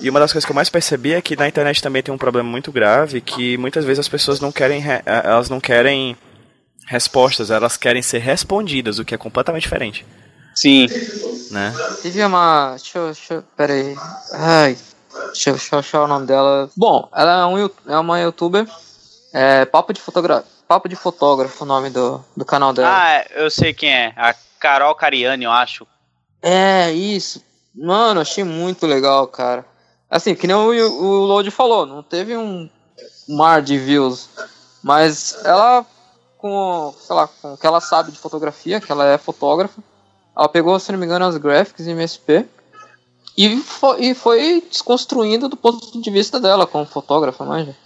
E 0.00 0.08
uma 0.08 0.20
das 0.20 0.32
coisas 0.32 0.44
que 0.44 0.52
eu 0.52 0.54
mais 0.54 0.68
percebi 0.68 1.12
é 1.14 1.20
que 1.20 1.34
na 1.36 1.48
internet 1.48 1.82
também 1.82 2.02
tem 2.02 2.14
um 2.14 2.18
problema 2.18 2.48
muito 2.48 2.70
grave 2.72 3.20
que 3.20 3.56
muitas 3.56 3.84
vezes 3.84 4.00
as 4.00 4.08
pessoas 4.08 4.40
não 4.40 4.52
querem. 4.52 4.80
re- 4.80 5.02
eh, 5.04 5.22
Elas 5.24 5.48
não 5.48 5.60
querem 5.60 6.16
respostas, 6.86 7.50
elas 7.50 7.76
querem 7.76 8.02
ser 8.02 8.18
respondidas, 8.18 8.98
o 8.98 9.04
que 9.04 9.14
é 9.14 9.18
completamente 9.18 9.62
diferente. 9.62 10.06
Sim. 10.54 10.86
Né? 11.50 11.74
Teve 12.02 12.22
uma. 12.24 12.76
Deixa 12.76 12.98
eu. 12.98 13.06
Deixa 13.06 13.34
eu 13.34 13.44
pera 13.56 13.72
aí. 13.72 13.96
Ai. 14.32 14.76
Deixa 15.32 15.50
eu, 15.50 15.78
achar 15.78 16.04
o 16.04 16.06
nome 16.08 16.26
dela. 16.26 16.70
Bom, 16.76 17.08
ela 17.12 17.42
é, 17.42 17.46
um, 17.46 17.70
é 17.88 17.98
uma 17.98 18.20
youtuber. 18.20 18.66
É, 19.32 19.64
papo 19.64 19.92
de 19.92 20.00
fotógrafo. 20.00 20.46
Papo 20.72 20.88
de 20.88 20.96
fotógrafo, 20.96 21.64
o 21.64 21.66
nome 21.66 21.90
do, 21.90 22.24
do 22.34 22.46
canal 22.46 22.72
dela. 22.72 22.88
Ah, 22.90 23.26
eu 23.32 23.50
sei 23.50 23.74
quem 23.74 23.92
é. 23.92 24.14
A 24.16 24.34
Carol 24.58 24.94
Cariani, 24.94 25.44
eu 25.44 25.50
acho. 25.50 25.86
É, 26.40 26.90
isso. 26.90 27.44
Mano, 27.74 28.22
achei 28.22 28.42
muito 28.42 28.86
legal, 28.86 29.26
cara. 29.26 29.66
Assim, 30.08 30.34
que 30.34 30.46
nem 30.46 30.56
o, 30.56 30.70
o 30.70 31.26
Load 31.26 31.50
falou, 31.50 31.84
não 31.84 32.02
teve 32.02 32.34
um 32.38 32.70
mar 33.28 33.60
de 33.60 33.76
views. 33.76 34.30
Mas 34.82 35.44
ela, 35.44 35.84
com, 36.38 36.94
sei 36.98 37.16
lá, 37.16 37.28
com 37.28 37.52
o 37.52 37.58
que 37.58 37.66
ela 37.66 37.82
sabe 37.82 38.10
de 38.10 38.18
fotografia, 38.18 38.80
que 38.80 38.90
ela 38.90 39.06
é 39.06 39.18
fotógrafa, 39.18 39.78
ela 40.34 40.48
pegou, 40.48 40.80
se 40.80 40.90
não 40.90 40.98
me 40.98 41.04
engano, 41.04 41.26
as 41.26 41.36
graphics 41.36 41.86
em 41.86 41.90
MSP 41.90 42.46
e 43.36 43.58
foi, 43.58 44.04
e 44.06 44.14
foi 44.14 44.64
desconstruindo 44.70 45.50
do 45.50 45.56
ponto 45.58 46.00
de 46.00 46.10
vista 46.10 46.40
dela 46.40 46.66
como 46.66 46.86
fotógrafa, 46.86 47.44
manja. 47.44 47.76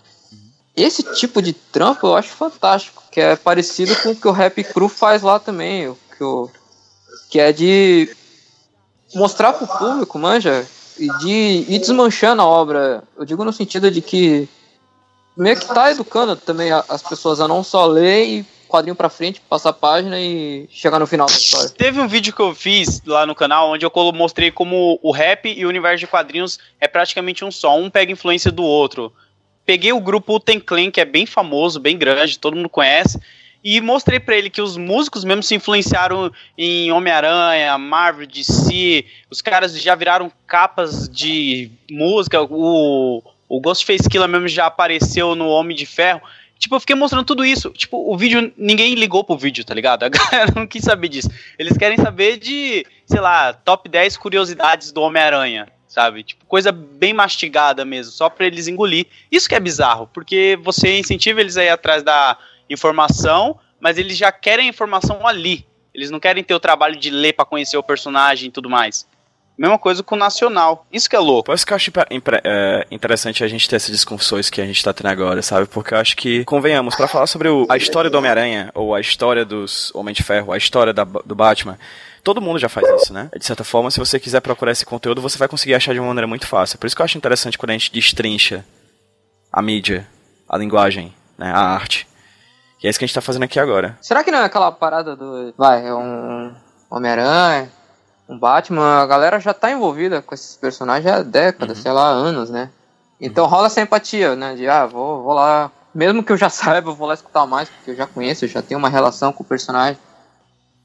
Esse 0.76 1.02
tipo 1.14 1.40
de 1.40 1.54
trampo 1.54 2.06
eu 2.06 2.14
acho 2.14 2.28
fantástico, 2.30 3.02
que 3.10 3.20
é 3.20 3.34
parecido 3.34 3.96
com 4.02 4.10
o 4.10 4.16
que 4.16 4.28
o 4.28 4.32
Rap 4.32 4.62
Cru 4.62 4.88
faz 4.88 5.22
lá 5.22 5.38
também, 5.38 5.88
o 5.88 5.98
que, 6.16 6.22
o, 6.22 6.50
que 7.30 7.40
é 7.40 7.50
de 7.50 8.14
mostrar 9.14 9.54
pro 9.54 9.66
público, 9.66 10.18
manja, 10.18 10.66
e 10.98 11.08
de 11.18 11.64
ir 11.68 11.78
desmanchando 11.78 12.42
a 12.42 12.46
obra. 12.46 13.02
Eu 13.16 13.24
digo 13.24 13.44
no 13.44 13.52
sentido 13.52 13.90
de 13.90 14.02
que 14.02 14.48
meio 15.36 15.58
que 15.58 15.66
tá 15.66 15.90
educando 15.90 16.36
também 16.36 16.70
as 16.72 17.02
pessoas 17.02 17.40
a 17.40 17.48
não 17.48 17.62
só 17.62 17.86
ler 17.86 18.24
e 18.26 18.46
quadrinho 18.66 18.96
pra 18.96 19.08
frente, 19.08 19.40
passar 19.48 19.70
a 19.70 19.72
página 19.72 20.20
e 20.20 20.68
chegar 20.70 20.98
no 20.98 21.06
final 21.06 21.26
da 21.26 21.32
história. 21.32 21.70
Teve 21.70 22.00
um 22.00 22.08
vídeo 22.08 22.34
que 22.34 22.40
eu 22.40 22.54
fiz 22.54 23.00
lá 23.06 23.24
no 23.24 23.34
canal 23.34 23.70
onde 23.70 23.86
eu 23.86 23.92
mostrei 24.12 24.50
como 24.50 24.98
o 25.02 25.12
rap 25.12 25.48
e 25.48 25.64
o 25.64 25.68
universo 25.68 26.00
de 26.00 26.06
quadrinhos 26.06 26.58
é 26.80 26.88
praticamente 26.88 27.44
um 27.44 27.50
só, 27.50 27.78
um 27.78 27.88
pega 27.88 28.12
influência 28.12 28.50
do 28.50 28.64
outro. 28.64 29.12
Peguei 29.66 29.92
o 29.92 30.00
grupo 30.00 30.36
Uten 30.36 30.60
Clan, 30.60 30.90
que 30.90 31.00
é 31.00 31.04
bem 31.04 31.26
famoso, 31.26 31.80
bem 31.80 31.98
grande, 31.98 32.38
todo 32.38 32.56
mundo 32.56 32.68
conhece, 32.68 33.20
e 33.64 33.80
mostrei 33.80 34.20
pra 34.20 34.36
ele 34.36 34.48
que 34.48 34.62
os 34.62 34.76
músicos 34.76 35.24
mesmo 35.24 35.42
se 35.42 35.56
influenciaram 35.56 36.30
em 36.56 36.92
Homem-Aranha, 36.92 37.76
Marvel, 37.76 38.24
DC, 38.24 39.04
os 39.28 39.42
caras 39.42 39.76
já 39.82 39.96
viraram 39.96 40.30
capas 40.46 41.08
de 41.08 41.68
música, 41.90 42.40
o, 42.40 43.20
o 43.48 43.60
Ghostface 43.60 44.08
Killer 44.08 44.28
mesmo 44.28 44.46
já 44.46 44.66
apareceu 44.66 45.34
no 45.34 45.48
Homem 45.48 45.76
de 45.76 45.84
Ferro. 45.84 46.22
Tipo, 46.58 46.76
eu 46.76 46.80
fiquei 46.80 46.96
mostrando 46.96 47.26
tudo 47.26 47.44
isso. 47.44 47.70
Tipo, 47.70 48.10
o 48.10 48.16
vídeo, 48.16 48.52
ninguém 48.56 48.94
ligou 48.94 49.24
pro 49.24 49.36
vídeo, 49.36 49.64
tá 49.64 49.74
ligado? 49.74 50.04
A 50.04 50.08
galera 50.10 50.52
não 50.54 50.66
quis 50.66 50.84
saber 50.84 51.08
disso. 51.08 51.28
Eles 51.58 51.76
querem 51.76 51.98
saber 51.98 52.38
de, 52.38 52.86
sei 53.04 53.20
lá, 53.20 53.52
top 53.52 53.88
10 53.88 54.16
curiosidades 54.16 54.92
do 54.92 55.02
Homem-Aranha, 55.02 55.66
sabe? 55.88 56.22
Tipo, 56.22 56.44
coisa 56.46 56.70
bem 56.72 57.12
mastigada 57.14 57.84
mesmo, 57.84 58.12
só 58.12 58.28
pra 58.28 58.46
eles 58.46 58.68
engolir. 58.68 59.06
Isso 59.30 59.48
que 59.48 59.54
é 59.54 59.60
bizarro, 59.60 60.08
porque 60.12 60.58
você 60.62 60.98
incentiva 60.98 61.40
eles 61.40 61.56
a 61.56 61.64
ir 61.64 61.68
atrás 61.70 62.02
da 62.02 62.36
informação, 62.68 63.58
mas 63.80 63.98
eles 63.98 64.16
já 64.16 64.30
querem 64.30 64.66
a 64.66 64.70
informação 64.70 65.26
ali. 65.26 65.66
Eles 65.94 66.10
não 66.10 66.20
querem 66.20 66.44
ter 66.44 66.54
o 66.54 66.60
trabalho 66.60 66.96
de 66.96 67.10
ler 67.10 67.32
pra 67.32 67.44
conhecer 67.44 67.76
o 67.76 67.82
personagem 67.82 68.48
e 68.48 68.52
tudo 68.52 68.68
mais. 68.68 69.06
Mesma 69.58 69.78
coisa 69.78 70.02
com 70.02 70.14
o 70.14 70.18
Nacional. 70.18 70.86
Isso 70.92 71.08
que 71.08 71.16
é 71.16 71.18
louco. 71.18 71.44
Por 71.44 71.54
isso 71.54 71.64
que 71.66 71.72
eu 71.72 71.76
acho 71.76 71.90
é, 72.44 72.86
interessante 72.90 73.42
a 73.42 73.48
gente 73.48 73.66
ter 73.66 73.76
essas 73.76 73.90
discussões 73.90 74.50
que 74.50 74.60
a 74.60 74.66
gente 74.66 74.84
tá 74.84 74.92
tendo 74.92 75.06
agora, 75.08 75.40
sabe? 75.40 75.66
Porque 75.66 75.94
eu 75.94 75.98
acho 75.98 76.14
que, 76.14 76.44
convenhamos, 76.44 76.94
pra 76.94 77.08
falar 77.08 77.26
sobre 77.26 77.48
o- 77.48 77.66
a 77.70 77.78
história 77.78 78.10
do 78.10 78.18
Homem-Aranha, 78.18 78.70
ou 78.74 78.94
a 78.94 79.00
história 79.00 79.46
dos 79.46 79.90
Homem 79.94 80.14
de 80.14 80.22
Ferro, 80.22 80.52
a 80.52 80.58
história 80.58 80.92
da- 80.92 81.04
do 81.04 81.34
Batman, 81.34 81.78
todo 82.26 82.40
mundo 82.40 82.58
já 82.58 82.68
faz 82.68 82.84
isso, 83.00 83.12
né? 83.12 83.30
De 83.38 83.46
certa 83.46 83.62
forma, 83.62 83.88
se 83.88 84.00
você 84.00 84.18
quiser 84.18 84.40
procurar 84.40 84.72
esse 84.72 84.84
conteúdo, 84.84 85.22
você 85.22 85.38
vai 85.38 85.46
conseguir 85.46 85.76
achar 85.76 85.94
de 85.94 86.00
uma 86.00 86.08
maneira 86.08 86.26
muito 86.26 86.44
fácil. 86.44 86.76
Por 86.76 86.88
isso 86.88 86.96
que 86.96 87.00
eu 87.00 87.04
acho 87.04 87.16
interessante 87.16 87.56
quando 87.56 87.70
a 87.70 87.74
gente 87.74 87.92
destrincha 87.92 88.64
a 89.52 89.62
mídia, 89.62 90.04
a 90.48 90.58
linguagem, 90.58 91.14
né? 91.38 91.52
a 91.52 91.60
arte. 91.60 92.04
E 92.82 92.86
é 92.88 92.90
isso 92.90 92.98
que 92.98 93.04
a 93.04 93.06
gente 93.06 93.14
tá 93.14 93.20
fazendo 93.20 93.44
aqui 93.44 93.60
agora. 93.60 93.96
Será 94.02 94.24
que 94.24 94.32
não 94.32 94.40
é 94.40 94.44
aquela 94.44 94.72
parada 94.72 95.14
do. 95.14 95.54
Vai, 95.56 95.86
é 95.86 95.94
um 95.94 96.52
Homem-Aranha, 96.90 97.70
um 98.28 98.36
Batman, 98.36 99.02
a 99.02 99.06
galera 99.06 99.38
já 99.38 99.54
tá 99.54 99.70
envolvida 99.70 100.20
com 100.20 100.34
esses 100.34 100.56
personagens 100.56 101.06
há 101.06 101.22
décadas, 101.22 101.78
sei 101.78 101.92
lá, 101.92 102.08
anos, 102.08 102.50
né? 102.50 102.70
Então 103.20 103.46
rola 103.46 103.68
essa 103.68 103.80
empatia, 103.80 104.34
né? 104.34 104.56
De 104.56 104.68
ah, 104.68 104.84
vou, 104.84 105.22
vou 105.22 105.32
lá. 105.32 105.70
Mesmo 105.94 106.24
que 106.24 106.32
eu 106.32 106.36
já 106.36 106.50
saiba, 106.50 106.90
eu 106.90 106.94
vou 106.96 107.06
lá 107.06 107.14
escutar 107.14 107.46
mais, 107.46 107.68
porque 107.68 107.92
eu 107.92 107.96
já 107.96 108.04
conheço, 108.04 108.44
eu 108.44 108.48
já 108.48 108.62
tenho 108.62 108.78
uma 108.78 108.88
relação 108.88 109.32
com 109.32 109.44
o 109.44 109.46
personagem. 109.46 109.96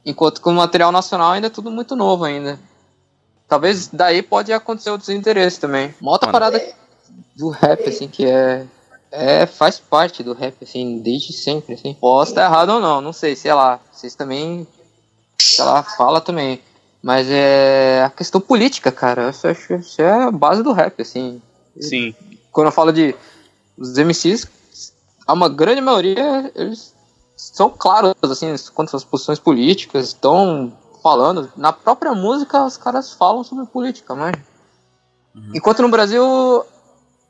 Enquanto 0.05 0.41
que 0.41 0.49
o 0.49 0.53
material 0.53 0.91
nacional 0.91 1.31
ainda 1.31 1.47
é 1.47 1.49
tudo 1.49 1.71
muito 1.71 1.95
novo 1.95 2.23
ainda. 2.23 2.59
Talvez 3.47 3.87
daí 3.87 4.21
pode 4.21 4.51
acontecer 4.51 4.89
o 4.89 4.97
desinteresse 4.97 5.59
também. 5.59 5.93
Uma 6.01 6.13
outra 6.13 6.27
Mano. 6.27 6.33
parada 6.33 6.73
do 7.35 7.49
rap, 7.49 7.87
assim, 7.87 8.07
que 8.07 8.25
é 8.25 8.65
é, 9.11 9.45
faz 9.45 9.77
parte 9.77 10.23
do 10.23 10.33
rap, 10.33 10.55
assim, 10.63 10.99
desde 10.99 11.33
sempre, 11.33 11.73
assim. 11.73 11.93
Posso 11.93 12.31
estar 12.31 12.45
errado 12.45 12.69
ou 12.69 12.79
não, 12.79 13.01
não 13.01 13.11
sei, 13.11 13.35
sei 13.35 13.53
lá. 13.53 13.79
Vocês 13.91 14.15
também, 14.15 14.65
sei 15.39 15.65
lá, 15.65 15.83
fala 15.83 16.21
também. 16.21 16.61
Mas 17.03 17.27
é 17.29 18.03
a 18.05 18.09
questão 18.09 18.39
política, 18.39 18.91
cara. 18.91 19.23
Eu 19.23 19.51
acho 19.51 19.67
que 19.67 19.73
isso 19.73 20.01
é 20.01 20.09
a 20.09 20.31
base 20.31 20.63
do 20.63 20.71
rap, 20.71 21.01
assim. 21.01 21.41
Sim. 21.79 22.15
Quando 22.51 22.67
eu 22.67 22.71
falo 22.71 22.93
de 22.93 23.13
os 23.77 23.97
MCs, 23.97 24.47
a 25.27 25.33
uma 25.33 25.49
grande 25.49 25.81
maioria, 25.81 26.51
eles 26.55 26.93
são 27.41 27.69
claros, 27.69 28.13
assim, 28.23 28.53
quanto 28.73 28.95
às 28.95 29.03
posições 29.03 29.39
políticas, 29.39 30.07
estão 30.07 30.71
falando. 31.01 31.51
Na 31.57 31.73
própria 31.73 32.13
música, 32.13 32.63
os 32.63 32.77
caras 32.77 33.11
falam 33.11 33.43
sobre 33.43 33.65
política, 33.65 34.13
mas... 34.13 34.35
Enquanto 35.53 35.81
no 35.81 35.89
Brasil, 35.89 36.63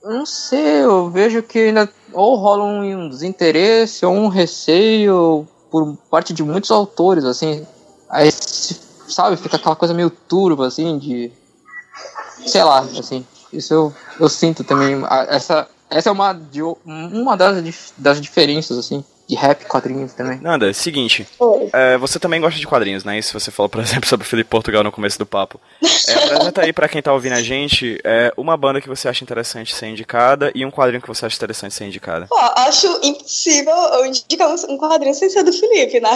não 0.03 0.25
sei, 0.25 0.83
eu 0.83 1.09
vejo 1.09 1.43
que 1.43 1.59
ainda 1.59 1.87
ou 2.11 2.35
rola 2.35 2.63
um 2.63 3.07
desinteresse 3.07 4.05
ou 4.05 4.11
um 4.11 4.27
receio 4.27 5.47
por 5.69 5.95
parte 6.09 6.33
de 6.33 6.43
muitos 6.43 6.71
autores, 6.71 7.23
assim. 7.23 7.65
Aí, 8.09 8.31
sabe, 8.31 9.37
fica 9.37 9.55
aquela 9.55 9.75
coisa 9.75 9.93
meio 9.93 10.09
turva, 10.09 10.67
assim, 10.67 10.97
de. 10.97 11.31
Sei 12.45 12.63
lá, 12.63 12.79
assim. 12.79 13.25
Isso 13.53 13.73
eu, 13.73 13.93
eu 14.19 14.27
sinto 14.27 14.63
também. 14.63 15.03
Essa, 15.29 15.67
essa 15.89 16.09
é 16.09 16.11
uma, 16.11 16.33
de- 16.33 16.63
uma 16.83 17.37
das, 17.37 17.93
das 17.97 18.19
diferenças, 18.19 18.77
assim, 18.79 19.05
de 19.31 19.37
rap 19.37 19.63
quadrinhos 19.63 20.11
também. 20.11 20.41
Nanda, 20.41 20.69
é 20.69 20.73
seguinte, 20.73 21.25
é, 21.71 21.97
você 21.97 22.19
também 22.19 22.41
gosta 22.41 22.59
de 22.59 22.67
quadrinhos, 22.67 23.05
né? 23.05 23.17
Isso 23.17 23.39
você 23.39 23.49
falou, 23.49 23.69
por 23.69 23.79
exemplo, 23.81 24.05
sobre 24.05 24.27
o 24.27 24.29
Felipe 24.29 24.49
Portugal 24.49 24.83
no 24.83 24.91
começo 24.91 25.17
do 25.17 25.25
papo. 25.25 25.57
É, 25.81 26.13
apresenta 26.13 26.61
aí 26.61 26.73
pra 26.73 26.89
quem 26.89 27.01
tá 27.01 27.13
ouvindo 27.13 27.35
a 27.35 27.41
gente 27.41 27.97
é, 28.03 28.33
uma 28.35 28.57
banda 28.57 28.81
que 28.81 28.89
você 28.89 29.07
acha 29.07 29.23
interessante 29.23 29.73
ser 29.73 29.87
indicada 29.87 30.51
e 30.53 30.65
um 30.65 30.69
quadrinho 30.69 31.01
que 31.01 31.07
você 31.07 31.25
acha 31.25 31.37
interessante 31.37 31.73
ser 31.73 31.85
indicada. 31.85 32.27
Pô, 32.27 32.37
acho 32.37 32.87
impossível 33.01 33.73
eu 33.73 34.05
indicar 34.05 34.49
um 34.49 34.55
um 34.73 34.77
quadrinho 34.77 35.15
sem 35.15 35.29
ser 35.29 35.43
do 35.43 35.53
Felipe, 35.53 36.01
né? 36.01 36.09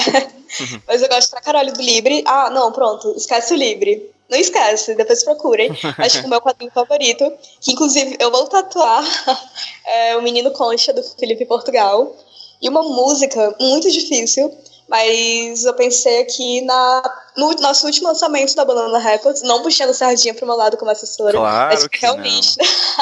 Mas 0.86 1.02
eu 1.02 1.08
gosto 1.08 1.32
pra 1.32 1.42
caralho 1.42 1.72
do 1.74 1.82
Libre. 1.82 2.22
Ah, 2.28 2.50
não, 2.50 2.72
pronto, 2.74 3.14
esquece 3.16 3.54
o 3.54 3.58
Libre. 3.58 4.14
Não 4.30 4.38
esquece, 4.38 4.94
depois 4.96 5.24
procurem. 5.24 5.72
Acho 6.00 6.20
que 6.20 6.26
o 6.26 6.30
meu 6.30 6.42
quadrinho 6.42 6.72
favorito, 6.72 7.32
que 7.62 7.72
inclusive 7.72 8.18
eu 8.20 8.30
vou 8.30 8.46
tatuar, 8.48 9.04
é 9.86 10.18
o 10.18 10.22
Menino 10.22 10.52
Concha, 10.52 10.92
do 10.92 11.02
Felipe 11.02 11.46
Portugal. 11.46 12.14
E 12.62 12.70
uma 12.70 12.84
música 12.84 13.56
muito 13.60 13.92
difícil, 13.92 14.56
mas 14.88 15.66
eu 15.66 15.74
pensei 15.74 16.22
aqui 16.22 16.62
na, 16.62 17.02
no 17.36 17.52
nosso 17.56 17.86
último 17.86 18.08
lançamento 18.08 18.56
da 18.56 18.64
Banana 18.64 19.00
Records, 19.00 19.42
não 19.42 19.62
puxando 19.64 19.94
sardinha 19.94 20.34
pro 20.34 20.46
meu 20.46 20.56
lado 20.56 20.78
como 20.78 20.92
assessora. 20.92 21.32
Claro 21.38 21.74
mas 21.74 21.88
que 21.88 22.00
realmente. 22.00 22.56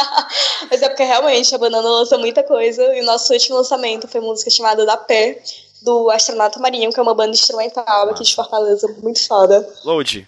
mas 0.71 0.81
é 0.81 0.89
porque 0.89 1.03
realmente 1.03 1.53
a 1.53 1.57
Banana 1.57 1.87
lança 1.87 2.17
muita 2.17 2.43
coisa, 2.43 2.83
e 2.95 3.01
o 3.01 3.05
nosso 3.05 3.33
último 3.33 3.57
lançamento 3.57 4.07
foi 4.07 4.21
música 4.21 4.49
chamada 4.49 4.85
Da 4.85 4.97
Pé, 4.97 5.41
do 5.81 6.09
Astronauta 6.09 6.59
Marinho, 6.59 6.91
que 6.91 6.99
é 6.99 7.03
uma 7.03 7.13
banda 7.13 7.31
instrumental 7.31 8.09
aqui 8.09 8.23
de 8.23 8.33
Fortaleza, 8.33 8.87
muito 9.01 9.25
foda. 9.27 9.67
Load, 9.83 10.27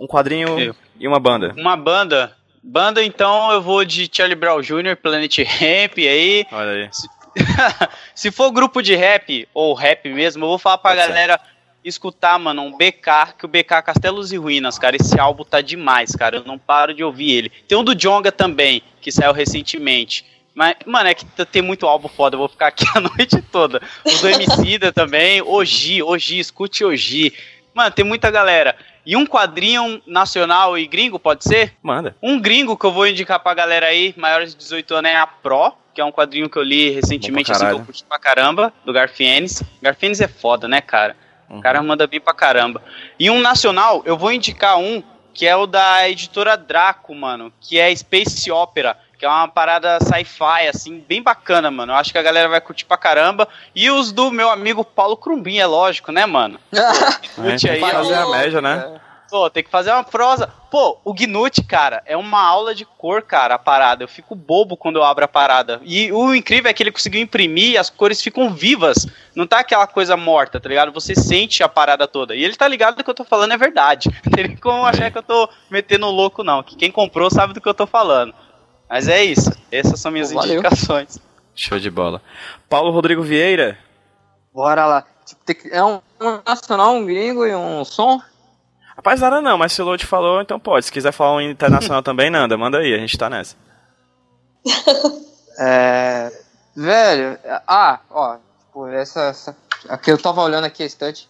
um 0.00 0.06
quadrinho 0.06 0.58
Eu. 0.58 0.74
e 0.98 1.06
uma 1.06 1.20
banda. 1.20 1.54
Uma 1.56 1.76
banda. 1.76 2.34
Banda, 2.66 3.04
então, 3.04 3.52
eu 3.52 3.60
vou 3.60 3.84
de 3.84 4.08
Charlie 4.10 4.34
Brown 4.34 4.62
Jr., 4.62 4.96
Planet 4.96 5.38
Ramp 5.40 5.98
aí. 5.98 6.46
Olha 6.50 6.70
aí. 6.70 6.90
Se 8.14 8.30
for 8.30 8.50
grupo 8.50 8.82
de 8.82 8.94
rap, 8.94 9.48
ou 9.52 9.74
rap 9.74 10.08
mesmo, 10.08 10.44
eu 10.44 10.48
vou 10.48 10.58
falar 10.58 10.78
pra 10.78 10.92
Pode 10.92 11.02
ser. 11.02 11.08
galera 11.08 11.40
escutar, 11.84 12.38
mano, 12.38 12.62
um 12.62 12.76
BK, 12.76 13.34
que 13.38 13.44
o 13.44 13.48
BK 13.48 13.82
Castelos 13.84 14.32
e 14.32 14.36
Ruínas, 14.36 14.78
cara. 14.78 14.96
Esse 14.96 15.20
álbum 15.20 15.44
tá 15.44 15.60
demais, 15.60 16.16
cara. 16.16 16.36
Eu 16.36 16.44
não 16.44 16.58
paro 16.58 16.94
de 16.94 17.04
ouvir 17.04 17.30
ele. 17.32 17.50
Tem 17.68 17.76
um 17.76 17.84
do 17.84 17.94
Jonga 17.94 18.32
também, 18.32 18.82
que 19.00 19.12
saiu 19.12 19.32
recentemente. 19.32 20.24
Mas, 20.54 20.76
mano, 20.86 21.08
é 21.08 21.14
que 21.14 21.26
tem 21.46 21.60
muito 21.60 21.86
álbum 21.86 22.08
foda, 22.08 22.36
eu 22.36 22.38
vou 22.38 22.48
ficar 22.48 22.68
aqui 22.68 22.84
a 22.94 23.00
noite 23.00 23.42
toda. 23.42 23.82
O 24.04 24.18
do 24.18 24.28
Emicida 24.28 24.90
também, 24.94 25.42
Oji, 25.42 26.02
Oji, 26.02 26.38
escute 26.38 26.84
Oji. 26.84 27.34
Mano, 27.74 27.90
tem 27.90 28.04
muita 28.04 28.30
galera. 28.30 28.76
E 29.04 29.16
um 29.16 29.26
quadrinho 29.26 30.00
nacional 30.06 30.78
e 30.78 30.86
gringo, 30.86 31.18
pode 31.18 31.44
ser? 31.44 31.74
Manda. 31.82 32.16
Um 32.22 32.40
gringo 32.40 32.76
que 32.76 32.86
eu 32.86 32.92
vou 32.92 33.06
indicar 33.06 33.40
pra 33.40 33.52
galera 33.52 33.86
aí, 33.86 34.14
maiores 34.16 34.52
de 34.52 34.58
18 34.58 34.94
anos, 34.94 35.10
é 35.10 35.16
a 35.16 35.26
Pro, 35.26 35.74
que 35.94 36.00
é 36.00 36.04
um 36.04 36.10
quadrinho 36.10 36.50
que 36.50 36.58
eu 36.58 36.62
li 36.62 36.90
recentemente, 36.90 37.52
assim, 37.52 37.66
que 37.66 37.72
eu 37.72 37.84
curti 37.84 38.04
pra 38.04 38.18
caramba, 38.18 38.72
do 38.84 38.92
Garfienes. 38.92 39.62
Garfienes 39.80 40.20
é 40.20 40.28
foda, 40.28 40.66
né, 40.66 40.80
cara? 40.80 41.16
Uhum. 41.48 41.58
O 41.58 41.62
cara 41.62 41.82
manda 41.82 42.06
bem 42.06 42.20
pra 42.20 42.34
caramba. 42.34 42.82
E 43.18 43.30
um 43.30 43.40
nacional, 43.40 44.02
eu 44.04 44.18
vou 44.18 44.32
indicar 44.32 44.76
um, 44.76 45.02
que 45.32 45.46
é 45.46 45.54
o 45.54 45.66
da 45.66 46.08
editora 46.08 46.56
Draco, 46.56 47.14
mano, 47.14 47.52
que 47.60 47.78
é 47.78 47.94
Space 47.94 48.50
Opera, 48.50 48.96
que 49.18 49.24
é 49.24 49.28
uma 49.28 49.46
parada 49.46 49.98
sci-fi, 50.00 50.68
assim, 50.68 51.02
bem 51.06 51.22
bacana, 51.22 51.70
mano. 51.70 51.92
Eu 51.92 51.96
acho 51.96 52.12
que 52.12 52.18
a 52.18 52.22
galera 52.22 52.48
vai 52.48 52.60
curtir 52.60 52.84
pra 52.84 52.96
caramba. 52.96 53.48
E 53.74 53.88
os 53.90 54.12
do 54.12 54.30
meu 54.30 54.50
amigo 54.50 54.84
Paulo 54.84 55.16
Crumbin, 55.16 55.58
é 55.58 55.66
lógico, 55.66 56.10
né, 56.10 56.26
mano? 56.26 56.58
É, 56.72 56.78
Curte 57.34 57.66
tem 57.66 57.84
aí, 57.84 57.92
fazer 57.92 58.14
a 58.14 58.28
média, 58.28 58.60
né? 58.60 59.00
Pô, 59.34 59.50
tem 59.50 59.64
que 59.64 59.68
fazer 59.68 59.90
uma 59.90 60.04
prosa. 60.04 60.46
Pô, 60.70 60.96
o 61.04 61.12
Gnut, 61.12 61.60
cara, 61.64 62.04
é 62.06 62.16
uma 62.16 62.40
aula 62.40 62.72
de 62.72 62.84
cor, 62.84 63.20
cara, 63.20 63.56
a 63.56 63.58
parada. 63.58 64.04
Eu 64.04 64.08
fico 64.08 64.32
bobo 64.32 64.76
quando 64.76 64.94
eu 64.94 65.02
abro 65.02 65.24
a 65.24 65.26
parada. 65.26 65.80
E 65.82 66.12
o 66.12 66.32
incrível 66.32 66.70
é 66.70 66.72
que 66.72 66.80
ele 66.80 66.92
conseguiu 66.92 67.20
imprimir 67.20 67.72
e 67.72 67.76
as 67.76 67.90
cores 67.90 68.22
ficam 68.22 68.54
vivas. 68.54 69.08
Não 69.34 69.44
tá 69.44 69.58
aquela 69.58 69.88
coisa 69.88 70.16
morta, 70.16 70.60
tá 70.60 70.68
ligado? 70.68 70.92
Você 70.92 71.16
sente 71.16 71.64
a 71.64 71.68
parada 71.68 72.06
toda. 72.06 72.36
E 72.36 72.44
ele 72.44 72.54
tá 72.54 72.68
ligado 72.68 73.02
que 73.02 73.10
eu 73.10 73.14
tô 73.14 73.24
falando 73.24 73.50
é 73.50 73.56
verdade. 73.56 74.08
Não 74.24 74.30
tem 74.30 74.46
nem 74.46 74.56
como 74.56 74.84
achar 74.84 75.10
que 75.10 75.18
eu 75.18 75.22
tô 75.24 75.48
metendo 75.68 76.06
louco, 76.06 76.44
não. 76.44 76.62
Que 76.62 76.76
quem 76.76 76.92
comprou 76.92 77.28
sabe 77.28 77.54
do 77.54 77.60
que 77.60 77.68
eu 77.68 77.74
tô 77.74 77.88
falando. 77.88 78.32
Mas 78.88 79.08
é 79.08 79.24
isso. 79.24 79.50
Essas 79.72 79.98
são 79.98 80.12
minhas 80.12 80.30
valeu. 80.30 80.60
indicações. 80.60 81.18
Show 81.56 81.80
de 81.80 81.90
bola. 81.90 82.22
Paulo 82.68 82.92
Rodrigo 82.92 83.24
Vieira. 83.24 83.76
Bora 84.54 84.86
lá. 84.86 85.04
Tipo, 85.26 85.66
é 85.72 85.82
um 85.82 86.00
nacional, 86.46 86.94
um 86.94 87.04
gringo 87.04 87.44
e 87.44 87.52
um 87.52 87.84
som? 87.84 88.22
Rapaz, 88.96 89.20
nada 89.20 89.40
não, 89.40 89.58
mas 89.58 89.72
se 89.72 89.82
o 89.82 89.84
Load 89.84 90.06
falou, 90.06 90.40
então 90.40 90.58
pode. 90.58 90.86
Se 90.86 90.92
quiser 90.92 91.12
falar 91.12 91.36
um 91.36 91.40
internacional 91.40 92.02
também, 92.04 92.30
Nanda, 92.30 92.56
manda 92.56 92.78
aí, 92.78 92.94
a 92.94 92.98
gente 92.98 93.18
tá 93.18 93.28
nessa. 93.28 93.56
É. 95.56 96.32
Velho, 96.74 97.38
ah, 97.68 98.00
ó, 98.10 98.36
tipo, 98.58 98.88
essa, 98.88 99.26
essa. 99.26 99.56
Aqui 99.88 100.10
eu 100.10 100.20
tava 100.20 100.42
olhando 100.42 100.64
aqui 100.64 100.82
a 100.82 100.86
estante. 100.86 101.28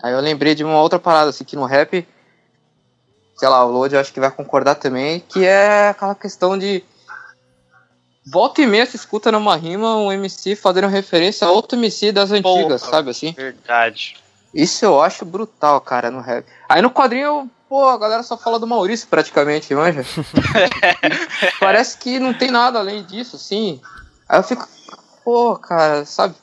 Aí 0.00 0.12
eu 0.12 0.20
lembrei 0.20 0.54
de 0.54 0.62
uma 0.62 0.80
outra 0.80 0.98
parada, 1.00 1.30
assim, 1.30 1.42
que 1.42 1.56
no 1.56 1.64
rap. 1.64 2.06
Sei 3.36 3.48
lá, 3.48 3.64
o 3.64 3.72
Load 3.72 3.94
eu 3.94 4.00
acho 4.00 4.12
que 4.12 4.20
vai 4.20 4.30
concordar 4.30 4.76
também, 4.76 5.18
que 5.18 5.44
é 5.44 5.88
aquela 5.88 6.14
questão 6.14 6.56
de. 6.56 6.84
Volta 8.24 8.62
e 8.62 8.66
meia 8.66 8.86
se 8.86 8.96
escuta 8.96 9.32
numa 9.32 9.56
rima 9.56 9.96
um 9.96 10.12
MC 10.12 10.54
fazendo 10.56 10.86
referência 10.86 11.46
a 11.46 11.50
outro 11.50 11.76
MC 11.76 12.12
das 12.12 12.30
antigas, 12.30 12.82
Porra. 12.82 12.92
sabe 12.92 13.10
assim? 13.10 13.32
Verdade. 13.32 14.16
Isso 14.56 14.86
eu 14.86 15.02
acho 15.02 15.26
brutal, 15.26 15.78
cara, 15.82 16.10
no 16.10 16.22
rap. 16.22 16.46
Aí 16.66 16.80
no 16.80 16.90
quadrinho, 16.90 17.50
pô, 17.68 17.86
a 17.90 17.98
galera 17.98 18.22
só 18.22 18.38
fala 18.38 18.58
do 18.58 18.66
Maurício 18.66 19.06
praticamente, 19.06 19.74
manja? 19.74 20.02
Parece 21.60 21.98
que 21.98 22.18
não 22.18 22.32
tem 22.32 22.50
nada 22.50 22.78
além 22.78 23.04
disso, 23.04 23.36
assim. 23.36 23.78
Aí 24.26 24.38
eu 24.38 24.42
fico, 24.42 24.66
pô, 25.22 25.56
cara, 25.56 26.06
sabe? 26.06 26.34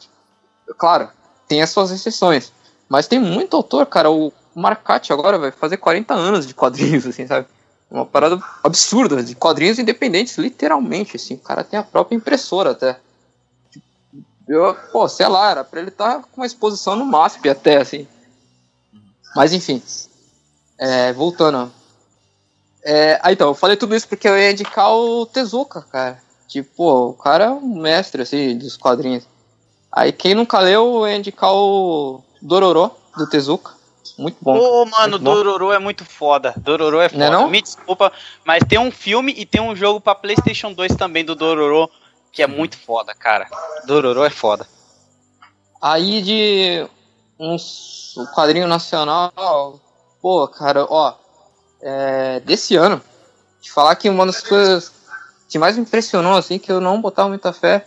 Claro, 0.77 1.09
tem 1.47 1.63
as 1.63 1.71
suas 1.71 1.89
exceções. 1.89 2.53
Mas 2.87 3.07
tem 3.07 3.17
muito 3.17 3.57
autor, 3.57 3.87
cara. 3.87 4.11
O 4.11 4.31
Marcati 4.53 5.11
agora 5.11 5.39
vai 5.39 5.49
fazer 5.51 5.77
40 5.77 6.13
anos 6.13 6.45
de 6.45 6.53
quadrinhos, 6.53 7.07
assim, 7.07 7.25
sabe? 7.25 7.47
Uma 7.89 8.05
parada 8.05 8.39
absurda, 8.63 9.23
de 9.23 9.33
quadrinhos 9.33 9.79
independentes, 9.79 10.37
literalmente, 10.37 11.15
assim. 11.15 11.33
O 11.33 11.39
cara 11.39 11.63
tem 11.63 11.79
a 11.79 11.83
própria 11.83 12.15
impressora 12.15 12.71
até. 12.71 12.95
Eu, 14.47 14.75
pô, 14.91 15.07
sei 15.07 15.27
lá, 15.27 15.51
era 15.51 15.63
pra 15.63 15.79
ele 15.79 15.89
estar 15.89 16.21
com 16.21 16.41
uma 16.41 16.45
exposição 16.45 16.95
no 16.95 17.05
MASP 17.05 17.49
até, 17.49 17.77
assim. 17.77 18.07
Mas 19.35 19.53
enfim. 19.53 19.81
É, 20.77 21.13
voltando. 21.13 21.71
É, 22.83 23.19
ah, 23.23 23.31
então, 23.31 23.49
eu 23.49 23.55
falei 23.55 23.77
tudo 23.77 23.95
isso 23.95 24.07
porque 24.07 24.27
eu 24.27 24.37
ia 24.37 24.51
indicar 24.51 24.91
o 24.91 25.25
Tezuka, 25.25 25.81
cara. 25.81 26.21
Tipo, 26.47 27.09
o 27.09 27.13
cara 27.13 27.45
é 27.45 27.49
um 27.49 27.79
mestre, 27.79 28.21
assim, 28.21 28.57
dos 28.57 28.75
quadrinhos. 28.75 29.23
Aí 29.91 30.11
quem 30.11 30.35
nunca 30.35 30.59
leu, 30.59 30.95
eu 30.95 31.07
ia 31.07 31.15
indicar 31.15 31.53
o 31.53 32.21
Dororo, 32.41 32.91
do 33.17 33.27
Tezuka. 33.27 33.71
Muito 34.17 34.37
bom. 34.41 34.57
Ô, 34.57 34.85
mano, 34.85 35.11
Muito 35.11 35.23
bom. 35.23 35.33
Dororo 35.33 35.71
é 35.71 35.79
muito 35.79 36.05
foda. 36.05 36.53
Dororo 36.57 36.99
é 36.99 37.09
foda. 37.09 37.29
Não 37.29 37.39
é 37.39 37.41
não? 37.41 37.49
Me 37.49 37.61
desculpa, 37.61 38.11
mas 38.45 38.63
tem 38.67 38.77
um 38.77 38.91
filme 38.91 39.33
e 39.35 39.45
tem 39.45 39.61
um 39.61 39.75
jogo 39.75 39.99
pra 39.99 40.13
PlayStation 40.13 40.73
2 40.73 40.95
também 40.95 41.23
do 41.23 41.35
Dororo 41.35 41.89
que 42.33 42.41
é 42.41 42.47
muito 42.47 42.77
foda, 42.77 43.13
cara. 43.13 43.47
Dororo 43.85 44.25
é 44.25 44.29
foda. 44.29 44.67
Aí 45.79 46.21
de 46.21 46.85
um 47.39 47.55
quadrinho 48.33 48.67
nacional, 48.67 49.79
pô, 50.21 50.47
cara, 50.47 50.85
ó, 50.89 51.13
é, 51.81 52.39
desse 52.39 52.75
ano, 52.75 53.01
te 53.61 53.71
falar 53.71 53.95
que 53.95 54.09
uma 54.09 54.25
das 54.25 54.41
coisas 54.41 54.91
que 55.47 55.59
mais 55.59 55.75
me 55.75 55.83
impressionou, 55.83 56.35
assim, 56.35 56.57
que 56.57 56.71
eu 56.71 56.81
não 56.81 57.01
botava 57.01 57.29
muita 57.29 57.53
fé, 57.53 57.85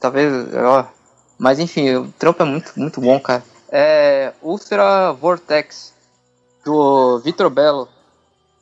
talvez, 0.00 0.32
ó, 0.54 0.86
mas 1.36 1.58
enfim, 1.58 1.94
o 1.96 2.12
trampo 2.12 2.42
é 2.42 2.46
muito, 2.46 2.72
muito 2.76 3.00
bom, 3.00 3.18
cara. 3.18 3.42
É 3.68 4.32
Ultra 4.40 5.12
Vortex, 5.12 5.92
do 6.64 7.18
Vitor 7.20 7.50
Bello. 7.50 7.88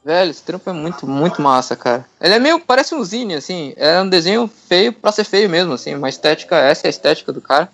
Velho, 0.05 0.31
esse 0.31 0.43
trampo 0.43 0.69
é 0.69 0.73
muito, 0.73 1.07
muito 1.07 1.41
massa, 1.41 1.75
cara. 1.75 2.05
Ele 2.21 2.35
é 2.35 2.39
meio, 2.39 2.61
parece 2.61 2.95
um 2.95 3.03
zine, 3.03 3.37
assim. 3.37 3.73
É 3.77 4.03
um 4.03 4.09
desenho 4.09 4.47
feio 4.69 4.93
pra 4.93 5.11
ser 5.11 5.25
feio 5.25 5.49
mesmo, 5.49 5.73
assim. 5.73 5.95
Uma 5.95 6.11
estética, 6.11 6.57
essa 6.57 6.87
é 6.87 6.89
a 6.89 6.91
estética 6.91 7.33
do 7.33 7.41
cara. 7.41 7.71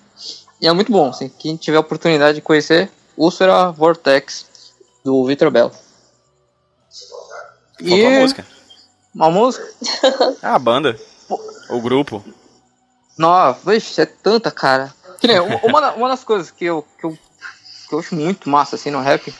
E 0.60 0.68
é 0.68 0.72
muito 0.72 0.92
bom, 0.92 1.08
assim. 1.08 1.28
Quem 1.28 1.56
tiver 1.56 1.78
a 1.78 1.80
oportunidade 1.80 2.36
de 2.36 2.42
conhecer, 2.42 2.88
Úlcera 3.16 3.72
Vortex, 3.72 4.46
do 5.04 5.26
Victor 5.26 5.50
Bell. 5.50 5.70
Qual 5.70 5.78
que 7.78 8.02
é 8.02 8.18
a 8.18 8.20
música? 8.20 8.46
Uma 9.14 9.30
música? 9.30 9.68
Ah, 10.40 10.54
a 10.54 10.58
banda. 10.58 10.96
O 11.68 11.80
grupo. 11.80 12.24
Nossa, 13.18 13.58
vixe, 13.68 14.00
é 14.00 14.06
tanta, 14.06 14.50
cara. 14.50 14.94
Que 15.20 15.26
nem, 15.26 15.40
uma, 15.40 15.60
uma 15.64 15.92
uma 15.94 16.08
das 16.08 16.22
coisas 16.22 16.50
que 16.50 16.64
eu, 16.64 16.86
que, 16.98 17.06
eu, 17.06 17.18
que 17.88 17.94
eu 17.94 17.98
acho 17.98 18.14
muito 18.14 18.48
massa, 18.48 18.76
assim, 18.76 18.90
no 18.90 19.00
rap, 19.00 19.34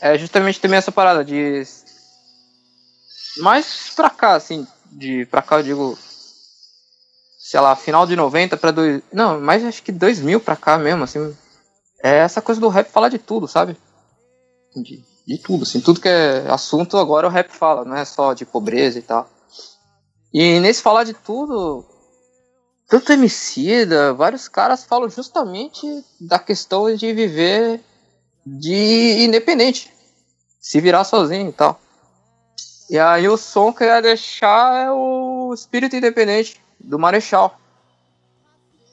é 0.00 0.16
justamente 0.18 0.60
também 0.60 0.78
essa 0.78 0.92
parada 0.92 1.24
de... 1.24 1.62
Mais 3.38 3.90
pra 3.94 4.10
cá, 4.10 4.34
assim, 4.34 4.66
de 4.86 5.26
pra 5.26 5.42
cá 5.42 5.58
eu 5.58 5.62
digo... 5.62 5.98
Sei 7.38 7.58
lá, 7.60 7.74
final 7.74 8.06
de 8.06 8.14
90 8.14 8.56
pra... 8.56 8.70
Dois, 8.70 9.02
não, 9.12 9.40
mais 9.40 9.64
acho 9.64 9.82
que 9.82 9.92
2000 9.92 10.40
pra 10.40 10.56
cá 10.56 10.76
mesmo, 10.76 11.04
assim. 11.04 11.34
É 12.02 12.18
essa 12.18 12.42
coisa 12.42 12.60
do 12.60 12.68
rap 12.68 12.90
falar 12.90 13.08
de 13.08 13.18
tudo, 13.18 13.48
sabe? 13.48 13.76
De, 14.76 15.02
de 15.26 15.38
tudo, 15.38 15.62
assim. 15.62 15.80
Tudo 15.80 16.00
que 16.00 16.08
é 16.08 16.44
assunto 16.50 16.98
agora 16.98 17.26
o 17.26 17.30
rap 17.30 17.50
fala, 17.50 17.84
não 17.84 17.96
é 17.96 18.04
só 18.04 18.34
de 18.34 18.44
pobreza 18.44 18.98
e 18.98 19.02
tal. 19.02 19.28
E 20.32 20.60
nesse 20.60 20.82
falar 20.82 21.04
de 21.04 21.14
tudo, 21.14 21.84
tanto 22.88 23.12
Emicida, 23.12 24.12
vários 24.12 24.48
caras 24.48 24.84
falam 24.84 25.08
justamente 25.08 25.86
da 26.20 26.38
questão 26.38 26.94
de 26.94 27.12
viver 27.12 27.80
de 28.46 29.24
independente, 29.24 29.92
se 30.60 30.80
virar 30.80 31.04
sozinho 31.04 31.48
e 31.48 31.52
tal. 31.52 31.80
E 32.88 32.98
aí 32.98 33.28
o 33.28 33.36
som 33.36 33.72
que 33.72 33.84
eu 33.84 33.88
ia 33.88 34.00
deixar 34.00 34.86
é 34.86 34.90
o 34.90 35.52
espírito 35.54 35.94
independente 35.94 36.60
do 36.80 36.98
Marechal. 36.98 37.58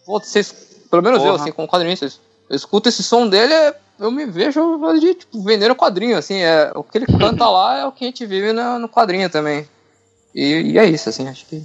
Pô, 0.06 0.20
vocês, 0.20 0.52
pelo 0.90 1.02
menos 1.02 1.20
eu, 1.20 1.32
Porra. 1.32 1.44
assim, 1.44 1.52
como 1.52 1.68
quadrinista, 1.68 2.06
eu 2.50 2.56
escuto 2.56 2.90
esse 2.90 3.02
som 3.02 3.28
dele, 3.28 3.54
eu 3.98 4.12
me 4.12 4.26
vejo 4.26 4.86
ali, 4.86 5.16
tipo, 5.16 5.42
vendendo 5.42 5.76
quadrinho, 5.76 6.18
assim, 6.18 6.42
é, 6.42 6.72
o 6.76 6.84
que 6.84 6.98
ele 6.98 7.06
canta 7.06 7.50
lá 7.50 7.80
é 7.80 7.86
o 7.86 7.92
que 7.92 8.04
a 8.04 8.08
gente 8.08 8.26
vive 8.26 8.52
no, 8.52 8.80
no 8.80 8.90
quadrinho 8.90 9.30
também. 9.30 9.68
E, 10.34 10.74
e 10.74 10.78
é 10.78 10.86
isso, 10.86 11.08
assim, 11.08 11.28
acho 11.28 11.46
que 11.46 11.64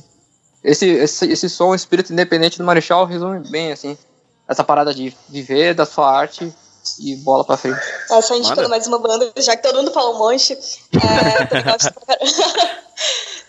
esse, 0.63 0.87
esse, 0.87 1.27
esse 1.27 1.49
som, 1.49 1.75
espírito 1.75 2.13
independente 2.13 2.59
do 2.59 2.65
Marechal, 2.65 3.05
resume 3.05 3.41
bem, 3.51 3.73
assim, 3.73 3.99
essa 4.47 4.63
parada 4.63 4.95
de 4.95 5.15
viver 5.29 5.75
da 5.75 5.85
sua 5.85 6.11
arte 6.11 6.53
e 6.99 7.17
bola 7.17 7.45
pra 7.45 7.57
frente. 7.57 7.81
É, 8.11 8.21
só 8.21 8.37
indicando 8.37 8.69
mais 8.69 8.87
uma 8.87 8.99
banda, 8.99 9.33
já 9.39 9.57
que 9.57 9.63
todo 9.63 9.77
mundo 9.77 9.93
falou 9.93 10.15
um 10.15 10.19
monte. 10.19 10.55
É. 10.55 10.59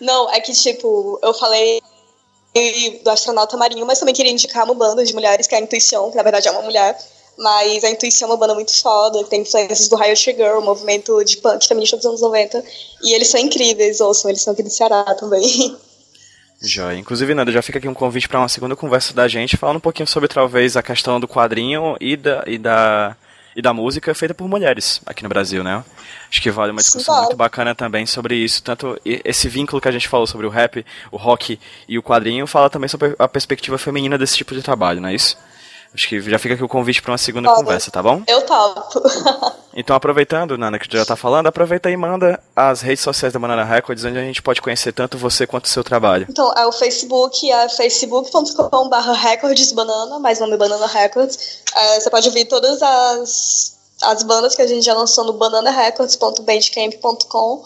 Não, 0.00 0.30
é 0.30 0.40
que, 0.40 0.52
tipo, 0.52 1.18
eu 1.22 1.32
falei 1.32 1.80
do 3.02 3.10
astronauta 3.10 3.56
marinho, 3.56 3.86
mas 3.86 3.98
também 3.98 4.14
queria 4.14 4.32
indicar 4.32 4.64
uma 4.64 4.74
banda 4.74 5.04
de 5.04 5.14
mulheres, 5.14 5.46
que 5.46 5.54
é 5.54 5.58
a 5.58 5.60
Intuição, 5.60 6.10
que 6.10 6.16
na 6.16 6.22
verdade 6.22 6.48
é 6.48 6.50
uma 6.50 6.62
mulher. 6.62 6.98
Mas 7.38 7.82
a 7.82 7.90
Intuição 7.90 8.28
é 8.28 8.32
uma 8.32 8.36
banda 8.36 8.54
muito 8.54 8.78
foda, 8.78 9.24
que 9.24 9.30
tem 9.30 9.40
influências 9.40 9.88
do 9.88 9.96
Riot 9.96 10.22
Girl, 10.32 10.58
o 10.58 10.62
movimento 10.62 11.24
de 11.24 11.38
punk 11.38 11.66
feminista 11.66 11.96
dos 11.96 12.04
anos 12.04 12.20
90. 12.20 12.62
E 13.02 13.14
eles 13.14 13.28
são 13.28 13.40
incríveis, 13.40 14.00
ouçam, 14.00 14.30
eles 14.30 14.42
são 14.42 14.52
aqui 14.52 14.62
do 14.62 14.70
Ceará 14.70 15.02
também. 15.14 15.76
Joia. 16.60 16.98
Inclusive, 16.98 17.34
Nanda, 17.34 17.50
já 17.50 17.62
fica 17.62 17.78
aqui 17.78 17.88
um 17.88 17.94
convite 17.94 18.28
para 18.28 18.38
uma 18.38 18.48
segunda 18.48 18.76
conversa 18.76 19.12
da 19.12 19.26
gente, 19.26 19.56
falando 19.56 19.76
um 19.76 19.80
pouquinho 19.80 20.06
sobre 20.06 20.28
talvez 20.28 20.76
a 20.76 20.82
questão 20.82 21.18
do 21.18 21.26
quadrinho 21.26 21.96
e 22.00 22.16
da, 22.16 22.44
e 22.46 22.58
da, 22.58 23.16
e 23.54 23.62
da 23.62 23.72
música 23.72 24.14
feita 24.14 24.34
por 24.34 24.48
mulheres 24.48 25.00
aqui 25.04 25.22
no 25.22 25.28
Brasil, 25.28 25.62
né? 25.62 25.84
Acho 26.28 26.40
que 26.40 26.50
vale 26.50 26.72
uma 26.72 26.80
Sim, 26.80 26.86
discussão 26.86 27.14
claro. 27.14 27.26
muito 27.26 27.36
bacana 27.36 27.74
também 27.74 28.06
sobre 28.06 28.34
isso. 28.34 28.62
Tanto 28.62 28.98
esse 29.04 29.48
vínculo 29.48 29.80
que 29.80 29.88
a 29.88 29.92
gente 29.92 30.08
falou 30.08 30.26
sobre 30.26 30.46
o 30.46 30.50
rap, 30.50 30.84
o 31.10 31.16
rock 31.16 31.58
e 31.88 31.98
o 31.98 32.02
quadrinho, 32.02 32.46
fala 32.46 32.70
também 32.70 32.88
sobre 32.88 33.14
a 33.18 33.28
perspectiva 33.28 33.76
feminina 33.78 34.16
desse 34.16 34.36
tipo 34.36 34.54
de 34.54 34.62
trabalho, 34.62 35.00
não 35.00 35.08
é 35.08 35.14
isso? 35.14 35.36
Acho 35.94 36.08
que 36.08 36.20
já 36.22 36.38
fica 36.38 36.54
aqui 36.54 36.64
o 36.64 36.68
convite 36.68 37.02
para 37.02 37.12
uma 37.12 37.18
segunda 37.18 37.48
Vale. 37.50 37.60
conversa, 37.62 37.90
tá 37.90 38.02
bom? 38.02 38.22
Eu 38.26 38.40
topo. 38.42 39.02
Então, 39.74 39.96
aproveitando, 39.96 40.58
Nana, 40.58 40.78
que 40.78 40.86
tu 40.86 40.98
já 40.98 41.04
tá 41.06 41.16
falando, 41.16 41.46
aproveita 41.46 41.90
e 41.90 41.96
manda 41.96 42.38
as 42.54 42.82
redes 42.82 43.02
sociais 43.02 43.32
da 43.32 43.40
Banana 43.40 43.64
Records, 43.64 44.04
onde 44.04 44.18
a 44.18 44.22
gente 44.22 44.42
pode 44.42 44.60
conhecer 44.60 44.92
tanto 44.92 45.16
você 45.16 45.46
quanto 45.46 45.64
o 45.64 45.68
seu 45.68 45.82
trabalho. 45.82 46.26
Então, 46.28 46.52
é 46.58 46.66
o 46.66 46.72
Facebook, 46.72 47.50
é 47.50 47.70
facebook.com.br 47.70 48.96
recordesbanana, 49.18 50.18
mais 50.18 50.38
nome 50.40 50.58
Banana 50.58 50.86
Records. 50.86 51.62
É, 51.74 51.98
você 52.00 52.10
pode 52.10 52.28
ouvir 52.28 52.44
todas 52.44 52.82
as, 52.82 53.78
as 54.02 54.22
bandas 54.24 54.54
que 54.54 54.60
a 54.60 54.66
gente 54.66 54.84
já 54.84 54.92
lançou 54.92 55.24
no 55.24 55.32
bananarecords.bandcamp.com. 55.32 57.64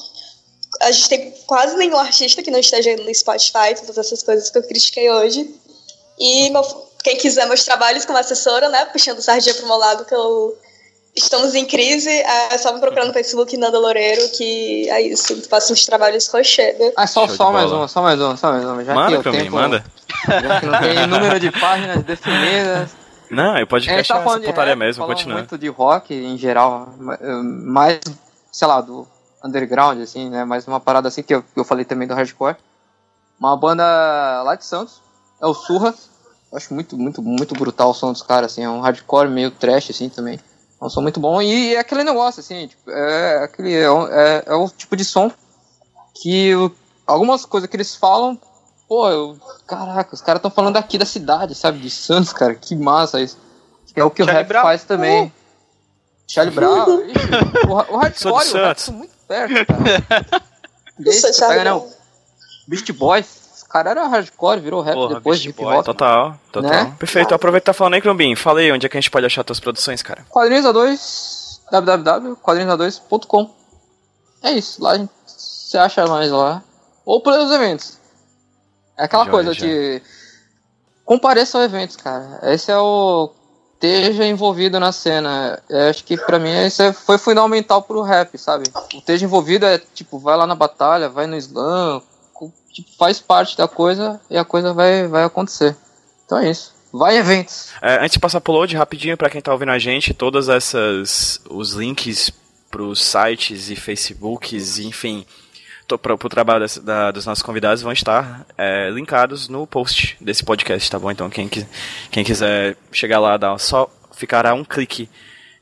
A 0.83 0.93
gente 0.93 1.09
tem 1.09 1.35
quase 1.47 1.74
nenhum 1.77 1.97
artista 1.97 2.41
que 2.43 2.51
não 2.53 2.59
esteja 2.61 2.95
no 2.97 3.12
Spotify, 3.14 3.74
todas 3.81 3.97
essas 3.99 4.22
coisas 4.22 4.49
que 4.51 4.59
eu 4.59 4.62
critiquei 4.62 5.11
hoje. 5.11 5.53
E 6.18 6.51
meu- 6.51 6.87
quem 7.07 7.17
quiser 7.17 7.47
meus 7.47 7.65
trabalhos 7.65 8.05
como 8.05 8.19
assessora, 8.19 8.69
né, 8.69 8.85
puxando 8.87 9.21
sardinha 9.21 9.55
pro 9.55 9.67
meu 9.67 9.77
lado, 9.77 10.05
que 10.05 10.15
eu... 10.15 10.59
Estamos 11.15 11.55
em 11.55 11.65
crise, 11.65 12.11
é 12.11 12.59
só 12.59 12.75
me 12.75 12.81
procurar 12.81 13.07
no 13.07 13.13
Facebook 13.13 13.57
Nanda 13.57 13.79
Loureiro, 13.79 14.29
que 14.37 14.91
é 14.91 15.01
isso, 15.01 15.41
faço 15.49 15.73
uns 15.73 15.87
trabalhos 15.87 16.29
com 16.29 16.43
chega. 16.45 16.93
Ah, 16.95 17.07
só, 17.07 17.27
só 17.27 17.51
mais 17.51 17.73
uma, 17.73 17.89
só 17.89 18.03
mais 18.03 18.21
uma, 18.21 18.37
só 18.37 18.53
mais 18.53 18.65
uma. 18.65 18.85
Já 18.85 18.93
que 18.93 18.99
manda 18.99 19.23
mim, 19.33 19.39
tempo- 19.39 19.57
manda. 19.57 19.85
Já 20.29 20.61
que 20.61 20.67
não 20.67 20.79
tem 20.81 21.07
número 21.07 21.41
de 21.41 21.51
páginas 21.53 22.03
definidas. 22.05 22.91
Não, 23.31 23.57
gente 23.57 23.69
podcast 23.69 24.09
tá 24.09 24.15
é 24.15 24.19
essa 24.19 24.25
falando 24.25 24.41
de 24.43 24.47
putaria 24.49 24.75
rap, 24.75 24.79
mesmo, 24.79 25.07
continua. 25.07 25.39
muito 25.39 25.57
de 25.57 25.69
rock 25.69 26.13
em 26.13 26.37
geral, 26.37 26.89
eh, 27.19 27.33
mais, 27.43 27.99
sei 28.53 28.69
lá, 28.69 28.83
do 28.83 29.09
underground, 29.43 29.99
assim, 30.03 30.29
né? 30.29 30.45
Mais 30.45 30.69
uma 30.69 30.81
parada 30.81 31.09
assim 31.09 31.23
que 31.23 31.35
eu, 31.35 31.43
que 31.43 31.59
eu 31.59 31.65
falei 31.65 31.87
também 31.87 32.07
do 32.07 32.13
hardcore. 32.13 32.57
Uma 33.41 33.57
banda 33.57 33.85
lá 34.43 34.55
de 34.55 34.67
Santos, 34.67 35.01
é 35.41 35.47
o 35.47 35.55
Surra. 35.55 35.95
Eu 36.51 36.59
acho 36.59 36.72
muito, 36.72 36.97
muito, 36.97 37.22
muito 37.22 37.55
brutal 37.55 37.90
o 37.90 37.94
som 37.94 38.12
dos 38.12 38.22
caras, 38.22 38.53
assim. 38.53 38.62
É 38.62 38.68
um 38.70 38.80
hardcore 38.80 39.28
meio 39.28 39.51
trash, 39.51 39.90
assim, 39.90 40.09
também. 40.09 40.38
É 40.80 40.84
um 40.84 40.88
som 40.88 41.01
muito 41.03 41.18
bom. 41.20 41.40
E 41.42 41.74
é 41.74 41.78
aquele 41.78 42.05
negócio, 42.05 42.40
assim, 42.40 42.68
tipo, 42.68 42.90
é, 42.90 43.44
aquele, 43.44 43.74
é, 43.74 43.84
é, 43.86 44.44
é 44.47 44.55
o 44.55 44.68
tipo 44.68 44.94
de 44.97 45.05
som 45.05 45.30
que 46.14 46.55
o- 46.55 46.70
algumas 47.07 47.44
coisas 47.44 47.68
que 47.68 47.76
eles 47.76 47.94
falam, 47.97 48.38
pô, 48.88 49.09
eu, 49.09 49.38
caraca, 49.66 50.14
os 50.14 50.20
caras 50.22 50.38
estão 50.38 50.51
falando 50.51 50.74
daqui 50.74 50.97
da 50.99 51.05
cidade, 51.07 51.55
sabe? 51.55 51.78
De 51.78 51.90
Santos, 51.90 52.32
cara, 52.32 52.55
que 52.55 52.74
massa 52.76 53.20
isso. 53.20 53.38
É 53.94 54.05
o 54.05 54.11
que 54.11 54.22
o 54.22 54.26
Charlie 54.26 54.42
rap 54.42 54.49
Brown. 54.49 54.62
faz 54.62 54.84
também. 54.84 55.32
Charlie 56.28 56.55
Brown, 56.55 56.86
o, 57.68 57.72
o 57.94 57.97
hardcore 57.97 58.47
e 58.49 58.53
o 58.53 58.57
rap 58.57 58.90
muito 58.92 59.12
perto, 59.26 59.66
cara. 59.66 60.42
Pega, 60.97 61.11
né, 61.26 61.32
Charlie 61.32 61.70
o 61.70 61.88
Beast 62.68 62.92
Boys, 62.92 63.36
os 63.77 63.83
caras 63.83 63.91
eram 63.93 64.09
hardcore, 64.11 64.61
virou 64.61 64.81
rap 64.81 64.95
Porra, 64.95 65.14
depois, 65.16 65.43
Beast 65.43 65.59
hip 65.59 65.65
hop. 65.65 65.85
Total, 65.85 66.39
total. 66.51 66.70
Né? 66.70 66.94
Perfeito, 66.98 67.35
aproveita 67.35 67.62
que 67.62 67.66
tá 67.66 67.73
falando 67.74 67.94
aí, 67.94 68.01
Crumbin. 68.01 68.35
Fala 68.35 68.61
aí 68.61 68.73
onde 68.73 68.86
é 68.86 68.89
que 68.89 68.97
a 68.97 69.01
gente 69.01 69.11
pode 69.11 69.27
achar 69.27 69.44
tuas 69.44 69.61
produções, 69.61 70.03
cara. 70.03 70.24
Quadrinhos 70.31 70.65
A2, 70.65 71.61
www.quadrinhosa2.com. 71.70 73.51
É 74.43 74.53
isso, 74.53 74.82
lá 74.82 74.93
a 74.93 74.98
gente, 74.98 75.11
você 75.27 75.77
acha 75.78 76.07
mais 76.07 76.31
lá. 76.31 76.62
Ou 77.05 77.20
pelos 77.20 77.51
eventos. 77.53 77.98
É 78.97 79.05
aquela 79.05 79.27
coisa 79.27 79.55
de. 79.55 80.01
Compareça 81.05 81.59
ao 81.59 81.65
eventos, 81.65 81.97
cara. 81.97 82.40
Esse 82.43 82.70
é 82.73 82.78
o. 82.78 83.31
Esteja 83.74 84.24
envolvido 84.24 84.81
na 84.81 84.90
cena. 84.90 85.62
Eu 85.69 85.90
acho 85.90 86.03
que 86.03 86.16
pra 86.16 86.39
mim 86.39 86.51
isso 86.66 86.82
é- 86.82 86.94
foi 86.94 87.19
fundamental 87.19 87.82
pro 87.82 88.01
rap, 88.01 88.36
sabe? 88.39 88.65
O 88.74 88.97
esteja 88.97 89.27
envolvido 89.27 89.66
é 89.66 89.78
tipo, 89.78 90.19
vai 90.19 90.35
lá 90.35 90.47
na 90.47 90.55
batalha, 90.55 91.11
vai 91.11 91.27
no 91.27 91.36
slam, 91.36 92.03
tipo, 92.77 92.89
faz 92.98 93.19
parte 93.20 93.57
da 93.57 93.66
coisa 93.66 94.20
e 94.31 94.36
a 94.36 94.44
coisa 94.44 94.73
vai, 94.73 95.07
vai 95.09 95.24
acontecer. 95.24 95.77
Então 96.24 96.39
é 96.39 96.51
isso. 96.51 96.74
Vai 96.93 97.16
eventos. 97.19 97.70
É, 97.82 97.97
antes 97.97 98.12
de 98.12 98.20
passar 98.20 98.40
pro 98.40 98.53
load, 98.53 98.74
rapidinho, 98.77 99.16
pra 99.16 99.28
quem 99.28 99.40
tá 99.40 99.53
ouvindo 99.53 99.70
a 99.73 99.78
gente, 99.78 100.15
todas 100.15 100.48
essas. 100.48 101.40
os 101.51 101.73
links 101.73 102.31
pros 102.70 103.03
sites 103.03 103.70
e 103.70 103.77
Facebooks, 103.77 104.78
enfim, 104.78 105.24
to, 105.86 105.98
pro, 105.98 106.16
pro 106.19 106.28
trabalho 106.28 106.61
desse- 106.61 106.81
da- 106.81 107.11
dos 107.11 107.24
nossos 107.27 107.43
convidados 107.43 107.82
vão 107.82 107.93
estar 107.93 108.44
é, 108.59 108.90
linkados 108.90 109.48
no 109.48 109.66
post 109.66 110.16
desse 110.20 110.44
podcast, 110.44 110.90
tá 110.90 110.98
bom? 110.98 111.11
Então 111.11 111.28
quem, 111.31 111.48
quem 112.11 112.24
quiser 112.24 112.77
chegar 112.93 113.19
lá, 113.20 113.36
dá 113.36 113.57
só 113.59 113.90
ficar 114.15 114.47
a 114.47 114.55
um 114.55 114.65
clique 114.65 115.09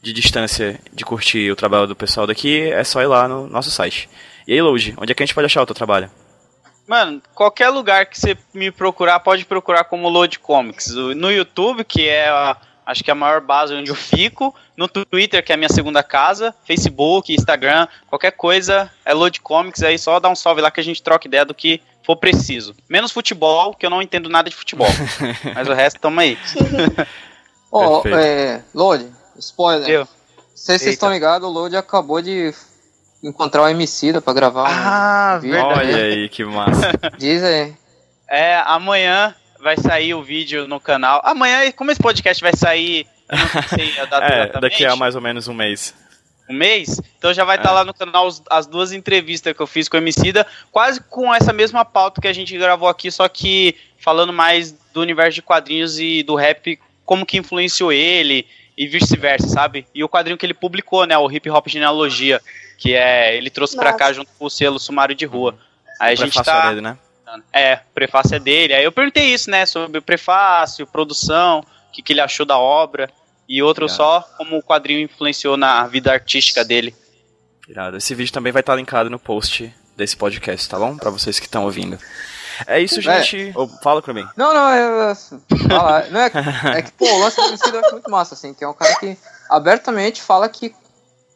de 0.03 0.13
distância 0.13 0.79
de 0.93 1.05
curtir 1.05 1.51
o 1.51 1.57
trabalho 1.57 1.87
do 1.87 1.97
pessoal 1.97 2.27
daqui, 2.27 2.61
é 2.71 2.85
só 2.85 3.01
ir 3.03 3.07
lá 3.07 3.27
no 3.29 3.49
nosso 3.49 3.71
site. 3.71 4.09
E 4.47 4.53
aí, 4.53 4.61
Load, 4.63 4.95
onde 4.99 5.13
é 5.13 5.15
que 5.15 5.23
a 5.23 5.27
gente 5.27 5.35
pode 5.35 5.47
achar 5.47 5.63
o 5.63 5.67
teu 5.67 5.75
trabalho? 5.75 6.11
Mano, 6.87 7.23
qualquer 7.35 7.71
lugar 7.71 8.07
que 8.07 8.19
você 8.19 8.37
me 8.53 8.71
procurar, 8.71 9.19
pode 9.21 9.45
procurar 9.45 9.85
como 9.85 10.09
Load 10.09 10.39
Comics. 10.39 10.89
No 11.17 11.33
YouTube, 11.33 11.83
que 11.83 12.07
é 12.09 12.29
a, 12.29 12.57
acho 12.85 13.03
que 13.03 13.11
é 13.11 13.13
a 13.13 13.17
maior 13.17 13.41
base 13.41 13.75
onde 13.75 13.91
eu 13.91 13.95
fico. 13.95 14.55
No 14.77 14.87
Twitter, 14.87 15.43
que 15.43 15.51
é 15.51 15.55
a 15.55 15.59
minha 15.59 15.69
segunda 15.69 16.03
casa. 16.03 16.55
Facebook, 16.65 17.33
Instagram, 17.33 17.89
qualquer 18.07 18.33
coisa 18.33 18.91
é 19.05 19.15
Load 19.15 19.41
Comics. 19.41 19.83
Aí 19.83 19.99
só 19.99 20.21
dá 20.21 20.29
um 20.29 20.37
salve 20.37 20.61
lá 20.61 20.71
que 20.71 20.81
a 20.81 20.85
gente 20.85 21.03
troca 21.03 21.27
ideia 21.27 21.45
do 21.45 21.55
que 21.55 21.81
for 22.03 22.17
preciso. 22.17 22.75
Menos 22.89 23.11
futebol, 23.11 23.75
que 23.75 23.87
eu 23.87 23.91
não 23.91 24.03
entendo 24.03 24.29
nada 24.29 24.51
de 24.51 24.57
futebol. 24.57 24.89
Mas 25.55 25.67
o 25.67 25.73
resto, 25.73 25.99
tamo 26.01 26.21
aí. 26.21 26.39
Ó, 27.73 28.03
Perfeito. 28.03 28.27
é. 28.27 28.65
Load, 28.75 29.11
spoiler. 29.39 29.89
Eu. 29.89 30.01
Não 30.01 30.09
sei 30.55 30.79
se 30.79 30.85
vocês 30.85 30.95
estão 30.95 31.11
ligados, 31.11 31.49
o 31.49 31.51
Load 31.51 31.77
acabou 31.77 32.23
de, 32.23 32.55
encontrar 33.25 33.63
o 33.63 33.69
Emicida 33.69 34.21
pra 34.21 34.33
gravar 34.33 34.69
Ah, 34.69 35.37
um 35.37 35.41
vídeo. 35.41 35.55
verdade. 35.57 35.93
Olha 35.93 36.05
aí, 36.05 36.29
que 36.29 36.45
massa. 36.45 36.93
Diz 37.19 37.43
aí. 37.43 37.75
É, 38.29 38.57
amanhã 38.67 39.35
vai 39.61 39.77
sair 39.77 40.15
o 40.15 40.23
vídeo 40.23 40.67
no 40.69 40.79
canal. 40.81 41.21
Amanhã, 41.25 41.71
como 41.73 41.91
esse 41.91 42.01
podcast 42.01 42.43
vai 42.43 42.53
sair, 42.55 43.07
não 43.31 43.63
sei 43.69 43.99
a 43.99 44.05
data 44.05 44.27
É, 44.57 44.61
daqui 44.61 44.85
a 44.85 44.95
mais 44.97 45.15
ou 45.15 45.21
menos 45.21 45.49
um 45.49 45.55
mês. 45.55 45.95
um 46.49 46.53
mês, 46.55 47.01
então 47.19 47.33
já 47.33 47.43
vai 47.45 47.57
estar 47.57 47.71
É. 47.71 47.73
lá 47.73 47.85
no 47.85 47.95
canal 47.95 48.27
os- 48.27 48.43
as 48.51 48.67
duas 48.67 48.93
entrevistas 48.93 49.55
que 49.57 49.61
eu 49.63 49.67
fiz 49.67 49.89
com 49.89 49.97
o 49.97 50.01
Emicida, 50.01 50.47
quase 50.71 51.01
com 51.01 51.35
essa 51.35 51.53
mesma 51.53 51.85
pauta 51.87 52.21
que 52.21 52.29
a 52.29 52.33
gente 52.35 52.57
gravou 52.59 52.87
aqui, 52.89 53.11
só 53.11 53.27
que 53.29 53.75
falando 53.99 54.31
mais 54.33 54.73
do 54.93 55.01
universo 55.01 55.37
de 55.37 55.43
quadrinhos 55.43 55.99
e 55.99 56.23
do 56.23 56.35
rap, 56.35 56.79
como 57.07 57.25
que 57.25 57.39
influenciou 57.39 57.91
ele 57.93 58.47
e 58.77 58.87
vice-versa, 58.87 59.49
sabe? 59.49 59.87
E 59.95 60.03
o 60.03 60.09
quadrinho 60.09 60.37
que 60.37 60.45
ele 60.45 60.55
publicou, 60.55 61.07
né, 61.07 61.17
o 61.17 61.31
Hip 61.31 61.49
Hop 61.51 61.67
Genealogia, 61.69 62.41
que 62.79 62.95
é, 62.95 63.37
ele 63.37 63.51
trouxe 63.51 63.77
pra 63.77 63.93
Nossa. 63.93 63.99
cá 63.99 64.13
junto 64.13 64.31
com 64.39 64.47
o 64.47 64.51
selo 64.51 64.79
Sumário 64.79 65.15
de 65.15 65.25
Rua. 65.25 65.57
Aí 66.01 66.13
a 66.13 66.17
gente 66.17 66.35
Prefácio 66.35 66.53
tá... 66.53 66.69
dele, 66.69 66.81
né? 66.81 66.99
É, 67.53 67.75
o 67.75 67.95
prefácio 67.95 68.35
é 68.37 68.39
dele. 68.39 68.75
Aí 68.75 68.85
eu 68.85 68.93
perguntei 68.93 69.33
isso, 69.33 69.51
né? 69.51 69.67
Sobre 69.67 69.99
o 69.99 70.03
prefácio, 70.03 70.87
produção, 70.87 71.61
o 71.61 71.93
que, 71.93 72.03
que 72.03 72.13
ele 72.13 72.21
achou 72.21 72.47
da 72.47 72.59
obra. 72.59 73.11
E 73.49 73.63
outro 73.63 73.87
Irado. 73.87 73.97
só, 73.97 74.21
como 74.39 74.57
o 74.57 74.63
quadrinho 74.63 75.01
influenciou 75.01 75.57
na 75.57 75.87
vida 75.87 76.13
artística 76.13 76.65
dele. 76.65 76.95
Irado. 77.69 77.97
Esse 77.97 78.15
vídeo 78.15 78.33
também 78.33 78.53
vai 78.53 78.61
estar 78.61 78.75
linkado 78.75 79.11
no 79.11 79.19
post 79.19 79.73
desse 79.97 80.17
podcast, 80.17 80.69
tá 80.69 80.79
bom? 80.79 80.97
Pra 80.97 81.11
vocês 81.11 81.39
que 81.39 81.47
estão 81.47 81.65
ouvindo. 81.65 81.99
É 82.67 82.81
isso, 82.81 83.01
gente. 83.01 83.53
Ô, 83.57 83.67
fala 83.83 84.01
pra 84.03 84.13
mim. 84.15 84.27
Não, 84.37 84.53
não, 84.55 84.69
é. 84.69 85.13
é- 85.13 85.69
fala, 85.69 86.07
não 86.11 86.21
é, 86.21 86.31
é 86.79 86.83
que, 86.83 86.93
pô, 86.93 87.07
o 87.07 87.19
lance 87.21 87.37
do 87.37 87.47
Emicida 87.49 87.77
eu 87.77 87.81
acho 87.81 87.93
muito 87.93 88.11
massa, 88.11 88.35
assim, 88.35 88.53
que 88.55 88.63
é 88.65 88.69
um 88.69 88.75
cara 88.75 88.95
que 88.99 89.17
abertamente 89.51 90.21
fala 90.23 90.49
que, 90.49 90.75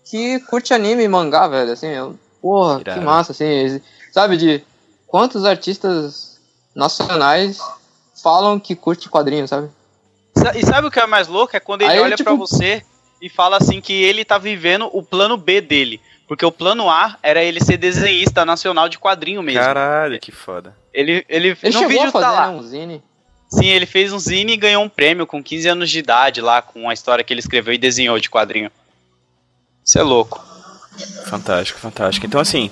que 0.04 0.40
curte 0.40 0.72
anime 0.74 1.02
e 1.04 1.08
mangá, 1.08 1.46
velho, 1.48 1.72
assim, 1.72 1.88
eu, 1.88 2.18
porra, 2.40 2.80
Irado. 2.80 2.98
que 3.00 3.04
massa, 3.04 3.32
assim, 3.32 3.80
sabe, 4.12 4.36
de 4.36 4.62
quantos 5.06 5.44
artistas 5.44 6.40
nacionais 6.74 7.58
falam 8.22 8.58
que 8.58 8.74
curte 8.74 9.08
quadrinhos, 9.08 9.50
sabe? 9.50 9.68
Sa- 10.36 10.56
E 10.56 10.64
sabe 10.64 10.86
o 10.86 10.90
que 10.90 11.00
é 11.00 11.06
mais 11.06 11.28
louco? 11.28 11.56
É 11.56 11.60
quando 11.60 11.82
ele 11.82 11.92
Aí, 11.92 12.00
olha 12.00 12.16
tipo- 12.16 12.30
pra 12.30 12.38
você 12.38 12.82
e 13.20 13.28
fala 13.28 13.56
assim 13.56 13.80
que 13.80 13.92
ele 13.92 14.24
tá 14.24 14.38
vivendo 14.38 14.88
o 14.92 15.02
plano 15.02 15.36
B 15.36 15.60
dele. 15.60 16.00
Porque 16.28 16.44
o 16.44 16.52
plano 16.52 16.90
A 16.90 17.16
era 17.22 17.42
ele 17.42 17.58
ser 17.58 17.78
desenhista 17.78 18.44
nacional 18.44 18.86
de 18.88 18.98
quadrinho 18.98 19.42
mesmo. 19.42 19.60
Caralho, 19.62 20.20
que 20.20 20.30
foda. 20.30 20.76
Ele, 20.98 21.24
ele, 21.28 21.56
Ele 21.62 21.74
no 21.74 21.86
vídeo 21.86 22.08
a 22.08 22.10
fazer, 22.10 22.24
tá 22.24 22.32
lá. 22.32 22.50
né, 22.50 22.58
um 22.58 22.62
zine. 22.62 23.00
Sim, 23.48 23.66
ele 23.66 23.86
fez 23.86 24.12
um 24.12 24.18
zine 24.18 24.54
e 24.54 24.56
ganhou 24.56 24.82
um 24.82 24.88
prêmio 24.88 25.28
com 25.28 25.40
15 25.40 25.68
anos 25.68 25.90
de 25.90 26.00
idade 26.00 26.40
lá, 26.40 26.60
com 26.60 26.90
a 26.90 26.92
história 26.92 27.22
que 27.22 27.32
ele 27.32 27.38
escreveu 27.38 27.72
e 27.72 27.78
desenhou 27.78 28.18
de 28.18 28.28
quadrinho. 28.28 28.68
Isso 29.84 29.96
é 29.96 30.02
louco. 30.02 30.44
Fantástico, 31.26 31.78
fantástico. 31.78 32.26
Então, 32.26 32.40
assim, 32.40 32.68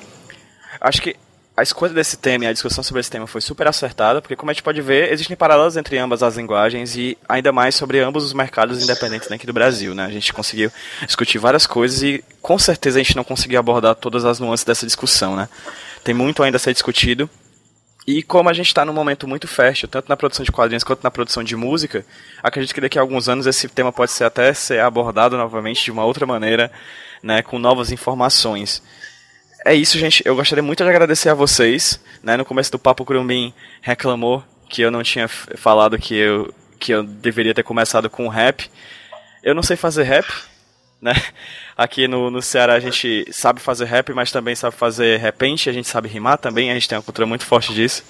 acho 0.80 1.00
que 1.00 1.14
a 1.56 1.62
escolha 1.62 1.94
desse 1.94 2.16
tema 2.16 2.44
e 2.44 2.48
a 2.48 2.52
discussão 2.52 2.82
sobre 2.82 2.98
esse 2.98 3.10
tema 3.10 3.28
foi 3.28 3.40
super 3.40 3.68
acertada, 3.68 4.20
porque, 4.20 4.34
como 4.34 4.50
a 4.50 4.52
gente 4.52 4.64
pode 4.64 4.82
ver, 4.82 5.12
existem 5.12 5.36
paralelos 5.36 5.76
entre 5.76 5.96
ambas 5.96 6.20
as 6.20 6.36
linguagens 6.36 6.96
e 6.96 7.16
ainda 7.28 7.52
mais 7.52 7.76
sobre 7.76 8.00
ambos 8.00 8.24
os 8.24 8.32
mercados 8.32 8.82
independentes 8.82 9.28
daqui 9.28 9.46
do 9.46 9.52
Brasil, 9.52 9.94
né? 9.94 10.04
A 10.04 10.10
gente 10.10 10.32
conseguiu 10.32 10.72
discutir 11.06 11.38
várias 11.38 11.64
coisas 11.64 12.02
e, 12.02 12.24
com 12.42 12.58
certeza, 12.58 12.98
a 12.98 13.02
gente 13.04 13.14
não 13.14 13.22
conseguiu 13.24 13.60
abordar 13.60 13.94
todas 13.94 14.24
as 14.24 14.40
nuances 14.40 14.64
dessa 14.64 14.84
discussão, 14.84 15.36
né? 15.36 15.48
Tem 16.02 16.12
muito 16.12 16.42
ainda 16.42 16.56
a 16.56 16.58
ser 16.58 16.72
discutido. 16.72 17.30
E 18.06 18.22
como 18.22 18.48
a 18.48 18.52
gente 18.52 18.68
está 18.68 18.84
num 18.84 18.92
momento 18.92 19.26
muito 19.26 19.48
fértil, 19.48 19.88
tanto 19.88 20.08
na 20.08 20.16
produção 20.16 20.44
de 20.44 20.52
quadrinhos 20.52 20.84
quanto 20.84 21.02
na 21.02 21.10
produção 21.10 21.42
de 21.42 21.56
música, 21.56 22.06
acredito 22.40 22.72
que 22.72 22.80
daqui 22.80 22.98
a 22.98 23.02
alguns 23.02 23.28
anos 23.28 23.46
esse 23.46 23.68
tema 23.68 23.92
pode 23.92 24.12
ser 24.12 24.24
até 24.24 24.54
ser 24.54 24.80
abordado 24.80 25.36
novamente 25.36 25.84
de 25.84 25.90
uma 25.90 26.04
outra 26.04 26.24
maneira, 26.24 26.70
né, 27.20 27.42
com 27.42 27.58
novas 27.58 27.90
informações. 27.90 28.80
É 29.66 29.74
isso, 29.74 29.98
gente. 29.98 30.22
Eu 30.24 30.36
gostaria 30.36 30.62
muito 30.62 30.84
de 30.84 30.88
agradecer 30.88 31.28
a 31.28 31.34
vocês. 31.34 32.00
Né? 32.22 32.36
No 32.36 32.44
começo 32.44 32.70
do 32.70 32.78
Papo 32.78 33.04
Curumbim 33.04 33.52
reclamou 33.80 34.44
que 34.68 34.82
eu 34.82 34.92
não 34.92 35.02
tinha 35.02 35.26
falado 35.26 35.98
que 35.98 36.14
eu, 36.14 36.54
que 36.78 36.92
eu 36.92 37.02
deveria 37.02 37.52
ter 37.52 37.64
começado 37.64 38.08
com 38.08 38.28
rap. 38.28 38.70
Eu 39.42 39.56
não 39.56 39.64
sei 39.64 39.76
fazer 39.76 40.04
rap, 40.04 40.26
né? 41.06 41.14
Aqui 41.76 42.06
no, 42.06 42.30
no 42.30 42.42
Ceará 42.42 42.74
a 42.74 42.80
gente 42.80 43.26
sabe 43.32 43.60
fazer 43.60 43.86
rap, 43.86 44.12
mas 44.12 44.30
também 44.30 44.54
sabe 44.54 44.76
fazer 44.76 45.18
repente, 45.18 45.70
a 45.70 45.72
gente 45.72 45.88
sabe 45.88 46.08
rimar 46.08 46.36
também, 46.38 46.70
a 46.70 46.74
gente 46.74 46.88
tem 46.88 46.98
uma 46.98 47.04
cultura 47.04 47.26
muito 47.26 47.46
forte 47.46 47.72
disso. 47.72 48.02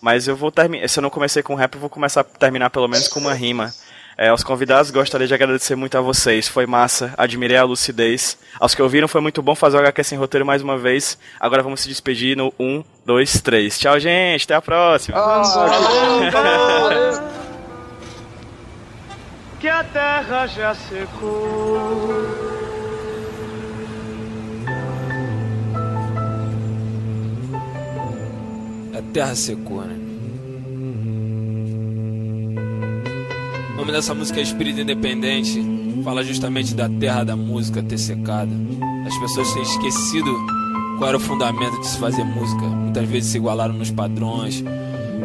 Mas 0.00 0.26
eu 0.26 0.34
vou 0.34 0.50
terminar. 0.50 0.88
Se 0.88 0.98
eu 0.98 1.02
não 1.02 1.10
comecei 1.10 1.42
com 1.42 1.54
rap, 1.54 1.74
eu 1.74 1.80
vou 1.80 1.90
começar 1.90 2.22
a 2.22 2.24
terminar 2.24 2.70
pelo 2.70 2.88
menos 2.88 3.08
com 3.08 3.20
uma 3.20 3.34
rima. 3.34 3.72
É, 4.18 4.28
aos 4.28 4.42
convidados, 4.42 4.90
gostaria 4.90 5.26
de 5.26 5.34
agradecer 5.34 5.76
muito 5.76 5.98
a 5.98 6.00
vocês. 6.00 6.48
Foi 6.48 6.64
massa, 6.64 7.12
admirei 7.18 7.58
a 7.58 7.64
lucidez. 7.64 8.38
Aos 8.58 8.74
que 8.74 8.80
ouviram, 8.80 9.06
foi 9.06 9.20
muito 9.20 9.42
bom 9.42 9.54
fazer 9.54 9.76
o 9.76 9.80
HQ 9.80 10.04
sem 10.04 10.18
roteiro 10.18 10.46
mais 10.46 10.62
uma 10.62 10.78
vez. 10.78 11.18
Agora 11.38 11.62
vamos 11.62 11.80
se 11.80 11.88
despedir 11.88 12.34
no 12.34 12.52
1, 12.58 12.82
2, 13.04 13.40
3. 13.42 13.78
Tchau, 13.78 14.00
gente. 14.00 14.44
Até 14.44 14.54
a 14.54 14.62
próxima. 14.62 15.18
Que 19.60 19.68
a 19.68 19.82
terra 19.84 20.46
já 20.46 20.74
secou. 20.74 21.76
A 28.96 29.02
terra 29.12 29.34
secou, 29.34 29.82
né? 29.82 29.96
O 33.72 33.76
nome 33.78 33.92
dessa 33.92 34.14
música 34.14 34.40
é 34.40 34.42
Espírito 34.42 34.80
Independente. 34.80 35.62
Fala 36.02 36.22
justamente 36.24 36.74
da 36.74 36.88
terra 36.88 37.24
da 37.24 37.36
música 37.36 37.82
ter 37.82 37.98
secado. 37.98 38.50
As 39.06 39.16
pessoas 39.18 39.52
têm 39.52 39.62
esquecido 39.62 40.30
qual 40.98 41.08
era 41.08 41.16
o 41.16 41.20
fundamento 41.20 41.78
de 41.80 41.86
se 41.88 41.98
fazer 41.98 42.24
música. 42.24 42.62
Muitas 42.62 43.08
vezes 43.08 43.30
se 43.32 43.36
igualaram 43.38 43.74
nos 43.74 43.90
padrões. 43.90 44.62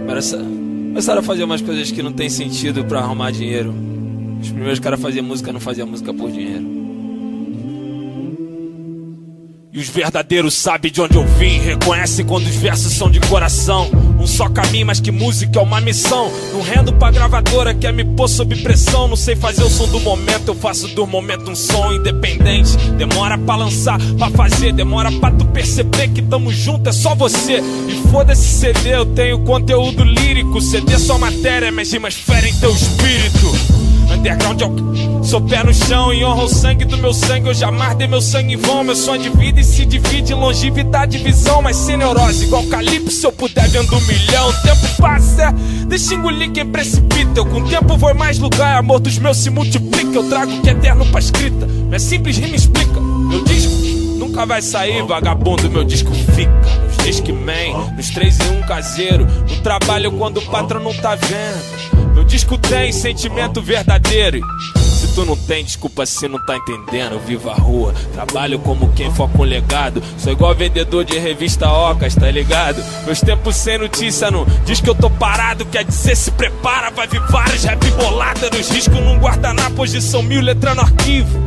Começa- 0.07 0.37
Começaram 0.37 1.21
a 1.21 1.23
fazer 1.23 1.43
umas 1.45 1.61
coisas 1.61 1.89
que 1.89 2.03
não 2.03 2.11
tem 2.11 2.29
sentido 2.29 2.83
pra 2.83 2.99
arrumar 2.99 3.31
dinheiro. 3.31 3.73
Os 4.41 4.49
primeiros 4.49 4.79
caras 4.79 4.99
faziam 4.99 5.23
música 5.23 5.53
não 5.53 5.59
faziam 5.59 5.87
música 5.87 6.13
por 6.13 6.31
dinheiro. 6.31 6.81
E 9.73 9.79
os 9.79 9.87
verdadeiros 9.87 10.53
sabem 10.53 10.91
de 10.91 10.99
onde 10.99 11.15
eu 11.15 11.25
vim, 11.25 11.57
reconhecem 11.59 12.25
quando 12.25 12.45
os 12.45 12.55
versos 12.55 12.91
são 12.91 13.09
de 13.09 13.21
coração. 13.21 13.89
Um 14.19 14.27
só 14.27 14.49
caminho, 14.49 14.85
mas 14.85 14.99
que 14.99 15.11
música 15.11 15.59
é 15.59 15.63
uma 15.63 15.79
missão. 15.79 16.29
Não 16.51 16.61
rendo 16.61 16.91
pra 16.91 17.09
gravadora, 17.09 17.73
quer 17.73 17.93
me 17.93 18.03
pôr 18.03 18.27
sob 18.27 18.53
pressão. 18.57 19.07
Não 19.07 19.15
sei 19.15 19.33
fazer 19.33 19.63
o 19.63 19.69
som 19.69 19.87
do 19.87 20.01
momento, 20.01 20.49
eu 20.49 20.55
faço 20.55 20.89
do 20.89 21.07
momento 21.07 21.49
um 21.49 21.55
som 21.55 21.93
independente. 21.93 22.75
Demora 22.97 23.37
pra 23.37 23.55
lançar, 23.55 23.97
pra 24.17 24.29
fazer, 24.31 24.73
demora 24.73 25.09
pra 25.09 25.31
tu 25.31 25.45
perceber 25.45 26.09
que 26.09 26.21
tamo 26.21 26.51
junto, 26.51 26.89
é 26.89 26.91
só 26.91 27.15
você. 27.15 27.61
E 27.87 28.11
foda-se 28.11 28.43
CD, 28.43 28.93
eu 28.93 29.05
tenho 29.05 29.39
conteúdo 29.39 30.03
lírico. 30.03 30.59
CD 30.59 30.95
é 30.95 30.99
só 30.99 31.17
matéria, 31.17 31.71
mas 31.71 31.93
rimas 31.93 32.15
ferem 32.15 32.53
teu 32.55 32.71
espírito. 32.71 33.90
Underground 34.11 34.61
é 34.61 34.65
o 34.65 35.23
Sou 35.23 35.39
pé 35.39 35.63
no 35.63 35.73
chão 35.73 36.13
e 36.13 36.25
honro 36.25 36.45
o 36.45 36.49
sangue 36.49 36.83
do 36.83 36.97
meu 36.97 37.13
sangue. 37.13 37.47
Eu 37.47 37.53
jamais 37.53 37.95
dei 37.95 38.07
meu 38.07 38.21
sangue 38.21 38.53
em 38.53 38.57
vão. 38.57 38.83
Meu 38.83 38.95
sonho 38.95 39.21
de 39.21 39.29
vida 39.29 39.59
e 39.59 39.63
se 39.63 39.85
divide 39.85 40.33
em 40.33 40.35
longevidade 40.35 41.17
e 41.17 41.23
visão. 41.23 41.61
Mas 41.61 41.77
sem 41.77 41.95
neurose, 41.95 42.45
igual 42.45 42.63
Calypso, 42.63 43.11
se 43.11 43.25
eu 43.25 43.31
puder 43.31 43.67
vendo 43.69 43.95
um 43.95 44.01
milhão. 44.01 44.49
O 44.49 44.53
tempo 44.61 44.97
passa, 44.97 45.51
deixa 45.87 46.15
engolir 46.15 46.51
quem 46.51 46.65
precipita. 46.65 47.39
Eu 47.39 47.45
com 47.45 47.61
o 47.61 47.69
tempo 47.69 47.97
vou 47.97 48.11
em 48.11 48.15
mais 48.15 48.39
lugar. 48.39 48.77
Amor 48.77 48.99
dos 48.99 49.17
meus 49.17 49.37
se 49.37 49.49
multiplica. 49.49 50.15
Eu 50.15 50.27
trago 50.27 50.51
o 50.51 50.61
que 50.61 50.69
é 50.69 50.73
eterno 50.73 51.05
pra 51.05 51.19
escrita. 51.19 51.65
Não 51.65 51.93
é 51.93 51.99
simples, 51.99 52.37
rima 52.37 52.55
explica. 52.55 52.99
Meu 52.99 53.43
disco 53.43 53.71
nunca 54.17 54.45
vai 54.45 54.61
sair, 54.61 55.03
vagabundo. 55.03 55.69
Meu 55.69 55.83
disco 55.83 56.11
fica 56.13 56.90
Discman, 57.03 57.93
nos 57.95 58.09
3 58.09 58.39
em 58.39 58.57
1 58.59 58.61
caseiro. 58.67 59.25
No 59.25 59.61
trabalho 59.61 60.11
quando 60.11 60.37
o 60.37 60.45
patrão 60.45 60.81
não 60.81 60.93
tá 60.93 61.15
vendo. 61.15 62.13
Meu 62.13 62.23
disco 62.23 62.57
tem 62.57 62.91
sentimento 62.91 63.61
verdadeiro. 63.61 64.41
Se 64.77 65.15
tu 65.15 65.25
não 65.25 65.35
tem, 65.35 65.63
desculpa 65.63 66.05
se 66.05 66.27
não 66.27 66.37
tá 66.45 66.55
entendendo. 66.55 67.13
Eu 67.13 67.19
vivo 67.19 67.49
a 67.49 67.55
rua, 67.55 67.93
trabalho 68.13 68.59
como 68.59 68.91
quem 68.93 69.11
foca 69.13 69.41
um 69.41 69.43
legado. 69.43 70.01
Sou 70.17 70.31
igual 70.31 70.53
vendedor 70.53 71.03
de 71.03 71.17
revista 71.17 71.67
Ocas, 71.69 72.13
tá 72.13 72.29
ligado? 72.29 72.83
Meus 73.05 73.19
tempos 73.21 73.55
sem 73.55 73.79
notícia 73.79 74.29
não 74.29 74.45
diz 74.65 74.79
que 74.79 74.89
eu 74.89 74.95
tô 74.95 75.09
parado. 75.09 75.65
Quer 75.65 75.85
dizer, 75.85 76.15
se 76.15 76.29
prepara, 76.31 76.91
vai 76.91 77.07
vir 77.07 77.21
vários 77.29 77.63
rap 77.63 77.83
bolada 77.91 78.49
nos 78.51 78.69
riscos 78.69 78.99
num 78.99 79.17
guardanapo. 79.17 79.71
Posição 79.71 80.21
mil, 80.21 80.41
letra 80.41 80.75
no 80.75 80.81
arquivo. 80.81 81.39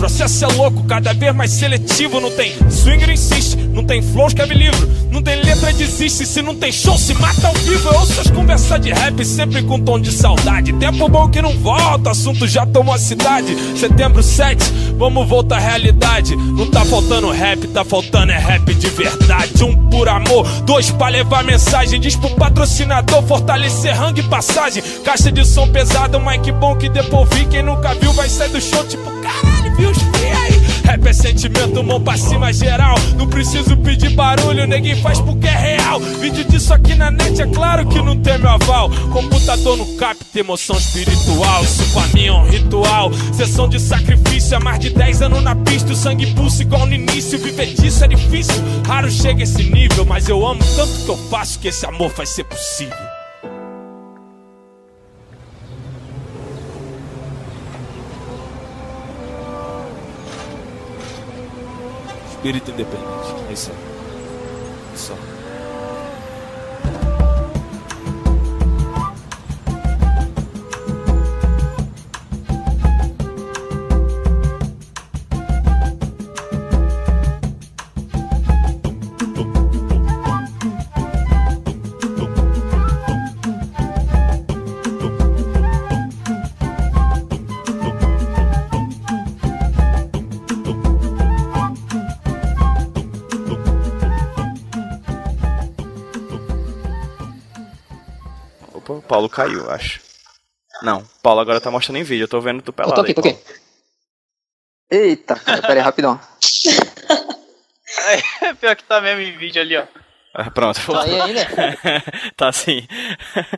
Processo 0.00 0.46
é 0.46 0.48
louco, 0.48 0.82
cada 0.84 1.12
vez 1.12 1.34
mais 1.34 1.50
seletivo. 1.50 2.20
Não 2.20 2.30
tem 2.30 2.54
swinger, 2.70 3.10
insiste. 3.10 3.54
Não 3.54 3.84
tem 3.84 4.00
flow, 4.00 4.28
escreve 4.28 4.54
livro. 4.54 4.88
Não 5.10 5.22
tem 5.22 5.42
letra, 5.42 5.70
desiste. 5.74 6.24
Se 6.24 6.40
não 6.40 6.54
tem 6.54 6.72
show, 6.72 6.96
se 6.96 7.12
mata 7.12 7.48
ao 7.48 7.52
vivo. 7.52 7.86
Eu 7.86 8.00
ouço 8.00 8.18
as 8.18 8.30
conversas 8.30 8.80
de 8.80 8.90
rap 8.90 9.22
sempre 9.22 9.62
com 9.62 9.78
tom 9.78 10.00
de 10.00 10.10
saudade. 10.10 10.72
Tempo 10.72 11.06
bom 11.06 11.28
que 11.28 11.42
não 11.42 11.52
volta, 11.58 12.12
assunto 12.12 12.48
já 12.48 12.64
tomou 12.64 12.94
a 12.94 12.98
cidade. 12.98 13.54
Setembro 13.78 14.22
7, 14.22 14.64
vamos 14.96 15.28
voltar 15.28 15.56
à 15.56 15.60
realidade. 15.60 16.34
Não 16.34 16.70
tá 16.70 16.82
faltando 16.82 17.30
rap, 17.30 17.68
tá 17.68 17.84
faltando 17.84 18.32
é 18.32 18.38
rap 18.38 18.72
de 18.72 18.86
verdade. 18.88 19.62
Um 19.62 19.76
por 19.90 20.08
amor, 20.08 20.46
dois 20.62 20.90
pra 20.90 21.08
levar 21.08 21.44
mensagem. 21.44 22.00
Diz 22.00 22.16
pro 22.16 22.30
patrocinador 22.30 23.22
fortalecer 23.24 23.94
rangue 23.94 24.20
e 24.20 24.24
passagem. 24.24 24.82
Caixa 25.04 25.30
de 25.30 25.44
som 25.44 25.68
pesado, 25.68 26.18
mic 26.18 26.50
bom 26.52 26.74
que 26.74 26.88
depois 26.88 27.28
vi. 27.34 27.44
Quem 27.44 27.62
nunca 27.62 27.92
viu 27.96 28.14
vai 28.14 28.30
sair 28.30 28.48
do 28.48 28.60
show 28.62 28.82
tipo 28.84 29.10
caralho, 29.20 29.59
viu 29.80 29.90
os 29.90 29.98
cria 29.98 30.38
aí. 30.38 30.60
Rap 30.84 31.06
é 31.06 31.12
sentimento, 31.12 31.82
mão 31.82 32.00
pra 32.00 32.16
cima 32.16 32.52
geral. 32.52 32.94
Não 33.16 33.26
preciso 33.26 33.76
pedir 33.78 34.10
barulho, 34.10 34.66
ninguém 34.66 35.00
faz 35.00 35.20
porque 35.20 35.46
é 35.46 35.76
real. 35.76 35.98
Vídeo 36.20 36.44
disso 36.44 36.74
aqui 36.74 36.94
na 36.94 37.10
net, 37.10 37.40
é 37.40 37.46
claro 37.46 37.86
que 37.86 38.00
não 38.02 38.16
tem 38.16 38.38
meu 38.38 38.50
aval. 38.50 38.90
Computador 39.12 39.76
no 39.76 39.86
capta 39.96 40.38
emoção 40.38 40.76
espiritual. 40.76 41.64
Isso 41.64 41.92
pra 41.92 42.06
mim 42.08 42.26
é 42.26 42.32
um 42.32 42.44
ritual. 42.48 43.10
Sessão 43.32 43.68
de 43.68 43.80
sacrifício, 43.80 44.56
há 44.56 44.60
mais 44.60 44.78
de 44.78 44.90
10 44.90 45.22
anos 45.22 45.42
na 45.42 45.56
pista. 45.56 45.92
O 45.92 45.96
sangue 45.96 46.26
pulsa 46.34 46.62
igual 46.62 46.86
no 46.86 46.94
início. 46.94 47.38
Viver 47.38 47.74
disso 47.74 48.04
é 48.04 48.08
difícil. 48.08 48.62
Raro 48.86 49.10
chega 49.10 49.42
esse 49.42 49.62
nível, 49.62 50.04
mas 50.04 50.28
eu 50.28 50.46
amo 50.46 50.60
tanto 50.76 51.04
que 51.04 51.08
eu 51.08 51.16
faço 51.30 51.58
que 51.58 51.68
esse 51.68 51.86
amor 51.86 52.12
vai 52.14 52.26
ser 52.26 52.44
possível. 52.44 53.09
Espírito 62.40 62.70
independente. 62.70 63.50
É 63.50 63.52
isso 63.52 63.70
aí. 63.70 63.76
Só. 64.96 65.12
Opa, 65.12 65.18
o 65.18 65.39
Paulo 99.20 99.28
caiu, 99.28 99.64
eu 99.64 99.70
acho. 99.70 100.00
Não, 100.82 101.00
o 101.00 101.08
Paulo 101.22 101.40
agora 101.40 101.60
tá 101.60 101.70
mostrando 101.70 101.98
em 101.98 102.02
vídeo, 102.02 102.24
eu 102.24 102.28
tô 102.28 102.40
vendo 102.40 102.62
tu 102.62 102.68
Eu 102.70 102.72
pelado. 102.72 102.94
tô 102.94 103.00
aqui, 103.02 103.10
aí, 103.10 103.14
tô 103.14 103.20
aqui. 103.20 103.38
Eita, 104.90 105.36
cara, 105.36 105.60
pera 105.60 105.74
aí, 105.74 105.80
rapidão. 105.80 106.18
É, 108.42 108.54
pior 108.54 108.76
que 108.76 108.84
tá 108.84 109.00
mesmo 109.00 109.20
em 109.20 109.36
vídeo 109.36 109.60
ali, 109.60 109.76
ó. 109.76 109.84
Ah, 110.32 110.48
Pronto, 110.48 110.80
Tá 110.80 111.02
aí 111.02 111.20
ainda? 111.20 111.44
tá 112.36 112.48
assim. 112.48 112.86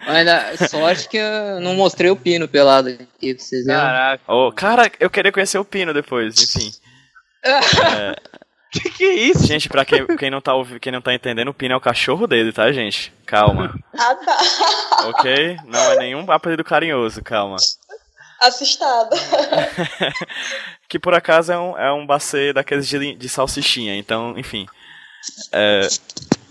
Ainda, 0.06 0.56
sorte 0.68 1.06
que 1.06 1.18
eu 1.18 1.60
não 1.60 1.74
mostrei 1.74 2.10
o 2.10 2.16
pino 2.16 2.48
pelado 2.48 2.89
aqui 2.89 3.34
pra 3.34 3.44
vocês 3.44 3.66
verem. 3.66 3.80
Caraca. 3.80 4.22
Oh, 4.26 4.51
cara, 4.51 4.90
eu 4.98 5.10
queria 5.10 5.30
conhecer 5.30 5.59
o 5.59 5.64
Pino 5.66 5.93
depois, 5.93 6.34
enfim. 6.43 6.72
Que 8.82 8.89
que 8.90 9.05
é 9.05 9.12
isso? 9.15 9.47
Gente, 9.47 9.69
pra 9.69 9.85
quem, 9.85 10.07
quem, 10.16 10.31
não 10.31 10.40
tá, 10.40 10.55
ouvi- 10.55 10.81
quem 10.81 10.90
não 10.90 11.03
tá 11.03 11.12
entendendo, 11.12 11.49
o 11.49 11.55
Pino 11.55 11.74
é 11.74 11.77
o 11.77 11.81
cachorro 11.81 12.27
dele, 12.27 12.53
tá, 12.53 12.73
gente? 12.73 13.12
Calma, 13.27 13.74
Ah, 13.99 14.15
tá. 14.15 14.39
ok? 15.09 15.59
Não 15.66 15.78
é 15.93 15.97
nenhum 15.99 16.31
apelido 16.32 16.65
carinhoso, 16.65 17.23
calma. 17.23 17.57
Assustada. 18.40 19.15
Que 20.89 20.99
por 20.99 21.15
acaso 21.15 21.51
é 21.53 21.59
um, 21.59 21.78
é 21.78 21.90
um 21.93 22.07
bacê 22.07 22.53
daqueles 22.53 22.86
de, 22.86 23.15
de 23.15 23.28
salsichinha, 23.28 23.97
então, 23.97 24.35
enfim. 24.39 24.66
É, 25.51 25.89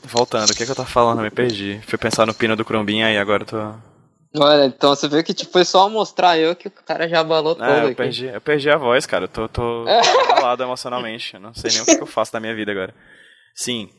voltando, 0.04 0.50
o 0.50 0.56
que, 0.56 0.64
é 0.64 0.66
que 0.66 0.72
eu 0.72 0.76
tava 0.76 0.90
falando? 0.90 1.20
Eu 1.20 1.24
me 1.26 1.30
perdi. 1.30 1.80
Fui 1.88 1.98
pensar 1.98 2.26
no 2.26 2.34
Pino 2.34 2.56
do 2.56 2.66
Crombinha 2.66 3.12
e 3.12 3.20
agora 3.20 3.44
eu 3.44 3.48
tô. 3.48 3.91
Olha, 4.38 4.66
então 4.66 4.90
você 4.96 5.08
vê 5.10 5.22
que 5.24 5.34
tipo, 5.34 5.52
foi 5.52 5.66
só 5.66 5.90
mostrar 5.90 6.38
eu 6.38 6.56
que 6.56 6.68
o 6.70 6.72
cara 6.72 7.08
já 7.08 7.20
abalou 7.20 7.54
todo 7.54 7.66
É, 7.66 7.82
eu 7.82 7.86
aqui. 7.88 7.96
perdi, 7.96 8.26
eu 8.28 8.40
perdi 8.42 8.70
a 8.70 8.78
voz, 8.78 9.06
cara. 9.06 9.26
Eu 9.26 9.28
tô, 9.28 9.48
tô 9.50 9.86
abalado 10.32 10.64
emocionalmente. 10.64 11.34
Eu 11.34 11.40
não 11.42 11.54
sei 11.54 11.72
nem 11.72 11.82
o 11.82 11.86
que, 11.86 11.96
que 11.98 12.02
eu 12.04 12.08
faço 12.08 12.32
da 12.32 12.40
minha 12.40 12.56
vida 12.56 12.72
agora. 12.72 12.94
Sim, 13.54 13.90